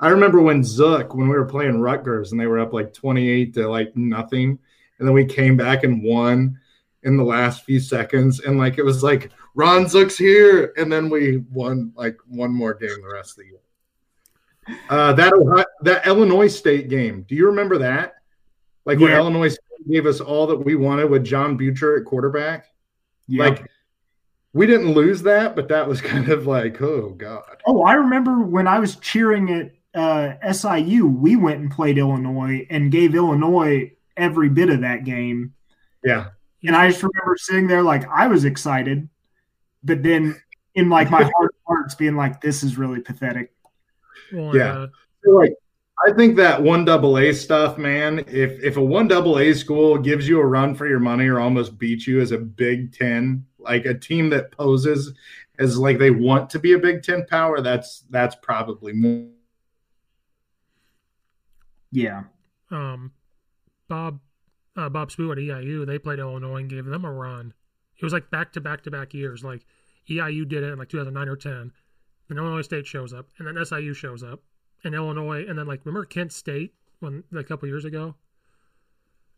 I 0.02 0.10
remember 0.10 0.42
when 0.42 0.66
Zook, 0.66 1.16
when 1.16 1.30
we 1.30 1.36
were 1.36 1.46
playing 1.46 1.80
Rutgers 1.80 2.34
and 2.34 2.42
they 2.42 2.48
were 2.48 2.60
up 2.60 2.74
like 2.74 2.94
28 2.94 3.54
to 3.54 3.70
like 3.70 3.96
nothing, 3.96 4.60
and 5.00 5.08
then 5.08 5.14
we 5.14 5.24
came 5.24 5.56
back 5.56 5.86
and 5.86 6.04
won 6.04 6.60
in 7.04 7.16
the 7.16 7.24
last 7.24 7.64
few 7.64 7.80
seconds, 7.80 8.42
and 8.42 8.58
like 8.58 8.78
it 8.78 8.84
was 8.84 9.02
like 9.02 9.32
Ron 9.56 9.86
Zook's 9.86 10.18
here, 10.18 10.74
and 10.78 10.92
then 10.92 11.10
we 11.10 11.38
won 11.52 11.92
like 11.96 12.18
one 12.28 12.52
more 12.52 12.74
game 12.74 13.02
the 13.02 13.14
rest 13.14 13.32
of 13.32 13.38
the 13.38 13.46
year. 13.46 14.78
Uh, 14.90 15.14
that 15.14 15.34
Ohio, 15.34 15.66
that 15.82 16.06
Illinois 16.08 16.48
State 16.48 16.90
game. 16.90 17.26
Do 17.28 17.36
you 17.36 17.48
remember 17.48 17.78
that? 17.80 18.16
Like 18.86 19.00
yeah. 19.00 19.08
when 19.08 19.16
Illinois 19.16 19.50
State 19.50 19.90
gave 19.90 20.06
us 20.06 20.20
all 20.20 20.48
that 20.48 20.58
we 20.58 20.76
wanted 20.76 21.10
with 21.10 21.24
John 21.24 21.58
Butcher 21.58 21.98
at 21.98 22.06
quarterback. 22.06 22.68
Yeah. 23.28 23.46
Like 23.46 23.70
we 24.54 24.68
didn't 24.68 24.94
lose 24.94 25.22
that, 25.24 25.56
but 25.56 25.68
that 25.70 25.88
was 25.88 26.02
kind 26.02 26.30
of 26.30 26.48
like, 26.48 26.82
oh 26.82 27.10
god. 27.12 27.58
Oh, 27.66 27.84
I 27.84 27.94
remember 27.94 28.42
when 28.42 28.68
I 28.68 28.80
was 28.80 28.96
cheering 28.98 29.50
at 29.50 29.72
uh, 29.94 30.54
SIU, 30.54 31.08
we 31.08 31.36
went 31.36 31.60
and 31.60 31.72
played 31.72 31.98
Illinois 31.98 32.66
and 32.70 32.92
gave 32.92 33.16
Illinois 33.16 33.92
every 34.16 34.50
bit 34.50 34.70
of 34.70 34.82
that 34.82 35.04
game. 35.04 35.54
Yeah. 36.04 36.28
And 36.64 36.76
I 36.76 36.90
just 36.90 37.04
remember 37.04 37.36
sitting 37.38 37.68
there 37.68 37.84
like 37.84 38.08
I 38.08 38.28
was 38.28 38.46
excited, 38.46 39.10
but 39.84 40.04
then 40.04 40.42
in 40.76 40.90
like 40.90 41.10
my 41.10 41.24
heart 41.36 41.54
of 41.54 41.62
hearts 41.68 41.96
being 41.96 42.16
like, 42.16 42.42
this 42.42 42.64
is 42.64 42.78
really 42.78 43.00
pathetic. 43.00 43.54
Well, 44.32 44.56
yeah. 44.56 44.88
Like 45.26 45.54
I 46.06 46.14
think 46.14 46.36
that 46.38 46.62
one 46.62 46.86
double 46.86 47.18
A 47.18 47.32
stuff, 47.34 47.78
man. 47.78 48.20
If 48.28 48.64
if 48.64 48.78
a 48.78 48.84
one 48.84 49.08
double 49.08 49.38
A 49.40 49.54
school 49.54 49.98
gives 49.98 50.28
you 50.28 50.40
a 50.40 50.46
run 50.46 50.74
for 50.74 50.88
your 50.88 51.00
money 51.00 51.28
or 51.28 51.40
almost 51.40 51.78
beats 51.78 52.08
you 52.08 52.22
as 52.22 52.32
a 52.32 52.38
Big 52.38 52.94
Ten, 52.94 53.46
like 53.60 53.86
a 53.86 53.94
team 53.94 54.30
that 54.32 54.52
poses 54.52 55.14
as 55.60 55.78
like 55.78 56.00
they 56.00 56.12
want 56.12 56.50
to 56.52 56.60
be 56.60 56.74
a 56.74 56.80
Big 56.80 57.04
Ten 57.04 57.26
power, 57.28 57.62
that's 57.62 58.04
that's 58.10 58.36
probably 58.36 58.94
more. 58.94 59.28
Yeah. 61.92 62.24
Um, 62.72 63.12
Bob, 63.90 64.22
uh, 64.78 64.90
Bob 64.90 65.12
Spoo 65.12 65.32
at 65.32 65.38
EIU, 65.38 65.86
they 65.86 66.00
played 66.00 66.20
Illinois 66.20 66.62
and 66.62 66.70
gave 66.70 66.86
them 66.86 67.04
a 67.04 67.12
run. 67.12 67.54
It 68.02 68.04
was 68.04 68.14
like 68.14 68.32
back 68.32 68.52
to 68.54 68.62
back 68.62 68.82
to 68.84 68.92
back 68.92 69.14
years. 69.14 69.44
Like 69.44 69.66
EIU 70.10 70.48
did 70.48 70.64
it 70.64 70.74
in 70.74 70.80
like 70.80 70.90
2009 70.90 71.30
or 71.30 71.36
10 71.36 71.72
and 72.32 72.40
Illinois 72.40 72.62
State 72.62 72.88
shows 72.88 73.14
up, 73.14 73.28
and 73.38 73.46
then 73.46 73.64
SIU 73.64 73.94
shows 73.94 74.24
up, 74.24 74.42
and 74.84 74.96
Illinois, 74.96 75.46
and 75.48 75.60
then 75.60 75.68
like 75.68 75.86
remember 75.86 76.06
Kent 76.06 76.32
State 76.32 76.74
when 77.00 77.24
a 77.36 77.44
couple 77.44 77.68
years 77.68 77.86
ago. 77.86 78.16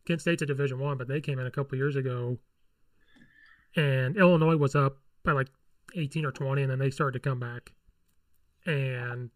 Kent 0.05 0.21
State's 0.21 0.41
a 0.41 0.45
Division 0.45 0.79
One, 0.79 0.97
but 0.97 1.07
they 1.07 1.19
came 1.19 1.39
in 1.39 1.47
a 1.47 1.51
couple 1.51 1.77
years 1.77 1.95
ago, 1.95 2.37
and 3.75 4.15
Illinois 4.15 4.57
was 4.57 4.75
up 4.75 4.97
by 5.23 5.31
like 5.31 5.47
eighteen 5.95 6.23
or 6.23 6.31
twenty, 6.31 6.61
and 6.61 6.71
then 6.71 6.79
they 6.79 6.91
started 6.91 7.21
to 7.21 7.29
come 7.29 7.39
back, 7.39 7.71
and 8.65 9.31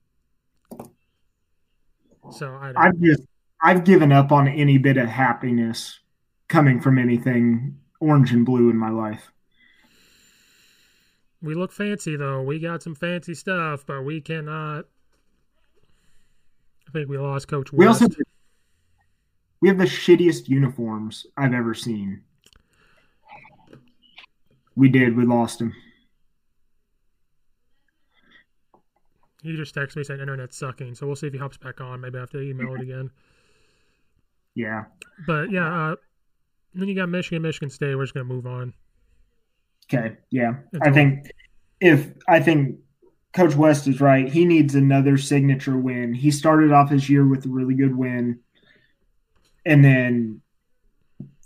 so 2.31 2.47
I 2.49 2.73
I've 2.77 2.99
just 3.01 3.23
I've 3.61 3.83
given 3.83 4.11
up 4.11 4.31
on 4.31 4.47
any 4.47 4.77
bit 4.77 4.97
of 4.97 5.09
happiness 5.09 5.99
coming 6.47 6.79
from 6.79 6.99
anything 6.99 7.79
orange 7.99 8.31
and 8.31 8.45
blue 8.45 8.69
in 8.69 8.77
my 8.77 8.89
life. 8.89 9.31
We 11.41 11.55
look 11.55 11.71
fancy 11.71 12.15
though. 12.15 12.41
We 12.41 12.59
got 12.59 12.81
some 12.81 12.95
fancy 12.95 13.33
stuff, 13.33 13.85
but 13.85 14.03
we 14.03 14.21
cannot. 14.21 14.85
I 16.87 16.91
think 16.91 17.09
we 17.09 17.17
lost 17.17 17.47
Coach 17.47 17.71
West. 17.71 17.79
We 17.79 17.87
also 17.87 18.07
we 19.61 19.69
have 19.69 19.77
the 19.77 19.85
shittiest 19.85 20.47
uniforms 20.47 21.25
I've 21.35 21.53
ever 21.53 21.73
seen. 21.73 22.21
We 24.75 24.89
did. 24.89 25.15
We 25.15 25.25
lost 25.25 25.59
him. 25.59 25.73
He 29.41 29.55
just 29.55 29.73
texted 29.73 29.97
me 29.97 30.03
saying 30.03 30.19
internet's 30.19 30.57
sucking, 30.57 30.95
so 30.95 31.07
we'll 31.07 31.15
see 31.15 31.27
if 31.27 31.33
he 31.33 31.39
hops 31.39 31.57
back 31.57 31.81
on. 31.81 32.01
Maybe 32.01 32.17
I 32.17 32.21
have 32.21 32.29
to 32.31 32.41
email 32.41 32.75
it 32.75 32.81
again. 32.81 33.09
Yeah. 34.55 34.85
But 35.25 35.51
yeah, 35.51 35.91
uh, 35.91 35.95
then 36.81 36.89
you 36.89 36.95
got 36.95 37.09
Michigan, 37.09 37.41
Michigan 37.41 37.69
State. 37.69 37.95
We're 37.95 38.03
just 38.03 38.13
gonna 38.13 38.25
move 38.25 38.45
on. 38.45 38.73
Okay, 39.93 40.17
yeah. 40.29 40.55
I 40.81 40.91
think 40.91 41.31
if 41.79 42.13
I 42.27 42.39
think 42.39 42.77
Coach 43.33 43.55
West 43.55 43.87
is 43.87 44.01
right, 44.01 44.27
he 44.27 44.45
needs 44.45 44.75
another 44.75 45.17
signature 45.17 45.77
win. 45.77 46.13
He 46.13 46.31
started 46.31 46.71
off 46.71 46.89
his 46.89 47.09
year 47.09 47.25
with 47.25 47.45
a 47.45 47.49
really 47.49 47.75
good 47.75 47.95
win. 47.95 48.39
And 49.65 49.83
then 49.83 50.41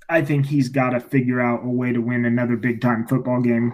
I 0.07 0.21
think 0.21 0.45
he's 0.45 0.69
got 0.69 0.91
to 0.91 0.99
figure 0.99 1.39
out 1.39 1.63
a 1.63 1.69
way 1.69 1.91
to 1.91 1.99
win 1.99 2.25
another 2.25 2.55
big 2.55 2.81
time 2.81 3.07
football 3.07 3.41
game 3.41 3.73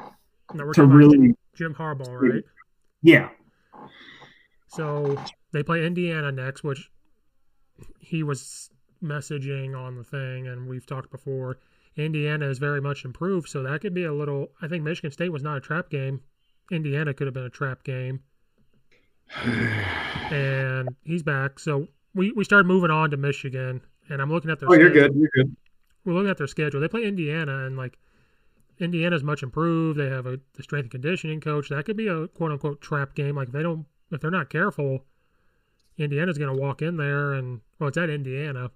to 0.73 0.85
really 0.85 1.35
Jim 1.55 1.73
Harbaugh, 1.73 2.21
right? 2.21 2.43
Yeah. 3.01 3.29
So 4.67 5.17
they 5.51 5.63
play 5.63 5.85
Indiana 5.85 6.31
next, 6.31 6.63
which 6.63 6.89
he 7.99 8.23
was 8.23 8.69
messaging 9.03 9.77
on 9.77 9.95
the 9.95 10.03
thing, 10.03 10.47
and 10.47 10.67
we've 10.67 10.85
talked 10.85 11.11
before. 11.11 11.59
Indiana 11.95 12.47
is 12.47 12.59
very 12.59 12.79
much 12.79 13.05
improved, 13.05 13.49
so 13.49 13.63
that 13.63 13.81
could 13.81 13.93
be 13.93 14.03
a 14.03 14.13
little. 14.13 14.51
I 14.61 14.67
think 14.67 14.83
Michigan 14.83 15.11
State 15.11 15.31
was 15.31 15.43
not 15.43 15.57
a 15.57 15.61
trap 15.61 15.89
game. 15.89 16.21
Indiana 16.71 17.13
could 17.13 17.27
have 17.27 17.33
been 17.33 17.45
a 17.45 17.49
trap 17.49 17.83
game. 17.83 18.21
and 19.43 20.89
he's 21.03 21.23
back. 21.23 21.59
So 21.59 21.87
we, 22.13 22.31
we 22.31 22.43
started 22.43 22.67
moving 22.67 22.91
on 22.91 23.11
to 23.11 23.17
Michigan, 23.17 23.81
and 24.09 24.21
I'm 24.21 24.31
looking 24.31 24.51
at 24.51 24.59
their. 24.59 24.69
Oh, 24.69 24.73
schedule. 24.73 24.93
you're 24.93 25.07
good. 25.07 25.15
You're 25.15 25.29
good. 25.33 25.55
We're 26.05 26.13
looking 26.13 26.29
at 26.29 26.37
their 26.37 26.47
schedule. 26.47 26.79
They 26.79 26.87
play 26.87 27.03
Indiana, 27.03 27.65
and 27.65 27.77
like 27.77 27.97
Indiana's 28.79 29.23
much 29.23 29.43
improved. 29.43 29.99
They 29.99 30.09
have 30.09 30.25
a 30.25 30.39
the 30.53 30.63
strength 30.63 30.85
and 30.85 30.91
conditioning 30.91 31.41
coach. 31.41 31.69
That 31.69 31.85
could 31.85 31.97
be 31.97 32.07
a 32.07 32.27
quote 32.27 32.51
unquote 32.51 32.81
trap 32.81 33.15
game. 33.15 33.35
Like 33.35 33.47
if 33.47 33.53
they 33.53 33.63
don't, 33.63 33.85
if 34.11 34.21
they're 34.21 34.31
not 34.31 34.49
careful, 34.49 35.05
Indiana's 35.97 36.37
going 36.37 36.55
to 36.55 36.61
walk 36.61 36.81
in 36.81 36.97
there, 36.97 37.33
and 37.33 37.61
well, 37.79 37.89
it's 37.89 37.97
at 37.97 38.09
Indiana. 38.09 38.71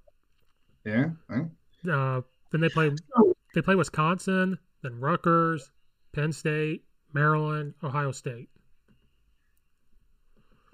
Yeah. 0.85 1.09
Right. 1.27 1.45
Uh, 1.89 2.21
then 2.51 2.61
they 2.61 2.69
play 2.69 2.91
they 3.55 3.61
play 3.61 3.75
Wisconsin, 3.75 4.57
then 4.81 4.99
Rutgers, 4.99 5.71
Penn 6.13 6.31
State, 6.31 6.83
Maryland, 7.13 7.73
Ohio 7.83 8.11
State. 8.11 8.49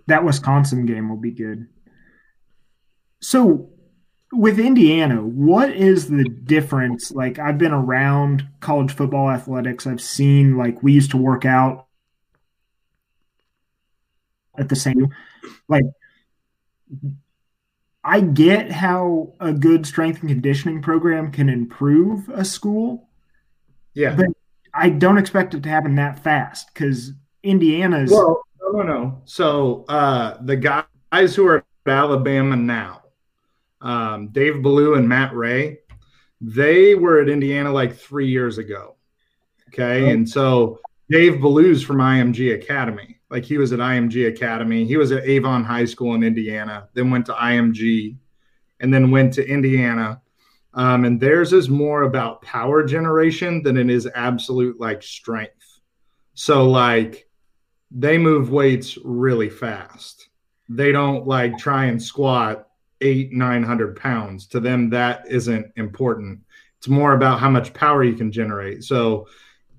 That 0.07 0.23
Wisconsin 0.23 0.85
game 0.85 1.09
will 1.09 1.17
be 1.17 1.31
good. 1.31 1.67
So 3.19 3.69
with 4.31 4.59
Indiana, 4.59 5.21
what 5.21 5.69
is 5.71 6.09
the 6.09 6.23
difference? 6.23 7.11
Like 7.11 7.39
I've 7.39 7.57
been 7.57 7.73
around 7.73 8.47
college 8.59 8.93
football 8.93 9.29
athletics. 9.29 9.88
I've 9.88 10.01
seen 10.01 10.57
like 10.57 10.81
we 10.84 10.93
used 10.93 11.11
to 11.11 11.17
work 11.17 11.45
out 11.45 11.88
at 14.57 14.69
the 14.69 14.75
same 14.75 15.13
like 15.67 15.84
I 18.07 18.21
get 18.21 18.71
how 18.71 19.34
a 19.41 19.51
good 19.51 19.85
strength 19.85 20.21
and 20.21 20.29
conditioning 20.29 20.81
program 20.81 21.29
can 21.29 21.49
improve 21.49 22.29
a 22.29 22.45
school. 22.45 23.09
Yeah. 23.93 24.15
But 24.15 24.27
I 24.73 24.89
don't 24.89 25.17
expect 25.17 25.53
it 25.53 25.63
to 25.63 25.69
happen 25.69 25.95
that 25.95 26.23
fast 26.23 26.73
because 26.73 27.11
Indiana's 27.43 28.09
well, 28.09 28.43
no, 28.61 28.79
no, 28.79 28.84
no. 28.84 29.21
So 29.25 29.84
uh, 29.89 30.38
the 30.39 30.55
guys 30.55 31.35
who 31.35 31.47
are 31.47 31.57
at 31.57 31.65
Alabama 31.85 32.55
now, 32.55 33.01
um, 33.81 34.29
Dave 34.29 34.63
Ballou 34.63 34.93
and 34.93 35.09
Matt 35.09 35.35
Rhea, 35.35 35.75
they 36.39 36.95
were 36.95 37.19
at 37.19 37.27
Indiana 37.27 37.73
like 37.73 37.97
three 37.97 38.29
years 38.29 38.57
ago. 38.57 38.95
Okay, 39.67 40.05
oh. 40.05 40.09
and 40.11 40.29
so 40.29 40.79
Dave 41.09 41.41
Ballou's 41.41 41.84
from 41.84 41.97
IMG 41.97 42.55
Academy. 42.55 43.16
Like 43.29 43.43
he 43.43 43.57
was 43.57 43.73
at 43.73 43.79
IMG 43.79 44.29
Academy. 44.29 44.85
He 44.85 44.97
was 44.97 45.11
at 45.11 45.25
Avon 45.25 45.63
High 45.63 45.85
School 45.85 46.15
in 46.15 46.23
Indiana, 46.23 46.87
then 46.93 47.11
went 47.11 47.25
to 47.25 47.33
IMG, 47.33 48.15
and 48.79 48.93
then 48.93 49.11
went 49.11 49.33
to 49.33 49.47
Indiana. 49.47 50.21
Um, 50.73 51.05
and 51.05 51.19
theirs 51.19 51.53
is 51.53 51.69
more 51.69 52.03
about 52.03 52.41
power 52.41 52.83
generation 52.83 53.63
than 53.63 53.77
it 53.77 53.89
is 53.89 54.07
absolute 54.13 54.79
like 54.79 55.01
strength. 55.01 55.79
So 56.35 56.69
like 56.69 57.27
they 57.91 58.17
move 58.17 58.51
weights 58.51 58.97
really 59.03 59.49
fast. 59.49 60.29
They 60.69 60.91
don't 60.91 61.25
like 61.25 61.57
try 61.57 61.85
and 61.85 62.01
squat 62.01 62.67
eight, 63.01 63.31
nine 63.31 63.63
hundred 63.63 63.95
pounds. 63.95 64.47
To 64.47 64.59
them, 64.59 64.89
that 64.91 65.25
isn't 65.27 65.71
important. 65.77 66.41
It's 66.77 66.87
more 66.87 67.13
about 67.13 67.39
how 67.39 67.49
much 67.49 67.73
power 67.73 68.03
you 68.03 68.15
can 68.15 68.31
generate. 68.31 68.83
So 68.83 69.27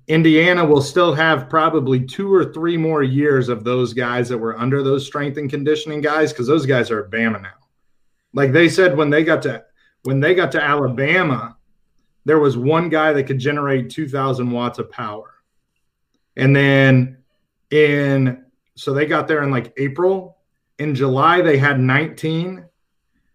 Indiana 0.09 0.65
will 0.65 0.81
still 0.81 1.13
have 1.13 1.49
probably 1.49 2.03
two 2.03 2.33
or 2.33 2.51
three 2.51 2.77
more 2.77 3.03
years 3.03 3.47
of 3.47 3.63
those 3.63 3.93
guys 3.93 4.27
that 4.27 4.39
were 4.39 4.57
under 4.57 4.81
those 4.81 5.05
strength 5.05 5.37
and 5.37 5.49
conditioning 5.49 6.01
guys 6.01 6.33
because 6.33 6.47
those 6.47 6.65
guys 6.65 6.89
are 6.89 7.07
Bama 7.07 7.39
now. 7.39 7.53
Like 8.33 8.51
they 8.51 8.69
said 8.69 8.97
when 8.97 9.11
they 9.11 9.23
got 9.23 9.43
to 9.43 9.63
when 10.03 10.19
they 10.19 10.33
got 10.33 10.51
to 10.53 10.63
Alabama, 10.63 11.57
there 12.25 12.39
was 12.39 12.57
one 12.57 12.89
guy 12.89 13.13
that 13.13 13.25
could 13.25 13.37
generate 13.37 13.91
2000 13.91 14.49
watts 14.49 14.79
of 14.79 14.91
power. 14.91 15.35
And 16.35 16.55
then 16.55 17.19
in 17.69 18.45
so 18.75 18.93
they 18.93 19.05
got 19.05 19.27
there 19.27 19.43
in 19.43 19.51
like 19.51 19.73
April. 19.77 20.37
In 20.79 20.95
July, 20.95 21.41
they 21.41 21.57
had 21.57 21.79
19. 21.79 22.65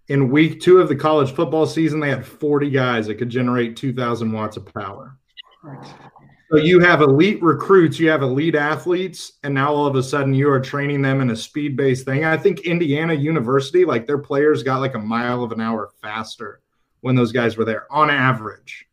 In 0.08 0.30
week 0.30 0.60
two 0.60 0.78
of 0.78 0.88
the 0.88 0.96
college 0.96 1.32
football 1.32 1.66
season, 1.66 2.00
they 2.00 2.10
had 2.10 2.26
40 2.26 2.70
guys 2.70 3.06
that 3.06 3.14
could 3.14 3.30
generate 3.30 3.76
2,000 3.76 4.32
watts 4.32 4.56
of 4.56 4.66
power. 4.74 5.16
So 6.54 6.60
you 6.60 6.78
have 6.78 7.00
elite 7.00 7.42
recruits, 7.42 7.98
you 7.98 8.08
have 8.10 8.22
elite 8.22 8.54
athletes, 8.54 9.32
and 9.42 9.52
now 9.52 9.74
all 9.74 9.88
of 9.88 9.96
a 9.96 10.02
sudden 10.04 10.32
you 10.32 10.48
are 10.48 10.60
training 10.60 11.02
them 11.02 11.20
in 11.20 11.30
a 11.30 11.34
speed 11.34 11.76
based 11.76 12.04
thing. 12.04 12.24
I 12.24 12.36
think 12.36 12.60
Indiana 12.60 13.12
University, 13.12 13.84
like 13.84 14.06
their 14.06 14.18
players 14.18 14.62
got 14.62 14.78
like 14.78 14.94
a 14.94 15.00
mile 15.00 15.42
of 15.42 15.50
an 15.50 15.60
hour 15.60 15.90
faster 16.00 16.60
when 17.00 17.16
those 17.16 17.32
guys 17.32 17.56
were 17.56 17.64
there 17.64 17.92
on 17.92 18.08
average. 18.08 18.86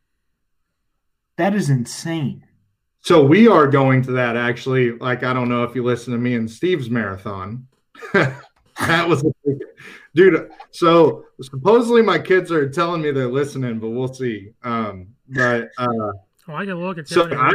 That 1.37 1.53
is 1.53 1.69
insane. 1.69 2.47
So 3.01 3.23
we 3.23 3.47
are 3.47 3.67
going 3.67 4.01
to 4.03 4.11
that 4.13 4.35
actually. 4.35 4.97
Like, 4.97 5.21
I 5.21 5.31
don't 5.31 5.47
know 5.47 5.63
if 5.63 5.75
you 5.75 5.83
listen 5.83 6.13
to 6.13 6.19
me 6.19 6.33
and 6.33 6.49
Steve's 6.49 6.89
marathon. 6.89 7.67
that 8.13 9.07
was 9.07 9.23
a 9.23 9.51
dude. 10.15 10.49
So 10.71 11.25
supposedly 11.43 12.01
my 12.01 12.17
kids 12.17 12.51
are 12.51 12.67
telling 12.67 13.03
me 13.03 13.11
they're 13.11 13.27
listening, 13.27 13.77
but 13.77 13.89
we'll 13.89 14.11
see. 14.11 14.49
Um, 14.63 15.09
but 15.29 15.69
uh, 15.77 16.11
oh, 16.47 16.55
I 16.55 16.65
can 16.65 16.75
look 16.75 16.97
at 16.97 17.07
see 17.07 17.15
so 17.15 17.29
I, 17.31 17.51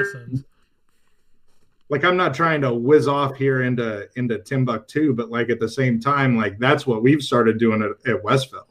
like 1.89 2.05
I'm 2.05 2.17
not 2.17 2.35
trying 2.35 2.61
to 2.63 2.75
whiz 2.75 3.07
off 3.09 3.37
here 3.37 3.63
into 3.63 4.09
into 4.17 4.39
Timbuktu, 4.39 5.15
but 5.15 5.31
like 5.31 5.51
at 5.51 5.61
the 5.61 5.69
same 5.69 6.01
time, 6.01 6.37
like 6.37 6.59
that's 6.59 6.87
what 6.87 7.03
we've 7.03 7.23
started 7.23 7.59
doing 7.59 7.83
at, 7.83 8.11
at 8.11 8.23
Westville. 8.23 8.67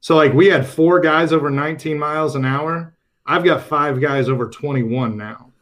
So 0.00 0.16
like 0.16 0.32
we 0.32 0.46
had 0.46 0.66
four 0.66 1.00
guys 1.00 1.32
over 1.32 1.50
19 1.50 1.98
miles 1.98 2.36
an 2.36 2.44
hour. 2.44 2.96
I've 3.26 3.44
got 3.44 3.62
five 3.62 4.00
guys 4.00 4.28
over 4.28 4.48
21 4.48 5.16
now. 5.16 5.52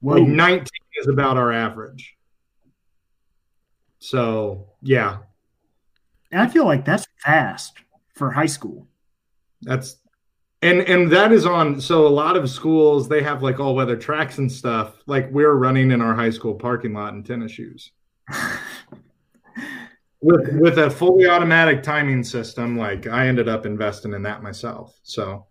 Whoa. 0.00 0.14
Like 0.14 0.28
19 0.28 0.66
is 0.96 1.08
about 1.08 1.36
our 1.36 1.52
average. 1.52 2.16
So 3.98 4.66
yeah. 4.80 5.18
I 6.32 6.48
feel 6.48 6.64
like 6.64 6.86
that's 6.86 7.06
fast 7.18 7.74
for 8.14 8.30
high 8.30 8.46
school. 8.46 8.86
That's 9.60 9.96
and 10.62 10.80
and 10.82 11.10
that 11.12 11.32
is 11.32 11.44
on 11.44 11.80
so 11.80 12.06
a 12.06 12.08
lot 12.08 12.36
of 12.36 12.48
schools 12.48 13.08
they 13.08 13.22
have 13.22 13.42
like 13.42 13.60
all 13.60 13.74
weather 13.74 13.96
tracks 13.96 14.38
and 14.38 14.50
stuff. 14.50 15.02
Like 15.06 15.30
we're 15.30 15.54
running 15.54 15.90
in 15.90 16.00
our 16.00 16.14
high 16.14 16.30
school 16.30 16.54
parking 16.54 16.94
lot 16.94 17.14
in 17.14 17.22
tennis 17.22 17.52
shoes. 17.52 17.92
with 20.20 20.48
with 20.54 20.78
a 20.78 20.88
fully 20.90 21.26
automatic 21.26 21.82
timing 21.82 22.24
system, 22.24 22.78
like 22.78 23.06
I 23.06 23.26
ended 23.26 23.48
up 23.48 23.66
investing 23.66 24.14
in 24.14 24.22
that 24.22 24.42
myself. 24.42 24.98
So 25.02 25.46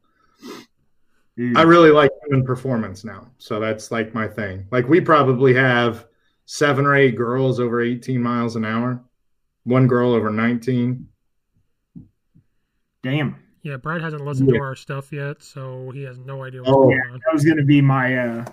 Mm. 1.37 1.57
I 1.57 1.63
really 1.63 1.91
like 1.91 2.11
human 2.23 2.45
performance 2.45 3.03
now. 3.03 3.31
So 3.37 3.59
that's 3.59 3.91
like 3.91 4.13
my 4.13 4.27
thing. 4.27 4.67
Like 4.71 4.87
we 4.87 5.01
probably 5.01 5.53
have 5.53 6.07
seven 6.45 6.85
or 6.85 6.95
eight 6.95 7.15
girls 7.15 7.59
over 7.59 7.81
18 7.81 8.21
miles 8.21 8.55
an 8.55 8.65
hour, 8.65 9.03
one 9.63 9.87
girl 9.87 10.13
over 10.13 10.29
19. 10.29 11.07
Damn. 13.03 13.35
Yeah, 13.63 13.77
Brad 13.77 14.01
hasn't 14.01 14.25
listened 14.25 14.49
yeah. 14.49 14.57
to 14.57 14.63
our 14.63 14.75
stuff 14.75 15.11
yet, 15.11 15.43
so 15.43 15.91
he 15.91 16.03
has 16.03 16.17
no 16.17 16.43
idea 16.43 16.61
what's 16.61 16.71
oh, 16.71 16.83
going 16.83 17.01
on. 17.11 17.19
That 17.25 17.33
was 17.33 17.45
going 17.45 17.57
to 17.57 17.63
be 17.63 17.81
my 17.81 18.17
uh 18.17 18.45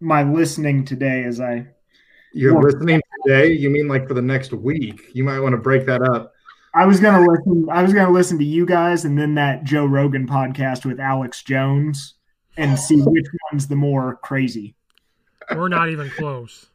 my 0.00 0.22
listening 0.22 0.84
today 0.84 1.24
as 1.24 1.40
I 1.40 1.66
You're 2.32 2.60
listening 2.60 3.00
today? 3.24 3.52
You 3.52 3.70
mean 3.70 3.88
like 3.88 4.08
for 4.08 4.14
the 4.14 4.22
next 4.22 4.52
week? 4.52 5.00
You 5.12 5.24
might 5.24 5.40
want 5.40 5.52
to 5.52 5.60
break 5.60 5.86
that 5.86 6.02
up. 6.02 6.32
I 6.74 6.84
was 6.84 7.00
gonna 7.00 7.26
listen. 7.26 7.66
I 7.70 7.82
was 7.82 7.94
gonna 7.94 8.12
listen 8.12 8.38
to 8.38 8.44
you 8.44 8.66
guys, 8.66 9.06
and 9.06 9.18
then 9.18 9.34
that 9.36 9.64
Joe 9.64 9.86
Rogan 9.86 10.26
podcast 10.28 10.84
with 10.84 11.00
Alex 11.00 11.42
Jones 11.42 12.14
and 12.58 12.78
see 12.78 13.00
which 13.00 13.24
one's 13.50 13.66
the 13.66 13.76
more 13.76 14.16
crazy. 14.16 14.74
We're 15.54 15.68
not 15.68 15.88
even 15.88 16.10
close. 16.10 16.66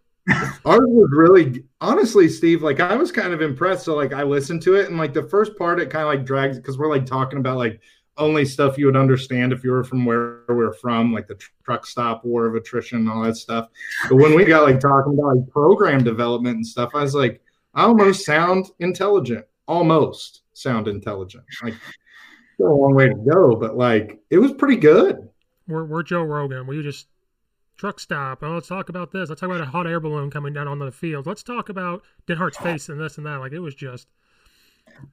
Ours 0.66 0.88
was 0.88 1.10
really 1.12 1.64
honestly, 1.80 2.28
Steve. 2.28 2.62
Like 2.62 2.80
I 2.80 2.96
was 2.96 3.12
kind 3.12 3.34
of 3.34 3.42
impressed. 3.42 3.86
So 3.86 3.96
like 3.96 4.14
I 4.14 4.24
listened 4.24 4.62
to 4.64 4.76
it, 4.76 4.88
and 4.90 4.98
like 4.98 5.14
the 5.14 5.24
first 5.24 5.58
part, 5.58 5.80
it 5.80 5.90
kind 5.90 6.04
of 6.04 6.10
like 6.10 6.26
drags 6.26 6.58
because 6.58 6.78
we're 6.78 6.90
like 6.90 7.06
talking 7.06 7.40
about 7.40 7.58
like 7.58 7.82
only 8.18 8.46
stuff 8.46 8.78
you 8.78 8.86
would 8.86 8.98
understand 8.98 9.54
if 9.54 9.64
you 9.64 9.72
were 9.72 9.84
from 9.84 10.06
where 10.06 10.44
we're 10.50 10.74
from, 10.74 11.14
like 11.14 11.28
the 11.28 11.40
truck 11.64 11.86
stop, 11.86 12.24
war 12.26 12.46
of 12.46 12.56
attrition, 12.56 13.00
and 13.00 13.10
all 13.10 13.24
that 13.24 13.38
stuff. 13.38 13.70
But 14.10 14.18
when 14.18 14.36
we 14.36 14.46
got 14.46 14.64
like 14.64 14.80
talking 14.80 15.14
about 15.14 15.38
like 15.38 15.50
program 15.50 16.04
development 16.04 16.58
and 16.58 16.68
stuff, 16.68 16.92
I 16.94 17.02
was 17.02 17.16
like, 17.16 17.42
I 17.74 17.84
almost 17.84 18.26
sound 18.26 18.68
intelligent. 18.80 19.46
Almost 19.68 20.42
sound 20.54 20.88
intelligent. 20.88 21.44
Like 21.64 21.76
a 22.60 22.64
long 22.64 22.94
way 22.94 23.08
to 23.08 23.16
go, 23.16 23.56
but 23.56 23.76
like 23.76 24.20
it 24.30 24.38
was 24.38 24.54
pretty 24.54 24.76
good 24.76 25.28
we're, 25.72 25.86
we're 25.86 26.04
Joe 26.04 26.24
Rogan. 26.24 26.68
We 26.68 26.82
just 26.84 27.08
truck 27.78 28.00
stop. 28.00 28.44
Oh, 28.44 28.54
let's 28.54 28.68
talk 28.68 28.90
about 28.90 29.12
this. 29.12 29.30
Let's 29.30 29.42
talk 29.42 29.50
about 29.50 29.62
a 29.62 29.66
hot 29.66 29.88
air 29.88 30.00
balloon 30.00 30.30
coming 30.30 30.54
down 30.54 30.68
on 30.68 30.80
the 30.80 30.92
field. 30.92 31.26
Let's 31.26 31.44
talk 31.44 31.70
about 31.70 32.04
Denhart's 32.28 32.58
face 32.58 32.90
and 32.90 33.00
this 33.00 33.18
and 33.18 33.26
that. 33.26 33.40
Like 33.40 33.52
it 33.52 33.60
was 33.60 33.76
just. 33.76 34.08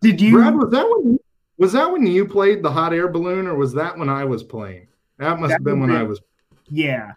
Did 0.01 0.21
you? 0.21 0.33
Brad, 0.33 0.57
was 0.57 0.71
that 0.71 0.87
when 0.89 1.19
was 1.59 1.73
that 1.73 1.91
when 1.91 2.07
you 2.07 2.27
played 2.27 2.63
the 2.63 2.71
hot 2.71 2.93
air 2.93 3.09
balloon, 3.09 3.47
or 3.47 3.57
was 3.57 3.75
that 3.75 3.99
when 3.99 4.09
I 4.09 4.25
was 4.25 4.43
playing? 4.43 4.89
That 5.19 5.41
must 5.41 5.51
that 5.51 5.55
have 5.57 5.65
been 5.65 5.81
when 5.81 5.91
I 5.91 6.05
was. 6.05 6.21
Yeah. 6.69 7.13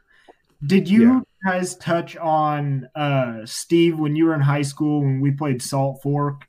Did 0.66 0.90
you 0.90 1.26
yeah. 1.46 1.52
guys 1.52 1.76
touch 1.76 2.18
on 2.18 2.90
uh, 2.96 3.46
Steve 3.46 4.00
when 4.00 4.16
you 4.16 4.26
were 4.26 4.34
in 4.34 4.42
high 4.42 4.62
school 4.62 5.02
when 5.02 5.22
we 5.22 5.32
played 5.32 5.62
Salt 5.62 6.02
Fork, 6.02 6.48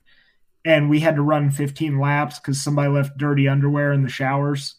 and 0.65 0.89
we 0.89 0.99
had 0.99 1.15
to 1.15 1.21
run 1.21 1.51
15 1.51 1.99
laps 1.99 2.39
because 2.39 2.61
somebody 2.61 2.89
left 2.89 3.17
dirty 3.17 3.47
underwear 3.47 3.91
in 3.91 4.03
the 4.03 4.09
showers? 4.09 4.75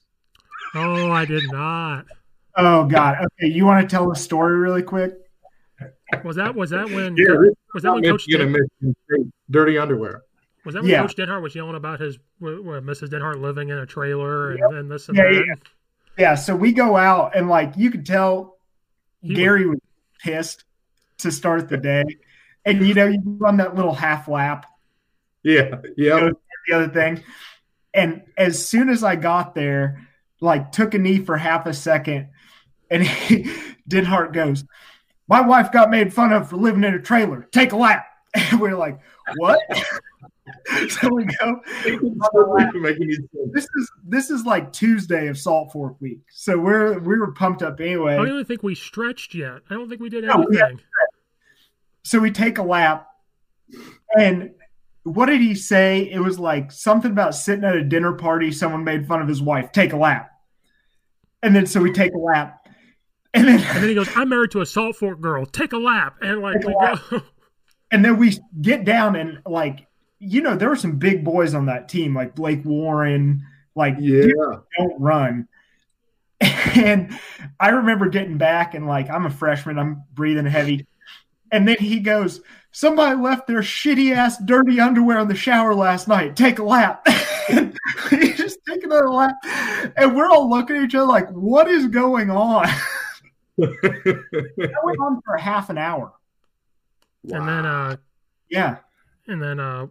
Oh, 0.75 1.11
I 1.11 1.25
did 1.25 1.45
not. 1.51 2.07
Oh 2.57 2.85
God. 2.85 3.19
Okay, 3.19 3.53
you 3.53 3.65
want 3.65 3.89
to 3.89 3.95
tell 3.95 4.09
the 4.09 4.17
story 4.17 4.57
really 4.57 4.83
quick? 4.83 5.15
Was 6.25 6.37
that 6.37 6.55
was 6.55 6.71
that 6.71 6.89
when 6.91 7.17
yeah, 7.17 7.35
was 7.73 7.83
that 7.83 7.93
when 7.93 8.05
Coach 8.05 8.27
dirty 9.51 9.79
underwear? 9.79 10.23
Was 10.65 10.75
that 10.75 10.83
when 10.83 10.91
yeah. 10.91 11.01
Coach 11.03 11.17
Denhart 11.17 11.43
was 11.43 11.55
yelling 11.55 11.75
about 11.75 12.01
his 12.01 12.19
Mrs. 12.41 13.09
Denhart 13.09 13.41
living 13.41 13.71
in 13.71 13.79
a 13.79 13.87
trailer 13.87 14.53
and, 14.53 14.59
yep. 14.61 14.71
and 14.73 14.91
this 14.91 15.09
and 15.09 15.17
yeah, 15.17 15.25
that? 15.25 15.45
Yeah. 15.47 15.55
yeah, 16.19 16.35
so 16.35 16.55
we 16.55 16.73
go 16.73 16.97
out 16.97 17.37
and 17.37 17.49
like 17.49 17.75
you 17.77 17.91
could 17.91 18.07
tell 18.07 18.59
he 19.21 19.35
Gary 19.35 19.67
was, 19.67 19.75
was 19.75 19.81
pissed 20.21 20.65
to 21.19 21.33
start 21.33 21.69
the 21.69 21.77
day. 21.77 22.05
And 22.65 22.87
you 22.87 22.95
know, 22.95 23.07
you 23.07 23.21
run 23.25 23.59
that 23.59 23.75
little 23.75 23.95
half 23.95 24.29
lap. 24.29 24.67
Yeah, 25.43 25.81
yeah. 25.97 26.31
The 26.69 26.75
other 26.75 26.89
thing. 26.89 27.23
And 27.93 28.23
as 28.37 28.67
soon 28.67 28.89
as 28.89 29.05
I 29.05 29.17
got 29.17 29.55
there, 29.55 30.09
like 30.41 30.73
took 30.73 30.95
a 30.95 30.99
knee 30.99 31.19
for 31.19 31.37
half 31.37 31.67
a 31.67 31.75
second, 31.75 32.29
and 32.91 33.03
he, 33.03 33.51
Denhart 33.89 34.33
goes, 34.33 34.65
"My 35.29 35.41
wife 35.41 35.73
got 35.73 35.91
made 35.91 36.13
fun 36.13 36.33
of 36.33 36.51
for 36.51 36.57
living 36.57 36.85
in 36.85 36.95
a 36.95 37.01
trailer. 37.01 37.49
Take 37.53 37.73
a 37.73 37.77
lap." 37.77 38.07
And 38.51 38.61
we're 38.61 38.77
like, 38.77 38.99
"What?" 39.37 39.61
so 40.89 41.09
we 41.15 41.25
go. 41.25 41.61
This 43.53 43.65
is 43.77 43.91
this 44.05 44.31
is 44.31 44.45
like 44.45 44.73
Tuesday 44.73 45.29
of 45.29 45.39
Salt 45.39 45.73
Fork 45.73 46.01
Week, 46.01 46.21
so 46.31 46.59
we're 46.59 46.99
we 46.99 47.19
were 47.19 47.33
pumped 47.33 47.63
up 47.63 47.81
anyway. 47.81 48.15
I 48.15 48.17
don't 48.17 48.29
even 48.29 48.45
think 48.45 48.63
we 48.63 48.75
stretched 48.75 49.35
yet. 49.35 49.61
I 49.71 49.75
don't 49.75 49.89
think 49.89 50.01
we 50.01 50.09
did 50.09 50.25
No, 50.25 50.45
we 50.49 50.61
anything. 50.61 50.81
So 52.03 52.19
we 52.19 52.31
take 52.31 52.59
a 52.59 52.63
lap, 52.63 53.09
and 54.19 54.51
what 55.05 55.27
did 55.27 55.41
he 55.41 55.55
say? 55.55 56.11
It 56.11 56.21
was 56.21 56.39
like 56.39 56.73
something 56.73 57.11
about 57.11 57.35
sitting 57.35 57.65
at 57.65 57.77
a 57.77 57.85
dinner 57.85 58.13
party. 58.13 58.53
Someone 58.53 58.85
made 58.85 59.07
fun 59.07 59.23
of 59.23 59.29
his 59.29 59.41
wife. 59.41 59.73
Take 59.73 59.93
a 59.93 59.99
lap, 59.99 60.31
and 61.43 61.57
then 61.57 61.67
so 61.67 61.81
we 61.81 61.93
take 61.93 62.13
a 62.13 62.19
lap, 62.19 62.64
and 63.35 63.49
then 63.49 63.61
And 63.61 63.77
then 63.83 63.89
he 63.89 63.95
goes, 63.95 64.09
"I'm 64.17 64.29
married 64.29 64.51
to 64.53 64.61
a 64.61 64.67
Salt 64.67 64.97
Fork 64.97 65.21
girl. 65.21 65.45
Take 65.47 65.73
a 65.73 65.79
lap." 65.79 66.17
And 66.23 66.41
like 66.41 66.65
we 66.65 66.75
lap. 66.75 67.01
go. 67.11 67.23
and 67.91 68.05
then 68.05 68.17
we 68.19 68.39
get 68.63 68.85
down 68.85 69.17
and 69.17 69.41
like 69.47 69.87
you 70.21 70.41
know 70.41 70.57
there 70.57 70.69
were 70.71 70.77
some 70.77 70.97
big 70.97 71.25
boys 71.25 71.53
on 71.55 71.67
that 71.67 71.89
team 71.89 72.15
like 72.15 72.35
Blake 72.35 72.65
Warren, 72.65 73.43
like 73.75 73.97
Yeah. 73.99 74.27
don't 74.79 75.01
run. 75.01 75.49
And 76.77 77.17
I 77.61 77.69
remember 77.69 78.09
getting 78.09 78.37
back 78.37 78.75
and 78.75 78.87
like 78.89 79.09
I'm 79.09 79.27
a 79.27 79.31
freshman, 79.31 79.79
I'm 79.79 80.03
breathing 80.13 80.45
heavy, 80.47 80.87
and 81.53 81.69
then 81.69 81.77
he 81.79 82.01
goes, 82.01 82.41
"Somebody 82.73 83.15
left 83.17 83.47
their 83.47 83.61
shitty 83.61 84.13
ass 84.15 84.39
dirty 84.45 84.81
underwear 84.81 85.21
in 85.21 85.29
the 85.29 85.37
shower 85.37 85.75
last 85.75 86.09
night. 86.09 86.37
Take 86.37 86.59
a 86.59 86.65
lap." 86.65 87.07
And 87.51 87.79
he 88.09 88.33
just 88.33 88.59
take 88.67 88.83
another 88.85 89.11
lap, 89.11 89.35
and 89.99 90.17
we're 90.17 90.31
all 90.31 90.49
looking 90.49 90.77
at 90.77 90.85
each 90.85 90.95
other 90.95 91.05
like, 91.07 91.29
"What 91.31 91.69
is 91.69 91.87
going 91.89 92.31
on?" 92.31 92.67
That 93.59 94.81
went 94.85 94.99
on 95.01 95.21
for 95.25 95.37
half 95.37 95.71
an 95.71 95.79
hour. 95.79 96.13
And 97.33 97.49
then 97.49 97.65
uh 97.67 97.97
Yeah. 98.51 98.79
and 99.27 99.41
then 99.43 99.59
uh 99.61 99.87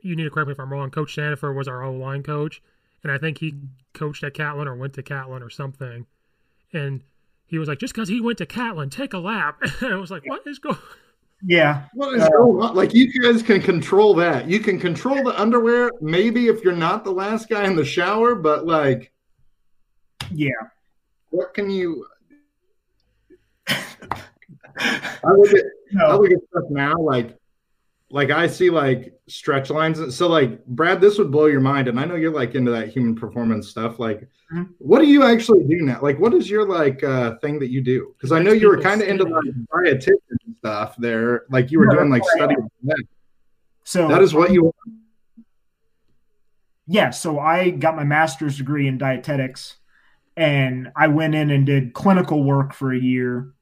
you 0.00 0.14
need 0.16 0.24
to 0.24 0.30
correct 0.30 0.48
me 0.48 0.52
if 0.52 0.60
I'm 0.60 0.72
wrong. 0.72 0.90
Coach 0.90 1.16
Sandifer 1.16 1.54
was 1.54 1.66
our 1.68 1.82
O 1.82 1.92
line 1.92 2.22
coach, 2.22 2.62
and 3.02 3.10
I 3.12 3.18
think 3.18 3.38
he 3.38 3.54
coached 3.94 4.22
at 4.22 4.34
Catlin 4.34 4.68
or 4.68 4.76
went 4.76 4.94
to 4.94 5.02
Catlin 5.02 5.42
or 5.42 5.50
something. 5.50 6.06
And 6.72 7.02
he 7.46 7.58
was 7.58 7.68
like, 7.68 7.78
just 7.78 7.94
because 7.94 8.08
he 8.08 8.20
went 8.20 8.38
to 8.38 8.46
Catlin, 8.46 8.90
take 8.90 9.12
a 9.12 9.18
lap. 9.18 9.58
And 9.80 9.92
I 9.92 9.96
was 9.96 10.10
like, 10.10 10.22
what 10.26 10.46
is 10.46 10.58
going? 10.58 10.76
Yeah. 11.42 11.84
What 11.94 12.14
is 12.14 12.28
going 12.28 12.60
on? 12.62 12.74
Like 12.74 12.94
you 12.94 13.12
guys 13.22 13.42
can 13.42 13.60
control 13.62 14.14
that. 14.14 14.48
You 14.48 14.60
can 14.60 14.78
control 14.78 15.22
the 15.22 15.40
underwear, 15.40 15.90
maybe 16.00 16.48
if 16.48 16.62
you're 16.64 16.72
not 16.76 17.04
the 17.04 17.12
last 17.12 17.48
guy 17.48 17.64
in 17.64 17.74
the 17.76 17.84
shower, 17.84 18.34
but 18.34 18.66
like 18.66 19.12
Yeah. 20.32 20.50
what 21.30 21.54
can 21.54 21.70
you 21.70 22.06
I 23.68 25.32
look 25.32 25.52
at 25.52 25.64
I 26.00 26.14
look 26.16 26.30
at 26.30 26.38
stuff 26.50 26.64
now 26.70 26.94
like 26.98 27.36
like 28.10 28.30
I 28.30 28.46
see 28.46 28.70
like 28.70 29.12
stretch 29.28 29.68
lines. 29.70 30.16
So 30.16 30.28
like 30.28 30.64
Brad, 30.66 31.00
this 31.00 31.18
would 31.18 31.30
blow 31.30 31.46
your 31.46 31.60
mind, 31.60 31.88
and 31.88 32.00
I 32.00 32.06
know 32.06 32.14
you're 32.14 32.32
like 32.32 32.54
into 32.54 32.70
that 32.70 32.88
human 32.88 33.14
performance 33.14 33.68
stuff. 33.68 33.98
Like, 33.98 34.26
Mhm. 34.50 34.68
what 34.78 35.00
do 35.00 35.06
you 35.06 35.24
actually 35.24 35.64
do 35.64 35.82
now? 35.82 36.00
Like, 36.00 36.18
what 36.18 36.32
is 36.32 36.48
your 36.48 36.66
like 36.66 37.04
uh 37.04 37.36
thing 37.40 37.58
that 37.58 37.68
you 37.70 37.82
do? 37.82 38.14
Because 38.16 38.32
I 38.32 38.40
know 38.42 38.52
you 38.52 38.68
were 38.68 38.80
kind 38.80 39.02
of 39.02 39.08
into 39.08 39.24
like 39.24 39.44
dietitian 39.74 40.56
stuff 40.58 40.96
there. 40.96 41.44
Like 41.50 41.70
you 41.70 41.80
were 41.80 41.86
No, 41.86 41.96
doing 41.96 42.10
like 42.10 42.24
study. 42.24 42.54
So 43.84 44.08
that 44.08 44.22
is 44.22 44.32
what 44.32 44.52
you. 44.52 44.72
yeah, 46.86 47.10
so 47.10 47.38
I 47.38 47.70
got 47.70 47.94
my 47.96 48.04
master's 48.04 48.56
degree 48.56 48.88
in 48.88 48.96
dietetics 48.96 49.76
and 50.34 50.90
I 50.96 51.08
went 51.08 51.34
in 51.34 51.50
and 51.50 51.66
did 51.66 51.92
clinical 51.92 52.42
work 52.42 52.72
for 52.72 52.92
a 52.92 52.98
year. 52.98 53.52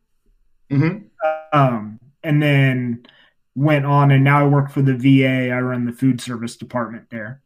Mhm. 0.71 1.05
Um, 1.53 2.01
and 2.23 2.43
then 2.43 3.07
went 3.55 3.87
on 3.87 4.11
and 4.11 4.25
now 4.25 4.41
I 4.45 4.49
work 4.49 4.71
for 4.71 4.83
the 4.83 4.95
VA. 4.97 5.51
I 5.51 5.61
run 5.61 5.87
the 5.87 5.93
food 5.93 6.21
service 6.21 6.57
department 6.57 7.09
there. 7.11 7.41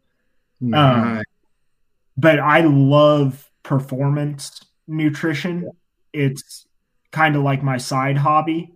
Nice. 0.61 1.25
But 2.17 2.39
I 2.41 2.61
love 2.63 3.51
performance 3.63 4.61
nutrition. 4.87 5.71
It's 6.13 6.67
kind 7.13 7.37
of 7.37 7.43
like 7.43 7.63
my 7.63 7.79
side 7.79 8.17
hobby. 8.19 8.75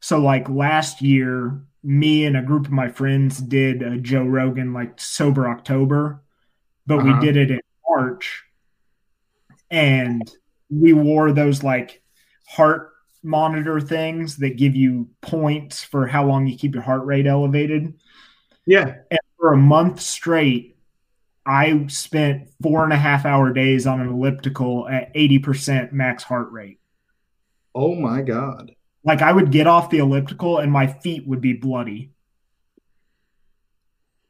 So 0.00 0.18
like 0.18 0.48
last 0.48 1.02
year, 1.02 1.60
me 1.82 2.24
and 2.24 2.36
a 2.36 2.42
group 2.42 2.66
of 2.66 2.72
my 2.72 2.88
friends 2.88 3.38
did 3.38 3.82
a 3.82 3.96
Joe 3.98 4.24
Rogan 4.24 4.72
like 4.72 5.00
sober 5.00 5.48
October, 5.48 6.22
but 6.86 6.98
Uh-huh. 6.98 7.18
we 7.20 7.26
did 7.26 7.36
it 7.36 7.50
in 7.50 7.60
March. 7.88 8.44
And 9.70 10.22
we 10.70 10.92
wore 10.92 11.32
those 11.32 11.62
like 11.62 12.02
heart 12.48 12.92
monitor 13.26 13.80
things 13.80 14.36
that 14.36 14.56
give 14.56 14.76
you 14.76 15.08
points 15.20 15.82
for 15.82 16.06
how 16.06 16.24
long 16.24 16.46
you 16.46 16.56
keep 16.56 16.74
your 16.74 16.82
heart 16.82 17.04
rate 17.04 17.26
elevated. 17.26 17.92
Yeah. 18.66 18.94
And 19.10 19.20
for 19.38 19.52
a 19.52 19.56
month 19.56 20.00
straight, 20.00 20.76
I 21.44 21.86
spent 21.88 22.48
four 22.62 22.84
and 22.84 22.92
a 22.92 22.96
half 22.96 23.26
hour 23.26 23.52
days 23.52 23.86
on 23.86 24.00
an 24.00 24.08
elliptical 24.08 24.88
at 24.88 25.12
80% 25.14 25.92
max 25.92 26.22
heart 26.22 26.50
rate. 26.50 26.80
Oh 27.74 27.94
my 27.94 28.22
god. 28.22 28.74
Like 29.04 29.22
I 29.22 29.32
would 29.32 29.52
get 29.52 29.66
off 29.66 29.90
the 29.90 29.98
elliptical 29.98 30.58
and 30.58 30.72
my 30.72 30.86
feet 30.86 31.26
would 31.26 31.40
be 31.40 31.52
bloody. 31.52 32.12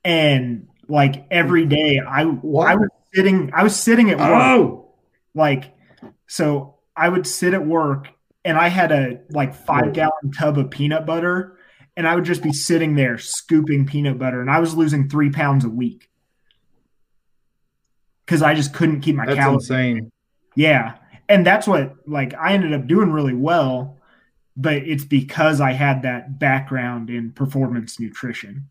And 0.04 0.68
like 0.88 1.26
every 1.30 1.62
hmm. 1.62 1.68
day 1.70 2.00
I 2.00 2.20
I 2.22 2.74
was 2.74 2.88
sitting 3.14 3.50
I 3.54 3.62
was 3.62 3.76
sitting 3.76 4.10
at 4.10 4.18
work. 4.18 4.28
Oh. 4.30 4.94
Like 5.34 5.74
so 6.26 6.76
I 6.96 7.08
would 7.08 7.26
sit 7.26 7.54
at 7.54 7.64
work 7.64 8.08
and 8.46 8.56
I 8.56 8.68
had 8.68 8.92
a 8.92 9.20
like 9.30 9.54
5 9.54 9.92
gallon 9.92 10.30
tub 10.38 10.56
of 10.56 10.70
peanut 10.70 11.04
butter 11.04 11.58
and 11.96 12.06
I 12.06 12.14
would 12.14 12.24
just 12.24 12.42
be 12.42 12.52
sitting 12.52 12.94
there 12.94 13.18
scooping 13.18 13.86
peanut 13.86 14.18
butter 14.18 14.40
and 14.40 14.50
I 14.50 14.60
was 14.60 14.76
losing 14.76 15.08
3 15.08 15.30
pounds 15.30 15.64
a 15.64 15.68
week. 15.68 16.08
Cuz 18.26 18.42
I 18.42 18.54
just 18.54 18.72
couldn't 18.72 19.00
keep 19.00 19.16
my 19.16 19.26
That's 19.26 19.38
calories. 19.38 19.68
insane. 19.68 20.12
Yeah. 20.54 20.94
And 21.28 21.44
that's 21.44 21.66
what 21.66 21.96
like 22.06 22.34
I 22.34 22.52
ended 22.52 22.72
up 22.72 22.86
doing 22.86 23.10
really 23.10 23.34
well, 23.34 23.98
but 24.56 24.76
it's 24.76 25.04
because 25.04 25.60
I 25.60 25.72
had 25.72 26.02
that 26.02 26.38
background 26.38 27.10
in 27.10 27.32
performance 27.32 27.98
nutrition. 27.98 28.68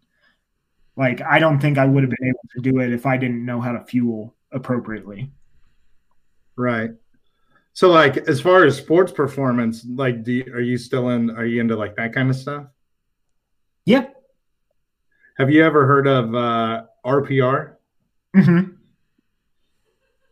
Like 0.95 1.22
I 1.22 1.39
don't 1.39 1.60
think 1.60 1.77
I 1.77 1.85
would 1.85 2.03
have 2.03 2.14
been 2.18 2.30
able 2.30 2.49
to 2.56 2.61
do 2.61 2.80
it 2.80 2.93
if 2.93 3.06
I 3.06 3.18
didn't 3.18 3.45
know 3.45 3.60
how 3.60 3.73
to 3.73 3.84
fuel 3.84 4.35
appropriately. 4.53 5.31
Right. 6.56 6.91
So 7.76 7.89
like 7.89 8.15
as 8.30 8.39
far 8.39 8.64
as 8.64 8.77
sports 8.77 9.11
performance, 9.11 9.85
like 9.85 10.23
do 10.23 10.31
you, 10.31 10.45
are 10.53 10.61
you 10.61 10.77
still 10.77 11.10
in 11.10 11.30
are 11.31 11.45
you 11.45 11.60
into 11.60 11.76
like 11.76 11.97
that 11.97 12.14
kind 12.14 12.30
of 12.30 12.38
stuff? 12.38 12.68
Yeah. 13.84 14.07
Have 15.38 15.49
you 15.52 15.61
ever 15.64 15.85
heard 15.85 16.07
of 16.07 16.34
uh 16.34 16.84
RPR? 17.06 17.76
Mhm. 18.34 18.77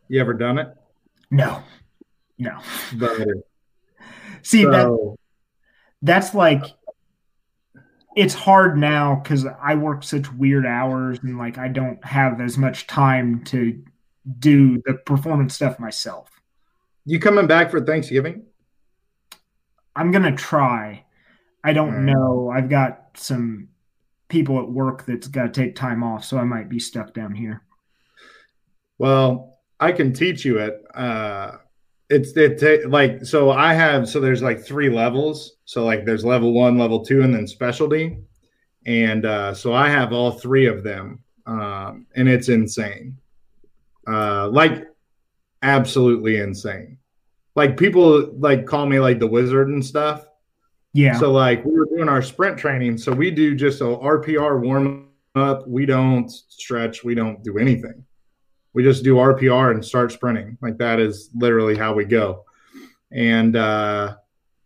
You 0.08 0.22
ever 0.22 0.34
done 0.34 0.58
it? 0.58 0.70
No. 1.32 1.62
No. 2.38 2.60
But 2.96 3.28
See 4.42 4.64
that 4.64 5.16
that's 6.02 6.34
like 6.34 6.64
it's 8.16 8.34
hard 8.34 8.78
now 8.78 9.20
because 9.22 9.46
I 9.62 9.76
work 9.76 10.04
such 10.04 10.32
weird 10.32 10.66
hours 10.66 11.20
and 11.22 11.38
like 11.38 11.58
I 11.58 11.68
don't 11.68 12.04
have 12.06 12.40
as 12.40 12.58
much 12.58 12.88
time 12.88 13.44
to 13.46 13.84
do 14.40 14.82
the 14.86 14.94
performance 14.94 15.56
stuff 15.56 15.78
myself. 15.78 16.30
You 17.06 17.20
coming 17.20 17.48
back 17.48 17.72
for 17.72 17.84
Thanksgiving? 17.86 18.46
I'm 19.96 20.12
gonna 20.12 20.36
try. 20.36 21.06
I 21.64 21.74
don't 21.74 21.94
Mm. 21.94 22.06
know. 22.14 22.50
I've 22.54 22.70
got 22.70 23.10
some 23.16 23.70
people 24.28 24.60
at 24.60 24.70
work 24.70 25.06
that's 25.06 25.28
got 25.28 25.54
to 25.54 25.62
take 25.62 25.76
time 25.76 26.04
off, 26.04 26.26
so 26.26 26.38
I 26.38 26.44
might 26.44 26.68
be 26.70 26.80
stuck 26.80 27.14
down 27.14 27.36
here. 27.36 27.62
Well, 28.98 29.60
I 29.80 29.92
can 29.92 30.14
teach 30.14 30.46
you 30.46 30.60
it. 30.60 30.82
Uh 30.94 31.58
it's 32.10 32.36
it 32.38 32.60
ta- 32.60 32.88
like 32.90 33.26
so 33.26 33.50
I 33.52 33.74
have 33.74 34.08
so 34.10 34.20
there's 34.20 34.42
like 34.44 34.64
three 34.64 34.90
levels. 34.90 35.58
So 35.66 35.84
like 35.86 36.06
there's 36.06 36.26
level 36.26 36.54
1, 36.54 36.78
level 36.78 37.04
2 37.04 37.22
and 37.24 37.34
then 37.34 37.48
specialty. 37.48 38.18
And 38.86 39.26
uh 39.26 39.54
so 39.54 39.74
I 39.74 39.90
have 39.90 40.14
all 40.14 40.32
three 40.32 40.68
of 40.68 40.84
them. 40.84 41.20
Um 41.46 42.08
and 42.16 42.28
it's 42.30 42.50
insane. 42.50 43.18
Uh 44.08 44.50
like 44.50 44.86
absolutely 45.62 46.38
insane. 46.38 46.93
Like 47.56 47.78
people 47.78 48.32
like 48.38 48.66
call 48.66 48.86
me 48.86 49.00
like 49.00 49.20
the 49.20 49.28
wizard 49.28 49.70
and 49.70 49.86
stuff. 49.86 50.26
Yeah. 50.94 51.18
So 51.18 51.32
like 51.32 51.64
we 51.66 51.72
were 51.72 51.86
doing 51.86 52.10
our 52.10 52.22
sprint 52.22 52.58
training, 52.58 52.98
so 52.98 53.12
we 53.12 53.32
do 53.32 53.56
just 53.56 53.82
a 53.82 53.86
RPR 53.86 54.62
warm 54.62 55.10
up. 55.36 55.68
We 55.68 55.86
don't 55.86 56.30
stretch. 56.30 57.04
We 57.04 57.16
don't 57.16 57.44
do 57.44 57.58
anything. 57.58 58.04
We 58.74 58.84
just 58.84 59.04
do 59.04 59.16
RPR 59.16 59.72
and 59.72 59.86
start 59.86 60.12
sprinting. 60.12 60.58
Like 60.62 60.78
that 60.80 61.00
is 61.00 61.30
literally 61.36 61.78
how 61.78 61.94
we 61.94 62.06
go. 62.06 62.46
And 63.12 63.56
uh, 63.56 64.16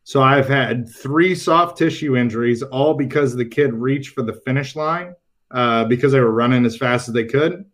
so 0.03 0.21
I've 0.21 0.47
had 0.47 0.89
three 0.89 1.35
soft 1.35 1.77
tissue 1.77 2.15
injuries, 2.15 2.63
all 2.63 2.93
because 2.93 3.35
the 3.35 3.45
kid 3.45 3.73
reached 3.73 4.13
for 4.13 4.21
the 4.21 4.39
finish 4.45 4.75
line 4.75 5.13
uh, 5.51 5.83
because 5.85 6.13
they 6.13 6.21
were 6.21 6.31
running 6.31 6.65
as 6.65 6.77
fast 6.77 7.09
as 7.09 7.13
they 7.13 7.25
could. 7.25 7.65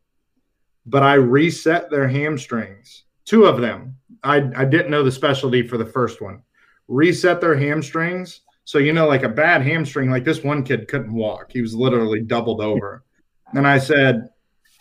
But 0.85 1.03
I 1.03 1.13
reset 1.13 1.89
their 1.91 2.07
hamstrings, 2.07 3.03
two 3.25 3.45
of 3.45 3.61
them. 3.61 3.97
I, 4.23 4.49
I 4.55 4.65
didn't 4.65 4.91
know 4.91 5.03
the 5.03 5.11
specialty 5.11 5.67
for 5.67 5.77
the 5.77 5.85
first 5.85 6.21
one 6.21 6.43
reset 6.87 7.41
their 7.41 7.55
hamstrings. 7.55 8.41
So, 8.65 8.77
you 8.77 8.93
know, 8.93 9.07
like 9.07 9.23
a 9.23 9.29
bad 9.29 9.61
hamstring, 9.61 10.09
like 10.09 10.23
this 10.23 10.43
one 10.43 10.63
kid 10.63 10.87
couldn't 10.87 11.13
walk. 11.13 11.51
He 11.51 11.61
was 11.61 11.75
literally 11.75 12.21
doubled 12.21 12.61
over. 12.61 13.03
and 13.53 13.67
I 13.67 13.77
said, 13.77 14.29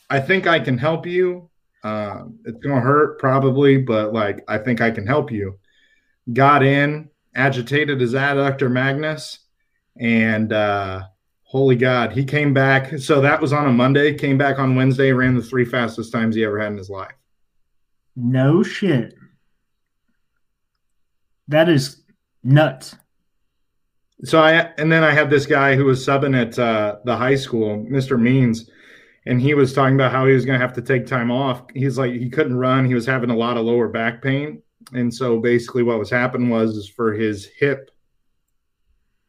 I 0.09 0.21
think 0.21 0.47
I 0.47 0.61
can 0.61 0.79
help 0.79 1.07
you. 1.07 1.49
Uh, 1.83 2.25
it's 2.45 2.59
going 2.61 2.77
to 2.77 2.81
hurt 2.81 3.19
probably, 3.19 3.79
but 3.79 4.13
like, 4.13 4.45
I 4.47 4.59
think 4.59 4.81
I 4.81 4.91
can 4.91 5.07
help 5.07 5.33
you. 5.33 5.59
Got 6.33 6.63
in, 6.63 7.11
agitated 7.35 8.01
his 8.01 8.15
adductor 8.15 8.71
magnus, 8.71 9.41
and 9.99 10.53
uh, 10.53 11.03
holy 11.43 11.75
God, 11.75 12.13
he 12.13 12.25
came 12.25 12.55
back. 12.55 12.99
So 12.99 13.21
that 13.23 13.41
was 13.41 13.53
on 13.53 13.67
a 13.67 13.73
Monday, 13.73 14.15
came 14.15 14.39
back 14.39 14.61
on 14.61 14.77
Wednesday, 14.77 15.11
ran 15.13 15.35
the 15.35 15.43
three 15.43 15.65
fastest 15.65 16.13
times 16.13 16.37
he 16.37 16.45
ever 16.45 16.61
had 16.61 16.71
in 16.71 16.79
his 16.79 16.91
life. 16.91 17.13
No 18.15 18.63
shit. 18.63 19.15
That 21.49 21.69
is 21.69 22.03
nuts. 22.43 22.97
So 24.25 24.41
I 24.41 24.71
and 24.79 24.91
then 24.91 25.03
I 25.03 25.13
had 25.13 25.31
this 25.31 25.47
guy 25.47 25.75
who 25.75 25.85
was 25.85 26.07
subbing 26.07 26.41
at 26.41 26.59
uh, 26.59 26.97
the 27.05 27.17
high 27.17 27.35
school, 27.35 27.85
Mr. 27.91 28.21
Means, 28.21 28.71
and 29.27 29.41
he 29.41 29.55
was 29.55 29.73
talking 29.73 29.97
about 29.97 30.13
how 30.13 30.27
he 30.27 30.33
was 30.33 30.45
going 30.45 30.59
to 30.59 30.65
have 30.65 30.75
to 30.75 30.83
take 30.83 31.07
time 31.07 31.31
off. 31.31 31.65
He's 31.75 31.99
like 31.99 32.13
he 32.13 32.31
couldn't 32.31 32.57
run. 32.57 32.85
He 32.85 32.95
was 32.95 33.07
having 33.07 33.31
a 33.31 33.37
lot 33.37 33.57
of 33.57 33.65
lower 33.65 33.89
back 33.89 34.23
pain, 34.23 34.63
and 34.93 35.13
so 35.13 35.41
basically 35.41 35.83
what 35.83 35.99
was 35.99 36.11
happening 36.11 36.51
was 36.51 36.89
for 36.89 37.13
his 37.13 37.49
hip 37.59 37.91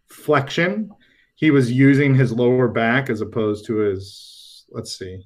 flexion, 0.10 0.92
he 1.36 1.52
was 1.52 1.72
using 1.72 2.14
his 2.14 2.32
lower 2.32 2.68
back 2.68 3.10
as 3.10 3.22
opposed 3.22 3.66
to 3.66 3.78
his 3.78 4.66
let's 4.72 4.98
see. 4.98 5.26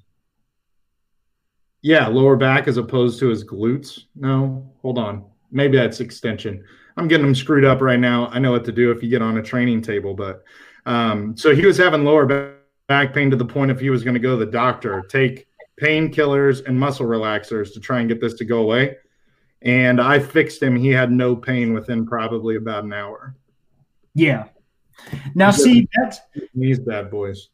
Yeah, 1.82 2.08
lower 2.08 2.36
back 2.36 2.66
as 2.66 2.76
opposed 2.76 3.20
to 3.20 3.28
his 3.28 3.44
glutes. 3.44 4.00
No, 4.16 4.72
hold 4.82 4.98
on. 4.98 5.26
Maybe 5.50 5.76
that's 5.76 6.00
extension. 6.00 6.64
I'm 6.96 7.08
getting 7.08 7.26
them 7.26 7.34
screwed 7.34 7.64
up 7.64 7.80
right 7.80 7.98
now. 7.98 8.26
I 8.28 8.38
know 8.38 8.52
what 8.52 8.64
to 8.64 8.72
do 8.72 8.90
if 8.90 9.02
you 9.02 9.08
get 9.08 9.22
on 9.22 9.38
a 9.38 9.42
training 9.42 9.82
table, 9.82 10.14
but 10.14 10.42
um, 10.86 11.36
so 11.36 11.54
he 11.54 11.64
was 11.64 11.76
having 11.76 12.04
lower 12.04 12.56
back 12.88 13.14
pain 13.14 13.30
to 13.30 13.36
the 13.36 13.44
point 13.44 13.70
if 13.70 13.78
he 13.78 13.90
was 13.90 14.02
going 14.02 14.14
to 14.14 14.20
go 14.20 14.38
to 14.38 14.44
the 14.44 14.50
doctor, 14.50 15.02
take 15.02 15.46
painkillers 15.80 16.66
and 16.66 16.78
muscle 16.78 17.06
relaxers 17.06 17.72
to 17.74 17.80
try 17.80 18.00
and 18.00 18.08
get 18.08 18.20
this 18.20 18.34
to 18.34 18.44
go 18.44 18.58
away. 18.58 18.96
And 19.62 20.00
I 20.00 20.18
fixed 20.18 20.62
him. 20.62 20.76
He 20.76 20.88
had 20.88 21.10
no 21.10 21.36
pain 21.36 21.72
within 21.72 22.06
probably 22.06 22.56
about 22.56 22.84
an 22.84 22.92
hour. 22.92 23.36
Yeah. 24.14 24.48
Now, 25.34 25.50
see, 25.50 25.88
that's 25.94 26.20
these 26.54 26.80
bad 26.80 27.10
boys. 27.10 27.48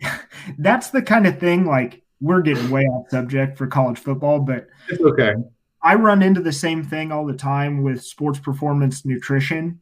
That's 0.58 0.90
the 0.90 1.02
kind 1.02 1.26
of 1.26 1.38
thing. 1.38 1.66
Like 1.66 2.02
we're 2.20 2.40
getting 2.40 2.70
way 2.70 2.82
off 2.84 3.10
subject 3.10 3.58
for 3.58 3.66
college 3.66 3.98
football, 3.98 4.40
but 4.40 4.66
it's 4.88 5.00
okay. 5.02 5.34
I 5.82 5.94
run 5.94 6.22
into 6.22 6.42
the 6.42 6.52
same 6.52 6.84
thing 6.84 7.10
all 7.10 7.26
the 7.26 7.34
time 7.34 7.82
with 7.82 8.02
sports 8.02 8.38
performance 8.38 9.04
nutrition. 9.04 9.80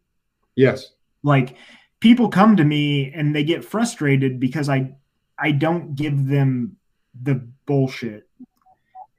Yes. 0.54 0.92
Like 1.22 1.56
people 2.00 2.28
come 2.28 2.56
to 2.56 2.64
me 2.64 3.12
and 3.12 3.34
they 3.34 3.44
get 3.44 3.64
frustrated 3.64 4.38
because 4.38 4.68
I 4.68 4.94
I 5.38 5.52
don't 5.52 5.94
give 5.94 6.26
them 6.26 6.76
the 7.20 7.46
bullshit. 7.66 8.28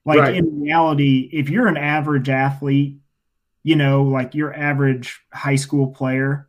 Like 0.06 0.19
right. 0.19 0.35
in 0.35 0.61
reality, 0.61 1.30
if 1.31 1.49
you're 1.49 1.68
an 1.68 1.77
average 1.77 2.30
athlete, 2.30 2.99
you 3.64 3.76
know, 3.76 4.03
like 4.03 4.34
your 4.34 4.53
average 4.53 5.22
high 5.34 5.56
school 5.56 5.88
player, 5.88 6.47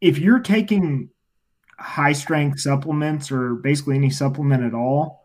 if 0.00 0.18
you're 0.18 0.40
taking 0.40 1.10
high 1.78 2.12
strength 2.12 2.60
supplements 2.60 3.32
or 3.32 3.54
basically 3.54 3.96
any 3.96 4.10
supplement 4.10 4.62
at 4.62 4.74
all, 4.74 5.17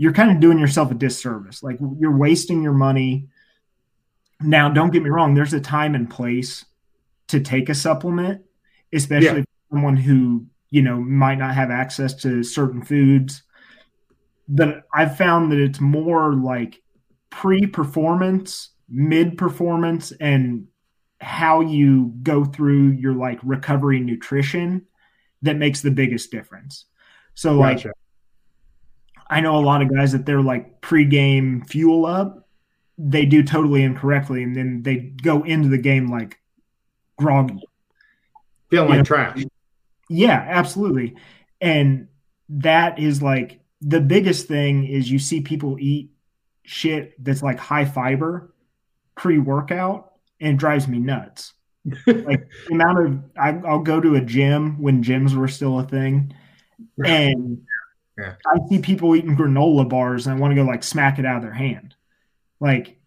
you're 0.00 0.14
kind 0.14 0.30
of 0.30 0.40
doing 0.40 0.58
yourself 0.58 0.90
a 0.90 0.94
disservice. 0.94 1.62
Like 1.62 1.76
you're 1.98 2.16
wasting 2.16 2.62
your 2.62 2.72
money. 2.72 3.28
Now, 4.40 4.70
don't 4.70 4.94
get 4.94 5.02
me 5.02 5.10
wrong, 5.10 5.34
there's 5.34 5.52
a 5.52 5.60
time 5.60 5.94
and 5.94 6.08
place 6.08 6.64
to 7.28 7.38
take 7.38 7.68
a 7.68 7.74
supplement, 7.74 8.40
especially 8.94 9.40
yeah. 9.40 9.44
someone 9.70 9.98
who, 9.98 10.46
you 10.70 10.80
know, 10.80 10.98
might 10.98 11.34
not 11.34 11.54
have 11.54 11.70
access 11.70 12.14
to 12.22 12.42
certain 12.42 12.80
foods. 12.80 13.42
But 14.48 14.84
I've 14.94 15.18
found 15.18 15.52
that 15.52 15.58
it's 15.58 15.82
more 15.82 16.32
like 16.32 16.80
pre 17.28 17.66
performance, 17.66 18.70
mid 18.88 19.36
performance, 19.36 20.12
and 20.12 20.66
how 21.20 21.60
you 21.60 22.14
go 22.22 22.46
through 22.46 22.92
your 22.92 23.12
like 23.12 23.38
recovery 23.42 24.00
nutrition 24.00 24.86
that 25.42 25.58
makes 25.58 25.82
the 25.82 25.90
biggest 25.90 26.30
difference. 26.30 26.86
So, 27.34 27.58
gotcha. 27.58 27.92
I 29.30 29.40
know 29.40 29.56
a 29.56 29.62
lot 29.62 29.80
of 29.80 29.94
guys 29.94 30.10
that 30.12 30.26
they're 30.26 30.42
like 30.42 30.80
pre-game 30.80 31.64
fuel 31.66 32.04
up, 32.04 32.48
they 32.98 33.24
do 33.24 33.44
totally 33.44 33.84
incorrectly, 33.84 34.42
and 34.42 34.54
then 34.54 34.82
they 34.82 34.96
go 34.96 35.44
into 35.44 35.68
the 35.68 35.78
game 35.78 36.08
like 36.08 36.38
groggy, 37.16 37.62
feeling 38.68 38.88
like 38.88 38.98
know? 38.98 39.04
trash. 39.04 39.44
Yeah, 40.08 40.44
absolutely, 40.48 41.16
and 41.60 42.08
that 42.48 42.98
is 42.98 43.22
like 43.22 43.60
the 43.80 44.00
biggest 44.00 44.48
thing 44.48 44.84
is 44.84 45.10
you 45.10 45.20
see 45.20 45.40
people 45.40 45.78
eat 45.78 46.10
shit 46.64 47.14
that's 47.22 47.42
like 47.42 47.58
high 47.58 47.84
fiber 47.84 48.52
pre-workout, 49.14 50.12
and 50.40 50.54
it 50.54 50.58
drives 50.58 50.88
me 50.88 50.98
nuts. 50.98 51.54
like 52.06 52.48
the 52.66 52.72
amount 52.74 53.06
of 53.06 53.22
I, 53.38 53.66
I'll 53.66 53.78
go 53.78 54.00
to 54.00 54.16
a 54.16 54.20
gym 54.20 54.82
when 54.82 55.04
gyms 55.04 55.34
were 55.34 55.48
still 55.48 55.78
a 55.78 55.84
thing, 55.84 56.34
and 57.04 57.64
yeah. 58.20 58.34
I 58.46 58.58
see 58.68 58.78
people 58.80 59.16
eating 59.16 59.36
granola 59.36 59.88
bars 59.88 60.26
and 60.26 60.36
I 60.36 60.38
want 60.38 60.52
to 60.52 60.54
go 60.56 60.62
like 60.62 60.82
smack 60.82 61.18
it 61.18 61.24
out 61.24 61.36
of 61.36 61.42
their 61.42 61.52
hand. 61.52 61.94
Like 62.60 62.98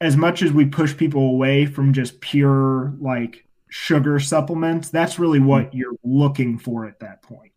as 0.00 0.16
much 0.16 0.42
as 0.42 0.52
we 0.52 0.66
push 0.66 0.96
people 0.96 1.22
away 1.22 1.66
from 1.66 1.92
just 1.92 2.20
pure 2.20 2.94
like 3.00 3.46
sugar 3.68 4.18
supplements, 4.18 4.90
that's 4.90 5.18
really 5.18 5.40
what 5.40 5.66
mm-hmm. 5.66 5.76
you're 5.76 5.96
looking 6.02 6.58
for 6.58 6.86
at 6.86 7.00
that 7.00 7.22
point. 7.22 7.52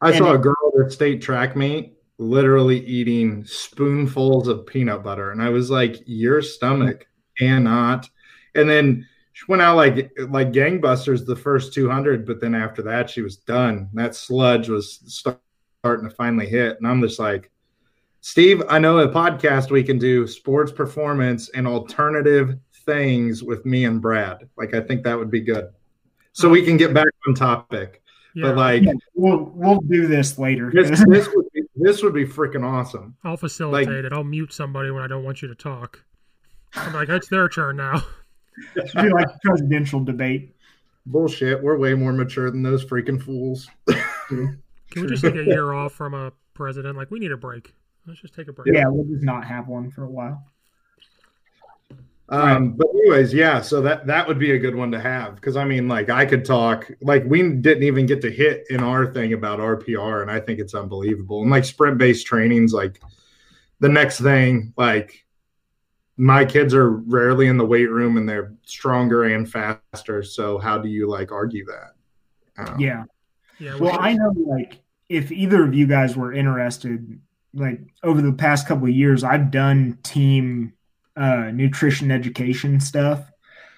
I 0.00 0.10
and 0.10 0.18
saw 0.18 0.32
it, 0.32 0.36
a 0.36 0.38
girl 0.38 0.72
at 0.84 0.92
state 0.92 1.22
track 1.22 1.56
meet 1.56 1.94
literally 2.18 2.84
eating 2.86 3.44
spoonfuls 3.44 4.48
of 4.48 4.66
peanut 4.66 5.02
butter. 5.02 5.30
And 5.30 5.42
I 5.42 5.48
was 5.48 5.70
like, 5.70 6.02
your 6.06 6.40
stomach 6.42 7.06
cannot. 7.38 8.08
And 8.54 8.68
then 8.68 9.06
she 9.32 9.44
went 9.48 9.62
out 9.62 9.76
like 9.76 10.12
like 10.28 10.52
gangbusters 10.52 11.24
the 11.24 11.36
first 11.36 11.72
200, 11.72 12.26
but 12.26 12.40
then 12.40 12.54
after 12.54 12.82
that, 12.82 13.10
she 13.10 13.22
was 13.22 13.36
done. 13.36 13.88
That 13.94 14.14
sludge 14.14 14.68
was 14.68 15.00
start, 15.06 15.40
starting 15.82 16.08
to 16.08 16.14
finally 16.14 16.46
hit. 16.46 16.76
And 16.78 16.86
I'm 16.86 17.02
just 17.02 17.18
like, 17.18 17.50
Steve, 18.20 18.62
I 18.68 18.78
know 18.78 18.98
a 18.98 19.08
podcast 19.08 19.72
we 19.72 19.82
can 19.82 19.98
do 19.98 20.28
sports 20.28 20.70
performance 20.70 21.48
and 21.56 21.66
alternative 21.66 22.56
things 22.86 23.42
with 23.42 23.66
me 23.66 23.84
and 23.84 24.00
Brad. 24.00 24.48
Like, 24.56 24.74
I 24.74 24.80
think 24.80 25.02
that 25.02 25.18
would 25.18 25.30
be 25.30 25.40
good. 25.40 25.70
So 26.34 26.48
we 26.48 26.64
can 26.64 26.76
get 26.76 26.94
back 26.94 27.08
on 27.26 27.34
topic. 27.34 28.00
Yeah. 28.36 28.50
But 28.50 28.56
like, 28.58 28.82
yeah, 28.84 28.92
we'll 29.14 29.50
we'll 29.56 29.80
do 29.80 30.06
this 30.06 30.38
later. 30.38 30.70
This, 30.72 31.04
this 31.08 31.28
would 31.34 31.46
be 31.52 31.62
this 31.74 32.00
would 32.04 32.14
be 32.14 32.24
freaking 32.24 32.64
awesome. 32.64 33.16
I'll 33.24 33.36
facilitate 33.36 33.88
like, 33.88 34.04
it. 34.04 34.12
I'll 34.12 34.24
mute 34.24 34.52
somebody 34.52 34.92
when 34.92 35.02
I 35.02 35.08
don't 35.08 35.24
want 35.24 35.42
you 35.42 35.48
to 35.48 35.54
talk. 35.56 36.02
I'm 36.74 36.94
like, 36.94 37.08
it's 37.08 37.28
their 37.28 37.48
turn 37.48 37.76
now. 37.76 38.02
It 38.76 38.94
be 38.94 39.10
like 39.10 39.26
presidential 39.42 40.02
debate. 40.02 40.54
Bullshit. 41.06 41.60
We're 41.60 41.76
way 41.76 41.92
more 41.94 42.12
mature 42.12 42.50
than 42.52 42.62
those 42.62 42.84
freaking 42.84 43.20
fools. 43.20 43.68
Can 44.92 45.02
we 45.02 45.08
just 45.08 45.22
take 45.22 45.34
a 45.34 45.44
year 45.44 45.72
off 45.72 45.92
from 45.92 46.14
a 46.14 46.32
president? 46.54 46.96
Like, 46.96 47.10
we 47.10 47.18
need 47.18 47.32
a 47.32 47.36
break. 47.36 47.74
Let's 48.06 48.20
just 48.20 48.34
take 48.34 48.48
a 48.48 48.52
break. 48.52 48.74
Yeah, 48.74 48.84
we'll 48.88 49.04
just 49.04 49.24
not 49.24 49.44
have 49.44 49.68
one 49.68 49.90
for 49.90 50.04
a 50.04 50.10
while. 50.10 50.44
Um, 52.28 52.72
but 52.72 52.86
anyways, 52.94 53.34
yeah, 53.34 53.60
so 53.60 53.82
that 53.82 54.06
that 54.06 54.26
would 54.26 54.38
be 54.38 54.52
a 54.52 54.58
good 54.58 54.74
one 54.74 54.90
to 54.92 55.00
have 55.00 55.34
because 55.34 55.56
I 55.56 55.64
mean, 55.64 55.86
like, 55.86 56.08
I 56.08 56.24
could 56.24 56.44
talk 56.44 56.90
like 57.02 57.24
we 57.26 57.42
didn't 57.42 57.82
even 57.82 58.06
get 58.06 58.22
to 58.22 58.30
hit 58.30 58.64
in 58.70 58.82
our 58.82 59.12
thing 59.12 59.34
about 59.34 59.58
RPR, 59.58 60.22
and 60.22 60.30
I 60.30 60.40
think 60.40 60.58
it's 60.58 60.74
unbelievable. 60.74 61.42
And 61.42 61.50
like 61.50 61.64
sprint 61.64 61.98
based 61.98 62.26
trainings, 62.26 62.72
like 62.72 63.02
the 63.80 63.88
next 63.88 64.20
thing, 64.20 64.72
like 64.78 65.26
my 66.16 66.44
kids 66.44 66.74
are 66.74 66.90
rarely 66.90 67.48
in 67.48 67.56
the 67.56 67.66
weight 67.66 67.90
room 67.90 68.16
and 68.16 68.28
they're 68.28 68.54
stronger 68.64 69.24
and 69.24 69.50
faster. 69.50 70.22
So 70.22 70.58
how 70.58 70.78
do 70.78 70.88
you 70.88 71.08
like 71.08 71.32
argue 71.32 71.66
that? 71.66 71.92
Um, 72.56 72.78
yeah. 72.78 73.04
Yeah. 73.58 73.76
Well, 73.78 73.96
I 73.98 74.14
know 74.14 74.32
like 74.46 74.80
if 75.08 75.30
either 75.30 75.64
of 75.64 75.74
you 75.74 75.86
guys 75.86 76.16
were 76.16 76.32
interested, 76.32 77.20
like 77.54 77.80
over 78.02 78.22
the 78.22 78.32
past 78.32 78.66
couple 78.66 78.84
of 78.84 78.94
years, 78.94 79.24
I've 79.24 79.50
done 79.50 79.98
team 80.02 80.72
uh, 81.16 81.50
nutrition 81.52 82.10
education 82.10 82.80
stuff. 82.80 83.30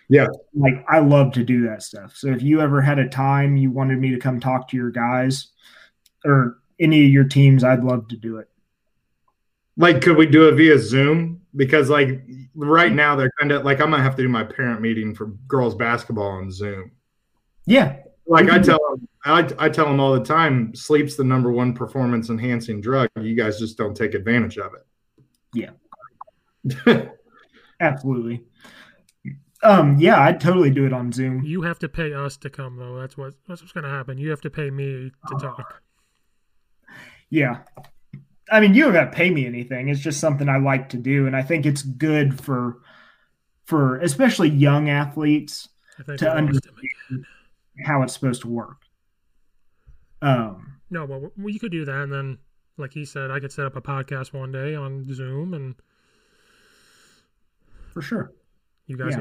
Yeah. 0.09 0.27
Like 0.55 0.85
I 0.89 1.01
love 1.01 1.33
to 1.33 1.45
do 1.45 1.67
that 1.69 1.83
stuff. 1.83 2.17
So 2.17 2.29
if 2.29 2.43
you 2.43 2.61
ever 2.61 2.81
had 2.81 2.99
a 2.99 3.09
time 3.09 3.57
you 3.57 3.71
wanted 3.71 3.99
me 3.99 4.11
to 4.11 4.19
come 4.19 4.39
talk 4.39 4.69
to 4.69 4.77
your 4.77 4.91
guys 4.91 5.49
or 6.25 6.59
any 6.79 7.05
of 7.05 7.11
your 7.11 7.25
teams, 7.25 7.65
I'd 7.65 7.85
love 7.85 8.09
to 8.09 8.17
do 8.17 8.39
it. 8.39 8.49
Like, 9.77 10.03
could 10.03 10.17
we 10.17 10.27
do 10.27 10.49
it 10.49 10.53
via 10.53 10.79
Zoom? 10.79 11.41
Because 11.57 11.91
like 11.91 12.23
right 12.55 12.93
now 12.93 13.17
they're 13.17 13.33
kind 13.41 13.53
of 13.53 13.65
like 13.65 13.81
I'm 13.81 13.91
gonna 13.91 14.03
have 14.03 14.17
to 14.17 14.23
do 14.23 14.29
my 14.29 14.45
parent 14.45 14.81
meeting 14.81 15.15
for 15.15 15.27
girls 15.49 15.75
basketball 15.75 16.29
on 16.29 16.51
Zoom. 16.51 16.93
Yeah, 17.67 17.97
like 18.27 18.51
I 18.51 18.59
tell 18.59 18.79
them, 18.79 18.84
I, 19.25 19.49
I 19.59 19.69
tell 19.69 19.87
them 19.87 20.01
all 20.01 20.13
the 20.13 20.25
time, 20.25 20.75
sleep's 20.75 21.17
the 21.17 21.25
number 21.25 21.51
one 21.51 21.73
performance 21.73 22.29
enhancing 22.29 22.81
drug. 22.81 23.09
You 23.19 23.35
guys 23.35 23.59
just 23.59 23.79
don't 23.79 23.97
take 23.97 24.15
advantage 24.15 24.59
of 24.59 24.73
it. 24.75 24.87
Yeah, 26.85 27.09
absolutely. 27.81 28.45
Um, 29.63 29.97
yeah, 29.99 30.21
I'd 30.21 30.41
totally 30.41 30.71
do 30.71 30.85
it 30.85 30.93
on 30.93 31.11
Zoom. 31.11 31.43
You 31.43 31.63
have 31.63 31.79
to 31.79 31.89
pay 31.89 32.13
us 32.13 32.37
to 32.39 32.51
come 32.51 32.77
though. 32.77 33.01
That's 33.01 33.17
what 33.17 33.35
that's 33.49 33.63
what's 33.63 33.73
going 33.73 33.85
to 33.85 33.91
happen. 33.91 34.19
You 34.19 34.31
have 34.31 34.43
to 34.43 34.51
pay 34.51 34.71
me 34.71 35.11
to 35.29 35.37
talk. 35.39 35.83
Yeah. 37.31 37.61
I 38.51 38.61
mean, 38.61 38.75
you 38.75 38.85
don't 38.85 38.93
got 38.93 39.07
to 39.07 39.11
pay 39.11 39.31
me 39.31 39.47
anything. 39.47 39.89
It's 39.89 40.01
just 40.01 40.21
something 40.21 40.51
I 40.51 40.59
like 40.59 40.91
to 40.91 40.99
do, 40.99 41.27
and 41.27 41.35
I 41.35 41.41
think 41.41 41.65
it's 41.65 41.83
good 41.83 42.41
for 42.41 42.83
for 43.65 43.99
especially 44.01 44.51
young 44.51 44.91
athletes 44.91 45.71
to 46.19 46.31
understand 46.31 47.25
how 47.87 48.03
it's 48.03 48.13
supposed 48.13 48.43
to 48.43 48.49
work. 48.49 48.84
Um, 50.25 50.81
no, 50.91 51.05
well, 51.05 51.31
you 51.51 51.61
could 51.61 51.73
do 51.73 51.85
that, 51.85 52.03
and 52.03 52.13
then, 52.13 52.39
like 52.79 52.93
he 52.93 53.05
said, 53.05 53.31
I 53.31 53.41
could 53.41 53.53
set 53.53 53.67
up 53.67 53.77
a 53.77 53.83
podcast 53.83 54.33
one 54.33 54.53
day 54.53 54.75
on 54.75 55.05
Zoom, 55.13 55.53
and 55.55 55.75
for 57.93 58.01
sure, 58.01 58.33
you 58.87 58.97
guys, 58.97 59.17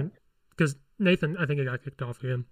because 0.52 0.76
Nathan, 1.00 1.36
I 1.38 1.46
think 1.46 1.60
he 1.60 1.66
got 1.66 1.84
kicked 1.84 2.02
off 2.02 2.24
again. 2.24 2.46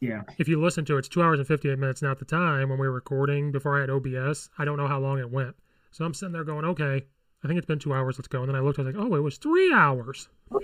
Yeah. 0.00 0.22
If 0.38 0.48
you 0.48 0.60
listen 0.60 0.84
to 0.86 0.96
it, 0.96 1.00
it's 1.00 1.08
two 1.08 1.22
hours 1.22 1.38
and 1.38 1.48
fifty 1.48 1.70
eight 1.70 1.78
minutes. 1.78 2.02
Now 2.02 2.12
at 2.12 2.18
the 2.18 2.24
time 2.24 2.68
when 2.68 2.78
we 2.78 2.86
were 2.86 2.94
recording 2.94 3.52
before 3.52 3.76
I 3.76 3.80
had 3.80 3.90
OBS, 3.90 4.50
I 4.58 4.64
don't 4.64 4.76
know 4.76 4.88
how 4.88 4.98
long 4.98 5.18
it 5.18 5.30
went. 5.30 5.54
So 5.90 6.04
I'm 6.04 6.14
sitting 6.14 6.32
there 6.32 6.44
going, 6.44 6.64
okay, 6.66 7.04
I 7.42 7.46
think 7.46 7.58
it's 7.58 7.66
been 7.66 7.78
two 7.78 7.94
hours. 7.94 8.18
Let's 8.18 8.28
go. 8.28 8.40
And 8.40 8.48
then 8.48 8.56
I 8.56 8.60
looked. 8.60 8.78
I 8.78 8.82
was 8.82 8.94
like, 8.94 9.02
oh, 9.02 9.14
it 9.14 9.20
was 9.20 9.38
three 9.38 9.72
hours. 9.72 10.28
Oh, 10.52 10.60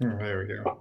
there 0.00 0.38
we 0.38 0.54
go. 0.54 0.80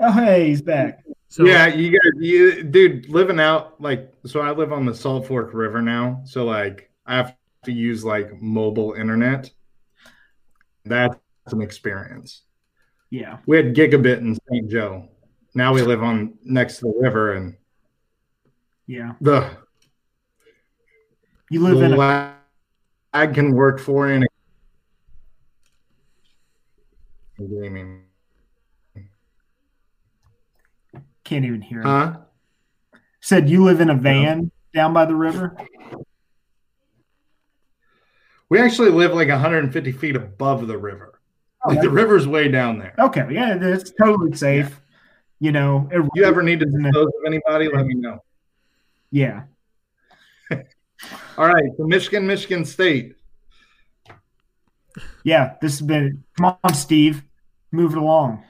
Oh, 0.00 0.12
hey, 0.12 0.48
he's 0.48 0.62
back. 0.62 1.04
So, 1.34 1.44
yeah, 1.44 1.66
you 1.66 1.90
got 1.90 2.22
you, 2.22 2.62
dude, 2.62 3.08
living 3.08 3.40
out 3.40 3.80
like 3.80 4.14
so. 4.24 4.40
I 4.40 4.52
live 4.52 4.72
on 4.72 4.86
the 4.86 4.94
Salt 4.94 5.26
Fork 5.26 5.52
River 5.52 5.82
now, 5.82 6.22
so 6.24 6.44
like 6.44 6.92
I 7.06 7.16
have 7.16 7.36
to 7.64 7.72
use 7.72 8.04
like 8.04 8.40
mobile 8.40 8.92
internet. 8.92 9.50
That's 10.84 11.18
an 11.48 11.60
experience. 11.60 12.42
Yeah, 13.10 13.38
we 13.46 13.56
had 13.56 13.74
gigabit 13.74 14.18
in 14.18 14.38
St. 14.48 14.70
Joe. 14.70 15.08
Now 15.56 15.74
we 15.74 15.82
live 15.82 16.04
on 16.04 16.34
next 16.44 16.78
to 16.78 16.84
the 16.84 16.94
river, 17.00 17.32
and 17.32 17.56
yeah, 18.86 19.14
the 19.20 19.50
you 21.50 21.64
live 21.64 21.80
the 21.80 21.84
in 21.86 21.92
a 21.94 21.96
lag 23.12 23.34
can 23.34 23.50
work 23.54 23.80
for 23.80 24.08
in 24.08 24.24
gaming. 27.36 28.03
Can't 31.24 31.44
even 31.44 31.62
hear. 31.62 31.82
Huh? 31.82 32.18
Said 33.20 33.48
you 33.48 33.64
live 33.64 33.80
in 33.80 33.90
a 33.90 33.94
van 33.94 34.50
down 34.74 34.92
by 34.92 35.06
the 35.06 35.14
river. 35.14 35.56
We 38.50 38.60
actually 38.60 38.90
live 38.90 39.14
like 39.14 39.28
150 39.28 39.92
feet 39.92 40.16
above 40.16 40.66
the 40.66 40.76
river. 40.76 41.20
Oh, 41.64 41.70
like 41.70 41.80
the 41.80 41.90
river's 41.90 42.28
way 42.28 42.48
down 42.48 42.78
there. 42.78 42.94
Okay, 42.98 43.26
yeah, 43.30 43.56
it's 43.58 43.90
totally 43.90 44.36
safe. 44.36 44.80
You 45.40 45.52
know, 45.52 45.88
if 45.90 46.06
you 46.14 46.24
ever 46.24 46.42
need 46.42 46.60
to 46.60 46.66
dispose 46.66 47.06
of 47.06 47.26
anybody, 47.26 47.68
let 47.68 47.86
me 47.86 47.94
know. 47.94 48.22
Yeah. 49.10 49.44
All 51.38 51.46
right, 51.46 51.70
so 51.76 51.84
Michigan, 51.84 52.26
Michigan 52.26 52.64
State. 52.64 53.16
Yeah, 55.24 55.54
this 55.62 55.78
has 55.78 55.86
been. 55.86 56.24
Come 56.36 56.56
on, 56.62 56.74
Steve, 56.74 57.24
move 57.72 57.92
it 57.92 57.98
along. 57.98 58.44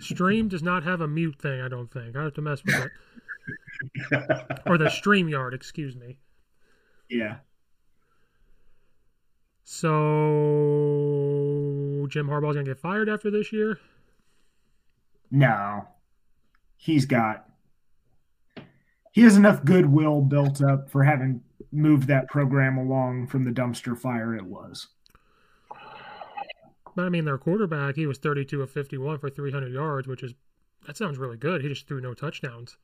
Stream 0.00 0.48
does 0.48 0.62
not 0.62 0.82
have 0.82 1.00
a 1.00 1.08
mute 1.08 1.40
thing. 1.40 1.60
I 1.60 1.68
don't 1.68 1.90
think 1.90 2.16
I 2.16 2.24
have 2.24 2.34
to 2.34 2.42
mess 2.42 2.62
with 2.64 2.74
it. 2.74 2.90
or 4.66 4.78
the 4.78 4.86
StreamYard, 4.86 5.54
excuse 5.54 5.94
me. 5.94 6.18
Yeah. 7.08 7.36
So 9.62 9.86
Jim 12.08 12.28
Harbaugh's 12.28 12.54
gonna 12.54 12.64
get 12.64 12.78
fired 12.78 13.08
after 13.08 13.30
this 13.30 13.52
year. 13.52 13.78
No, 15.30 15.88
he's 16.76 17.04
got. 17.06 17.48
He 19.12 19.22
has 19.22 19.36
enough 19.36 19.64
goodwill 19.64 20.20
built 20.20 20.62
up 20.62 20.90
for 20.90 21.02
having 21.02 21.42
moved 21.72 22.06
that 22.08 22.28
program 22.28 22.78
along 22.78 23.26
from 23.26 23.44
the 23.44 23.50
dumpster 23.50 23.98
fire 23.98 24.36
it 24.36 24.44
was. 24.44 24.88
But 26.96 27.04
I 27.04 27.08
mean, 27.10 27.26
their 27.26 27.36
quarterback, 27.36 27.94
he 27.94 28.06
was 28.06 28.16
32 28.16 28.62
of 28.62 28.70
51 28.70 29.18
for 29.18 29.28
300 29.28 29.70
yards, 29.70 30.08
which 30.08 30.22
is 30.22 30.32
that 30.86 30.96
sounds 30.96 31.18
really 31.18 31.36
good. 31.36 31.60
He 31.60 31.68
just 31.68 31.86
threw 31.86 32.00
no 32.00 32.14
touchdowns. 32.14 32.78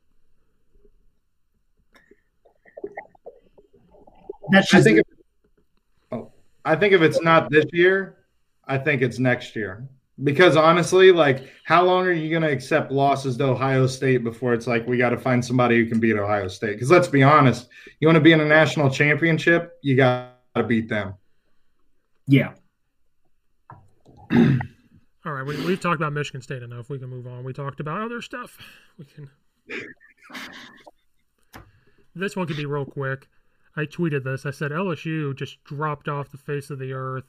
That's 4.51 4.73
I 4.75 4.83
think. 4.83 4.99
If, 4.99 5.05
oh, 6.13 6.31
I 6.65 6.77
think 6.77 6.93
if 6.93 7.01
it's 7.01 7.23
not 7.23 7.51
this 7.51 7.65
year, 7.73 8.19
I 8.67 8.77
think 8.77 9.01
it's 9.01 9.19
next 9.19 9.57
year. 9.57 9.89
Because 10.23 10.57
honestly, 10.57 11.11
like, 11.11 11.49
how 11.65 11.83
long 11.83 12.05
are 12.05 12.13
you 12.13 12.29
going 12.29 12.43
to 12.43 12.51
accept 12.51 12.93
losses 12.93 13.39
to 13.39 13.45
Ohio 13.45 13.87
State 13.87 14.23
before 14.23 14.53
it's 14.53 14.67
like 14.67 14.87
we 14.87 14.99
got 14.99 15.11
to 15.11 15.19
find 15.19 15.43
somebody 15.43 15.79
who 15.79 15.87
can 15.87 16.01
beat 16.01 16.17
Ohio 16.17 16.49
State? 16.49 16.75
Because 16.75 16.91
let's 16.91 17.09
be 17.09 17.23
honest, 17.23 17.69
you 17.99 18.07
want 18.07 18.17
to 18.17 18.21
be 18.21 18.33
in 18.33 18.41
a 18.41 18.45
national 18.45 18.91
championship, 18.91 19.79
you 19.81 19.97
got 19.97 20.37
to 20.55 20.65
beat 20.65 20.91
them. 20.91 21.15
Yeah. 22.27 22.53
All 25.25 25.33
right, 25.33 25.47
we, 25.47 25.65
we've 25.65 25.81
talked 25.81 26.01
about 26.01 26.13
Michigan 26.13 26.43
State 26.43 26.63
enough. 26.63 26.89
We 26.89 26.99
can 26.99 27.09
move 27.09 27.27
on. 27.27 27.45
We 27.45 27.53
talked 27.53 27.81
about 27.81 28.01
other 28.01 28.21
stuff. 28.23 28.59
We 28.99 29.05
can. 29.05 29.31
This 32.15 32.37
one 32.37 32.47
could 32.47 32.57
be 32.57 32.67
real 32.67 32.85
quick. 32.85 33.29
I 33.77 33.85
tweeted 33.85 34.25
this. 34.25 34.45
I 34.45 34.51
said 34.51 34.71
LSU 34.71 35.35
just 35.37 35.63
dropped 35.65 36.09
off 36.09 36.31
the 36.31 36.39
face 36.39 36.71
of 36.71 36.79
the 36.79 36.93
earth. 36.93 37.25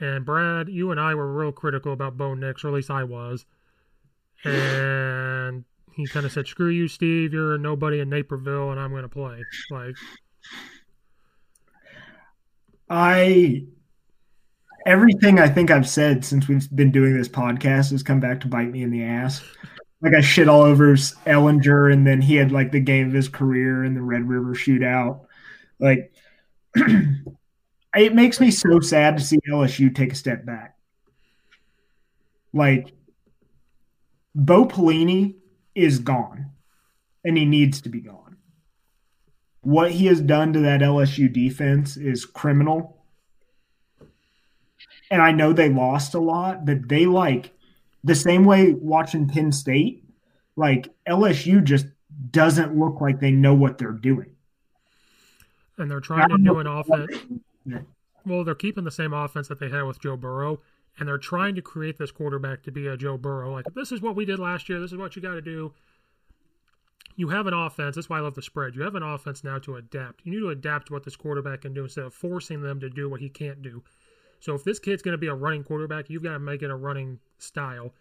And 0.00 0.24
Brad, 0.24 0.68
you 0.68 0.90
and 0.90 1.00
I 1.00 1.14
were 1.14 1.32
real 1.32 1.52
critical 1.52 1.92
about 1.92 2.16
Bo 2.16 2.34
Nix, 2.34 2.64
or 2.64 2.68
at 2.68 2.74
least 2.74 2.90
I 2.90 3.04
was. 3.04 3.46
And 4.44 5.64
he 5.94 6.06
kind 6.06 6.24
of 6.24 6.32
said, 6.32 6.46
"Screw 6.46 6.68
you, 6.68 6.86
Steve. 6.86 7.32
You're 7.32 7.58
nobody 7.58 7.98
in 7.98 8.08
Naperville, 8.08 8.70
and 8.70 8.78
I'm 8.78 8.90
going 8.90 9.02
to 9.02 9.08
play." 9.08 9.42
Like, 9.70 9.96
I 12.88 13.66
everything 14.88 15.38
I 15.38 15.48
think 15.48 15.70
I've 15.70 15.88
said 15.88 16.24
since 16.24 16.48
we've 16.48 16.66
been 16.74 16.90
doing 16.90 17.14
this 17.14 17.28
podcast 17.28 17.90
has 17.90 18.02
come 18.02 18.20
back 18.20 18.40
to 18.40 18.48
bite 18.48 18.70
me 18.70 18.82
in 18.82 18.90
the 18.90 19.04
ass. 19.04 19.42
Like 20.00 20.14
I 20.14 20.22
shit 20.22 20.48
all 20.48 20.62
over 20.62 20.94
Ehlinger, 20.94 21.92
and 21.92 22.06
then 22.06 22.22
he 22.22 22.36
had 22.36 22.52
like 22.52 22.72
the 22.72 22.80
game 22.80 23.06
of 23.06 23.12
his 23.12 23.28
career 23.28 23.84
in 23.84 23.94
the 23.94 24.00
Red 24.00 24.26
River 24.26 24.54
Shootout. 24.54 25.26
Like, 25.78 26.14
it 26.74 28.14
makes 28.14 28.40
me 28.40 28.50
so 28.50 28.80
sad 28.80 29.18
to 29.18 29.24
see 29.24 29.38
LSU 29.50 29.94
take 29.94 30.12
a 30.12 30.16
step 30.16 30.46
back. 30.46 30.76
Like, 32.54 32.92
Bo 34.34 34.64
Pelini 34.64 35.34
is 35.74 35.98
gone, 35.98 36.52
and 37.24 37.36
he 37.36 37.44
needs 37.44 37.82
to 37.82 37.90
be 37.90 38.00
gone. 38.00 38.38
What 39.60 39.90
he 39.90 40.06
has 40.06 40.22
done 40.22 40.54
to 40.54 40.60
that 40.60 40.80
LSU 40.80 41.30
defense 41.30 41.98
is 41.98 42.24
criminal 42.24 42.97
and 45.10 45.22
I 45.22 45.32
know 45.32 45.52
they 45.52 45.68
lost 45.68 46.14
a 46.14 46.20
lot, 46.20 46.64
but 46.64 46.88
they 46.88 47.06
like 47.06 47.52
the 48.04 48.14
same 48.14 48.44
way 48.44 48.72
watching 48.72 49.28
Penn 49.28 49.52
State, 49.52 50.04
like 50.56 50.88
LSU 51.08 51.62
just 51.62 51.86
doesn't 52.30 52.78
look 52.78 53.00
like 53.00 53.20
they 53.20 53.30
know 53.30 53.54
what 53.54 53.78
they're 53.78 53.92
doing. 53.92 54.34
And 55.76 55.90
they're 55.90 56.00
trying 56.00 56.28
to 56.28 56.38
do 56.38 56.58
an 56.58 56.66
offense. 56.66 57.16
Well, 58.26 58.44
they're 58.44 58.54
keeping 58.54 58.84
the 58.84 58.90
same 58.90 59.12
offense 59.12 59.48
that 59.48 59.60
they 59.60 59.70
had 59.70 59.82
with 59.82 60.00
Joe 60.00 60.16
Burrow, 60.16 60.60
and 60.98 61.08
they're 61.08 61.18
trying 61.18 61.54
to 61.54 61.62
create 61.62 61.98
this 61.98 62.10
quarterback 62.10 62.62
to 62.64 62.72
be 62.72 62.86
a 62.86 62.96
Joe 62.96 63.16
Burrow. 63.16 63.52
Like, 63.52 63.66
this 63.74 63.92
is 63.92 64.02
what 64.02 64.16
we 64.16 64.24
did 64.24 64.38
last 64.38 64.68
year. 64.68 64.80
This 64.80 64.92
is 64.92 64.98
what 64.98 65.16
you 65.16 65.22
got 65.22 65.34
to 65.34 65.40
do. 65.40 65.72
You 67.16 67.28
have 67.28 67.46
an 67.46 67.54
offense. 67.54 67.94
That's 67.94 68.08
why 68.08 68.18
I 68.18 68.20
love 68.20 68.34
the 68.34 68.42
spread. 68.42 68.74
You 68.74 68.82
have 68.82 68.94
an 68.94 69.02
offense 69.02 69.42
now 69.42 69.58
to 69.60 69.76
adapt. 69.76 70.24
You 70.24 70.32
need 70.32 70.40
to 70.40 70.50
adapt 70.50 70.88
to 70.88 70.92
what 70.92 71.04
this 71.04 71.16
quarterback 71.16 71.62
can 71.62 71.74
do 71.74 71.84
instead 71.84 72.04
of 72.04 72.14
forcing 72.14 72.62
them 72.62 72.80
to 72.80 72.90
do 72.90 73.08
what 73.08 73.20
he 73.20 73.28
can't 73.28 73.62
do. 73.62 73.82
So 74.40 74.54
if 74.54 74.64
this 74.64 74.78
kid's 74.78 75.02
going 75.02 75.12
to 75.12 75.18
be 75.18 75.26
a 75.26 75.34
running 75.34 75.64
quarterback, 75.64 76.08
you've 76.08 76.22
got 76.22 76.32
to 76.32 76.38
make 76.38 76.62
it 76.62 76.70
a 76.70 76.76
running 76.76 77.18
style. 77.38 77.92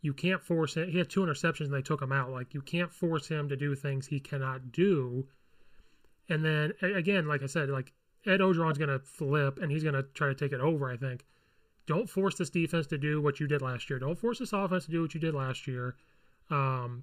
You 0.00 0.12
can't 0.12 0.42
force 0.42 0.74
him. 0.74 0.90
He 0.90 0.98
had 0.98 1.08
two 1.08 1.20
interceptions 1.20 1.66
and 1.66 1.74
they 1.74 1.82
took 1.82 2.02
him 2.02 2.12
out. 2.12 2.30
Like 2.30 2.54
you 2.54 2.60
can't 2.60 2.92
force 2.92 3.28
him 3.28 3.48
to 3.48 3.56
do 3.56 3.74
things 3.74 4.06
he 4.06 4.20
cannot 4.20 4.72
do. 4.72 5.26
And 6.28 6.44
then 6.44 6.72
again, 6.82 7.26
like 7.26 7.42
I 7.42 7.46
said, 7.46 7.68
like 7.68 7.92
Ed 8.26 8.40
Orgeron's 8.40 8.78
going 8.78 8.90
to 8.90 8.98
flip 8.98 9.58
and 9.60 9.70
he's 9.70 9.82
going 9.82 9.94
to 9.94 10.02
try 10.14 10.28
to 10.28 10.34
take 10.34 10.52
it 10.52 10.60
over. 10.60 10.90
I 10.90 10.96
think. 10.96 11.24
Don't 11.86 12.08
force 12.08 12.36
this 12.36 12.50
defense 12.50 12.86
to 12.88 12.98
do 12.98 13.20
what 13.20 13.40
you 13.40 13.46
did 13.46 13.60
last 13.60 13.90
year. 13.90 13.98
Don't 13.98 14.18
force 14.18 14.38
this 14.38 14.52
offense 14.52 14.84
to 14.86 14.90
do 14.92 15.02
what 15.02 15.14
you 15.14 15.20
did 15.20 15.34
last 15.34 15.66
year. 15.66 15.96
Um, 16.48 17.02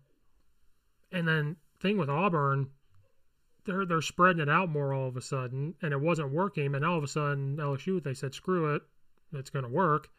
and 1.12 1.28
then 1.28 1.58
thing 1.82 1.98
with 1.98 2.10
Auburn, 2.10 2.70
they're 3.66 3.86
they're 3.86 4.02
spreading 4.02 4.42
it 4.42 4.50
out 4.50 4.70
more 4.70 4.94
all 4.94 5.08
of 5.08 5.18
a 5.18 5.22
sudden, 5.22 5.76
and 5.82 5.94
it 5.94 6.02
wasn't 6.02 6.32
working. 6.32 6.74
And 6.76 6.86
all 6.86 6.98
of 6.98 7.04
a 7.04 7.08
sudden, 7.08 7.58
LSU 7.58 8.02
they 8.02 8.14
said, 8.14 8.34
"Screw 8.34 8.76
it, 8.76 8.84
it's 9.34 9.50
going 9.50 9.64
to 9.64 9.72
work." 9.72 10.10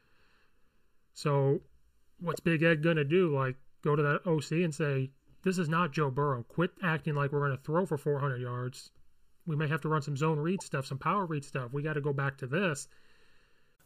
So, 1.12 1.60
what's 2.18 2.40
Big 2.40 2.62
Ed 2.62 2.82
going 2.82 2.96
to 2.96 3.04
do? 3.04 3.34
Like, 3.34 3.56
go 3.82 3.96
to 3.96 4.02
that 4.02 4.26
OC 4.26 4.62
and 4.64 4.74
say, 4.74 5.10
"This 5.42 5.58
is 5.58 5.68
not 5.68 5.92
Joe 5.92 6.10
Burrow. 6.10 6.42
Quit 6.44 6.72
acting 6.82 7.14
like 7.14 7.32
we're 7.32 7.46
going 7.46 7.56
to 7.56 7.62
throw 7.62 7.86
for 7.86 7.98
400 7.98 8.40
yards. 8.40 8.90
We 9.46 9.56
may 9.56 9.68
have 9.68 9.80
to 9.82 9.88
run 9.88 10.02
some 10.02 10.16
zone 10.16 10.38
read 10.38 10.62
stuff, 10.62 10.86
some 10.86 10.98
power 10.98 11.26
read 11.26 11.44
stuff. 11.44 11.72
We 11.72 11.82
got 11.82 11.94
to 11.94 12.00
go 12.00 12.12
back 12.12 12.38
to 12.38 12.46
this." 12.46 12.88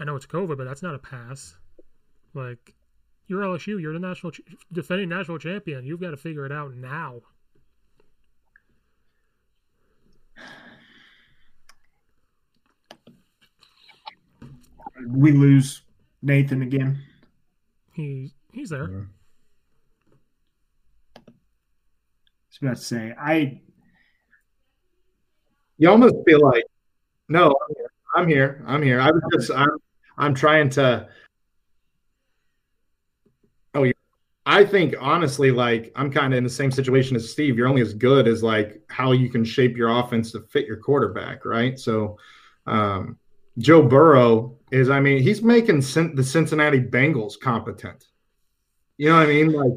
I 0.00 0.04
know 0.04 0.16
it's 0.16 0.26
COVID, 0.26 0.56
but 0.56 0.64
that's 0.64 0.82
not 0.82 0.94
a 0.94 0.98
pass. 0.98 1.56
Like, 2.34 2.74
you're 3.26 3.42
LSU. 3.42 3.80
You're 3.80 3.92
the 3.92 3.98
national 3.98 4.32
ch- 4.32 4.40
defending 4.72 5.08
national 5.08 5.38
champion. 5.38 5.84
You've 5.84 6.00
got 6.00 6.10
to 6.10 6.16
figure 6.16 6.46
it 6.46 6.52
out 6.52 6.74
now. 6.74 7.20
We 15.06 15.32
lose 15.32 15.82
Nathan 16.22 16.62
again. 16.62 17.02
He 17.92 18.32
he's 18.52 18.70
there. 18.70 19.08
I 21.16 21.30
was 22.48 22.58
about 22.60 22.76
to 22.76 22.82
say 22.82 23.14
I. 23.18 23.60
You 25.80 25.88
almost 25.90 26.16
feel 26.26 26.40
like, 26.42 26.64
no, 27.28 27.54
I'm 27.54 27.74
here. 27.76 27.90
I'm 28.16 28.28
here. 28.28 28.64
I'm 28.66 28.82
here. 28.82 29.00
I 29.00 29.10
was 29.12 29.22
just, 29.32 29.50
I'm, 29.52 29.68
I'm 30.18 30.34
trying 30.34 30.68
to. 30.70 31.08
Oh, 33.74 33.84
yeah. 33.84 33.92
I 34.44 34.64
think 34.64 34.94
honestly, 34.98 35.50
like 35.50 35.92
I'm 35.94 36.10
kind 36.10 36.32
of 36.32 36.38
in 36.38 36.44
the 36.44 36.50
same 36.50 36.70
situation 36.70 37.16
as 37.16 37.30
Steve. 37.30 37.56
You're 37.56 37.68
only 37.68 37.82
as 37.82 37.94
good 37.94 38.26
as 38.26 38.42
like 38.42 38.82
how 38.88 39.12
you 39.12 39.30
can 39.30 39.44
shape 39.44 39.76
your 39.76 39.90
offense 39.90 40.32
to 40.32 40.40
fit 40.40 40.66
your 40.66 40.78
quarterback, 40.78 41.44
right? 41.44 41.78
So, 41.78 42.18
um, 42.66 43.18
Joe 43.58 43.82
Burrow 43.82 44.56
is, 44.70 44.88
I 44.88 45.00
mean, 45.00 45.22
he's 45.22 45.42
making 45.42 45.82
Cin- 45.82 46.14
the 46.14 46.24
Cincinnati 46.24 46.80
Bengals 46.80 47.38
competent. 47.38 48.06
You 48.96 49.10
know 49.10 49.16
what 49.16 49.24
I 49.24 49.26
mean? 49.26 49.52
Like, 49.52 49.72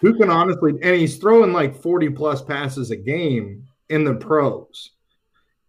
who 0.00 0.16
can 0.16 0.30
honestly, 0.30 0.72
and 0.82 0.96
he's 0.96 1.16
throwing 1.16 1.52
like 1.52 1.80
40 1.82 2.10
plus 2.10 2.42
passes 2.42 2.90
a 2.90 2.96
game 2.96 3.64
in 3.88 4.04
the 4.04 4.14
pros. 4.14 4.92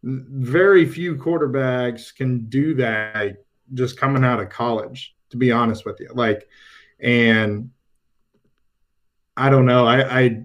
Very 0.03 0.85
few 0.85 1.15
quarterbacks 1.15 2.15
can 2.15 2.45
do 2.49 2.75
that 2.75 3.37
just 3.73 3.99
coming 3.99 4.23
out 4.23 4.39
of 4.39 4.49
college, 4.49 5.15
to 5.29 5.37
be 5.37 5.51
honest 5.51 5.85
with 5.85 5.99
you. 5.99 6.09
Like, 6.13 6.47
and 6.99 7.69
I 9.37 9.49
don't 9.49 9.65
know. 9.65 9.85
I, 9.85 10.21
I, 10.21 10.43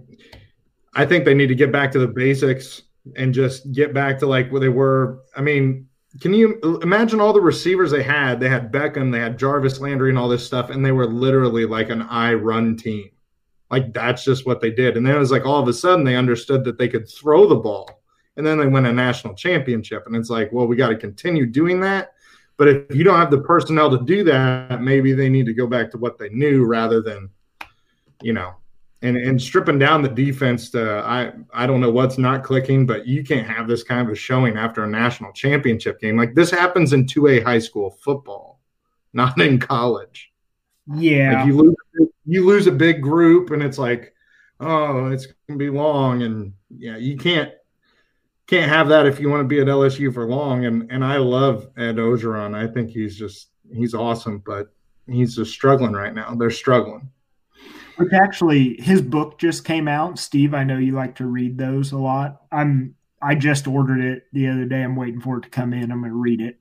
I 0.95 1.07
think 1.07 1.25
they 1.25 1.35
need 1.35 1.49
to 1.49 1.55
get 1.55 1.73
back 1.73 1.91
to 1.93 1.99
the 1.99 2.09
basics 2.09 2.83
and 3.17 3.35
just 3.35 3.73
get 3.73 3.93
back 3.93 4.19
to 4.21 4.27
like 4.27 4.51
where 4.51 4.61
they 4.61 4.69
were. 4.69 5.23
I 5.37 5.41
mean, 5.41 5.89
can 6.21 6.33
you 6.33 6.61
imagine 6.83 7.21
all 7.21 7.33
the 7.33 7.41
receivers 7.41 7.91
they 7.91 8.03
had? 8.03 8.39
They 8.39 8.49
had 8.49 8.73
Beckham, 8.73 9.11
they 9.11 9.19
had 9.19 9.39
Jarvis 9.39 9.81
Landry, 9.81 10.11
and 10.11 10.19
all 10.19 10.29
this 10.29 10.47
stuff, 10.47 10.71
and 10.71 10.85
they 10.85 10.93
were 10.93 11.07
literally 11.07 11.67
like 11.67 11.91
an 11.91 12.03
I 12.03 12.35
run 12.35 12.77
team. 12.77 13.11
Like 13.71 13.93
that's 13.93 14.25
just 14.25 14.47
what 14.47 14.61
they 14.61 14.71
did. 14.71 14.97
And 14.97 15.05
then 15.05 15.17
it 15.17 15.19
was 15.19 15.33
like 15.33 15.45
all 15.45 15.61
of 15.61 15.67
a 15.67 15.73
sudden 15.73 16.05
they 16.05 16.15
understood 16.17 16.65
that 16.65 16.79
they 16.79 16.89
could 16.89 17.09
throw 17.09 17.49
the 17.49 17.57
ball. 17.57 18.03
And 18.37 18.47
then 18.47 18.59
they 18.59 18.67
win 18.67 18.87
a 18.87 18.93
national 18.93 19.35
championship. 19.35 20.07
And 20.07 20.17
it's 20.17 20.31
like, 20.31 20.53
well, 20.53 20.67
we 20.67 20.77
got 20.77 20.89
to 20.89 20.97
continue 20.97 21.47
doing 21.47 21.81
that. 21.81 22.14
But 22.57 22.69
if 22.69 22.95
you 22.95 23.05
don't 23.05 23.19
have 23.19 23.31
the 23.31 23.41
personnel 23.41 23.91
to 23.91 24.05
do 24.05 24.23
that, 24.25 24.81
maybe 24.81 25.13
they 25.13 25.29
need 25.29 25.47
to 25.47 25.55
go 25.55 25.67
back 25.67 25.91
to 25.91 25.99
what 25.99 26.19
they 26.19 26.29
knew 26.29 26.65
rather 26.65 27.01
than, 27.01 27.31
you 28.23 28.33
know, 28.33 28.55
and 29.03 29.17
and 29.17 29.41
stripping 29.41 29.79
down 29.79 30.03
the 30.03 30.09
defense 30.09 30.71
to 30.71 31.03
I 31.05 31.33
I 31.53 31.67
don't 31.67 31.81
know 31.81 31.91
what's 31.91 32.17
not 32.17 32.45
clicking, 32.45 32.87
but 32.87 33.07
you 33.07 33.25
can't 33.25 33.47
have 33.47 33.69
this 33.69 33.83
kind 33.83 34.07
of 34.07 34.13
a 34.13 34.17
showing 34.17 34.57
after 34.57 34.85
a 34.85 34.89
national 34.89 35.33
championship 35.33 36.01
game. 36.01 36.17
Like 36.17 36.35
this 36.35 36.51
happens 36.51 36.93
in 36.93 37.07
2A 37.07 37.45
high 37.45 37.59
school 37.59 37.91
football, 37.91 38.61
not 39.13 39.39
in 39.41 39.59
college. 39.59 40.33
Yeah. 40.95 41.39
Like 41.39 41.47
you 41.47 41.57
lose 41.57 42.09
you 42.27 42.47
lose 42.47 42.67
a 42.67 42.73
big 42.73 43.03
group 43.03 43.51
and 43.51 43.63
it's 43.63 43.79
like, 43.79 44.15
oh, 44.61 45.11
it's 45.11 45.27
gonna 45.49 45.59
be 45.59 45.71
long 45.71 46.23
and 46.23 46.55
yeah, 46.71 46.97
you 46.97 47.17
can't 47.17 47.53
can't 48.47 48.71
have 48.71 48.89
that 48.89 49.07
if 49.07 49.19
you 49.19 49.29
want 49.29 49.41
to 49.41 49.49
be 49.49 49.61
at 49.61 49.67
LSU 49.67 50.13
for 50.13 50.27
long. 50.27 50.65
And 50.67 50.91
and 50.91 51.05
I 51.05 51.17
love 51.17 51.69
Ed 51.77 51.97
Orgeron. 51.97 52.55
I 52.55 52.73
think 52.73 52.91
he's 52.91 53.17
just 53.17 53.49
he's 53.73 53.95
awesome, 53.95 54.43
but 54.45 54.69
he's 55.07 55.37
just 55.37 55.53
struggling 55.53 55.93
right 55.93 56.15
now. 56.15 56.35
They're 56.35 56.51
struggling. 56.51 57.11
Which 57.97 58.13
actually, 58.13 58.77
his 58.81 59.01
book 59.01 59.39
just 59.39 59.65
came 59.65 59.87
out. 59.87 60.19
Steve, 60.19 60.53
I 60.53 60.65
know 60.65 60.79
you 60.79 60.93
like 60.93 61.15
to 61.17 61.27
read 61.27 61.57
those 61.57 61.93
a 61.93 61.99
lot. 61.99 62.43
I'm 62.51 62.95
I 63.23 63.35
just 63.35 63.67
ordered 63.67 64.01
it 64.01 64.25
the 64.33 64.49
other 64.49 64.65
day. 64.65 64.83
I'm 64.83 64.97
waiting 64.97 65.21
for 65.21 65.39
it 65.39 65.43
to 65.43 65.49
come 65.49 65.73
in. 65.73 65.91
I'm 65.91 66.01
going 66.01 66.11
to 66.11 66.19
read 66.19 66.41
it 66.41 66.59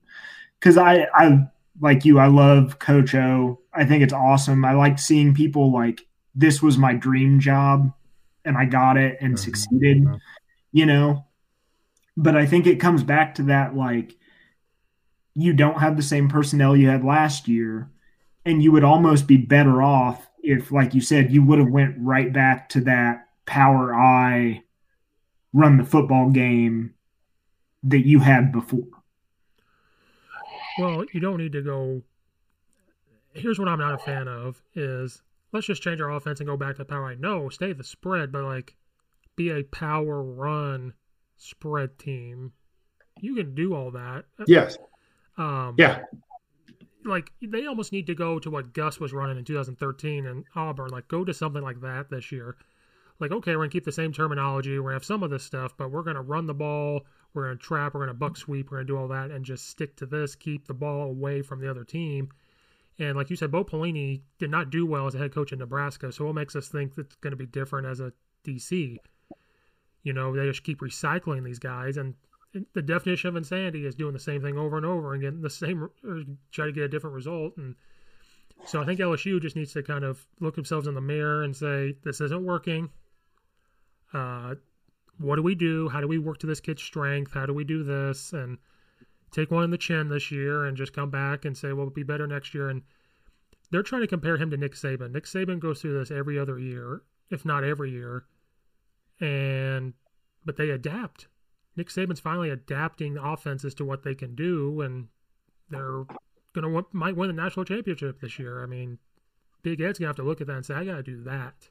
because 0.58 0.78
I 0.78 1.06
I 1.14 1.46
like 1.80 2.04
you. 2.04 2.18
I 2.18 2.28
love 2.28 2.78
Coach 2.78 3.14
O. 3.14 3.60
I 3.74 3.84
think 3.84 4.02
it's 4.02 4.12
awesome. 4.12 4.64
I 4.64 4.74
like 4.74 4.98
seeing 4.98 5.34
people 5.34 5.72
like 5.72 6.06
this 6.34 6.62
was 6.62 6.78
my 6.78 6.94
dream 6.94 7.40
job, 7.40 7.92
and 8.44 8.56
I 8.56 8.64
got 8.64 8.96
it 8.96 9.18
and 9.20 9.34
mm-hmm. 9.34 9.44
succeeded. 9.44 10.06
You 10.72 10.86
know, 10.86 11.26
but 12.16 12.36
I 12.36 12.46
think 12.46 12.66
it 12.66 12.80
comes 12.80 13.02
back 13.02 13.34
to 13.36 13.42
that 13.44 13.74
like 13.74 14.16
you 15.34 15.52
don't 15.52 15.80
have 15.80 15.96
the 15.96 16.02
same 16.02 16.28
personnel 16.28 16.76
you 16.76 16.88
had 16.88 17.04
last 17.04 17.48
year, 17.48 17.90
and 18.44 18.62
you 18.62 18.70
would 18.72 18.84
almost 18.84 19.26
be 19.26 19.36
better 19.36 19.82
off 19.82 20.28
if, 20.42 20.70
like 20.70 20.94
you 20.94 21.00
said, 21.00 21.32
you 21.32 21.42
would 21.42 21.58
have 21.58 21.70
went 21.70 21.96
right 21.98 22.32
back 22.32 22.68
to 22.70 22.80
that 22.82 23.26
power 23.46 23.94
eye, 23.94 24.62
run 25.52 25.76
the 25.76 25.84
football 25.84 26.30
game 26.30 26.94
that 27.82 28.06
you 28.06 28.20
had 28.20 28.52
before. 28.52 28.86
Well, 30.78 31.04
you 31.12 31.20
don't 31.20 31.38
need 31.38 31.52
to 31.52 31.62
go. 31.62 32.02
Here's 33.32 33.58
what 33.58 33.68
I'm 33.68 33.80
not 33.80 33.94
a 33.94 33.98
fan 33.98 34.28
of: 34.28 34.62
is 34.74 35.22
let's 35.52 35.66
just 35.66 35.82
change 35.82 36.00
our 36.00 36.10
offense 36.10 36.40
and 36.40 36.48
go 36.48 36.56
back 36.56 36.76
to 36.76 36.84
power. 36.84 37.06
I 37.06 37.14
no, 37.16 37.48
stay 37.48 37.72
the 37.72 37.84
spread, 37.84 38.30
but 38.30 38.44
like 38.44 38.76
be 39.36 39.50
a 39.50 39.64
power 39.64 40.22
run 40.22 40.94
spread 41.44 41.98
team. 41.98 42.52
You 43.20 43.34
can 43.34 43.54
do 43.54 43.74
all 43.74 43.90
that. 43.92 44.24
Yes. 44.46 44.76
Um, 45.36 45.74
Yeah. 45.78 46.04
like 47.04 47.30
they 47.42 47.66
almost 47.66 47.92
need 47.92 48.06
to 48.06 48.14
go 48.14 48.38
to 48.38 48.50
what 48.50 48.72
Gus 48.72 48.98
was 48.98 49.12
running 49.12 49.36
in 49.36 49.44
2013 49.44 50.26
in 50.26 50.44
Auburn. 50.56 50.88
Like 50.90 51.08
go 51.08 51.24
to 51.24 51.34
something 51.34 51.62
like 51.62 51.80
that 51.82 52.08
this 52.10 52.32
year. 52.32 52.56
Like 53.20 53.30
okay, 53.30 53.52
we're 53.52 53.62
gonna 53.62 53.70
keep 53.70 53.84
the 53.84 53.92
same 53.92 54.12
terminology. 54.12 54.78
We're 54.78 54.84
gonna 54.90 54.94
have 54.94 55.04
some 55.04 55.22
of 55.22 55.30
this 55.30 55.44
stuff, 55.44 55.76
but 55.76 55.90
we're 55.90 56.02
gonna 56.02 56.22
run 56.22 56.46
the 56.46 56.54
ball. 56.54 57.06
We're 57.34 57.44
gonna 57.44 57.56
trap. 57.56 57.94
We're 57.94 58.00
gonna 58.00 58.14
buck 58.14 58.36
sweep. 58.36 58.70
We're 58.70 58.78
gonna 58.78 58.86
do 58.86 58.96
all 58.96 59.08
that 59.08 59.30
and 59.30 59.44
just 59.44 59.68
stick 59.68 59.96
to 59.96 60.06
this. 60.06 60.34
Keep 60.34 60.66
the 60.66 60.74
ball 60.74 61.02
away 61.10 61.42
from 61.42 61.60
the 61.60 61.70
other 61.70 61.84
team. 61.84 62.30
And 62.98 63.16
like 63.16 63.28
you 63.28 63.36
said, 63.36 63.50
Bo 63.50 63.64
Pelini 63.64 64.22
did 64.38 64.50
not 64.50 64.70
do 64.70 64.86
well 64.86 65.06
as 65.06 65.14
a 65.14 65.18
head 65.18 65.34
coach 65.34 65.52
in 65.52 65.58
Nebraska. 65.58 66.12
So 66.12 66.26
what 66.26 66.34
makes 66.36 66.54
us 66.54 66.68
think 66.68 66.92
it's 66.96 67.16
going 67.16 67.32
to 67.32 67.36
be 67.36 67.46
different 67.46 67.88
as 67.88 67.98
a 67.98 68.12
DC? 68.44 68.98
You 70.04 70.12
know, 70.12 70.34
they 70.34 70.46
just 70.46 70.62
keep 70.62 70.80
recycling 70.80 71.44
these 71.44 71.58
guys, 71.58 71.96
and 71.96 72.14
the 72.72 72.82
definition 72.82 73.28
of 73.28 73.36
insanity 73.36 73.84
is 73.84 73.94
doing 73.94 74.12
the 74.12 74.18
same 74.20 74.40
thing 74.40 74.56
over 74.56 74.76
and 74.76 74.86
over 74.86 75.12
and 75.12 75.22
getting 75.22 75.40
the 75.40 75.50
same, 75.50 75.88
try 76.52 76.66
to 76.66 76.72
get 76.72 76.84
a 76.84 76.88
different 76.88 77.16
result. 77.16 77.56
And 77.56 77.74
so 78.66 78.80
I 78.80 78.84
think 78.84 79.00
LSU 79.00 79.40
just 79.40 79.56
needs 79.56 79.72
to 79.72 79.82
kind 79.82 80.04
of 80.04 80.24
look 80.40 80.54
themselves 80.54 80.86
in 80.86 80.94
the 80.94 81.00
mirror 81.00 81.42
and 81.42 81.56
say, 81.56 81.96
this 82.04 82.20
isn't 82.20 82.44
working. 82.44 82.90
Uh, 84.12 84.54
what 85.18 85.36
do 85.36 85.42
we 85.42 85.54
do? 85.54 85.88
How 85.88 86.00
do 86.00 86.06
we 86.06 86.18
work 86.18 86.38
to 86.38 86.46
this 86.46 86.60
kid's 86.60 86.82
strength? 86.82 87.32
How 87.34 87.46
do 87.46 87.54
we 87.54 87.64
do 87.64 87.82
this? 87.82 88.32
And 88.32 88.58
take 89.32 89.50
one 89.50 89.64
in 89.64 89.70
the 89.70 89.78
chin 89.78 90.08
this 90.08 90.30
year 90.30 90.66
and 90.66 90.76
just 90.76 90.92
come 90.92 91.10
back 91.10 91.44
and 91.44 91.56
say, 91.56 91.68
well, 91.68 91.86
we'll 91.86 91.90
be 91.90 92.02
better 92.04 92.26
next 92.26 92.54
year. 92.54 92.68
And 92.68 92.82
they're 93.70 93.82
trying 93.82 94.02
to 94.02 94.08
compare 94.08 94.36
him 94.36 94.50
to 94.50 94.56
Nick 94.56 94.74
Saban. 94.74 95.12
Nick 95.12 95.24
Saban 95.24 95.58
goes 95.58 95.80
through 95.80 95.98
this 95.98 96.10
every 96.10 96.38
other 96.38 96.58
year, 96.58 97.02
if 97.30 97.44
not 97.44 97.64
every 97.64 97.90
year. 97.90 98.24
And, 99.20 99.94
but 100.44 100.56
they 100.56 100.70
adapt. 100.70 101.28
Nick 101.76 101.88
Saban's 101.88 102.20
finally 102.20 102.50
adapting 102.50 103.14
the 103.14 103.24
offenses 103.24 103.74
to 103.74 103.84
what 103.84 104.02
they 104.02 104.14
can 104.14 104.34
do, 104.34 104.80
and 104.80 105.08
they're 105.70 106.04
gonna 106.54 106.68
want, 106.68 106.92
might 106.92 107.16
win 107.16 107.28
the 107.28 107.42
national 107.42 107.64
championship 107.64 108.20
this 108.20 108.38
year. 108.38 108.62
I 108.62 108.66
mean, 108.66 108.98
Big 109.62 109.80
Ed's 109.80 109.98
gonna 109.98 110.08
have 110.08 110.16
to 110.16 110.22
look 110.22 110.40
at 110.40 110.46
that 110.46 110.56
and 110.56 110.66
say, 110.66 110.74
I 110.74 110.84
got 110.84 110.96
to 110.96 111.02
do 111.02 111.24
that. 111.24 111.68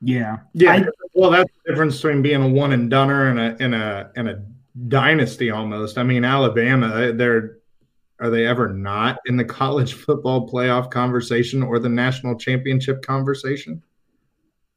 Yeah, 0.00 0.38
yeah. 0.52 0.72
I, 0.72 0.84
well, 1.14 1.30
that's 1.30 1.50
the 1.64 1.72
difference 1.72 1.96
between 1.96 2.22
being 2.22 2.42
a 2.42 2.48
one 2.48 2.72
and 2.72 2.90
doneer 2.90 3.30
and 3.30 3.38
a 3.38 3.56
and 3.62 3.74
a 3.74 4.10
and 4.16 4.28
a 4.28 4.42
dynasty 4.88 5.50
almost. 5.50 5.96
I 5.96 6.02
mean, 6.02 6.24
Alabama, 6.24 7.12
they're 7.12 7.58
are 8.20 8.30
they 8.30 8.46
ever 8.46 8.68
not 8.68 9.18
in 9.26 9.36
the 9.36 9.44
college 9.60 9.94
football 9.94 10.48
playoff 10.48 10.90
conversation 10.90 11.62
or 11.62 11.78
the 11.78 11.88
national 11.88 12.36
championship 12.36 13.02
conversation? 13.02 13.82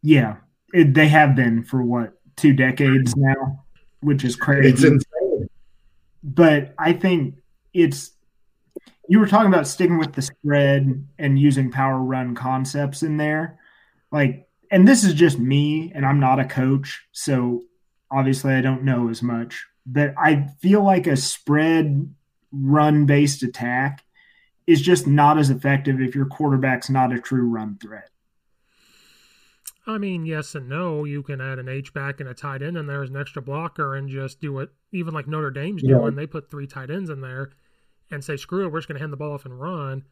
Yeah, 0.02 0.38
it, 0.74 0.94
they 0.94 1.08
have 1.08 1.36
been 1.36 1.64
for 1.64 1.82
what 1.82 2.14
two 2.36 2.54
decades 2.54 3.16
now, 3.16 3.66
which 4.02 4.24
is 4.24 4.36
crazy. 4.36 4.70
It's 4.70 4.84
insane. 4.84 5.50
But 6.24 6.74
I 6.78 6.94
think 6.94 7.36
it's 7.74 8.12
you 9.08 9.20
were 9.20 9.28
talking 9.28 9.52
about 9.52 9.68
sticking 9.68 9.98
with 9.98 10.14
the 10.14 10.22
spread 10.22 11.08
and 11.18 11.40
using 11.40 11.72
power 11.72 12.00
run 12.00 12.36
concepts 12.36 13.04
in 13.04 13.18
there, 13.18 13.60
like, 14.12 14.48
and 14.70 14.88
this 14.88 15.04
is 15.04 15.14
just 15.14 15.40
me, 15.40 15.92
and 15.96 16.06
I'm 16.06 16.20
not 16.20 16.40
a 16.40 16.46
coach, 16.46 17.06
so 17.14 17.64
obviously 18.12 18.54
I 18.54 18.62
don't 18.62 18.84
know 18.84 19.10
as 19.10 19.24
much. 19.24 19.66
But 19.86 20.14
I 20.18 20.50
feel 20.60 20.84
like 20.84 21.08
a 21.08 21.16
spread 21.16 22.14
run 22.52 23.06
based 23.06 23.44
attack 23.44 24.04
is 24.66 24.82
just 24.82 25.08
not 25.08 25.38
as 25.38 25.50
effective 25.50 26.02
if 26.02 26.14
your 26.14 26.26
quarterback's 26.26 26.90
not 26.90 27.14
a 27.14 27.20
true 27.20 27.48
run 27.48 27.78
threat. 27.82 28.10
I 29.88 29.98
mean, 29.98 30.26
yes 30.26 30.54
and 30.54 30.68
no. 30.68 31.06
You 31.06 31.24
can 31.24 31.40
add 31.40 31.60
an 31.60 31.70
H 31.70 31.94
back 31.94 32.20
and 32.20 32.28
a 32.28 32.34
tight 32.34 32.62
end 32.62 32.76
in 32.76 32.88
there 32.88 33.04
as 33.04 33.10
an 33.10 33.16
extra 33.16 33.42
blocker 33.42 33.96
and 33.96 34.10
just 34.10 34.42
do 34.42 34.60
it, 34.60 34.70
even 34.92 35.14
like 35.14 35.28
Notre 35.28 35.50
Dame's 35.50 35.82
yeah. 35.82 35.98
doing. 35.98 36.16
They 36.16 36.28
put 36.28 36.52
three 36.52 36.68
tight 36.68 36.92
ends 36.92 37.10
in 37.10 37.22
there 37.22 37.52
and 38.12 38.24
say, 38.24 38.36
screw 38.36 38.66
it, 38.66 38.72
we're 38.72 38.80
just 38.80 38.90
going 38.90 38.98
to 38.98 39.00
hand 39.00 39.14
the 39.14 39.18
ball 39.18 39.34
off 39.34 39.46
and 39.46 39.60
run. 39.60 40.04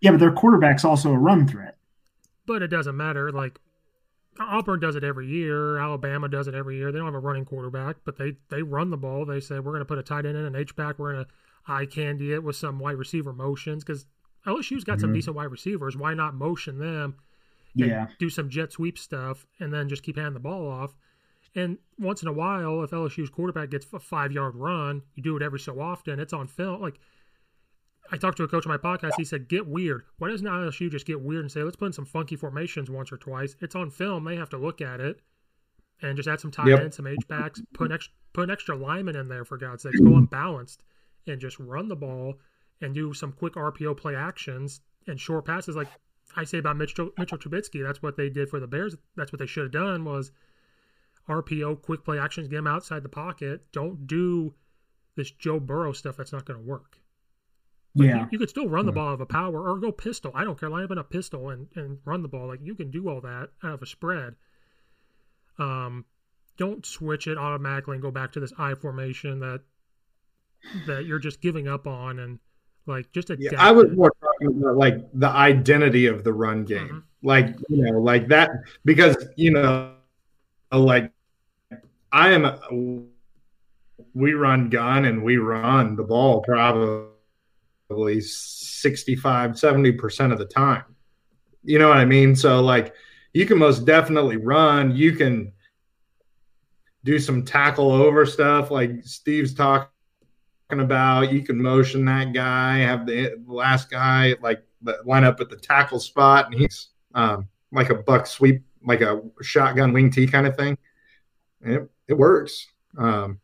Yeah, 0.00 0.10
but 0.10 0.20
their 0.20 0.32
quarterback's 0.32 0.84
also 0.84 1.12
a 1.12 1.18
run 1.18 1.46
threat. 1.46 1.76
But 2.46 2.62
it 2.62 2.68
doesn't 2.68 2.96
matter. 2.96 3.30
Like 3.30 3.60
Auburn 4.40 4.80
does 4.80 4.96
it 4.96 5.04
every 5.04 5.28
year. 5.28 5.78
Alabama 5.78 6.28
does 6.28 6.48
it 6.48 6.54
every 6.54 6.78
year. 6.78 6.90
They 6.90 6.98
don't 6.98 7.06
have 7.06 7.14
a 7.14 7.20
running 7.20 7.44
quarterback, 7.44 7.98
but 8.04 8.16
they 8.16 8.36
they 8.48 8.62
run 8.62 8.90
the 8.90 8.96
ball. 8.96 9.24
They 9.24 9.40
say 9.40 9.56
we're 9.60 9.72
going 9.72 9.80
to 9.80 9.84
put 9.84 9.98
a 9.98 10.02
tight 10.02 10.26
end 10.26 10.36
in 10.36 10.44
an 10.44 10.56
H 10.56 10.74
back. 10.74 10.98
We're 10.98 11.12
going 11.12 11.24
to 11.26 11.30
eye 11.66 11.86
candy 11.86 12.32
it 12.32 12.42
with 12.42 12.56
some 12.56 12.78
wide 12.78 12.96
receiver 12.96 13.32
motions 13.32 13.84
because 13.84 14.06
LSU's 14.46 14.84
got 14.84 14.94
mm-hmm. 14.94 15.00
some 15.02 15.12
decent 15.12 15.36
wide 15.36 15.50
receivers. 15.50 15.96
Why 15.96 16.14
not 16.14 16.34
motion 16.34 16.78
them? 16.78 17.16
Yeah. 17.74 18.06
do 18.18 18.28
some 18.28 18.48
jet 18.48 18.72
sweep 18.72 18.98
stuff 18.98 19.46
and 19.58 19.72
then 19.72 19.88
just 19.88 20.02
keep 20.02 20.16
handing 20.16 20.34
the 20.34 20.40
ball 20.40 20.68
off. 20.68 20.94
And 21.54 21.78
once 21.98 22.22
in 22.22 22.28
a 22.28 22.32
while, 22.32 22.82
if 22.82 22.90
LSU's 22.90 23.30
quarterback 23.30 23.70
gets 23.70 23.86
a 23.92 23.98
five 23.98 24.32
yard 24.32 24.54
run, 24.54 25.02
you 25.14 25.22
do 25.22 25.36
it 25.36 25.42
every 25.42 25.58
so 25.58 25.80
often. 25.80 26.20
It's 26.20 26.32
on 26.32 26.46
film. 26.46 26.80
Like 26.80 27.00
I 28.12 28.16
talked 28.16 28.36
to 28.38 28.44
a 28.44 28.48
coach 28.48 28.66
on 28.66 28.72
my 28.72 28.78
podcast. 28.78 29.12
He 29.16 29.24
said, 29.24 29.48
"Get 29.48 29.66
weird. 29.66 30.04
Why 30.18 30.28
doesn't 30.28 30.46
LSU 30.46 30.90
just 30.90 31.06
get 31.06 31.20
weird 31.20 31.42
and 31.42 31.50
say, 31.50 31.62
let's 31.62 31.76
put 31.76 31.86
in 31.86 31.92
some 31.92 32.04
funky 32.04 32.36
formations 32.36 32.90
once 32.90 33.10
or 33.12 33.16
twice? 33.16 33.56
It's 33.60 33.74
on 33.74 33.90
film. 33.90 34.24
They 34.24 34.36
have 34.36 34.50
to 34.50 34.58
look 34.58 34.80
at 34.80 35.00
it 35.00 35.20
and 36.02 36.16
just 36.16 36.28
add 36.28 36.40
some 36.40 36.50
tight 36.50 36.68
yep. 36.68 36.80
ends, 36.80 36.96
some 36.96 37.06
H 37.06 37.26
backs, 37.28 37.60
put 37.74 37.86
an 37.86 37.92
extra 37.92 38.12
put 38.32 38.44
an 38.44 38.50
extra 38.50 38.76
lineman 38.76 39.16
in 39.16 39.28
there 39.28 39.44
for 39.44 39.58
God's 39.58 39.82
sakes. 39.82 40.00
Go 40.00 40.16
unbalanced 40.16 40.82
and 41.26 41.40
just 41.40 41.58
run 41.58 41.88
the 41.88 41.96
ball 41.96 42.34
and 42.80 42.94
do 42.94 43.12
some 43.12 43.32
quick 43.32 43.54
RPO 43.54 43.96
play 43.96 44.14
actions 44.14 44.80
and 45.06 45.20
short 45.20 45.44
passes. 45.44 45.76
Like 45.76 45.88
I 46.36 46.44
say 46.44 46.58
about 46.58 46.76
Mitchell, 46.76 47.10
Mitchell 47.18 47.38
Trubisky, 47.38 47.82
that's 47.82 48.02
what 48.02 48.16
they 48.16 48.28
did 48.28 48.48
for 48.48 48.60
the 48.60 48.66
Bears. 48.66 48.96
That's 49.16 49.32
what 49.32 49.38
they 49.38 49.46
should 49.46 49.64
have 49.64 49.72
done 49.72 50.04
was 50.04 50.30
RPO, 51.28 51.82
quick 51.82 52.04
play 52.04 52.18
actions, 52.18 52.48
get 52.48 52.56
them 52.56 52.66
outside 52.66 53.02
the 53.02 53.08
pocket. 53.08 53.64
Don't 53.72 54.06
do 54.06 54.54
this 55.16 55.30
Joe 55.30 55.60
Burrow 55.60 55.92
stuff 55.92 56.16
that's 56.16 56.32
not 56.32 56.44
going 56.44 56.60
to 56.60 56.66
work. 56.66 56.98
But 57.94 58.06
yeah. 58.06 58.20
You, 58.20 58.28
you, 58.32 58.38
could 58.38 58.50
still 58.50 58.68
run 58.68 58.86
the 58.86 58.92
ball 58.92 59.12
of 59.12 59.20
a 59.20 59.26
power 59.26 59.68
or 59.68 59.78
go 59.78 59.90
pistol. 59.90 60.30
I 60.34 60.44
don't 60.44 60.58
care. 60.58 60.68
Line 60.68 60.84
up 60.84 60.92
in 60.92 60.98
a 60.98 61.04
pistol 61.04 61.50
and, 61.50 61.66
and 61.74 61.98
run 62.04 62.22
the 62.22 62.28
ball. 62.28 62.46
Like 62.46 62.60
you 62.62 62.74
can 62.74 62.90
do 62.90 63.08
all 63.08 63.20
that 63.20 63.48
out 63.64 63.74
of 63.74 63.82
a 63.82 63.86
spread. 63.86 64.36
Um, 65.58 66.04
don't 66.56 66.86
switch 66.86 67.26
it 67.26 67.36
automatically 67.36 67.96
and 67.96 68.02
go 68.02 68.10
back 68.10 68.32
to 68.32 68.40
this 68.40 68.52
I 68.58 68.74
formation 68.74 69.40
that 69.40 69.62
that 70.86 71.06
you're 71.06 71.18
just 71.18 71.40
giving 71.40 71.66
up 71.66 71.86
on 71.86 72.18
and 72.18 72.38
like 72.86 73.10
just 73.12 73.30
adapt. 73.30 73.52
Yeah, 73.52 73.62
I 73.62 73.70
was 73.70 73.90
more 73.92 74.12
talking 74.20 74.60
about 74.60 74.76
like 74.76 74.96
the 75.14 75.28
identity 75.28 76.06
of 76.06 76.24
the 76.24 76.32
run 76.32 76.64
game, 76.64 76.88
mm-hmm. 76.88 77.26
like 77.26 77.46
you 77.68 77.84
know, 77.84 78.00
like 78.00 78.28
that 78.28 78.50
because 78.84 79.16
you 79.36 79.50
know, 79.50 79.94
like 80.72 81.12
I 82.12 82.32
am. 82.32 83.06
We 84.12 84.32
run 84.32 84.70
gun 84.70 85.04
and 85.04 85.22
we 85.22 85.36
run 85.36 85.94
the 85.94 86.02
ball 86.02 86.40
probably 86.40 88.20
65, 88.20 89.52
70% 89.52 90.32
of 90.32 90.38
the 90.38 90.46
time. 90.46 90.84
You 91.62 91.78
know 91.78 91.88
what 91.88 91.98
I 91.98 92.04
mean? 92.04 92.34
So, 92.34 92.60
like, 92.60 92.92
you 93.34 93.46
can 93.46 93.58
most 93.58 93.84
definitely 93.84 94.36
run. 94.36 94.96
You 94.96 95.12
can 95.12 95.52
do 97.04 97.18
some 97.18 97.44
tackle 97.44 97.92
over 97.92 98.26
stuff 98.26 98.70
like 98.70 99.04
Steve's 99.04 99.54
talking 99.54 99.89
about. 100.78 101.32
You 101.32 101.42
can 101.42 101.60
motion 101.60 102.04
that 102.04 102.32
guy, 102.32 102.78
have 102.78 103.06
the 103.06 103.42
last 103.46 103.90
guy 103.90 104.36
like 104.40 104.62
line 105.04 105.24
up 105.24 105.40
at 105.40 105.50
the 105.50 105.56
tackle 105.56 105.98
spot, 105.98 106.46
and 106.46 106.54
he's 106.54 106.90
um, 107.16 107.48
like 107.72 107.90
a 107.90 107.96
buck 107.96 108.28
sweep, 108.28 108.62
like 108.86 109.00
a 109.00 109.20
shotgun 109.42 109.92
wing 109.92 110.12
T 110.12 110.28
kind 110.28 110.46
of 110.46 110.56
thing. 110.56 110.78
It, 111.62 111.90
it 112.06 112.14
works. 112.14 112.68
Um, 112.96 113.40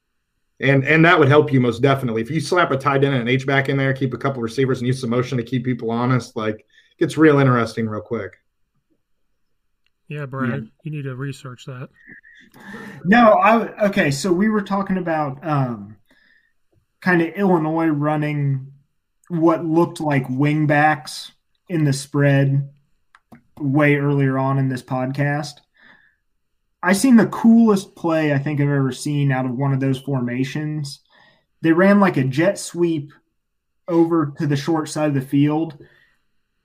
and 0.61 0.85
and 0.85 1.05
that 1.05 1.19
would 1.19 1.29
help 1.29 1.53
you 1.53 1.61
most 1.61 1.83
definitely. 1.83 2.23
If 2.23 2.31
you 2.31 2.41
slap 2.41 2.71
a 2.71 2.77
tight 2.77 3.05
end 3.05 3.15
and 3.15 3.23
an 3.23 3.29
H 3.29 3.47
back 3.47 3.69
in 3.69 3.77
there, 3.77 3.93
keep 3.93 4.15
a 4.15 4.19
couple 4.19 4.43
receivers 4.43 4.79
and 4.79 4.87
use 4.87 5.01
some 5.01 5.11
motion 5.11 5.37
to 5.39 5.45
keep 5.45 5.65
people 5.65 5.91
honest, 5.91 6.37
like 6.37 6.61
it 6.61 6.99
gets 6.99 7.19
real 7.19 7.39
interesting 7.39 7.89
real 7.89 8.01
quick. 8.01 8.39
Yeah, 10.09 10.25
Brad, 10.25 10.51
yeah. 10.51 10.69
you 10.85 10.91
need 10.93 11.03
to 11.03 11.17
research 11.17 11.67
that. 11.67 11.89
No, 13.05 13.33
I 13.33 13.87
okay. 13.87 14.11
So 14.11 14.33
we 14.33 14.49
were 14.49 14.63
talking 14.63 14.99
about 14.99 15.45
um, 15.47 15.96
kind 17.01 17.23
of 17.23 17.35
Illinois 17.35 17.87
running 17.87 18.73
what 19.29 19.65
looked 19.65 20.01
like 20.01 20.27
wingbacks 20.29 21.31
in 21.69 21.85
the 21.85 21.93
spread 21.93 22.71
way 23.59 23.97
earlier 23.97 24.39
on 24.39 24.59
in 24.59 24.69
this 24.69 24.83
podcast. 24.83 25.55
I 26.83 26.93
seen 26.93 27.17
the 27.17 27.27
coolest 27.27 27.97
play 27.97 28.33
I 28.33 28.39
think 28.39 28.61
I've 28.61 28.69
ever 28.69 28.93
seen 28.93 29.33
out 29.33 29.47
of 29.47 29.57
one 29.57 29.73
of 29.73 29.81
those 29.81 29.99
formations. 29.99 31.01
They 31.63 31.73
ran 31.73 32.01
like 32.01 32.17
a 32.17 32.25
jet 32.25 32.59
sweep 32.59 33.13
over 33.89 34.35
to 34.39 34.47
the 34.47 34.57
short 34.57 34.89
side 34.89 35.09
of 35.09 35.15
the 35.15 35.21
field, 35.21 35.83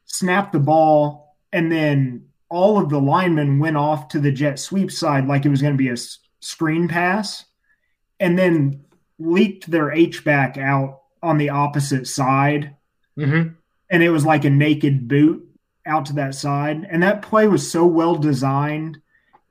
snapped 0.06 0.54
the 0.54 0.60
ball, 0.60 1.38
and 1.52 1.72
then 1.72 2.28
all 2.50 2.78
of 2.78 2.90
the 2.90 3.00
linemen 3.00 3.60
went 3.60 3.78
off 3.78 4.10
to 4.10 4.20
the 4.20 4.32
jet 4.32 4.60
sweep 4.60 4.92
side 4.92 5.28
like 5.28 5.46
it 5.46 5.50
was 5.50 5.62
going 5.62 5.74
to 5.74 5.78
be 5.78 5.90
a 5.90 5.98
screen 6.40 6.88
pass. 6.88 7.46
And 8.20 8.38
then 8.38 8.84
leaked 9.22 9.70
their 9.70 9.92
H 9.92 10.24
back 10.24 10.58
out 10.58 11.02
on 11.22 11.38
the 11.38 11.50
opposite 11.50 12.08
side. 12.08 12.76
Mm-hmm. 13.18 13.54
And 13.90 14.04
it 14.04 14.10
was 14.10 14.26
like 14.26 14.46
a 14.46 14.50
naked 14.50 15.08
boot 15.08 15.48
out 15.86 16.06
to 16.08 16.14
that 16.14 16.36
side. 16.36 16.88
And 16.90 17.04
that 17.04 17.22
play 17.22 17.48
was 17.48 17.72
so 17.72 17.86
well 17.86 18.16
designed. 18.16 19.00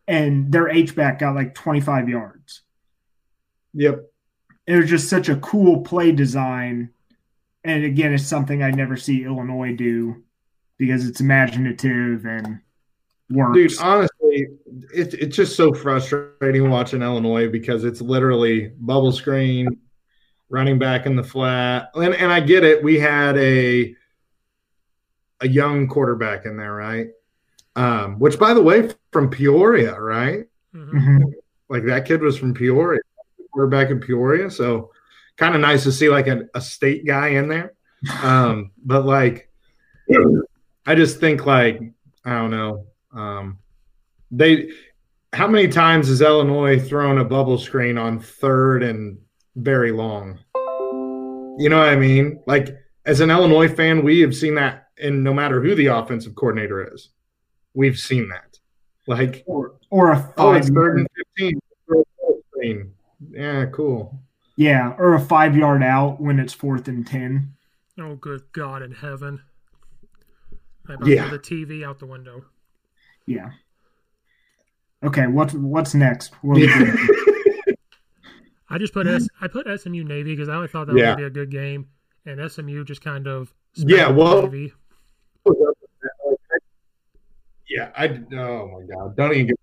And 0.09 0.51
their 0.51 0.69
H 0.69 0.97
back 0.97 1.21
got 1.21 1.35
like 1.35 1.55
25 1.55 2.09
yards. 2.09 2.63
Yep. 3.75 4.07
It 4.67 4.77
was 4.77 4.91
just 4.91 5.09
such 5.09 5.29
a 5.29 5.37
cool 5.37 5.83
play 5.83 6.13
design. 6.13 6.91
And 7.63 7.85
again, 7.85 8.13
it's 8.15 8.27
something 8.27 8.63
I 8.63 8.71
never 8.71 8.97
see 8.97 9.25
Illinois 9.25 9.75
do 9.77 10.25
because 10.79 11.07
it's 11.07 11.21
imaginative 11.21 12.25
and 12.25 12.61
works. 13.29 13.57
Dude, 13.57 13.79
honestly, 13.81 14.10
it, 14.33 15.15
it's 15.15 15.37
just 15.37 15.57
so 15.57 15.73
frustrating 15.73 16.71
watching 16.71 17.03
Illinois 17.03 17.49
because 17.49 17.85
it's 17.85 18.01
literally 18.01 18.73
bubble 18.79 19.13
screen, 19.13 19.79
running 20.49 20.79
back 20.79 21.07
in 21.07 21.17
the 21.17 21.23
flat. 21.23 21.91
And, 21.95 22.15
and 22.15 22.33
I 22.33 22.41
get 22.41 22.65
it. 22.65 22.83
We 22.83 22.99
had 22.99 23.37
a 23.37 23.95
a 25.41 25.49
young 25.49 25.89
quarterback 25.89 26.45
in 26.45 26.57
there, 26.57 26.75
right? 26.75 27.09
Um, 27.77 28.19
which, 28.19 28.39
by 28.39 28.53
the 28.53 28.63
way, 28.63 28.91
from 29.11 29.31
Peoria, 29.31 29.99
right? 29.99 30.45
Mm-hmm. 30.75 31.23
Like 31.69 31.85
that 31.85 32.05
kid 32.05 32.21
was 32.21 32.37
from 32.37 32.53
Peoria, 32.53 33.01
quarterback 33.53 33.91
in 33.91 34.01
Peoria. 34.01 34.51
So 34.51 34.91
kind 35.37 35.55
of 35.55 35.61
nice 35.61 35.85
to 35.85 35.93
see 35.93 36.09
like 36.09 36.27
a, 36.27 36.43
a 36.55 36.61
state 36.61 37.07
guy 37.07 37.29
in 37.29 37.49
there. 37.49 37.73
Um, 38.23 38.73
but 38.85 39.07
like, 39.07 39.51
I 40.87 40.95
just 40.95 41.21
think 41.21 41.47
like 41.47 41.81
I 42.25 42.31
don't 42.33 42.51
know. 42.51 42.87
Um, 43.13 43.59
they, 44.31 44.71
how 45.33 45.47
many 45.47 45.69
times 45.69 46.09
has 46.09 46.21
Illinois 46.21 46.79
thrown 46.79 47.19
a 47.19 47.25
bubble 47.25 47.59
screen 47.59 47.99
on 47.99 48.19
third 48.21 48.83
and 48.83 49.19
very 49.57 49.93
long? 49.93 50.39
You 50.55 51.69
know 51.69 51.79
what 51.79 51.89
I 51.89 51.97
mean? 51.97 52.43
Like 52.47 52.77
as 53.05 53.21
an 53.21 53.31
Illinois 53.31 53.69
fan, 53.69 54.03
we 54.05 54.21
have 54.21 54.35
seen 54.35 54.55
that, 54.55 54.89
and 54.99 55.23
no 55.25 55.35
matter 55.35 55.61
who 55.61 55.75
the 55.75 55.87
offensive 55.87 56.35
coordinator 56.35 56.93
is, 56.95 57.11
we've 57.75 57.99
seen 57.99 58.29
that. 58.29 58.59
Like 59.07 59.43
or 59.47 59.75
or 59.91 60.13
a 60.13 60.35
oh, 60.37 60.53
it's 60.53 60.69
third 60.71 60.99
and 60.99 61.07
fifteen. 61.17 61.59
Screen. 62.53 62.93
Yeah, 63.31 63.67
cool. 63.67 64.21
Yeah, 64.57 64.95
or 64.99 65.15
a 65.15 65.21
five 65.21 65.57
yard 65.57 65.83
out 65.83 66.21
when 66.21 66.39
it's 66.39 66.53
fourth 66.53 66.87
and 66.87 67.07
ten. 67.07 67.55
Oh, 67.99 68.15
good 68.15 68.43
God 68.53 68.83
in 68.83 68.93
heaven! 68.93 69.41
I 70.89 70.95
about 70.95 71.09
Yeah. 71.09 71.29
the 71.29 71.39
TV 71.39 71.85
out 71.85 71.99
the 71.99 72.07
window. 72.07 72.45
Yeah. 73.27 73.51
Okay, 75.03 75.27
what's 75.27 75.55
what's 75.55 75.95
next? 75.95 76.35
What 76.43 76.59
are 76.59 76.61
we 76.61 76.67
doing? 76.67 77.09
I 78.69 78.79
just 78.79 78.93
put 78.93 79.07
S. 79.07 79.27
I 79.41 79.49
put 79.49 79.67
SMU 79.81 80.05
Navy 80.05 80.35
because 80.37 80.49
I 80.49 80.67
thought 80.67 80.87
that 80.87 80.93
was 80.95 81.01
Yeah. 81.01 81.07
gonna 81.13 81.17
be 81.17 81.25
a 81.25 81.31
good 81.31 81.51
game, 81.51 81.89
and 82.27 82.41
SMU 82.51 82.85
just 82.85 83.03
kind 83.03 83.27
of 83.27 83.53
Yeah, 83.75 84.09
well- 84.11 84.43
Navy. 84.43 84.73
Yeah, 87.69 87.91
I. 87.97 88.09
Oh 88.37 88.69
my 88.81 88.95
god! 88.95 89.17
Don't 89.17 89.33
even 89.33 89.47
get. 89.47 89.57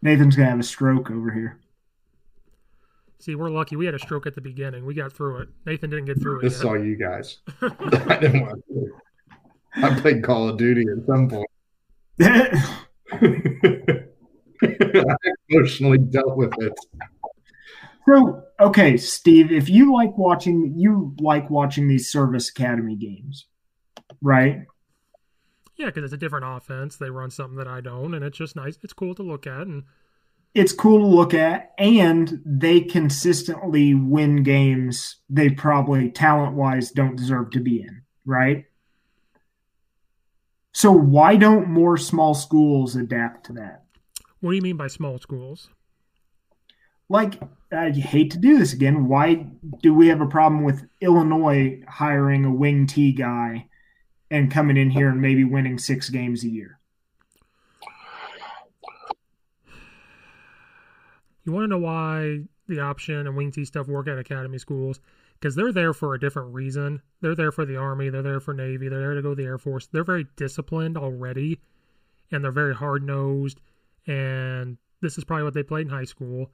Nathan's 0.00 0.34
gonna 0.34 0.48
have 0.50 0.58
a 0.60 0.62
stroke 0.64 1.10
over 1.10 1.30
here. 1.30 1.58
See, 3.18 3.34
we're 3.36 3.50
lucky. 3.50 3.76
We 3.76 3.86
had 3.86 3.94
a 3.94 3.98
stroke 4.00 4.26
at 4.26 4.34
the 4.34 4.40
beginning. 4.40 4.84
We 4.84 4.94
got 4.94 5.12
through 5.12 5.42
it. 5.42 5.48
Nathan 5.66 5.90
didn't 5.90 6.06
get 6.06 6.20
through 6.20 6.38
it. 6.40 6.42
This 6.42 6.54
yet. 6.54 6.58
is 6.60 6.64
all 6.64 6.82
you 6.84 6.96
guys. 6.96 7.38
I 7.62 8.18
didn't 8.18 8.40
want 8.46 8.64
to. 8.66 8.92
I 9.76 10.00
played 10.00 10.24
Call 10.24 10.48
of 10.48 10.56
Duty 10.56 10.84
at 10.90 11.06
some 11.06 11.28
point. 11.28 11.48
I 14.62 15.16
emotionally 15.48 15.98
dealt 15.98 16.36
with 16.36 16.52
it. 16.58 16.72
So, 18.08 18.42
okay, 18.58 18.96
Steve, 18.96 19.52
if 19.52 19.68
you 19.68 19.92
like 19.92 20.16
watching, 20.18 20.74
you 20.76 21.14
like 21.20 21.50
watching 21.50 21.88
these 21.88 22.10
service 22.10 22.48
academy 22.48 22.96
games, 22.96 23.46
right? 24.20 24.62
Yeah, 25.76 25.86
because 25.86 26.04
it's 26.04 26.12
a 26.12 26.16
different 26.16 26.44
offense. 26.46 26.96
They 26.96 27.10
run 27.10 27.30
something 27.30 27.56
that 27.58 27.68
I 27.68 27.80
don't, 27.80 28.14
and 28.14 28.24
it's 28.24 28.38
just 28.38 28.56
nice. 28.56 28.78
It's 28.82 28.92
cool 28.92 29.14
to 29.14 29.22
look 29.22 29.46
at, 29.46 29.66
and 29.66 29.84
It's 30.54 30.72
cool 30.72 30.98
to 30.98 31.06
look 31.06 31.32
at, 31.32 31.72
and 31.78 32.40
they 32.44 32.80
consistently 32.80 33.94
win 33.94 34.42
games 34.42 35.16
they 35.30 35.50
probably 35.50 36.10
talent 36.10 36.54
wise 36.54 36.90
don't 36.90 37.16
deserve 37.16 37.50
to 37.52 37.60
be 37.60 37.82
in, 37.82 38.02
right? 38.24 38.64
So, 40.72 40.90
why 40.90 41.36
don't 41.36 41.68
more 41.68 41.96
small 41.96 42.34
schools 42.34 42.96
adapt 42.96 43.46
to 43.46 43.52
that? 43.54 43.84
what 44.40 44.50
do 44.50 44.56
you 44.56 44.62
mean 44.62 44.76
by 44.76 44.88
small 44.88 45.18
schools? 45.18 45.68
like 47.12 47.38
I 47.70 47.90
hate 47.90 48.30
to 48.32 48.38
do 48.38 48.58
this 48.58 48.72
again. 48.72 49.06
Why 49.06 49.46
do 49.82 49.92
we 49.92 50.08
have 50.08 50.22
a 50.22 50.26
problem 50.26 50.64
with 50.64 50.86
Illinois 51.00 51.80
hiring 51.86 52.46
a 52.46 52.50
wing 52.50 52.86
T 52.86 53.12
guy 53.12 53.68
and 54.30 54.50
coming 54.50 54.78
in 54.78 54.88
here 54.88 55.10
and 55.10 55.20
maybe 55.20 55.44
winning 55.44 55.78
six 55.78 56.08
games 56.08 56.42
a 56.42 56.48
year? 56.48 56.78
You 61.44 61.52
want 61.52 61.64
to 61.64 61.68
know 61.68 61.78
why 61.78 62.44
the 62.66 62.80
option 62.80 63.26
and 63.26 63.36
wing 63.36 63.52
T 63.52 63.66
stuff 63.66 63.88
work 63.88 64.08
at 64.08 64.18
academy 64.18 64.58
schools? 64.58 64.98
Because 65.42 65.56
they're 65.56 65.72
there 65.72 65.92
for 65.92 66.14
a 66.14 66.20
different 66.20 66.54
reason. 66.54 67.02
They're 67.20 67.34
there 67.34 67.50
for 67.50 67.64
the 67.64 67.76
Army. 67.76 68.10
They're 68.10 68.22
there 68.22 68.38
for 68.38 68.54
Navy. 68.54 68.88
They're 68.88 69.00
there 69.00 69.14
to 69.14 69.22
go 69.22 69.30
to 69.30 69.34
the 69.34 69.48
Air 69.48 69.58
Force. 69.58 69.88
They're 69.88 70.04
very 70.04 70.24
disciplined 70.36 70.96
already, 70.96 71.58
and 72.30 72.44
they're 72.44 72.52
very 72.52 72.76
hard 72.76 73.02
nosed. 73.02 73.58
And 74.06 74.76
this 75.00 75.18
is 75.18 75.24
probably 75.24 75.42
what 75.42 75.54
they 75.54 75.64
played 75.64 75.86
in 75.86 75.92
high 75.92 76.04
school. 76.04 76.52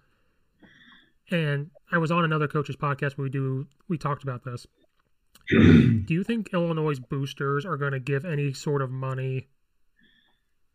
And 1.31 1.71
I 1.93 1.99
was 1.99 2.11
on 2.11 2.25
another 2.25 2.49
coach's 2.49 2.77
podcast 2.77 3.19
where 3.19 3.25
we 3.25 3.29
do 3.29 3.67
we 3.89 3.99
talked 3.99 4.23
about 4.23 4.45
this. 4.45 4.67
do 5.51 6.07
you 6.09 6.25
think 6.25 6.55
Illinois' 6.55 6.99
boosters 6.99 7.67
are 7.67 7.77
going 7.77 7.93
to 7.93 8.01
give 8.01 8.25
any 8.25 8.55
sort 8.55 8.81
of 8.81 8.91
money 8.91 9.49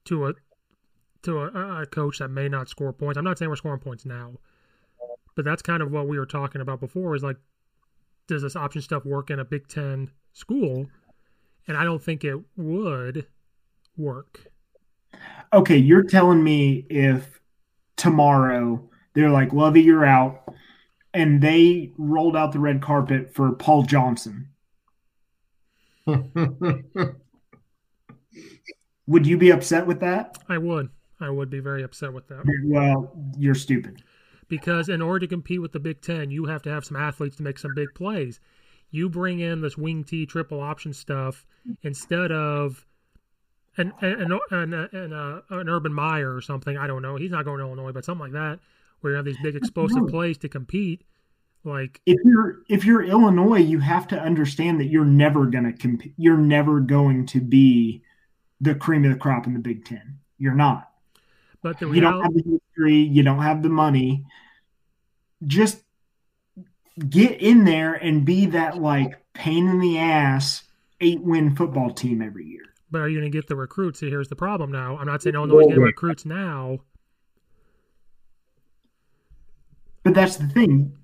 to 0.05 0.27
a 0.27 0.33
to 1.23 1.39
a, 1.39 1.81
a 1.81 1.85
coach 1.87 2.19
that 2.19 2.29
may 2.29 2.47
not 2.47 2.69
score 2.69 2.93
points? 2.93 3.17
I'm 3.17 3.23
not 3.23 3.39
saying 3.39 3.49
we're 3.49 3.55
scoring 3.55 3.79
points 3.79 4.05
now, 4.05 4.33
but 5.35 5.45
that's 5.45 5.63
kind 5.63 5.81
of 5.81 5.91
what 5.91 6.07
we 6.07 6.19
were 6.19 6.27
talking 6.27 6.61
about 6.61 6.79
before. 6.79 7.15
Is 7.15 7.23
like, 7.23 7.37
does 8.27 8.41
this 8.41 8.55
option 8.55 8.81
stuff 8.81 9.05
work 9.05 9.29
in 9.29 9.39
a 9.39 9.45
Big 9.45 9.67
Ten 9.67 10.11
school? 10.33 10.87
And 11.67 11.77
I 11.77 11.83
don't 11.83 12.03
think 12.03 12.23
it 12.23 12.37
would 12.57 13.27
work. 13.97 14.47
Okay, 15.53 15.77
you're 15.77 16.03
telling 16.03 16.43
me 16.43 16.85
if 16.89 17.39
tomorrow 17.95 18.89
they're 19.13 19.29
like, 19.29 19.53
Lovie, 19.53 19.81
you're 19.81 20.05
out, 20.05 20.53
and 21.13 21.41
they 21.41 21.91
rolled 21.97 22.35
out 22.35 22.51
the 22.51 22.59
red 22.59 22.81
carpet 22.81 23.33
for 23.33 23.51
Paul 23.53 23.83
Johnson, 23.83 24.49
would 29.07 29.25
you 29.25 29.37
be 29.37 29.51
upset 29.51 29.87
with 29.87 29.99
that? 30.01 30.37
I 30.49 30.57
would. 30.57 30.89
I 31.19 31.29
would 31.29 31.49
be 31.49 31.59
very 31.59 31.83
upset 31.83 32.11
with 32.11 32.27
that. 32.27 32.43
Well, 32.65 33.13
you're 33.37 33.55
stupid. 33.55 34.03
Because 34.57 34.87
in 34.87 35.01
order 35.01 35.21
to 35.21 35.27
compete 35.27 35.61
with 35.61 35.71
the 35.71 35.79
Big 35.79 36.01
Ten, 36.01 36.29
you 36.29 36.45
have 36.45 36.61
to 36.61 36.69
have 36.69 36.85
some 36.85 36.95
athletes 36.95 37.37
to 37.37 37.43
make 37.43 37.57
some 37.57 37.73
big 37.73 37.87
plays. 37.95 38.39
You 38.91 39.09
bring 39.09 39.39
in 39.39 39.61
this 39.61 39.75
wing 39.75 40.03
T 40.03 40.27
triple 40.27 40.61
option 40.61 40.93
stuff 40.93 41.45
instead 41.81 42.31
of 42.31 42.85
an 43.77 43.93
an 44.01 44.39
an, 44.51 44.73
an, 44.73 45.13
uh, 45.13 45.41
an 45.49 45.69
Urban 45.69 45.91
Meyer 45.91 46.35
or 46.35 46.41
something. 46.41 46.77
I 46.77 46.85
don't 46.85 47.01
know. 47.01 47.15
He's 47.15 47.31
not 47.31 47.45
going 47.45 47.57
to 47.57 47.65
Illinois, 47.65 47.91
but 47.91 48.05
something 48.05 48.21
like 48.21 48.33
that, 48.33 48.59
where 49.01 49.13
you 49.13 49.17
have 49.17 49.25
these 49.25 49.41
big 49.41 49.55
explosive 49.55 50.07
plays 50.07 50.37
to 50.39 50.49
compete. 50.49 51.03
Like 51.63 51.99
if 52.05 52.19
you're 52.23 52.59
if 52.69 52.85
you're 52.85 53.01
Illinois, 53.01 53.57
you 53.57 53.79
have 53.79 54.07
to 54.09 54.19
understand 54.19 54.79
that 54.79 54.87
you're 54.87 55.03
never 55.03 55.47
going 55.47 55.63
to 55.63 55.73
compete. 55.73 56.13
You're 56.17 56.37
never 56.37 56.79
going 56.79 57.25
to 57.27 57.41
be 57.41 58.03
the 58.61 58.75
cream 58.75 59.03
of 59.05 59.13
the 59.13 59.17
crop 59.17 59.47
in 59.47 59.53
the 59.53 59.59
Big 59.59 59.83
Ten. 59.83 60.19
You're 60.37 60.53
not. 60.53 60.91
But 61.63 61.79
the 61.79 61.89
you 61.89 62.01
don't 62.01 62.21
have 62.21 62.33
the 62.33 62.43
history. 62.43 62.97
You 62.97 63.23
don't 63.23 63.41
have 63.41 63.63
the 63.63 63.69
money. 63.69 64.25
Just 65.45 65.83
get 67.09 67.41
in 67.41 67.65
there 67.65 67.93
and 67.93 68.25
be 68.25 68.45
that 68.47 68.79
like 68.79 69.19
pain 69.33 69.67
in 69.67 69.79
the 69.79 69.97
ass 69.97 70.63
eight 71.01 71.21
win 71.21 71.55
football 71.55 71.91
team 71.91 72.21
every 72.21 72.45
year. 72.45 72.63
but 72.91 73.01
are 73.01 73.09
you 73.09 73.19
going 73.19 73.29
to 73.29 73.35
get 73.35 73.47
the 73.47 73.55
recruits? 73.55 73.99
Here's 73.99 74.29
the 74.29 74.35
problem. 74.35 74.71
Now, 74.71 74.97
I'm 74.97 75.07
not 75.07 75.21
saying 75.23 75.35
Illinois 75.35 75.55
oh, 75.55 75.59
is 75.61 75.67
getting 75.67 75.83
recruits 75.83 76.25
now. 76.25 76.79
But 80.03 80.13
that's 80.13 80.37
the 80.37 80.47
thing. 80.47 80.95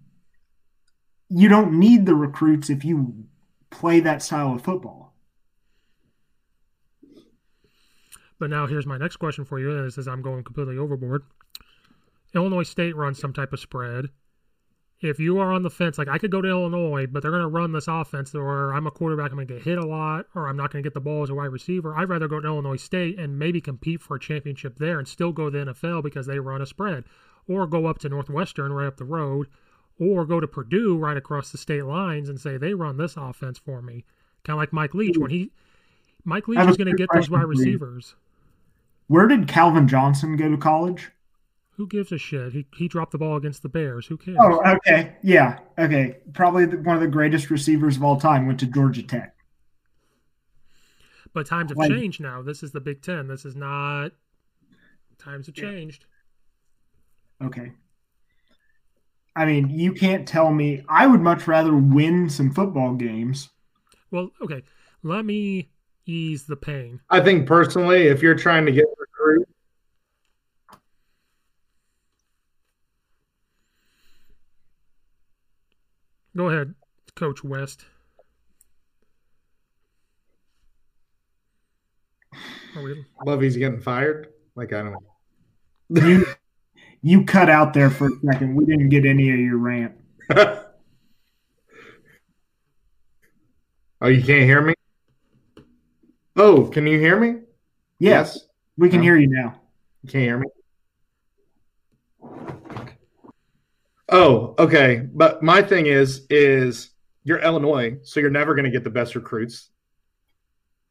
You 1.29 1.49
don't 1.49 1.79
need 1.79 2.05
the 2.05 2.15
recruits 2.15 2.69
if 2.69 2.85
you 2.85 3.25
play 3.71 3.99
that 4.01 4.21
style 4.21 4.53
of 4.53 4.63
football. 4.63 5.13
But 8.39 8.49
now 8.49 8.67
here's 8.67 8.85
my 8.85 8.97
next 8.97 9.17
question 9.17 9.43
for 9.43 9.59
you. 9.59 9.71
And 9.71 9.85
this 9.85 9.97
is 9.97 10.07
I'm 10.07 10.21
going 10.21 10.43
completely 10.43 10.77
overboard. 10.77 11.23
Illinois 12.35 12.63
State 12.63 12.95
runs 12.95 13.19
some 13.19 13.33
type 13.33 13.51
of 13.51 13.59
spread. 13.59 14.09
If 15.01 15.17
you 15.17 15.39
are 15.39 15.53
on 15.53 15.63
the 15.63 15.69
fence, 15.69 15.97
like 15.97 16.09
I 16.09 16.17
could 16.17 16.31
go 16.31 16.41
to 16.41 16.49
Illinois, 16.49 17.07
but 17.07 17.21
they're 17.21 17.31
going 17.31 17.41
to 17.41 17.47
run 17.47 17.71
this 17.71 17.87
offense, 17.87 18.35
or 18.35 18.73
I'm 18.73 18.85
a 18.85 18.91
quarterback, 18.91 19.31
I'm 19.31 19.37
going 19.37 19.47
to 19.47 19.53
get 19.53 19.63
hit 19.63 19.77
a 19.77 19.85
lot, 19.85 20.25
or 20.35 20.47
I'm 20.47 20.57
not 20.57 20.73
going 20.73 20.83
to 20.83 20.87
get 20.87 20.93
the 20.93 20.99
ball 20.99 21.23
as 21.23 21.29
a 21.29 21.35
wide 21.35 21.45
receiver. 21.45 21.95
I'd 21.95 22.09
rather 22.09 22.27
go 22.27 22.41
to 22.41 22.47
Illinois 22.47 22.75
State 22.75 23.17
and 23.17 23.39
maybe 23.39 23.61
compete 23.61 24.01
for 24.01 24.15
a 24.15 24.19
championship 24.19 24.77
there 24.77 24.99
and 24.99 25.07
still 25.07 25.31
go 25.31 25.49
to 25.49 25.65
the 25.65 25.73
NFL 25.73 26.03
because 26.03 26.25
they 26.25 26.39
run 26.39 26.61
a 26.61 26.65
spread, 26.65 27.05
or 27.47 27.65
go 27.65 27.85
up 27.85 27.99
to 27.99 28.09
Northwestern 28.09 28.73
right 28.73 28.87
up 28.87 28.97
the 28.97 29.05
road, 29.05 29.47
or 29.99 30.25
go 30.25 30.41
to 30.41 30.47
Purdue 30.47 30.97
right 30.97 31.17
across 31.17 31.49
the 31.51 31.57
state 31.57 31.85
lines 31.85 32.27
and 32.27 32.39
say 32.39 32.57
they 32.57 32.73
run 32.73 32.97
this 32.97 33.15
offense 33.15 33.57
for 33.57 33.81
me. 33.81 34.03
Kind 34.43 34.55
of 34.55 34.59
like 34.59 34.73
Mike 34.73 34.93
Leach 34.93 35.17
when 35.17 35.31
he 35.31 35.51
Mike 36.25 36.47
Leach 36.47 36.59
is 36.59 36.77
going 36.77 36.89
to 36.89 36.95
get 36.95 37.09
those 37.13 37.29
wide 37.29 37.45
receivers. 37.45 38.15
Where 39.07 39.27
did 39.27 39.47
Calvin 39.47 39.87
Johnson 39.87 40.35
go 40.35 40.49
to 40.49 40.57
college? 40.57 41.11
Who 41.79 41.87
gives 41.87 42.11
a 42.11 42.17
shit? 42.17 42.51
He 42.51 42.65
he 42.75 42.89
dropped 42.89 43.13
the 43.13 43.17
ball 43.17 43.37
against 43.37 43.63
the 43.63 43.69
Bears. 43.69 44.05
Who 44.05 44.17
cares? 44.17 44.35
Oh, 44.37 44.61
okay. 44.69 45.15
Yeah. 45.23 45.59
Okay. 45.77 46.17
Probably 46.33 46.65
the, 46.65 46.75
one 46.75 46.97
of 46.97 47.01
the 47.01 47.07
greatest 47.07 47.49
receivers 47.49 47.95
of 47.95 48.03
all 48.03 48.19
time 48.19 48.47
went 48.47 48.59
to 48.59 48.65
Georgia 48.65 49.01
Tech. 49.01 49.33
But 51.31 51.45
times 51.45 51.71
have 51.71 51.77
Like- 51.77 51.89
changed 51.89 52.19
now. 52.19 52.41
This 52.41 52.63
is 52.63 52.73
the 52.73 52.81
Big 52.81 53.01
Ten. 53.01 53.29
This 53.29 53.45
is 53.45 53.55
not. 53.55 54.11
Times 55.19 55.45
have 55.45 55.55
changed. 55.55 56.03
Okay. 57.41 57.71
I 59.33 59.45
mean, 59.45 59.69
you 59.69 59.93
can't 59.93 60.27
tell 60.27 60.51
me. 60.51 60.83
I 60.89 61.07
would 61.07 61.21
much 61.21 61.47
rather 61.47 61.73
win 61.73 62.29
some 62.29 62.51
football 62.51 62.93
games. 62.95 63.51
Well, 64.11 64.31
okay. 64.41 64.63
Let 65.01 65.23
me 65.23 65.69
ease 66.05 66.43
the 66.43 66.57
pain. 66.57 66.99
I 67.09 67.21
think 67.21 67.47
personally, 67.47 68.07
if 68.07 68.21
you're 68.21 68.35
trying 68.35 68.65
to 68.65 68.73
get 68.73 68.83
recruit, 68.97 69.47
Go 76.35 76.49
ahead, 76.49 76.75
Coach 77.15 77.43
West. 77.43 77.85
Are 82.75 82.83
we, 82.83 83.03
Lovie's 83.25 83.57
getting 83.57 83.79
fired. 83.79 84.27
Like 84.55 84.73
I 84.73 84.83
don't 84.83 84.93
know. 84.93 86.07
You, 86.07 86.25
you 87.01 87.25
cut 87.25 87.49
out 87.49 87.73
there 87.73 87.89
for 87.89 88.07
a 88.07 88.11
second. 88.31 88.55
We 88.55 88.65
didn't 88.65 88.89
get 88.89 89.05
any 89.05 89.31
of 89.31 89.39
your 89.39 89.57
rant. 89.57 89.93
Oh, 94.01 94.07
you 94.07 94.23
can't 94.23 94.43
hear 94.45 94.61
me? 94.61 94.73
Oh, 96.37 96.67
can 96.67 96.87
you 96.87 96.97
hear 96.97 97.19
me? 97.19 97.41
Yes, 97.99 98.47
we 98.77 98.87
can 98.87 98.99
No. 98.99 99.03
hear 99.03 99.17
you 99.17 99.27
now. 99.27 99.59
You 100.03 100.09
can't 100.09 100.23
hear 100.23 100.37
me? 100.37 100.47
Oh, 104.11 104.55
okay. 104.57 105.07
But 105.13 105.43
my 105.43 105.61
thing 105.61 105.85
is, 105.85 106.25
is 106.29 106.91
you're 107.23 107.39
Illinois, 107.39 107.97
so 108.03 108.19
you're 108.19 108.29
never 108.29 108.55
going 108.55 108.65
to 108.65 108.71
get 108.71 108.83
the 108.83 108.89
best 108.89 109.15
recruits. 109.15 109.69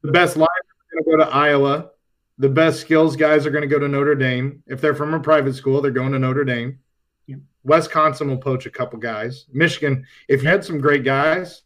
The 0.01 0.11
best 0.11 0.37
linemen 0.37 0.47
are 0.47 1.03
going 1.03 1.03
to 1.03 1.25
go 1.25 1.29
to 1.29 1.35
Iowa. 1.35 1.89
The 2.37 2.49
best 2.49 2.79
skills 2.79 3.17
guys 3.17 3.45
are 3.45 3.51
going 3.51 3.63
to 3.63 3.67
go 3.67 3.79
to 3.79 3.87
Notre 3.87 4.15
Dame. 4.15 4.63
If 4.67 4.79
they're 4.79 4.95
from 4.95 5.13
a 5.13 5.19
private 5.19 5.55
school, 5.55 5.81
they're 5.81 5.91
going 5.91 6.13
to 6.13 6.19
Notre 6.19 6.45
Dame. 6.45 6.79
Yep. 7.27 7.39
Wisconsin 7.65 8.29
will 8.29 8.37
poach 8.37 8.65
a 8.65 8.71
couple 8.71 8.97
guys. 8.97 9.45
Michigan, 9.51 10.05
if 10.29 10.41
you 10.41 10.47
had 10.47 10.63
some 10.63 10.79
great 10.79 11.03
guys, 11.03 11.63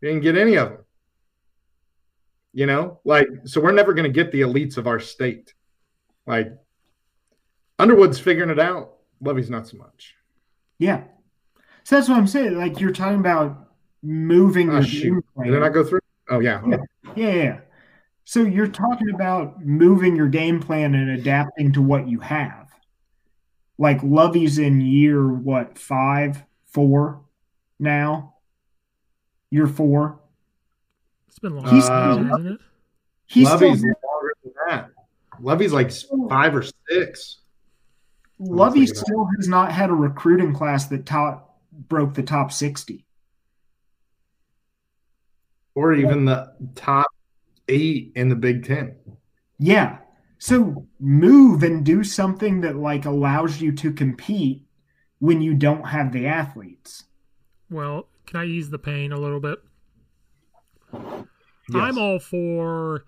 you 0.00 0.08
didn't 0.08 0.22
get 0.22 0.38
any 0.38 0.54
of 0.56 0.70
them. 0.70 0.78
You 2.52 2.66
know, 2.66 3.00
like 3.04 3.28
so 3.44 3.60
we're 3.60 3.72
never 3.72 3.92
going 3.92 4.10
to 4.10 4.12
get 4.12 4.32
the 4.32 4.42
elites 4.42 4.78
of 4.78 4.86
our 4.86 5.00
state. 5.00 5.52
Like 6.26 6.52
Underwood's 7.78 8.18
figuring 8.18 8.50
it 8.50 8.60
out. 8.60 8.92
Lovie's 9.20 9.50
not 9.50 9.66
so 9.66 9.76
much. 9.76 10.14
Yeah. 10.78 11.04
So 11.84 11.96
that's 11.96 12.08
what 12.08 12.18
I'm 12.18 12.26
saying. 12.26 12.56
Like 12.56 12.80
you're 12.80 12.92
talking 12.92 13.20
about 13.20 13.70
moving 14.02 14.70
ah, 14.70 14.74
Oh, 14.74 14.76
your 14.76 14.84
shoot. 14.84 15.02
game 15.12 15.22
plan. 15.34 15.50
Did 15.52 15.62
I 15.62 15.68
go 15.68 15.84
through? 15.84 16.00
Oh 16.28 16.40
yeah. 16.40 16.60
Yeah, 16.66 16.76
yeah, 17.14 17.32
yeah. 17.32 17.60
So 18.24 18.42
you're 18.42 18.66
talking 18.68 19.10
about 19.14 19.64
moving 19.64 20.16
your 20.16 20.26
game 20.28 20.60
plan 20.60 20.94
and 20.94 21.10
adapting 21.10 21.72
to 21.74 21.82
what 21.82 22.08
you 22.08 22.18
have. 22.20 22.68
Like 23.78 24.02
Lovie's 24.02 24.58
in 24.58 24.80
year 24.80 25.26
what 25.28 25.78
five, 25.78 26.42
four 26.66 27.20
now. 27.78 28.34
Year 29.50 29.66
four. 29.68 30.18
It's 31.28 31.38
been 31.38 31.54
long, 31.56 31.66
He's- 31.66 31.88
hasn't 31.88 32.46
it? 32.46 32.60
He's 33.28 33.46
Lovie's 33.48 33.78
still, 33.80 33.88
longer 33.88 34.32
than 34.44 34.52
that. 34.68 34.90
Lovie's 35.40 35.72
like 35.72 35.90
five 36.28 36.54
or 36.54 36.64
six. 36.88 37.38
Lovie 38.38 38.80
thinking 38.80 38.94
that. 38.94 39.00
still 39.00 39.28
has 39.36 39.48
not 39.48 39.72
had 39.72 39.90
a 39.90 39.94
recruiting 39.94 40.54
class 40.54 40.86
that 40.86 41.06
top 41.06 41.60
broke 41.72 42.14
the 42.14 42.22
top 42.22 42.52
sixty. 42.52 43.06
Or 45.74 45.92
even 45.92 46.24
the 46.24 46.54
top 46.74 47.08
eight 47.68 48.12
in 48.14 48.28
the 48.28 48.36
Big 48.36 48.64
Ten. 48.64 48.96
Yeah. 49.58 49.98
So 50.38 50.86
move 51.00 51.62
and 51.62 51.84
do 51.84 52.04
something 52.04 52.60
that 52.60 52.76
like 52.76 53.04
allows 53.04 53.60
you 53.60 53.72
to 53.72 53.92
compete 53.92 54.66
when 55.18 55.40
you 55.40 55.54
don't 55.54 55.86
have 55.86 56.12
the 56.12 56.26
athletes. 56.26 57.04
Well, 57.70 58.08
can 58.26 58.40
I 58.40 58.44
ease 58.44 58.70
the 58.70 58.78
pain 58.78 59.12
a 59.12 59.18
little 59.18 59.40
bit? 59.40 59.58
I'm 61.74 61.98
all 61.98 62.18
for 62.18 63.06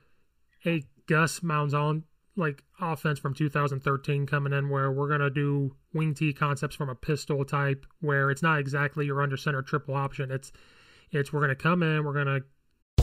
a 0.67 0.83
Gus 1.07 1.41
Malzahn 1.41 2.03
like 2.39 2.63
offense 2.81 3.19
from 3.19 3.35
2013 3.35 4.27
coming 4.27 4.53
in 4.53 4.69
where 4.69 4.91
we're 4.91 5.09
gonna 5.09 5.31
do 5.31 5.75
wing 5.93 6.15
T 6.15 6.33
concepts 6.33 6.77
from 6.77 6.89
a 6.89 6.95
pistol 6.95 7.45
type 7.45 7.87
where 8.01 8.31
it's 8.31 8.43
not 8.43 8.59
exactly 8.59 9.07
your 9.07 9.21
under 9.23 9.37
center 9.37 9.63
triple 9.63 9.95
option. 9.95 10.31
It's 10.31 10.53
it's 11.11 11.33
we're 11.33 11.41
gonna 11.41 11.55
come 11.55 11.83
in, 11.83 12.05
we're 12.05 12.15
gonna 12.15 12.41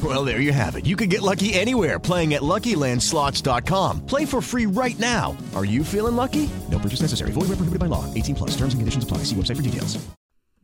Well, 0.00 0.24
there 0.24 0.40
you 0.40 0.52
have 0.52 0.76
it. 0.76 0.86
You 0.86 0.94
can 0.94 1.08
get 1.08 1.22
lucky 1.22 1.54
anywhere 1.54 1.98
playing 1.98 2.34
at 2.34 2.42
LuckyLandSlots.com. 2.42 4.06
Play 4.06 4.24
for 4.24 4.40
free 4.40 4.66
right 4.66 4.98
now. 5.00 5.36
Are 5.56 5.64
you 5.64 5.82
feeling 5.82 6.14
lucky? 6.14 6.48
No 6.70 6.78
purchase 6.78 7.00
necessary. 7.00 7.32
Void 7.32 7.48
where 7.48 7.58
prohibited 7.58 7.80
by 7.80 7.86
law. 7.86 8.04
18 8.14 8.36
plus. 8.36 8.50
Terms 8.50 8.74
and 8.74 8.80
conditions 8.80 9.02
apply. 9.02 9.18
See 9.24 9.34
website 9.34 9.56
for 9.56 9.62
details. 9.62 9.98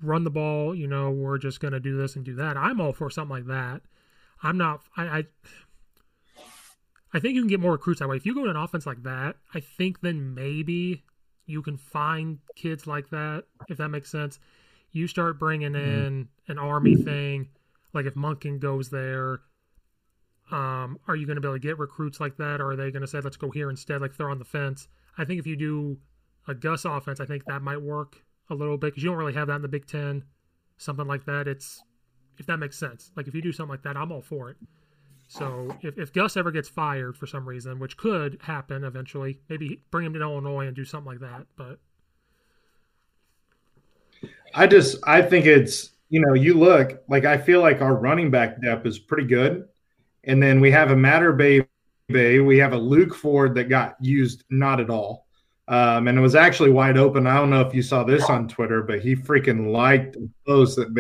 run 0.04 0.24
the 0.24 0.30
ball, 0.30 0.74
you 0.74 0.86
know, 0.86 1.10
we're 1.10 1.38
just 1.38 1.60
gonna 1.60 1.80
do 1.80 1.96
this 1.96 2.14
and 2.14 2.24
do 2.24 2.34
that. 2.36 2.56
I'm 2.56 2.80
all 2.80 2.92
for 2.92 3.10
something 3.10 3.34
like 3.34 3.46
that. 3.46 3.82
I'm 4.42 4.58
not 4.58 4.82
I 4.96 5.04
I, 5.04 5.24
I 7.12 7.20
think 7.20 7.34
you 7.34 7.40
can 7.40 7.48
get 7.48 7.60
more 7.60 7.72
recruits 7.72 8.00
that 8.00 8.08
way. 8.08 8.16
If 8.16 8.26
you 8.26 8.34
go 8.34 8.44
to 8.44 8.50
an 8.50 8.56
offense 8.56 8.86
like 8.86 9.02
that, 9.04 9.36
I 9.54 9.60
think 9.60 10.00
then 10.00 10.34
maybe 10.34 11.04
you 11.46 11.62
can 11.62 11.76
find 11.76 12.38
kids 12.56 12.86
like 12.86 13.10
that, 13.10 13.44
if 13.68 13.78
that 13.78 13.88
makes 13.88 14.10
sense. 14.10 14.38
You 14.92 15.06
start 15.06 15.38
bringing 15.38 15.72
mm-hmm. 15.72 16.06
in 16.06 16.28
an 16.48 16.58
army 16.58 16.96
thing, 16.96 17.48
like 17.94 18.06
if 18.06 18.14
Monken 18.14 18.58
goes 18.58 18.90
there, 18.90 19.40
um, 20.50 20.98
are 21.08 21.16
you 21.16 21.26
going 21.26 21.36
to 21.36 21.40
be 21.40 21.48
able 21.48 21.56
to 21.56 21.60
get 21.60 21.78
recruits 21.78 22.20
like 22.20 22.36
that, 22.36 22.60
or 22.60 22.72
are 22.72 22.76
they 22.76 22.90
going 22.90 23.02
to 23.02 23.08
say 23.08 23.20
let's 23.20 23.36
go 23.36 23.50
here 23.50 23.70
instead, 23.70 24.00
like 24.00 24.16
they're 24.16 24.30
on 24.30 24.38
the 24.38 24.44
fence? 24.44 24.88
I 25.16 25.24
think 25.24 25.38
if 25.38 25.46
you 25.46 25.56
do 25.56 25.98
a 26.46 26.54
Gus 26.54 26.84
offense, 26.84 27.20
I 27.20 27.26
think 27.26 27.44
that 27.46 27.62
might 27.62 27.80
work 27.80 28.16
a 28.50 28.54
little 28.54 28.76
bit 28.76 28.88
because 28.88 29.02
you 29.02 29.10
don't 29.10 29.18
really 29.18 29.32
have 29.32 29.48
that 29.48 29.56
in 29.56 29.62
the 29.62 29.68
Big 29.68 29.86
Ten, 29.86 30.24
something 30.76 31.06
like 31.06 31.24
that. 31.24 31.48
It's 31.48 31.82
if 32.38 32.46
that 32.46 32.58
makes 32.58 32.78
sense. 32.78 33.10
Like 33.16 33.28
if 33.28 33.34
you 33.34 33.40
do 33.40 33.52
something 33.52 33.70
like 33.70 33.82
that, 33.84 33.96
I'm 33.96 34.12
all 34.12 34.22
for 34.22 34.50
it. 34.50 34.56
So 35.28 35.74
if, 35.82 35.98
if 35.98 36.12
Gus 36.12 36.36
ever 36.36 36.50
gets 36.50 36.68
fired 36.68 37.16
for 37.16 37.26
some 37.26 37.48
reason, 37.48 37.78
which 37.78 37.96
could 37.96 38.38
happen 38.42 38.84
eventually, 38.84 39.40
maybe 39.48 39.82
bring 39.90 40.06
him 40.06 40.12
to 40.12 40.20
Illinois 40.20 40.66
and 40.66 40.76
do 40.76 40.84
something 40.84 41.10
like 41.10 41.20
that. 41.20 41.46
But 41.56 41.78
I 44.54 44.66
just 44.66 44.98
I 45.04 45.22
think 45.22 45.46
it's 45.46 45.90
you 46.14 46.20
know 46.20 46.34
you 46.34 46.54
look 46.54 47.02
like 47.08 47.24
I 47.24 47.36
feel 47.36 47.60
like 47.60 47.80
our 47.80 47.96
running 47.96 48.30
back 48.30 48.62
depth 48.62 48.86
is 48.86 49.00
pretty 49.00 49.26
good, 49.26 49.66
and 50.22 50.40
then 50.40 50.60
we 50.60 50.70
have 50.70 50.92
a 50.92 50.96
Matter 50.96 51.32
Bay, 51.32 51.66
we 52.38 52.56
have 52.58 52.72
a 52.72 52.78
Luke 52.78 53.16
Ford 53.16 53.56
that 53.56 53.68
got 53.68 53.96
used 54.00 54.44
not 54.48 54.78
at 54.78 54.90
all, 54.90 55.26
um, 55.66 56.06
and 56.06 56.16
it 56.16 56.20
was 56.20 56.36
actually 56.36 56.70
wide 56.70 56.96
open. 56.96 57.26
I 57.26 57.34
don't 57.34 57.50
know 57.50 57.62
if 57.62 57.74
you 57.74 57.82
saw 57.82 58.04
this 58.04 58.30
on 58.30 58.46
Twitter, 58.46 58.80
but 58.82 59.00
he 59.00 59.16
freaking 59.16 59.72
liked 59.72 60.16
post 60.46 60.76
that 60.76 60.94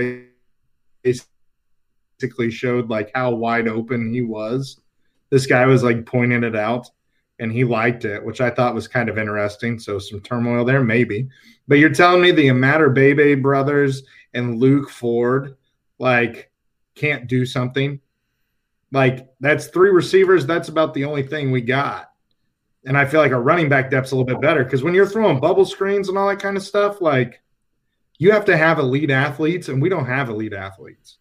basically 1.04 2.50
showed 2.50 2.90
like 2.90 3.12
how 3.14 3.36
wide 3.36 3.68
open 3.68 4.12
he 4.12 4.22
was. 4.22 4.80
This 5.30 5.46
guy 5.46 5.64
was 5.64 5.84
like 5.84 6.06
pointing 6.06 6.42
it 6.42 6.56
out 6.56 6.90
and 7.38 7.52
he 7.52 7.64
liked 7.64 8.04
it, 8.04 8.24
which 8.24 8.40
I 8.40 8.50
thought 8.50 8.74
was 8.74 8.88
kind 8.88 9.08
of 9.08 9.18
interesting. 9.18 9.78
So 9.78 9.98
some 9.98 10.20
turmoil 10.20 10.64
there, 10.64 10.82
maybe. 10.82 11.28
But 11.66 11.78
you're 11.78 11.90
telling 11.90 12.22
me 12.22 12.30
the 12.30 12.48
Imatorbhebhe 12.48 13.42
brothers 13.42 14.02
and 14.32 14.58
Luke 14.58 14.90
Ford 14.90 15.56
like 15.98 16.50
can't 16.94 17.28
do 17.28 17.44
something? 17.44 18.00
Like 18.92 19.28
that's 19.40 19.66
three 19.66 19.90
receivers. 19.90 20.46
That's 20.46 20.68
about 20.68 20.94
the 20.94 21.04
only 21.04 21.22
thing 21.22 21.50
we 21.50 21.60
got. 21.60 22.10
And 22.86 22.98
I 22.98 23.06
feel 23.06 23.20
like 23.20 23.32
our 23.32 23.42
running 23.42 23.68
back 23.68 23.90
depth's 23.90 24.12
a 24.12 24.16
little 24.16 24.26
bit 24.26 24.42
better 24.42 24.62
because 24.62 24.82
when 24.82 24.94
you're 24.94 25.06
throwing 25.06 25.40
bubble 25.40 25.64
screens 25.64 26.08
and 26.08 26.18
all 26.18 26.28
that 26.28 26.40
kind 26.40 26.56
of 26.56 26.62
stuff, 26.62 27.00
like 27.00 27.42
you 28.18 28.30
have 28.30 28.44
to 28.44 28.56
have 28.56 28.78
elite 28.78 29.10
athletes, 29.10 29.68
and 29.68 29.82
we 29.82 29.88
don't 29.88 30.06
have 30.06 30.28
elite 30.28 30.52
athletes. 30.52 31.18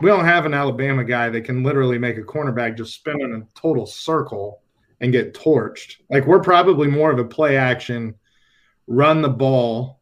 We 0.00 0.10
don't 0.10 0.24
have 0.24 0.44
an 0.44 0.54
Alabama 0.54 1.02
guy 1.02 1.30
that 1.30 1.44
can 1.44 1.62
literally 1.62 1.98
make 1.98 2.18
a 2.18 2.22
cornerback 2.22 2.76
just 2.76 2.94
spin 2.94 3.20
in 3.20 3.34
a 3.34 3.58
total 3.58 3.86
circle 3.86 4.62
and 5.00 5.12
get 5.12 5.34
torched. 5.34 5.96
Like 6.10 6.26
we're 6.26 6.40
probably 6.40 6.88
more 6.88 7.10
of 7.10 7.18
a 7.18 7.24
play 7.24 7.56
action, 7.56 8.14
run 8.86 9.22
the 9.22 9.28
ball, 9.28 10.00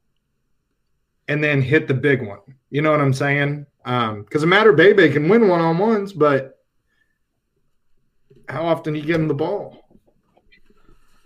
and 1.28 1.42
then 1.42 1.60
hit 1.60 1.88
the 1.88 1.94
big 1.94 2.26
one. 2.26 2.40
You 2.70 2.82
know 2.82 2.90
what 2.90 3.00
I'm 3.00 3.12
saying? 3.12 3.66
Um, 3.84 4.22
because 4.22 4.42
Imatorbhebhe 4.42 5.12
can 5.12 5.28
win 5.28 5.48
one 5.48 5.60
on 5.60 5.78
ones, 5.78 6.12
but 6.12 6.58
how 8.48 8.66
often 8.66 8.94
do 8.94 9.00
you 9.00 9.06
give 9.06 9.20
him 9.20 9.28
the 9.28 9.34
ball? 9.34 9.88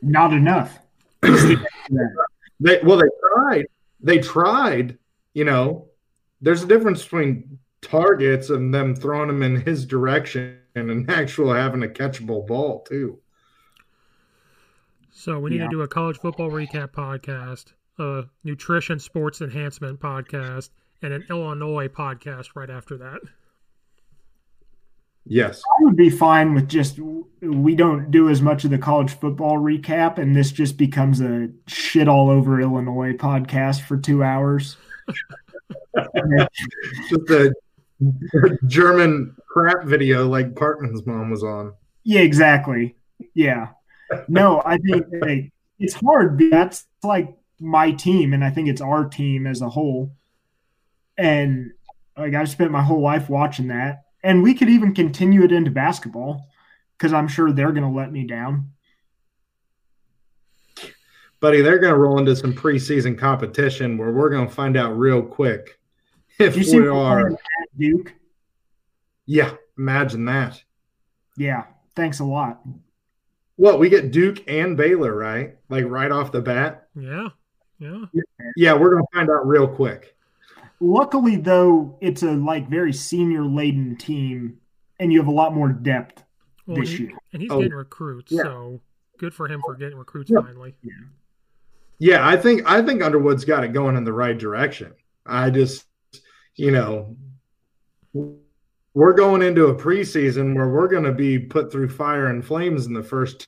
Not 0.03 0.33
enough. 0.33 0.79
They 2.63 2.79
well, 2.83 2.99
they 2.99 3.09
tried. 3.23 3.67
They 4.01 4.19
tried. 4.19 4.99
You 5.33 5.45
know, 5.45 5.89
there's 6.41 6.63
a 6.63 6.67
difference 6.67 7.03
between 7.03 7.59
targets 7.81 8.51
and 8.51 8.73
them 8.73 8.95
throwing 8.95 9.29
them 9.29 9.43
in 9.43 9.57
his 9.57 9.87
direction 9.87 10.59
and 10.75 10.91
an 10.91 11.09
actual 11.09 11.53
having 11.53 11.83
a 11.83 11.89
catchable 11.89 12.47
ball 12.47 12.83
too. 12.83 13.19
So 15.21 15.39
we 15.39 15.51
need 15.51 15.59
Yeah. 15.59 15.65
to 15.65 15.71
do 15.71 15.83
a 15.83 15.89
college 15.89 16.19
football 16.19 16.51
recap 16.51 16.93
podcast, 16.93 17.73
a 17.99 18.25
nutrition 18.43 18.99
sports 18.99 19.41
enhancement 19.43 20.01
podcast, 20.01 20.71
and 21.03 21.13
an 21.13 21.25
Illinois 21.29 21.89
podcast 21.89 22.51
right 22.55 22.71
after 22.71 22.97
that. 22.97 23.21
Yes. 25.27 25.63
I 25.79 25.85
would 25.85 25.97
be 25.97 26.09
fine 26.09 26.55
with 26.55 26.69
just 26.69 26.99
we 27.43 27.75
don't 27.75 28.11
do 28.11 28.31
as 28.31 28.41
much 28.41 28.65
of 28.65 28.71
the 28.71 28.79
college 28.79 29.13
football 29.13 29.59
recap, 29.59 30.17
and 30.19 30.35
this 30.35 30.51
just 30.51 30.77
becomes 30.79 31.21
a 31.21 31.51
shit 31.67 32.09
all 32.09 32.31
over 32.31 32.59
Illinois 32.61 33.13
podcast 33.13 33.83
for 33.83 33.97
two 33.99 34.23
hours. 34.25 34.77
Just 37.11 37.29
a 37.31 37.53
German 38.67 39.37
crap 39.49 39.85
video 39.85 40.27
like 40.29 40.55
Partman's 40.55 41.05
mom 41.05 41.31
was 41.31 41.43
on. 41.43 41.75
Yeah, 42.05 42.21
exactly. 42.21 42.97
Yeah. 43.35 43.69
No, 44.29 44.63
I 44.65 44.79
think 44.79 45.07
like, 45.21 45.53
it's 45.79 45.95
hard. 45.95 46.41
That's 46.51 46.87
like 47.03 47.37
my 47.61 47.93
team, 47.93 48.33
and 48.33 48.45
I 48.45 48.51
think 48.51 48.69
it's 48.69 48.81
our 48.81 49.09
team 49.09 49.47
as 49.47 49.61
a 49.61 49.69
whole. 49.69 50.13
And 51.17 51.73
like 52.17 52.35
I've 52.35 52.49
spent 52.49 52.71
my 52.71 52.83
whole 52.83 53.01
life 53.01 53.29
watching 53.29 53.69
that, 53.69 54.03
and 54.23 54.43
we 54.43 54.55
could 54.55 54.69
even 54.69 54.95
continue 54.95 55.43
it 55.45 55.53
into 55.53 55.71
basketball 55.71 56.47
because 56.97 57.13
I'm 57.13 57.29
sure 57.29 57.53
they're 57.53 57.73
going 57.73 57.91
to 57.91 57.97
let 57.97 58.13
me 58.13 58.27
down. 58.27 58.73
buddy, 61.41 61.63
they're 61.63 61.79
going 61.79 61.93
to 61.93 61.99
roll 61.99 62.19
into 62.19 62.37
some 62.37 62.53
preseason 62.53 63.19
competition 63.19 63.97
where 63.97 64.13
we're 64.13 64.29
going 64.29 64.47
to 64.47 64.53
find 64.53 64.77
out 64.77 64.99
real 64.99 65.23
quick 65.23 65.79
if 66.39 66.57
you 66.57 66.83
we 66.83 66.89
are. 66.89 67.33
Duke? 67.79 68.15
Yeah, 69.27 69.55
imagine 69.79 70.25
that. 70.27 70.63
Yeah, 71.37 71.65
thanks 71.97 72.21
a 72.21 72.25
lot. 72.25 72.61
What 73.61 73.79
we 73.79 73.91
get 73.91 74.11
Duke 74.11 74.43
and 74.49 74.75
Baylor 74.75 75.15
right, 75.15 75.55
like 75.69 75.85
right 75.85 76.11
off 76.11 76.33
the 76.33 76.41
bat. 76.41 76.89
Yeah, 76.99 77.29
yeah. 77.79 78.07
Yeah, 78.57 78.73
we're 78.73 78.89
going 78.93 79.03
to 79.03 79.09
find 79.19 79.29
out 79.29 79.47
real 79.47 79.69
quick. 79.69 80.17
Luckily, 80.81 81.37
though, 81.37 81.99
it's 82.01 82.23
a 82.23 82.31
like 82.31 82.71
very 82.71 82.95
senior 82.95 83.45
laden 83.45 83.97
team, 83.97 84.57
and 84.99 85.13
you 85.13 85.19
have 85.19 85.29
a 85.29 85.31
lot 85.31 85.55
more 85.55 85.69
depth 85.69 86.23
Well, 86.67 86.79
this 86.81 86.89
he- 86.89 87.03
year. 87.03 87.13
and 87.35 87.43
he's 87.43 87.51
Oh, 87.51 87.61
getting 87.61 87.77
recruits, 87.77 88.33
yeah. 88.33 88.45
so 88.45 88.81
good 89.19 89.35
for 89.35 89.47
him 89.47 89.61
for 89.63 89.75
getting 89.75 89.99
recruits 89.99 90.31
Yeah. 90.31 90.41
finally. 90.41 90.75
Yeah, 91.99 92.27
I 92.27 92.39
think 92.39 92.63
I 92.65 92.81
think 92.81 93.03
Underwood's 93.03 93.45
got 93.45 93.63
it 93.63 93.75
going 93.75 93.95
in 93.95 94.05
the 94.05 94.13
right 94.15 94.39
direction. 94.39 94.95
I 95.27 95.51
just, 95.51 95.85
you 96.57 96.71
know, 96.71 97.15
we're 98.95 99.13
going 99.13 99.43
into 99.43 99.67
a 99.67 99.75
preseason 99.75 100.55
where 100.55 100.69
we're 100.69 100.89
going 100.89 101.05
to 101.05 101.13
be 101.13 101.39
put 101.39 101.71
through 101.71 101.89
fire 101.89 102.27
and 102.27 102.45
flames 102.45 102.87
in 102.87 102.93
the 102.93 103.03
first 103.03 103.47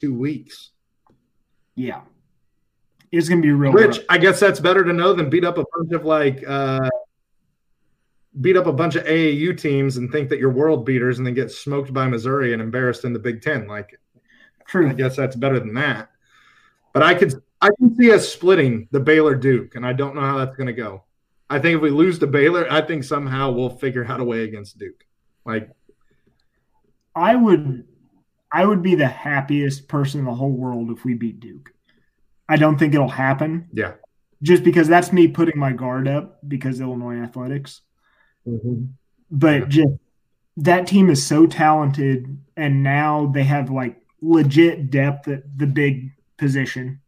two 0.00 0.14
weeks. 0.14 0.70
Yeah, 1.74 2.02
it's 3.10 3.28
gonna 3.28 3.40
be 3.40 3.52
real. 3.52 3.72
Which 3.72 3.98
rough. 3.98 4.06
I 4.08 4.18
guess 4.18 4.40
that's 4.40 4.60
better 4.60 4.84
to 4.84 4.92
know 4.92 5.12
than 5.12 5.30
beat 5.30 5.44
up 5.44 5.58
a 5.58 5.64
bunch 5.76 5.92
of 5.92 6.04
like 6.04 6.44
uh 6.46 6.88
beat 8.40 8.56
up 8.56 8.66
a 8.66 8.72
bunch 8.72 8.96
of 8.96 9.04
AAU 9.04 9.58
teams 9.58 9.96
and 9.96 10.10
think 10.10 10.28
that 10.28 10.38
you're 10.38 10.50
world 10.50 10.84
beaters 10.84 11.18
and 11.18 11.26
then 11.26 11.34
get 11.34 11.50
smoked 11.50 11.92
by 11.92 12.06
Missouri 12.08 12.52
and 12.52 12.60
embarrassed 12.60 13.04
in 13.04 13.12
the 13.12 13.18
Big 13.18 13.42
Ten. 13.42 13.66
Like 13.66 13.98
True. 14.66 14.88
I 14.88 14.92
guess 14.92 15.16
that's 15.16 15.36
better 15.36 15.60
than 15.60 15.74
that. 15.74 16.10
But 16.92 17.02
I 17.02 17.14
could 17.14 17.34
I 17.60 17.70
can 17.78 17.94
see 17.96 18.12
us 18.12 18.28
splitting 18.28 18.88
the 18.90 19.00
Baylor 19.00 19.34
Duke, 19.34 19.74
and 19.74 19.86
I 19.86 19.92
don't 19.92 20.14
know 20.14 20.20
how 20.20 20.38
that's 20.38 20.56
gonna 20.56 20.72
go. 20.72 21.04
I 21.50 21.58
think 21.58 21.76
if 21.76 21.82
we 21.82 21.90
lose 21.90 22.18
to 22.20 22.26
Baylor, 22.26 22.66
I 22.70 22.80
think 22.80 23.04
somehow 23.04 23.50
we'll 23.50 23.76
figure 23.76 24.04
out 24.04 24.20
a 24.20 24.24
way 24.24 24.44
against 24.44 24.78
Duke. 24.78 25.04
Like 25.44 25.70
I 27.14 27.36
would, 27.36 27.84
I 28.50 28.64
would 28.64 28.82
be 28.82 28.94
the 28.94 29.06
happiest 29.06 29.88
person 29.88 30.20
in 30.20 30.26
the 30.26 30.34
whole 30.34 30.52
world 30.52 30.90
if 30.90 31.04
we 31.04 31.14
beat 31.14 31.40
Duke. 31.40 31.70
I 32.48 32.56
don't 32.56 32.78
think 32.78 32.94
it'll 32.94 33.08
happen, 33.08 33.68
yeah. 33.72 33.92
just 34.42 34.64
because 34.64 34.88
that's 34.88 35.12
me 35.12 35.28
putting 35.28 35.58
my 35.58 35.72
guard 35.72 36.08
up 36.08 36.38
because 36.46 36.80
Illinois 36.80 37.22
athletics. 37.22 37.82
Mm-hmm. 38.46 38.84
But 39.30 39.68
just 39.68 39.92
that 40.58 40.86
team 40.86 41.10
is 41.10 41.26
so 41.26 41.46
talented, 41.46 42.38
and 42.56 42.82
now 42.82 43.26
they 43.26 43.44
have 43.44 43.70
like 43.70 44.00
legit 44.20 44.90
depth 44.90 45.28
at 45.28 45.42
the 45.56 45.66
big 45.66 46.10
position. 46.36 47.00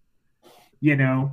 You 0.81 0.97
know, 0.97 1.33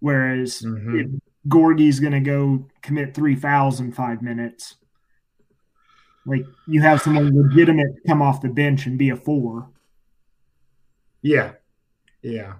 whereas 0.00 0.62
mm-hmm. 0.62 0.98
if 0.98 1.21
Gordy's 1.48 2.00
going 2.00 2.12
to 2.12 2.20
go 2.20 2.66
commit 2.82 3.14
three 3.14 3.34
fouls 3.34 3.80
in 3.80 3.92
five 3.92 4.22
minutes, 4.22 4.76
like 6.24 6.44
you 6.66 6.80
have 6.80 7.02
someone 7.02 7.36
legitimate 7.36 7.96
come 8.06 8.22
off 8.22 8.40
the 8.40 8.48
bench 8.48 8.86
and 8.86 8.98
be 8.98 9.10
a 9.10 9.16
four. 9.16 9.68
Yeah. 11.20 11.52
Yeah. 12.22 12.54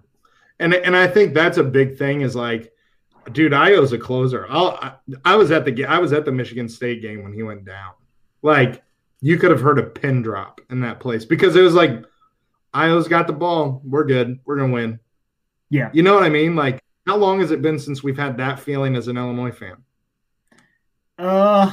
And 0.58 0.74
and 0.74 0.96
I 0.96 1.06
think 1.06 1.34
that's 1.34 1.58
a 1.58 1.64
big 1.64 1.96
thing 1.96 2.22
is 2.22 2.34
like 2.34 2.72
dude, 3.30 3.52
Ayo's 3.52 3.92
a 3.92 3.98
closer. 3.98 4.46
I'll, 4.48 4.78
I 4.80 4.94
I 5.24 5.36
was 5.36 5.50
at 5.50 5.64
the 5.64 5.84
I 5.84 5.98
was 5.98 6.12
at 6.12 6.24
the 6.24 6.32
Michigan 6.32 6.68
State 6.68 7.02
game 7.02 7.22
when 7.22 7.32
he 7.32 7.42
went 7.42 7.64
down. 7.64 7.92
Like 8.42 8.82
you 9.20 9.38
could 9.38 9.52
have 9.52 9.60
heard 9.60 9.78
a 9.78 9.84
pin 9.84 10.22
drop 10.22 10.60
in 10.70 10.80
that 10.80 10.98
place 10.98 11.24
because 11.24 11.54
it 11.54 11.62
was 11.62 11.74
like 11.74 12.04
Ayo's 12.74 13.06
got 13.06 13.26
the 13.26 13.32
ball. 13.32 13.80
We're 13.84 14.04
good. 14.04 14.40
We're 14.44 14.56
going 14.56 14.70
to 14.70 14.74
win. 14.74 15.00
Yeah. 15.70 15.90
You 15.92 16.02
know 16.02 16.14
what 16.14 16.24
I 16.24 16.30
mean? 16.30 16.56
Like 16.56 16.82
how 17.06 17.16
long 17.16 17.40
has 17.40 17.50
it 17.50 17.62
been 17.62 17.78
since 17.78 18.02
we've 18.02 18.18
had 18.18 18.36
that 18.38 18.60
feeling 18.60 18.96
as 18.96 19.08
an 19.08 19.16
Illinois 19.16 19.50
fan? 19.50 19.76
Uh, 21.18 21.72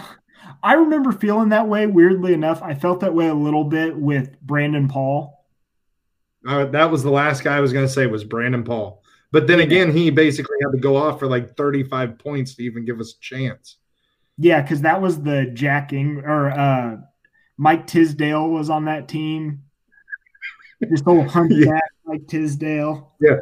I 0.64 0.74
remember 0.74 1.12
feeling 1.12 1.50
that 1.50 1.68
way. 1.68 1.88
Weirdly 1.88 2.34
enough, 2.34 2.62
I 2.62 2.74
felt 2.74 3.02
that 3.02 3.14
way 3.14 3.28
a 3.28 3.34
little 3.34 3.64
bit 3.64 3.96
with 3.96 4.40
Brandon 4.42 4.88
Paul. 4.88 5.46
Uh, 6.48 6.66
that 6.66 6.90
was 6.90 7.04
the 7.04 7.12
last 7.12 7.44
guy 7.44 7.58
I 7.58 7.60
was 7.60 7.74
going 7.74 7.86
to 7.86 7.92
say 7.92 8.08
was 8.08 8.24
Brandon 8.24 8.64
Paul. 8.64 9.04
But 9.32 9.46
then 9.46 9.60
again, 9.60 9.92
he 9.92 10.10
basically 10.10 10.58
had 10.64 10.72
to 10.72 10.80
go 10.80 10.96
off 10.96 11.20
for 11.20 11.28
like 11.28 11.56
35 11.56 12.18
points 12.18 12.56
to 12.56 12.64
even 12.64 12.86
give 12.86 13.00
us 13.00 13.14
a 13.14 13.20
chance. 13.20 13.78
Yeah, 14.38 14.62
because 14.62 14.82
that 14.82 15.02
was 15.02 15.22
the 15.22 15.52
jacking 15.54 16.24
or 16.26 16.50
uh, 16.50 16.98
Mike 17.58 17.86
Tisdale 17.86 18.50
was 18.50 18.70
on 18.70 18.86
that 18.86 19.08
team. 19.08 19.64
This 20.80 21.04
old 21.06 21.28
hunchback 21.32 21.84
Mike 22.06 22.28
Tisdale. 22.28 23.14
Yeah. 23.22 23.40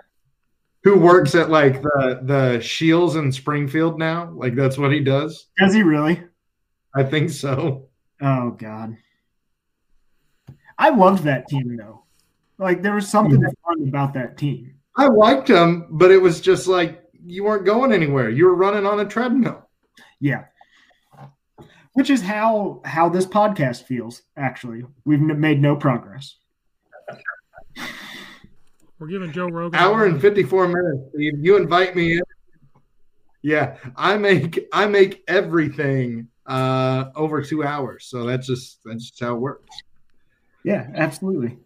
Who 0.87 0.97
works 0.97 1.35
at 1.35 1.49
like 1.49 1.81
the 1.81 2.21
the 2.23 2.61
Shields 2.61 3.15
in 3.15 3.29
Springfield 3.29 3.99
now? 3.99 4.31
Like 4.33 4.55
that's 4.55 4.77
what 4.77 4.93
he 4.93 5.01
does. 5.01 5.47
Does 5.57 5.73
he 5.73 5.83
really? 5.83 6.23
I 6.95 7.03
think 7.03 7.29
so. 7.29 7.89
Oh 8.21 8.51
God. 8.51 8.95
I 10.77 10.91
loved 10.91 11.25
that 11.25 11.49
team 11.49 11.75
though. 11.75 12.05
Like 12.57 12.81
there 12.81 12.95
was 12.95 13.09
something 13.09 13.35
hmm. 13.35 13.49
fun 13.65 13.89
about 13.89 14.13
that 14.13 14.37
team. 14.37 14.75
I 14.95 15.07
liked 15.07 15.49
him, 15.49 15.87
but 15.89 16.09
it 16.09 16.21
was 16.21 16.39
just 16.39 16.67
like 16.67 17.03
you 17.25 17.43
weren't 17.43 17.65
going 17.65 17.91
anywhere. 17.91 18.29
You 18.29 18.45
were 18.45 18.55
running 18.55 18.85
on 18.85 19.01
a 19.01 19.05
treadmill. 19.05 19.67
Yeah. 20.21 20.45
Which 21.95 22.09
is 22.09 22.21
how 22.21 22.79
how 22.85 23.09
this 23.09 23.25
podcast 23.25 23.83
feels. 23.83 24.21
Actually, 24.37 24.83
we've 25.03 25.19
made 25.19 25.61
no 25.61 25.75
progress. 25.75 26.37
We're 28.99 29.07
giving 29.07 29.31
Joe 29.31 29.47
Rogan 29.47 29.79
Hour 29.79 30.05
and 30.05 30.19
fifty 30.19 30.43
four 30.43 30.67
minutes. 30.67 31.09
Steve. 31.13 31.33
You 31.39 31.57
invite 31.57 31.95
me 31.95 32.13
in. 32.13 32.23
Yeah, 33.41 33.77
I 33.95 34.17
make 34.17 34.67
I 34.73 34.87
make 34.87 35.23
everything 35.27 36.29
uh 36.45 37.05
over 37.15 37.41
two 37.41 37.63
hours. 37.63 38.05
So 38.05 38.25
that's 38.25 38.47
just 38.47 38.79
that's 38.83 39.09
just 39.09 39.19
how 39.19 39.35
it 39.35 39.39
works. 39.39 39.69
Yeah, 40.63 40.87
absolutely. 40.95 41.57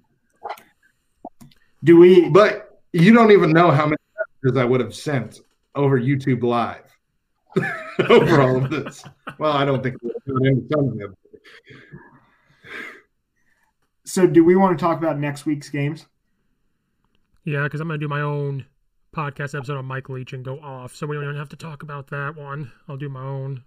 Do 1.83 1.97
we? 1.97 2.29
But 2.29 2.79
you 2.93 3.13
don't 3.13 3.31
even 3.31 3.51
know 3.51 3.71
how 3.71 3.85
many 3.85 3.97
messages 4.43 4.57
I 4.59 4.65
would 4.65 4.81
have 4.81 4.93
sent 4.93 5.39
over 5.73 5.99
YouTube 5.99 6.43
Live 6.43 6.95
over 8.09 8.41
all 8.41 8.57
of 8.57 8.69
this. 8.69 9.03
Well, 9.39 9.53
I 9.53 9.65
don't 9.65 9.81
think 9.81 9.95
we'll 10.03 10.13
do 10.27 10.37
it 10.37 10.47
into 10.47 10.67
some 10.71 10.89
of 10.89 10.97
them. 10.97 11.15
So, 14.03 14.27
do 14.27 14.43
we 14.43 14.55
want 14.55 14.77
to 14.77 14.83
talk 14.83 14.97
about 14.97 15.19
next 15.19 15.45
week's 15.45 15.69
games? 15.69 16.05
Yeah, 17.43 17.63
because 17.63 17.81
I'm 17.81 17.87
going 17.87 17.99
to 17.99 18.03
do 18.03 18.09
my 18.09 18.21
own 18.21 18.65
podcast 19.15 19.55
episode 19.55 19.77
on 19.77 19.85
Mike 19.85 20.09
Leach 20.09 20.33
and 20.33 20.45
go 20.45 20.59
off. 20.59 20.95
So 20.95 21.07
we 21.07 21.15
don't 21.15 21.23
even 21.23 21.35
have 21.35 21.49
to 21.49 21.55
talk 21.55 21.83
about 21.83 22.07
that 22.07 22.35
one. 22.35 22.71
I'll 22.87 22.97
do 22.97 23.09
my 23.09 23.23
own 23.23 23.63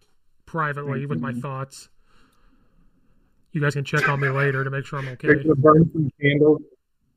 privately 0.46 1.06
with 1.06 1.20
my 1.20 1.32
mm-hmm. 1.32 1.40
thoughts. 1.40 1.88
You 3.52 3.60
guys 3.60 3.74
can 3.74 3.84
check 3.84 4.08
on 4.08 4.20
me 4.20 4.28
later 4.28 4.64
to 4.64 4.70
make 4.70 4.84
sure 4.84 4.98
I'm 4.98 5.04
You're 5.04 5.14
okay. 5.14 5.42
gonna 5.42 5.54
burn 5.54 5.90
some 5.92 6.10
candles. 6.20 6.62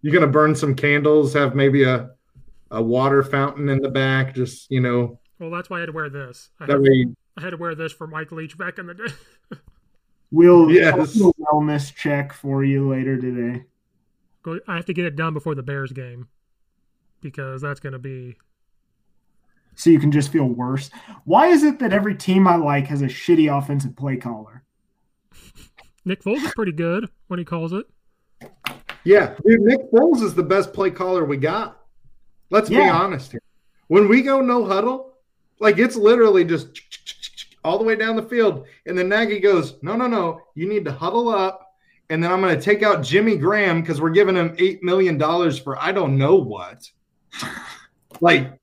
You're 0.01 0.13
gonna 0.13 0.31
burn 0.31 0.55
some 0.55 0.75
candles. 0.75 1.34
Have 1.34 1.55
maybe 1.55 1.84
a 1.84 2.11
a 2.69 2.81
water 2.81 3.23
fountain 3.23 3.69
in 3.69 3.81
the 3.81 3.89
back. 3.89 4.35
Just 4.35 4.69
you 4.69 4.79
know, 4.79 5.19
Well, 5.39 5.49
that's 5.49 5.67
why 5.69 5.77
I 5.77 5.79
had 5.79 5.85
to 5.88 5.93
wear 5.93 6.09
this. 6.09 6.49
I 6.59 6.67
that 6.67 6.73
had, 6.73 6.81
way. 6.81 7.07
I 7.38 7.41
had 7.41 7.49
to 7.51 7.57
wear 7.57 7.73
this 7.73 7.91
for 7.91 8.05
Mike 8.05 8.31
Leach 8.31 8.55
back 8.55 8.77
in 8.77 8.88
the 8.88 8.93
day. 8.93 9.13
We'll 10.29 10.69
Yes. 10.69 10.93
I'll 10.93 11.05
do 11.05 11.29
a 11.29 11.34
wellness 11.45 11.95
check 11.95 12.34
for 12.34 12.61
you 12.61 12.89
later 12.89 13.15
today. 13.15 13.63
I 14.67 14.75
have 14.75 14.85
to 14.88 14.93
get 14.93 15.05
it 15.05 15.15
done 15.15 15.34
before 15.34 15.55
the 15.55 15.63
Bears 15.63 15.93
game 15.93 16.27
because 17.32 17.62
that's 17.62 17.80
going 17.80 17.94
to 17.94 17.99
be. 17.99 18.38
So 19.76 19.90
you 19.90 19.99
can 19.99 20.12
just 20.12 20.32
feel 20.32 20.45
worse. 20.45 20.90
Why 21.26 21.48
is 21.48 21.64
it 21.64 21.80
that 21.80 21.94
every 21.94 22.16
team 22.16 22.48
I 22.48 22.56
like 22.56 22.88
has 22.88 23.02
a 23.02 23.08
shitty 23.08 23.56
offensive 23.56 23.95
play 23.95 24.18
caller? 24.18 24.64
Nick 26.04 26.24
Foles 26.24 26.44
is 26.44 26.54
pretty 26.54 26.72
good 26.72 27.10
when 27.28 27.38
he 27.38 27.45
calls 27.45 27.74
it. 27.74 27.86
Yeah, 29.04 29.36
dude, 29.45 29.62
Nick 29.62 29.91
Foles 29.91 30.24
is 30.24 30.34
the 30.34 30.44
best 30.44 30.74
play 30.74 30.90
caller 30.90 31.26
we 31.26 31.38
got. 31.38 31.82
Let's 32.49 32.70
be 32.70 32.80
honest 32.82 33.32
here. 33.32 33.41
When 33.88 34.08
we 34.08 34.22
go 34.22 34.41
no 34.41 34.66
huddle, 34.66 35.14
like 35.60 35.78
it's 35.78 35.95
literally 35.95 36.45
just 36.45 36.82
all 37.64 37.78
the 37.78 37.84
way 37.84 37.95
down 37.95 38.16
the 38.16 38.24
field, 38.24 38.66
and 38.86 38.98
then 38.98 39.10
Nagy 39.10 39.40
goes, 39.40 39.76
"No, 39.82 39.95
no, 39.95 40.08
no, 40.08 40.41
you 40.56 40.68
need 40.68 40.86
to 40.86 40.91
huddle 40.91 41.30
up." 41.30 41.68
And 42.10 42.24
then 42.24 42.32
I'm 42.32 42.41
going 42.41 42.56
to 42.56 42.62
take 42.62 42.84
out 42.84 43.04
Jimmy 43.04 43.36
Graham 43.36 43.82
because 43.82 43.99
we're 43.99 44.12
giving 44.12 44.36
him 44.36 44.56
eight 44.60 44.82
million 44.82 45.18
dollars 45.18 45.60
for 45.60 45.78
I 45.78 45.91
don't 45.91 46.18
know 46.18 46.36
what. 46.36 46.90
Like 48.22 48.59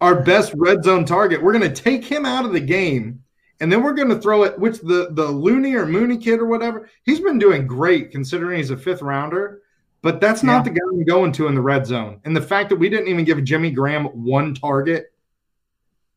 our 0.00 0.22
best 0.22 0.52
red 0.54 0.84
zone 0.84 1.04
target. 1.04 1.42
We're 1.42 1.52
going 1.52 1.72
to 1.72 1.82
take 1.82 2.04
him 2.04 2.26
out 2.26 2.44
of 2.44 2.52
the 2.52 2.60
game, 2.60 3.22
and 3.60 3.72
then 3.72 3.82
we're 3.82 3.94
going 3.94 4.08
to 4.08 4.20
throw 4.20 4.42
it. 4.44 4.58
Which 4.58 4.80
the 4.80 5.08
the 5.12 5.26
Looney 5.26 5.74
or 5.74 5.86
Mooney 5.86 6.18
kid 6.18 6.40
or 6.40 6.46
whatever, 6.46 6.88
he's 7.04 7.20
been 7.20 7.38
doing 7.38 7.66
great 7.66 8.10
considering 8.10 8.58
he's 8.58 8.70
a 8.70 8.76
fifth 8.76 9.02
rounder. 9.02 9.62
But 10.02 10.20
that's 10.20 10.42
not 10.42 10.64
the 10.64 10.70
guy 10.70 10.80
I'm 10.86 11.02
going 11.04 11.32
to 11.32 11.46
in 11.46 11.54
the 11.54 11.62
red 11.62 11.86
zone. 11.86 12.20
And 12.26 12.36
the 12.36 12.42
fact 12.42 12.68
that 12.68 12.76
we 12.76 12.90
didn't 12.90 13.08
even 13.08 13.24
give 13.24 13.42
Jimmy 13.42 13.70
Graham 13.70 14.04
one 14.04 14.54
target 14.54 15.14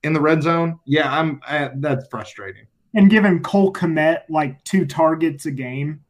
in 0.03 0.11
the 0.11 0.19
red 0.19 0.43
zone, 0.43 0.81
yeah, 0.85 1.09
I'm 1.09 1.39
uh, 1.47 1.69
that's 1.75 2.05
frustrating. 2.09 2.67
And 2.93 3.09
giving 3.09 3.41
Cole 3.41 3.71
Kmet 3.71 4.23
like 4.27 4.61
two 4.65 4.85
targets 4.85 5.45
a 5.45 5.51
game. 5.51 6.01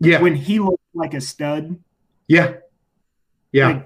Yeah. 0.00 0.22
When 0.22 0.36
he 0.36 0.58
looked 0.58 0.82
like 0.94 1.12
a 1.12 1.20
stud. 1.20 1.78
Yeah, 2.28 2.54
yeah. 3.52 3.82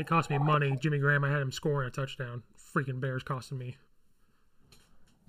It 0.00 0.06
cost 0.06 0.30
me 0.30 0.38
money. 0.38 0.78
Jimmy 0.80 0.98
Graham, 0.98 1.24
I 1.24 1.30
had 1.30 1.42
him 1.42 1.52
scoring 1.52 1.86
a 1.86 1.90
touchdown. 1.90 2.42
Freaking 2.74 3.00
Bears 3.00 3.22
costing 3.22 3.58
me. 3.58 3.76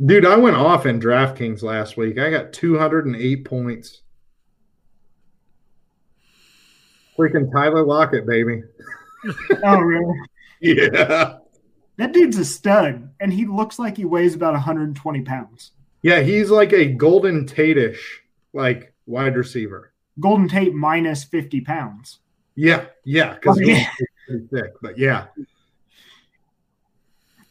Dude, 0.03 0.26
I 0.26 0.38
went 0.38 0.56
off 0.56 0.85
in 0.85 1.02
DraftKings 1.02 1.61
last 1.61 1.98
week. 1.98 2.18
I 2.18 2.31
got 2.31 2.53
208 2.53 3.43
points. 3.43 4.02
Freaking 7.18 7.52
Tyler 7.52 7.84
Lockett, 7.84 8.26
baby. 8.26 8.64
oh, 9.64 9.80
really? 9.80 10.18
Yeah. 10.61 11.39
That 11.98 12.14
dude's 12.14 12.38
a 12.38 12.45
stud, 12.45 13.10
and 13.19 13.34
he 13.34 13.45
looks 13.45 13.77
like 13.77 13.98
he 13.98 14.06
weighs 14.06 14.35
about 14.35 14.53
120 14.53 15.22
pounds. 15.23 15.72
Yeah, 16.02 16.22
he's 16.22 16.49
like 16.49 16.72
a 16.72 16.85
Golden 16.85 17.45
Tate-ish, 17.45 18.22
like 18.53 18.93
wide 19.06 19.35
receiver. 19.35 19.91
Golden 20.19 20.48
Tate 20.48 20.73
minus 20.73 21.26
50 21.26 21.60
pounds. 21.61 22.19
Yeah, 22.56 22.85
yeah, 23.03 23.34
because 23.34 23.57
Oh, 23.57 23.61
yeah. 23.61 23.85
Pretty 24.32 24.48
thick. 24.48 24.74
But 24.82 24.98
yeah, 24.98 25.28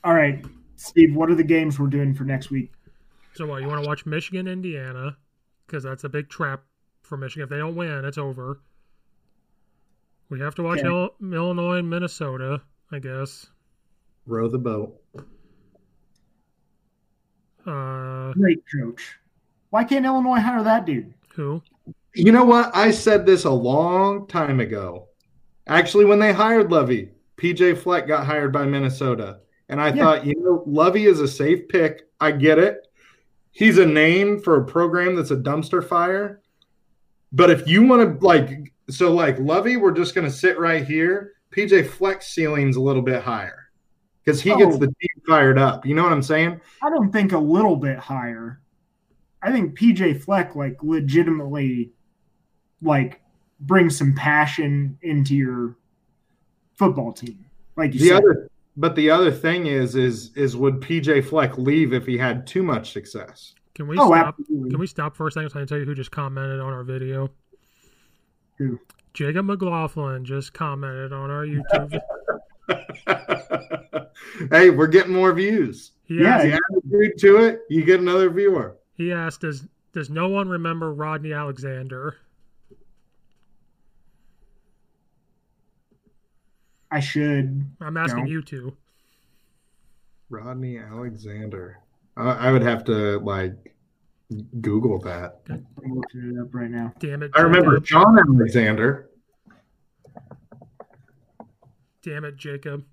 All 0.05 0.15
right, 0.15 0.45
Steve, 0.77 1.15
what 1.15 1.31
are 1.31 1.35
the 1.35 1.45
games 1.45 1.79
we're 1.79 1.87
doing 1.89 2.15
for 2.15 2.25
next 2.25 2.51
week? 2.51 2.73
So 3.35 3.47
what? 3.47 3.63
You 3.63 3.69
want 3.69 3.83
to 3.83 3.89
watch 3.89 4.07
Michigan, 4.07 4.49
Indiana, 4.49 5.17
because 5.67 5.83
that's 5.83 6.05
a 6.05 6.09
big 6.09 6.29
trap 6.29 6.63
for 7.03 7.17
Michigan. 7.17 7.45
If 7.45 7.51
they 7.51 7.59
don't 7.59 7.77
win, 7.77 8.05
it's 8.05 8.19
over. 8.19 8.61
We 10.31 10.41
have 10.41 10.55
to 10.57 10.63
watch 10.63 10.79
Okay. 10.81 10.89
Il- 10.89 11.15
Illinois, 11.33 11.83
Minnesota, 11.83 12.63
I 12.93 12.99
guess. 12.99 13.47
row 14.27 14.49
the 14.49 14.59
boat. 14.59 14.97
Uh, 17.67 18.33
Great 18.33 18.63
coach. 18.73 19.17
Why 19.71 19.85
can't 19.85 20.05
Illinois 20.07 20.41
hire 20.41 20.63
that 20.63 20.87
dude? 20.87 21.13
who? 21.35 21.63
You 22.15 22.33
know 22.33 22.45
what? 22.45 22.75
I 22.75 22.91
said 22.91 23.25
this 23.27 23.45
a 23.45 23.51
long 23.51 24.27
time 24.27 24.59
ago. 24.61 25.07
Actually, 25.71 26.05
when 26.05 26.19
they 26.19 26.33
hired 26.33 26.71
Lovie, 26.71 27.11
PJ 27.37 27.79
Fleck 27.79 28.07
got 28.07 28.27
hired 28.27 28.53
by 28.53 28.67
Minnesota. 28.67 29.39
And 29.69 29.81
I 29.81 29.89
Yeah. 29.95 30.03
thought, 30.05 30.27
you 30.27 30.35
know, 30.41 30.63
Lovie 30.67 31.07
is 31.07 31.21
a 31.21 31.29
safe 31.29 31.69
pick. 31.69 32.03
I 32.21 32.33
get 32.33 32.59
it. 32.59 32.87
He's 33.53 33.79
a 33.79 33.87
name 33.87 34.41
for 34.41 34.57
a 34.57 34.65
program 34.65 35.15
that's 35.15 35.31
a 35.31 35.37
dumpster 35.37 35.83
fire. 35.83 36.41
But 37.33 37.51
if 37.51 37.67
you 37.69 37.85
want 37.87 38.21
to, 38.21 38.27
like, 38.27 38.73
so 38.91 39.13
like 39.15 39.39
Lovie, 39.39 39.77
we're 39.77 39.93
just 39.93 40.15
going 40.15 40.27
to 40.27 40.33
sit 40.33 40.59
right 40.59 40.85
here. 40.85 41.35
PJ 41.53 41.85
Fleck's 41.87 42.35
ceiling's 42.35 42.77
a 42.77 42.81
little 42.81 43.03
bit 43.03 43.23
higher 43.23 43.71
because 44.25 44.41
he 44.43 44.51
gets 44.57 44.75
Oh. 44.75 44.79
the 44.79 44.87
team 44.87 45.23
fired 45.27 45.59
up. 45.59 45.87
You 45.87 45.95
know 45.95 46.03
what 46.03 46.13
I'm 46.13 46.23
saying? 46.23 46.61
I 46.83 46.91
don't 46.91 47.13
think 47.13 47.33
a 47.33 47.39
little 47.39 47.77
bit 47.77 47.99
higher. 47.99 48.61
I 49.43 49.53
think 49.53 49.79
PJ 49.79 50.15
Fleck 50.15 50.55
like 50.57 50.83
legitimately 50.83 51.93
like 52.83 53.20
brings 53.61 53.97
some 53.97 54.15
passion 54.15 54.99
into 55.03 55.35
your 55.35 55.77
football 56.77 57.13
team. 57.13 57.45
Like 57.77 57.95
you 57.95 58.01
the 58.01 58.07
said. 58.07 58.17
other 58.19 58.49
but 58.77 58.95
the 58.95 59.11
other 59.11 59.31
thing 59.31 59.67
is 59.67 59.97
is 59.97 60.35
is 60.37 60.57
would 60.57 60.81
PJ 60.81 61.25
Fleck 61.25 61.59
leave 61.59 61.93
if 61.93 62.07
he 62.07 62.17
had 62.19 62.47
too 62.47 62.63
much 62.63 62.93
success? 62.93 63.55
Can 63.75 63.87
we 63.89 63.97
Oh, 63.99 64.07
stop? 64.13 64.37
absolutely. 64.39 64.71
Can 64.71 64.79
we 64.81 64.87
stop 64.87 65.17
for 65.17 65.27
a 65.27 65.31
second 65.33 65.51
so 65.51 65.59
I 65.59 65.61
can 65.63 65.69
tell 65.69 65.79
you 65.79 65.85
who 65.85 65.95
just 65.95 66.11
commented 66.11 66.61
on 66.61 66.73
our 66.73 66.85
video? 66.85 67.31
Who? 68.59 68.79
Jacob 69.15 69.47
McLaughlin 69.47 70.25
just 70.25 70.53
commented 70.53 71.13
on 71.13 71.31
our 71.31 71.45
YouTube. 71.47 72.01
hey, 74.51 74.71
we're 74.71 74.87
getting 74.87 75.13
more 75.13 75.33
views. 75.33 75.93
He 76.05 76.21
Yeah, 76.23 76.37
asked, 76.37 76.47
you 76.47 76.53
add 77.09 77.19
to 77.19 77.37
it, 77.45 77.61
you 77.69 77.85
get 77.85 78.01
another 78.01 78.31
viewer. 78.31 78.77
he 78.95 79.13
asked, 79.13 79.41
"Does 79.43 79.67
does 79.93 80.11
no 80.11 80.29
one 80.29 80.49
remember 80.49 80.93
Rodney 80.93 81.33
Alexander?" 81.33 82.17
I 86.91 87.01
should. 87.01 87.65
I'm 87.81 87.97
asking 87.97 88.25
No. 88.25 88.31
you 88.31 88.43
two. 88.43 88.77
Rodney 90.29 90.79
Alexander. 90.79 91.79
I, 92.17 92.31
I 92.49 92.53
would 92.53 92.63
have 92.63 92.85
to 92.85 93.19
like 93.21 93.75
Google 94.61 94.99
that. 95.01 95.41
I'm 95.49 95.67
looking 95.95 96.37
it 96.37 96.41
up 96.41 96.55
right 96.55 96.71
now. 96.71 96.93
Damn 96.99 97.23
it! 97.23 97.31
I 97.35 97.41
remember 97.43 97.73
Jacob. 97.81 97.85
John 97.85 98.19
Alexander. 98.19 99.11
Damn 102.03 102.25
it, 102.25 102.37
Jacob. 102.37 102.85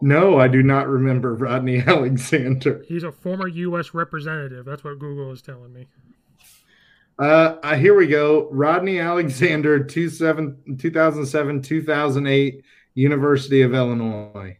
No, 0.00 0.38
I 0.38 0.48
do 0.48 0.62
not 0.62 0.88
remember 0.88 1.34
Rodney 1.34 1.78
Alexander. 1.86 2.82
He's 2.88 3.02
a 3.02 3.12
former 3.12 3.48
U.S. 3.48 3.92
representative. 3.92 4.64
That's 4.64 4.82
what 4.82 4.98
Google 4.98 5.30
is 5.32 5.42
telling 5.42 5.72
me. 5.72 5.88
Uh, 7.20 7.56
uh, 7.62 7.76
here 7.76 7.94
we 7.94 8.06
go. 8.06 8.48
Rodney 8.50 8.98
Alexander, 8.98 9.84
two 9.84 10.08
seven, 10.08 10.56
2007, 10.78 11.60
2008, 11.60 12.64
University 12.94 13.60
of 13.60 13.74
Illinois. 13.74 14.56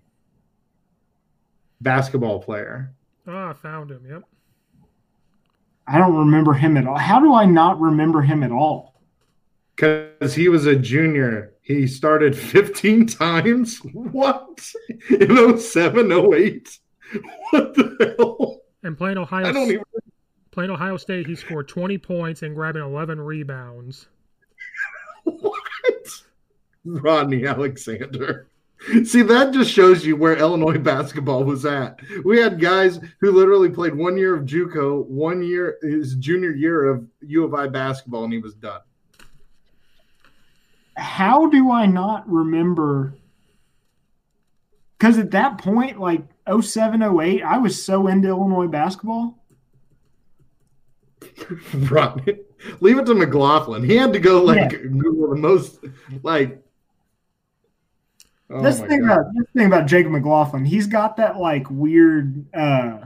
Basketball 1.80 2.42
player. 2.42 2.92
Oh, 3.26 3.48
I 3.48 3.54
found 3.54 3.90
him. 3.90 4.04
Yep. 4.06 4.22
I 5.86 5.96
don't 5.96 6.14
remember 6.14 6.52
him 6.52 6.76
at 6.76 6.86
all. 6.86 6.98
How 6.98 7.18
do 7.18 7.32
I 7.32 7.46
not 7.46 7.80
remember 7.80 8.20
him 8.20 8.42
at 8.42 8.52
all? 8.52 9.00
Because 9.74 10.34
he 10.34 10.50
was 10.50 10.66
a 10.66 10.76
junior. 10.76 11.54
He 11.62 11.86
started 11.86 12.36
15 12.38 13.06
times. 13.06 13.78
What? 13.94 14.70
In 15.08 15.58
07, 15.58 16.12
08? 16.12 16.78
What 17.50 17.74
the 17.74 18.14
hell? 18.18 18.60
And 18.82 18.98
playing 18.98 19.16
Ohio, 19.16 19.46
I 19.46 19.52
don't 19.52 19.70
even. 19.70 19.82
Playing 20.60 20.70
Ohio 20.72 20.98
State, 20.98 21.26
he 21.26 21.34
scored 21.34 21.68
20 21.68 21.96
points 21.96 22.42
and 22.42 22.54
grabbing 22.54 22.82
11 22.82 23.18
rebounds. 23.18 24.08
What? 25.24 25.54
Rodney 26.84 27.46
Alexander. 27.46 28.46
See, 29.04 29.22
that 29.22 29.54
just 29.54 29.70
shows 29.70 30.04
you 30.04 30.16
where 30.16 30.36
Illinois 30.36 30.76
basketball 30.76 31.44
was 31.44 31.64
at. 31.64 31.98
We 32.26 32.38
had 32.38 32.60
guys 32.60 33.00
who 33.20 33.32
literally 33.32 33.70
played 33.70 33.94
one 33.94 34.18
year 34.18 34.34
of 34.34 34.44
JUCO, 34.44 35.06
one 35.06 35.42
year 35.42 35.78
his 35.80 36.16
junior 36.16 36.50
year 36.50 36.90
of 36.90 37.06
U 37.22 37.44
of 37.44 37.54
I 37.54 37.66
basketball, 37.66 38.24
and 38.24 38.32
he 38.34 38.38
was 38.38 38.54
done. 38.54 38.80
How 40.94 41.48
do 41.48 41.70
I 41.70 41.86
not 41.86 42.28
remember? 42.28 43.14
Because 44.98 45.16
at 45.16 45.30
that 45.30 45.56
point, 45.56 45.98
like 45.98 46.22
07, 46.46 47.02
08, 47.02 47.42
I 47.42 47.56
was 47.56 47.82
so 47.82 48.08
into 48.08 48.28
Illinois 48.28 48.66
basketball. 48.66 49.39
Rodney, 51.74 52.38
leave 52.80 52.98
it 52.98 53.06
to 53.06 53.14
McLaughlin. 53.14 53.84
He 53.84 53.96
had 53.96 54.12
to 54.12 54.18
go 54.18 54.42
like 54.42 54.70
Google 54.70 55.30
the 55.30 55.36
most 55.36 55.78
like. 56.22 56.62
Oh 58.52 58.62
this 58.62 58.80
my 58.80 58.88
thing 58.88 59.00
God. 59.02 59.12
about 59.12 59.24
this 59.34 59.46
thing 59.56 59.66
about 59.66 59.86
Jacob 59.86 60.12
McLaughlin, 60.12 60.64
he's 60.64 60.86
got 60.86 61.16
that 61.18 61.36
like 61.38 61.70
weird 61.70 62.52
uh 62.54 62.98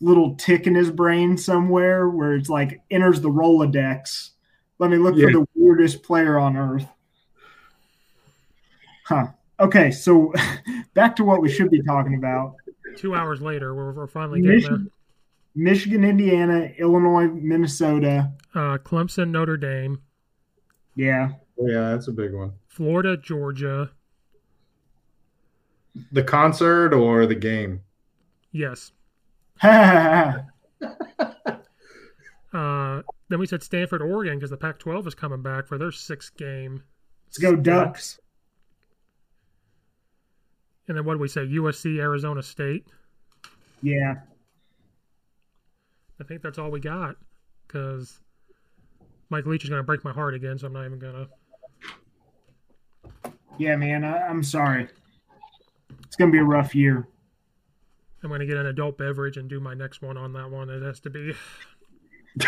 little 0.00 0.34
tick 0.36 0.66
in 0.66 0.74
his 0.74 0.90
brain 0.90 1.36
somewhere 1.36 2.08
where 2.08 2.34
it's 2.34 2.48
like 2.48 2.80
enters 2.90 3.20
the 3.20 3.30
Rolodex. 3.30 4.30
Let 4.78 4.90
me 4.90 4.98
look 4.98 5.16
Yeah. 5.16 5.26
for 5.26 5.32
the 5.32 5.48
weirdest 5.54 6.02
player 6.02 6.38
on 6.38 6.56
earth. 6.56 6.86
Huh. 9.06 9.28
Okay, 9.58 9.90
so 9.90 10.32
back 10.94 11.16
to 11.16 11.24
what 11.24 11.40
we 11.40 11.48
should 11.50 11.70
be 11.70 11.82
talking 11.82 12.14
about. 12.14 12.56
Two 12.96 13.14
hours 13.14 13.40
later, 13.40 13.74
we're, 13.74 13.92
we're 13.92 14.06
finally 14.06 14.40
getting 14.40 14.56
Michigan, 14.56 14.90
Michigan, 15.56 16.04
Indiana, 16.04 16.70
Illinois, 16.78 17.28
Minnesota. 17.28 18.30
Uh, 18.54 18.76
Clemson, 18.78 19.30
Notre 19.30 19.56
Dame, 19.56 20.00
Yeah. 20.94 21.30
Yeah, 21.58 21.90
that's 21.90 22.08
a 22.08 22.12
big 22.12 22.34
one. 22.34 22.52
Florida, 22.68 23.16
Georgia. 23.16 23.90
The 26.12 26.22
concert 26.22 26.92
or 26.92 27.24
the 27.26 27.34
game? 27.34 27.80
Yes. 28.52 28.92
Uh, 32.52 33.02
then 33.28 33.38
we 33.38 33.46
said 33.46 33.62
Stanford, 33.62 34.00
Oregon, 34.00 34.36
because 34.38 34.48
the 34.48 34.56
Pac-12 34.56 35.08
is 35.08 35.14
coming 35.14 35.42
back 35.42 35.66
for 35.66 35.76
their 35.76 35.92
sixth 35.92 36.34
game. 36.38 36.82
Let's 37.26 37.36
go 37.36 37.54
Ducks. 37.54 38.18
And 40.88 40.96
then 40.96 41.04
what 41.04 41.14
did 41.14 41.20
we 41.20 41.28
say? 41.28 41.42
USC, 41.42 41.98
Arizona 41.98 42.42
State. 42.42 42.86
Yeah. 43.82 44.14
I 46.20 46.24
think 46.24 46.42
that's 46.42 46.58
all 46.58 46.70
we 46.70 46.80
got 46.80 47.16
because 47.66 48.20
Mike 49.28 49.46
Leach 49.46 49.64
is 49.64 49.70
going 49.70 49.80
to 49.80 49.86
break 49.86 50.04
my 50.04 50.12
heart 50.12 50.34
again, 50.34 50.58
so 50.58 50.66
I'm 50.66 50.72
not 50.72 50.86
even 50.86 50.98
going 50.98 51.28
to. 53.24 53.32
Yeah, 53.58 53.76
man. 53.76 54.04
I, 54.04 54.26
I'm 54.26 54.42
sorry. 54.42 54.88
It's 56.04 56.16
gonna 56.16 56.32
be 56.32 56.38
a 56.38 56.44
rough 56.44 56.74
year. 56.74 57.08
I'm 58.22 58.30
going 58.30 58.40
to 58.40 58.46
get 58.46 58.56
an 58.56 58.66
adult 58.66 58.98
beverage 58.98 59.36
and 59.36 59.48
do 59.48 59.60
my 59.60 59.74
next 59.74 60.02
one 60.02 60.16
on 60.16 60.32
that 60.32 60.50
one. 60.50 60.68
It 60.70 60.82
has 60.82 60.98
to 61.00 61.10
be. 61.10 61.34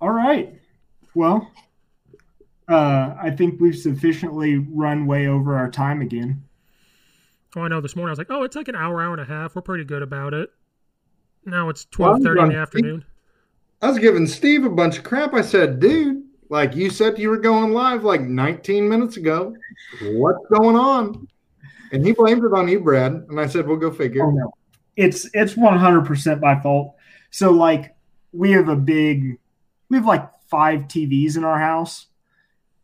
All 0.00 0.10
right. 0.10 0.54
Well, 1.14 1.50
uh, 2.68 3.14
I 3.20 3.30
think 3.30 3.60
we've 3.60 3.76
sufficiently 3.76 4.58
run 4.58 5.06
way 5.06 5.26
over 5.26 5.56
our 5.56 5.70
time 5.70 6.00
again. 6.00 6.44
Oh, 7.56 7.62
I 7.62 7.68
know. 7.68 7.80
This 7.80 7.96
morning 7.96 8.10
I 8.10 8.12
was 8.12 8.18
like, 8.18 8.30
oh, 8.30 8.42
it's 8.42 8.54
like 8.54 8.68
an 8.68 8.76
hour, 8.76 9.00
hour 9.00 9.12
and 9.12 9.20
a 9.20 9.24
half. 9.24 9.56
We're 9.56 9.62
pretty 9.62 9.84
good 9.84 10.02
about 10.02 10.34
it. 10.34 10.50
Now 11.46 11.70
it's 11.70 11.86
Well, 11.98 12.18
12:30 12.18 12.42
in 12.42 12.48
the 12.50 12.58
afternoon. 12.58 13.04
I 13.80 13.88
was 13.88 13.98
giving 13.98 14.26
Steve 14.26 14.64
a 14.64 14.70
bunch 14.70 14.98
of 14.98 15.04
crap. 15.04 15.32
I 15.32 15.40
said, 15.40 15.80
dude, 15.80 16.22
like 16.50 16.74
you 16.74 16.90
said 16.90 17.18
you 17.18 17.30
were 17.30 17.38
going 17.38 17.72
live 17.72 18.04
like 18.04 18.20
19 18.20 18.86
minutes 18.88 19.16
ago. 19.16 19.54
What's 20.02 20.46
going 20.48 20.76
on? 20.76 21.28
And 21.92 22.04
he 22.04 22.12
blamed 22.12 22.44
it 22.44 22.52
on 22.52 22.68
you, 22.68 22.80
Brad. 22.80 23.12
And 23.12 23.40
I 23.40 23.46
said, 23.46 23.66
we'll 23.66 23.76
go 23.76 23.90
figure. 23.90 24.24
Oh, 24.24 24.30
no. 24.30 24.52
It's 24.96 25.28
it's 25.32 25.54
100% 25.54 26.40
my 26.40 26.60
fault. 26.60 26.94
So 27.30 27.52
like 27.52 27.94
we 28.32 28.50
have 28.52 28.68
a 28.68 28.76
big 28.76 29.38
we 29.88 29.96
have 29.96 30.06
like 30.06 30.28
five 30.48 30.82
TVs 30.82 31.36
in 31.36 31.44
our 31.44 31.58
house 31.58 32.06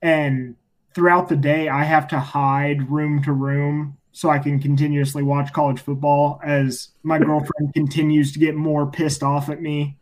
and 0.00 0.56
throughout 0.94 1.28
the 1.28 1.36
day 1.36 1.68
I 1.68 1.84
have 1.84 2.08
to 2.08 2.20
hide 2.20 2.90
room 2.90 3.22
to 3.24 3.32
room 3.32 3.98
so 4.12 4.28
I 4.28 4.38
can 4.38 4.60
continuously 4.60 5.22
watch 5.22 5.52
college 5.52 5.80
football 5.80 6.40
as 6.44 6.88
my 7.02 7.18
girlfriend 7.18 7.72
continues 7.74 8.32
to 8.32 8.38
get 8.38 8.54
more 8.54 8.86
pissed 8.86 9.22
off 9.22 9.48
at 9.48 9.60
me. 9.60 9.96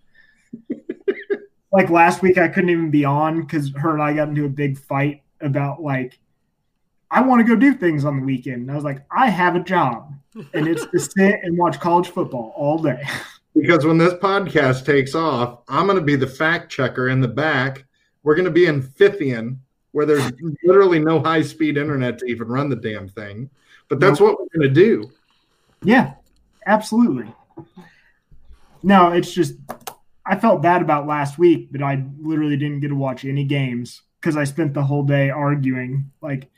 like 1.72 1.90
last 1.90 2.20
week, 2.20 2.36
I 2.36 2.48
couldn't 2.48 2.70
even 2.70 2.90
be 2.90 3.04
on 3.04 3.40
because 3.40 3.72
her 3.76 3.92
and 3.92 4.02
I 4.02 4.12
got 4.12 4.28
into 4.28 4.44
a 4.44 4.48
big 4.48 4.78
fight 4.78 5.22
about 5.40 5.80
like, 5.80 6.18
I 7.10 7.22
want 7.22 7.40
to 7.40 7.46
go 7.46 7.58
do 7.58 7.74
things 7.74 8.04
on 8.04 8.18
the 8.18 8.26
weekend. 8.26 8.62
And 8.62 8.70
I 8.70 8.74
was 8.74 8.84
like, 8.84 9.04
I 9.10 9.30
have 9.30 9.56
a 9.56 9.60
job, 9.60 10.12
and 10.54 10.68
it's 10.68 10.86
to 10.86 10.98
sit 10.98 11.40
and 11.42 11.56
watch 11.58 11.80
college 11.80 12.08
football 12.08 12.52
all 12.56 12.78
day. 12.78 13.02
Because 13.54 13.84
when 13.84 13.98
this 13.98 14.14
podcast 14.14 14.84
takes 14.84 15.14
off, 15.14 15.60
I'm 15.68 15.86
going 15.86 15.98
to 15.98 16.04
be 16.04 16.16
the 16.16 16.26
fact 16.26 16.70
checker 16.70 17.08
in 17.08 17.20
the 17.20 17.28
back. 17.28 17.84
We're 18.22 18.36
going 18.36 18.44
to 18.44 18.50
be 18.50 18.66
in 18.66 18.82
Fithian, 18.82 19.58
where 19.90 20.06
there's 20.06 20.30
literally 20.64 21.00
no 21.00 21.20
high 21.20 21.42
speed 21.42 21.76
internet 21.76 22.18
to 22.18 22.26
even 22.26 22.48
run 22.48 22.68
the 22.68 22.76
damn 22.76 23.08
thing. 23.08 23.50
But 23.90 23.98
that's 23.98 24.20
what 24.20 24.38
we're 24.38 24.58
going 24.58 24.72
to 24.72 24.74
do. 24.74 25.10
Yeah, 25.82 26.14
absolutely. 26.64 27.34
No, 28.82 29.10
it's 29.10 29.34
just 29.34 29.56
I 30.24 30.38
felt 30.38 30.62
bad 30.62 30.80
about 30.80 31.06
last 31.06 31.38
week 31.38 31.68
but 31.72 31.82
I 31.82 32.04
literally 32.18 32.56
didn't 32.56 32.80
get 32.80 32.88
to 32.88 32.94
watch 32.94 33.24
any 33.24 33.44
games 33.44 34.02
because 34.20 34.36
I 34.36 34.44
spent 34.44 34.72
the 34.72 34.84
whole 34.84 35.02
day 35.02 35.28
arguing. 35.28 36.12
Like, 36.22 36.48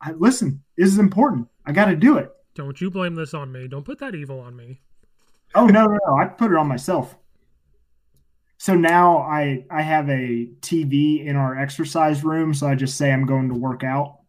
I, 0.00 0.12
listen, 0.12 0.62
this 0.76 0.88
is 0.88 0.98
important. 0.98 1.48
I 1.66 1.72
got 1.72 1.84
to 1.86 1.96
do 1.96 2.16
it. 2.16 2.32
Don't 2.54 2.80
you 2.80 2.90
blame 2.90 3.14
this 3.14 3.34
on 3.34 3.52
me. 3.52 3.68
Don't 3.68 3.84
put 3.84 3.98
that 3.98 4.14
evil 4.14 4.40
on 4.40 4.56
me. 4.56 4.80
Oh 5.54 5.66
no, 5.66 5.86
no, 5.86 5.98
no! 6.06 6.16
I 6.16 6.26
put 6.26 6.50
it 6.50 6.56
on 6.56 6.68
myself. 6.68 7.14
So 8.56 8.74
now 8.74 9.18
I 9.18 9.66
I 9.70 9.82
have 9.82 10.08
a 10.08 10.48
TV 10.60 11.24
in 11.26 11.36
our 11.36 11.58
exercise 11.58 12.24
room, 12.24 12.54
so 12.54 12.66
I 12.68 12.74
just 12.74 12.96
say 12.96 13.12
I'm 13.12 13.26
going 13.26 13.48
to 13.48 13.54
work 13.54 13.84
out 13.84 14.19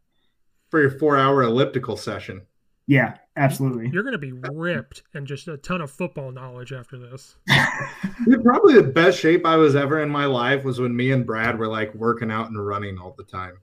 for 0.71 0.81
your 0.81 0.89
four 0.89 1.17
hour 1.17 1.43
elliptical 1.43 1.97
session. 1.97 2.41
Yeah, 2.87 3.17
absolutely. 3.37 3.89
You're 3.93 4.03
going 4.03 4.13
to 4.13 4.17
be 4.17 4.31
ripped 4.31 5.03
and 5.13 5.27
just 5.27 5.47
a 5.47 5.57
ton 5.57 5.81
of 5.81 5.91
football 5.91 6.31
knowledge 6.31 6.73
after 6.73 6.97
this. 6.97 7.35
Dude, 8.25 8.43
probably 8.43 8.73
the 8.73 8.83
best 8.83 9.19
shape 9.19 9.45
I 9.45 9.57
was 9.57 9.75
ever 9.75 10.01
in 10.01 10.09
my 10.09 10.25
life 10.25 10.63
was 10.63 10.79
when 10.79 10.95
me 10.95 11.11
and 11.11 11.25
Brad 11.25 11.59
were 11.59 11.67
like 11.67 11.93
working 11.93 12.31
out 12.31 12.47
and 12.47 12.65
running 12.65 12.97
all 12.97 13.13
the 13.17 13.23
time. 13.23 13.59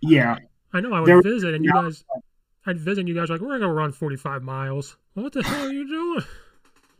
Yeah. 0.00 0.36
I 0.72 0.80
know. 0.80 0.92
I 0.92 1.00
would 1.00 1.08
there, 1.08 1.22
visit 1.22 1.54
and 1.54 1.64
you 1.64 1.72
guys, 1.72 2.04
I'd 2.66 2.80
visit 2.80 3.00
and 3.00 3.08
you 3.08 3.14
guys 3.14 3.28
like, 3.28 3.40
we're 3.40 3.58
going 3.58 3.60
to 3.60 3.68
run 3.68 3.92
45 3.92 4.42
miles. 4.42 4.96
What 5.12 5.32
the 5.32 5.42
hell 5.42 5.66
are 5.66 5.72
you 5.72 5.86
doing? 5.86 6.24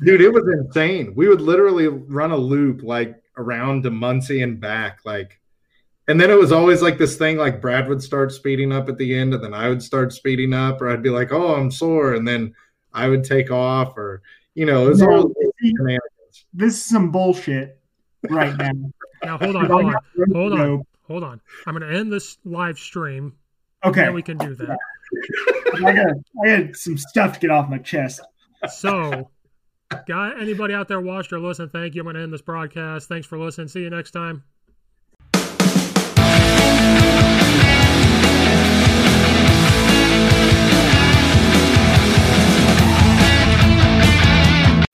Dude, 0.05 0.21
it 0.21 0.33
was 0.33 0.45
insane. 0.47 1.15
We 1.17 1.29
would 1.29 1.41
literally 1.41 1.89
run 1.89 2.33
a 2.33 2.37
loop 2.37 2.83
like 2.83 3.17
around 3.37 3.85
to 3.85 3.91
Muncie 3.91 4.43
and 4.43 4.61
back. 4.61 5.01
Like, 5.05 5.41
and 6.07 6.21
then 6.21 6.31
it 6.31 6.39
was 6.39 6.53
always 6.53 6.83
like 6.83 6.99
this 6.99 7.17
thing 7.17 7.39
like 7.39 7.63
Brad 7.63 7.89
would 7.89 8.03
start 8.03 8.33
speeding 8.33 8.73
up 8.73 8.89
at 8.89 8.99
the 8.99 9.17
end, 9.17 9.33
and 9.33 9.43
then 9.43 9.55
I 9.55 9.69
would 9.69 9.83
start 9.83 10.13
speeding 10.13 10.53
up, 10.53 10.81
or 10.81 10.91
I'd 10.91 11.03
be 11.03 11.11
like, 11.11 11.33
oh, 11.33 11.55
I'm 11.55 11.71
sore. 11.71 12.15
And 12.15 12.29
then 12.29 12.55
I 12.93 13.09
would 13.09 13.25
take 13.25 13.51
off, 13.51 13.97
or, 13.97 14.23
you 14.55 14.67
know, 14.67 14.87
it 14.87 14.89
was 14.91 15.01
no, 15.01 15.11
all 15.11 15.35
This 16.53 16.75
is 16.75 16.85
some 16.85 17.11
bullshit 17.11 17.81
right 18.29 18.55
now. 18.57 18.73
now, 19.25 19.39
hold 19.39 19.57
on, 19.57 19.67
hold 19.67 19.85
on, 19.87 19.95
hold 20.33 20.53
on, 20.53 20.87
hold 21.07 21.25
on. 21.25 21.41
I'm 21.67 21.77
going 21.77 21.91
to 21.91 21.99
end 21.99 22.13
this 22.13 22.37
live 22.45 22.79
stream. 22.79 23.33
Okay. 23.83 24.09
we 24.11 24.23
can 24.23 24.37
do 24.37 24.55
that. 24.55 24.79
I, 25.75 25.93
got, 25.93 26.07
I 26.45 26.63
got 26.63 26.77
some 26.77 26.99
stuff 26.99 27.35
to 27.35 27.41
get 27.41 27.51
off 27.51 27.69
my 27.69 27.79
chest. 27.79 28.21
So, 28.71 29.31
got 30.07 30.41
anybody 30.41 30.75
out 30.75 30.89
there 30.89 31.01
watched 31.01 31.33
or 31.33 31.41
listened? 31.41 31.73
Thank 31.73 31.95
you. 31.95 32.03
I'm 32.03 32.07
going 32.07 32.17
to 32.17 32.23
end 32.23 32.33
this 32.33 32.43
broadcast. 32.43 33.09
Thanks 33.09 33.27
for 33.27 33.39
listening. 33.39 33.69
See 33.69 33.81
you 33.81 33.91
next 33.91 34.11
time. 34.11 34.45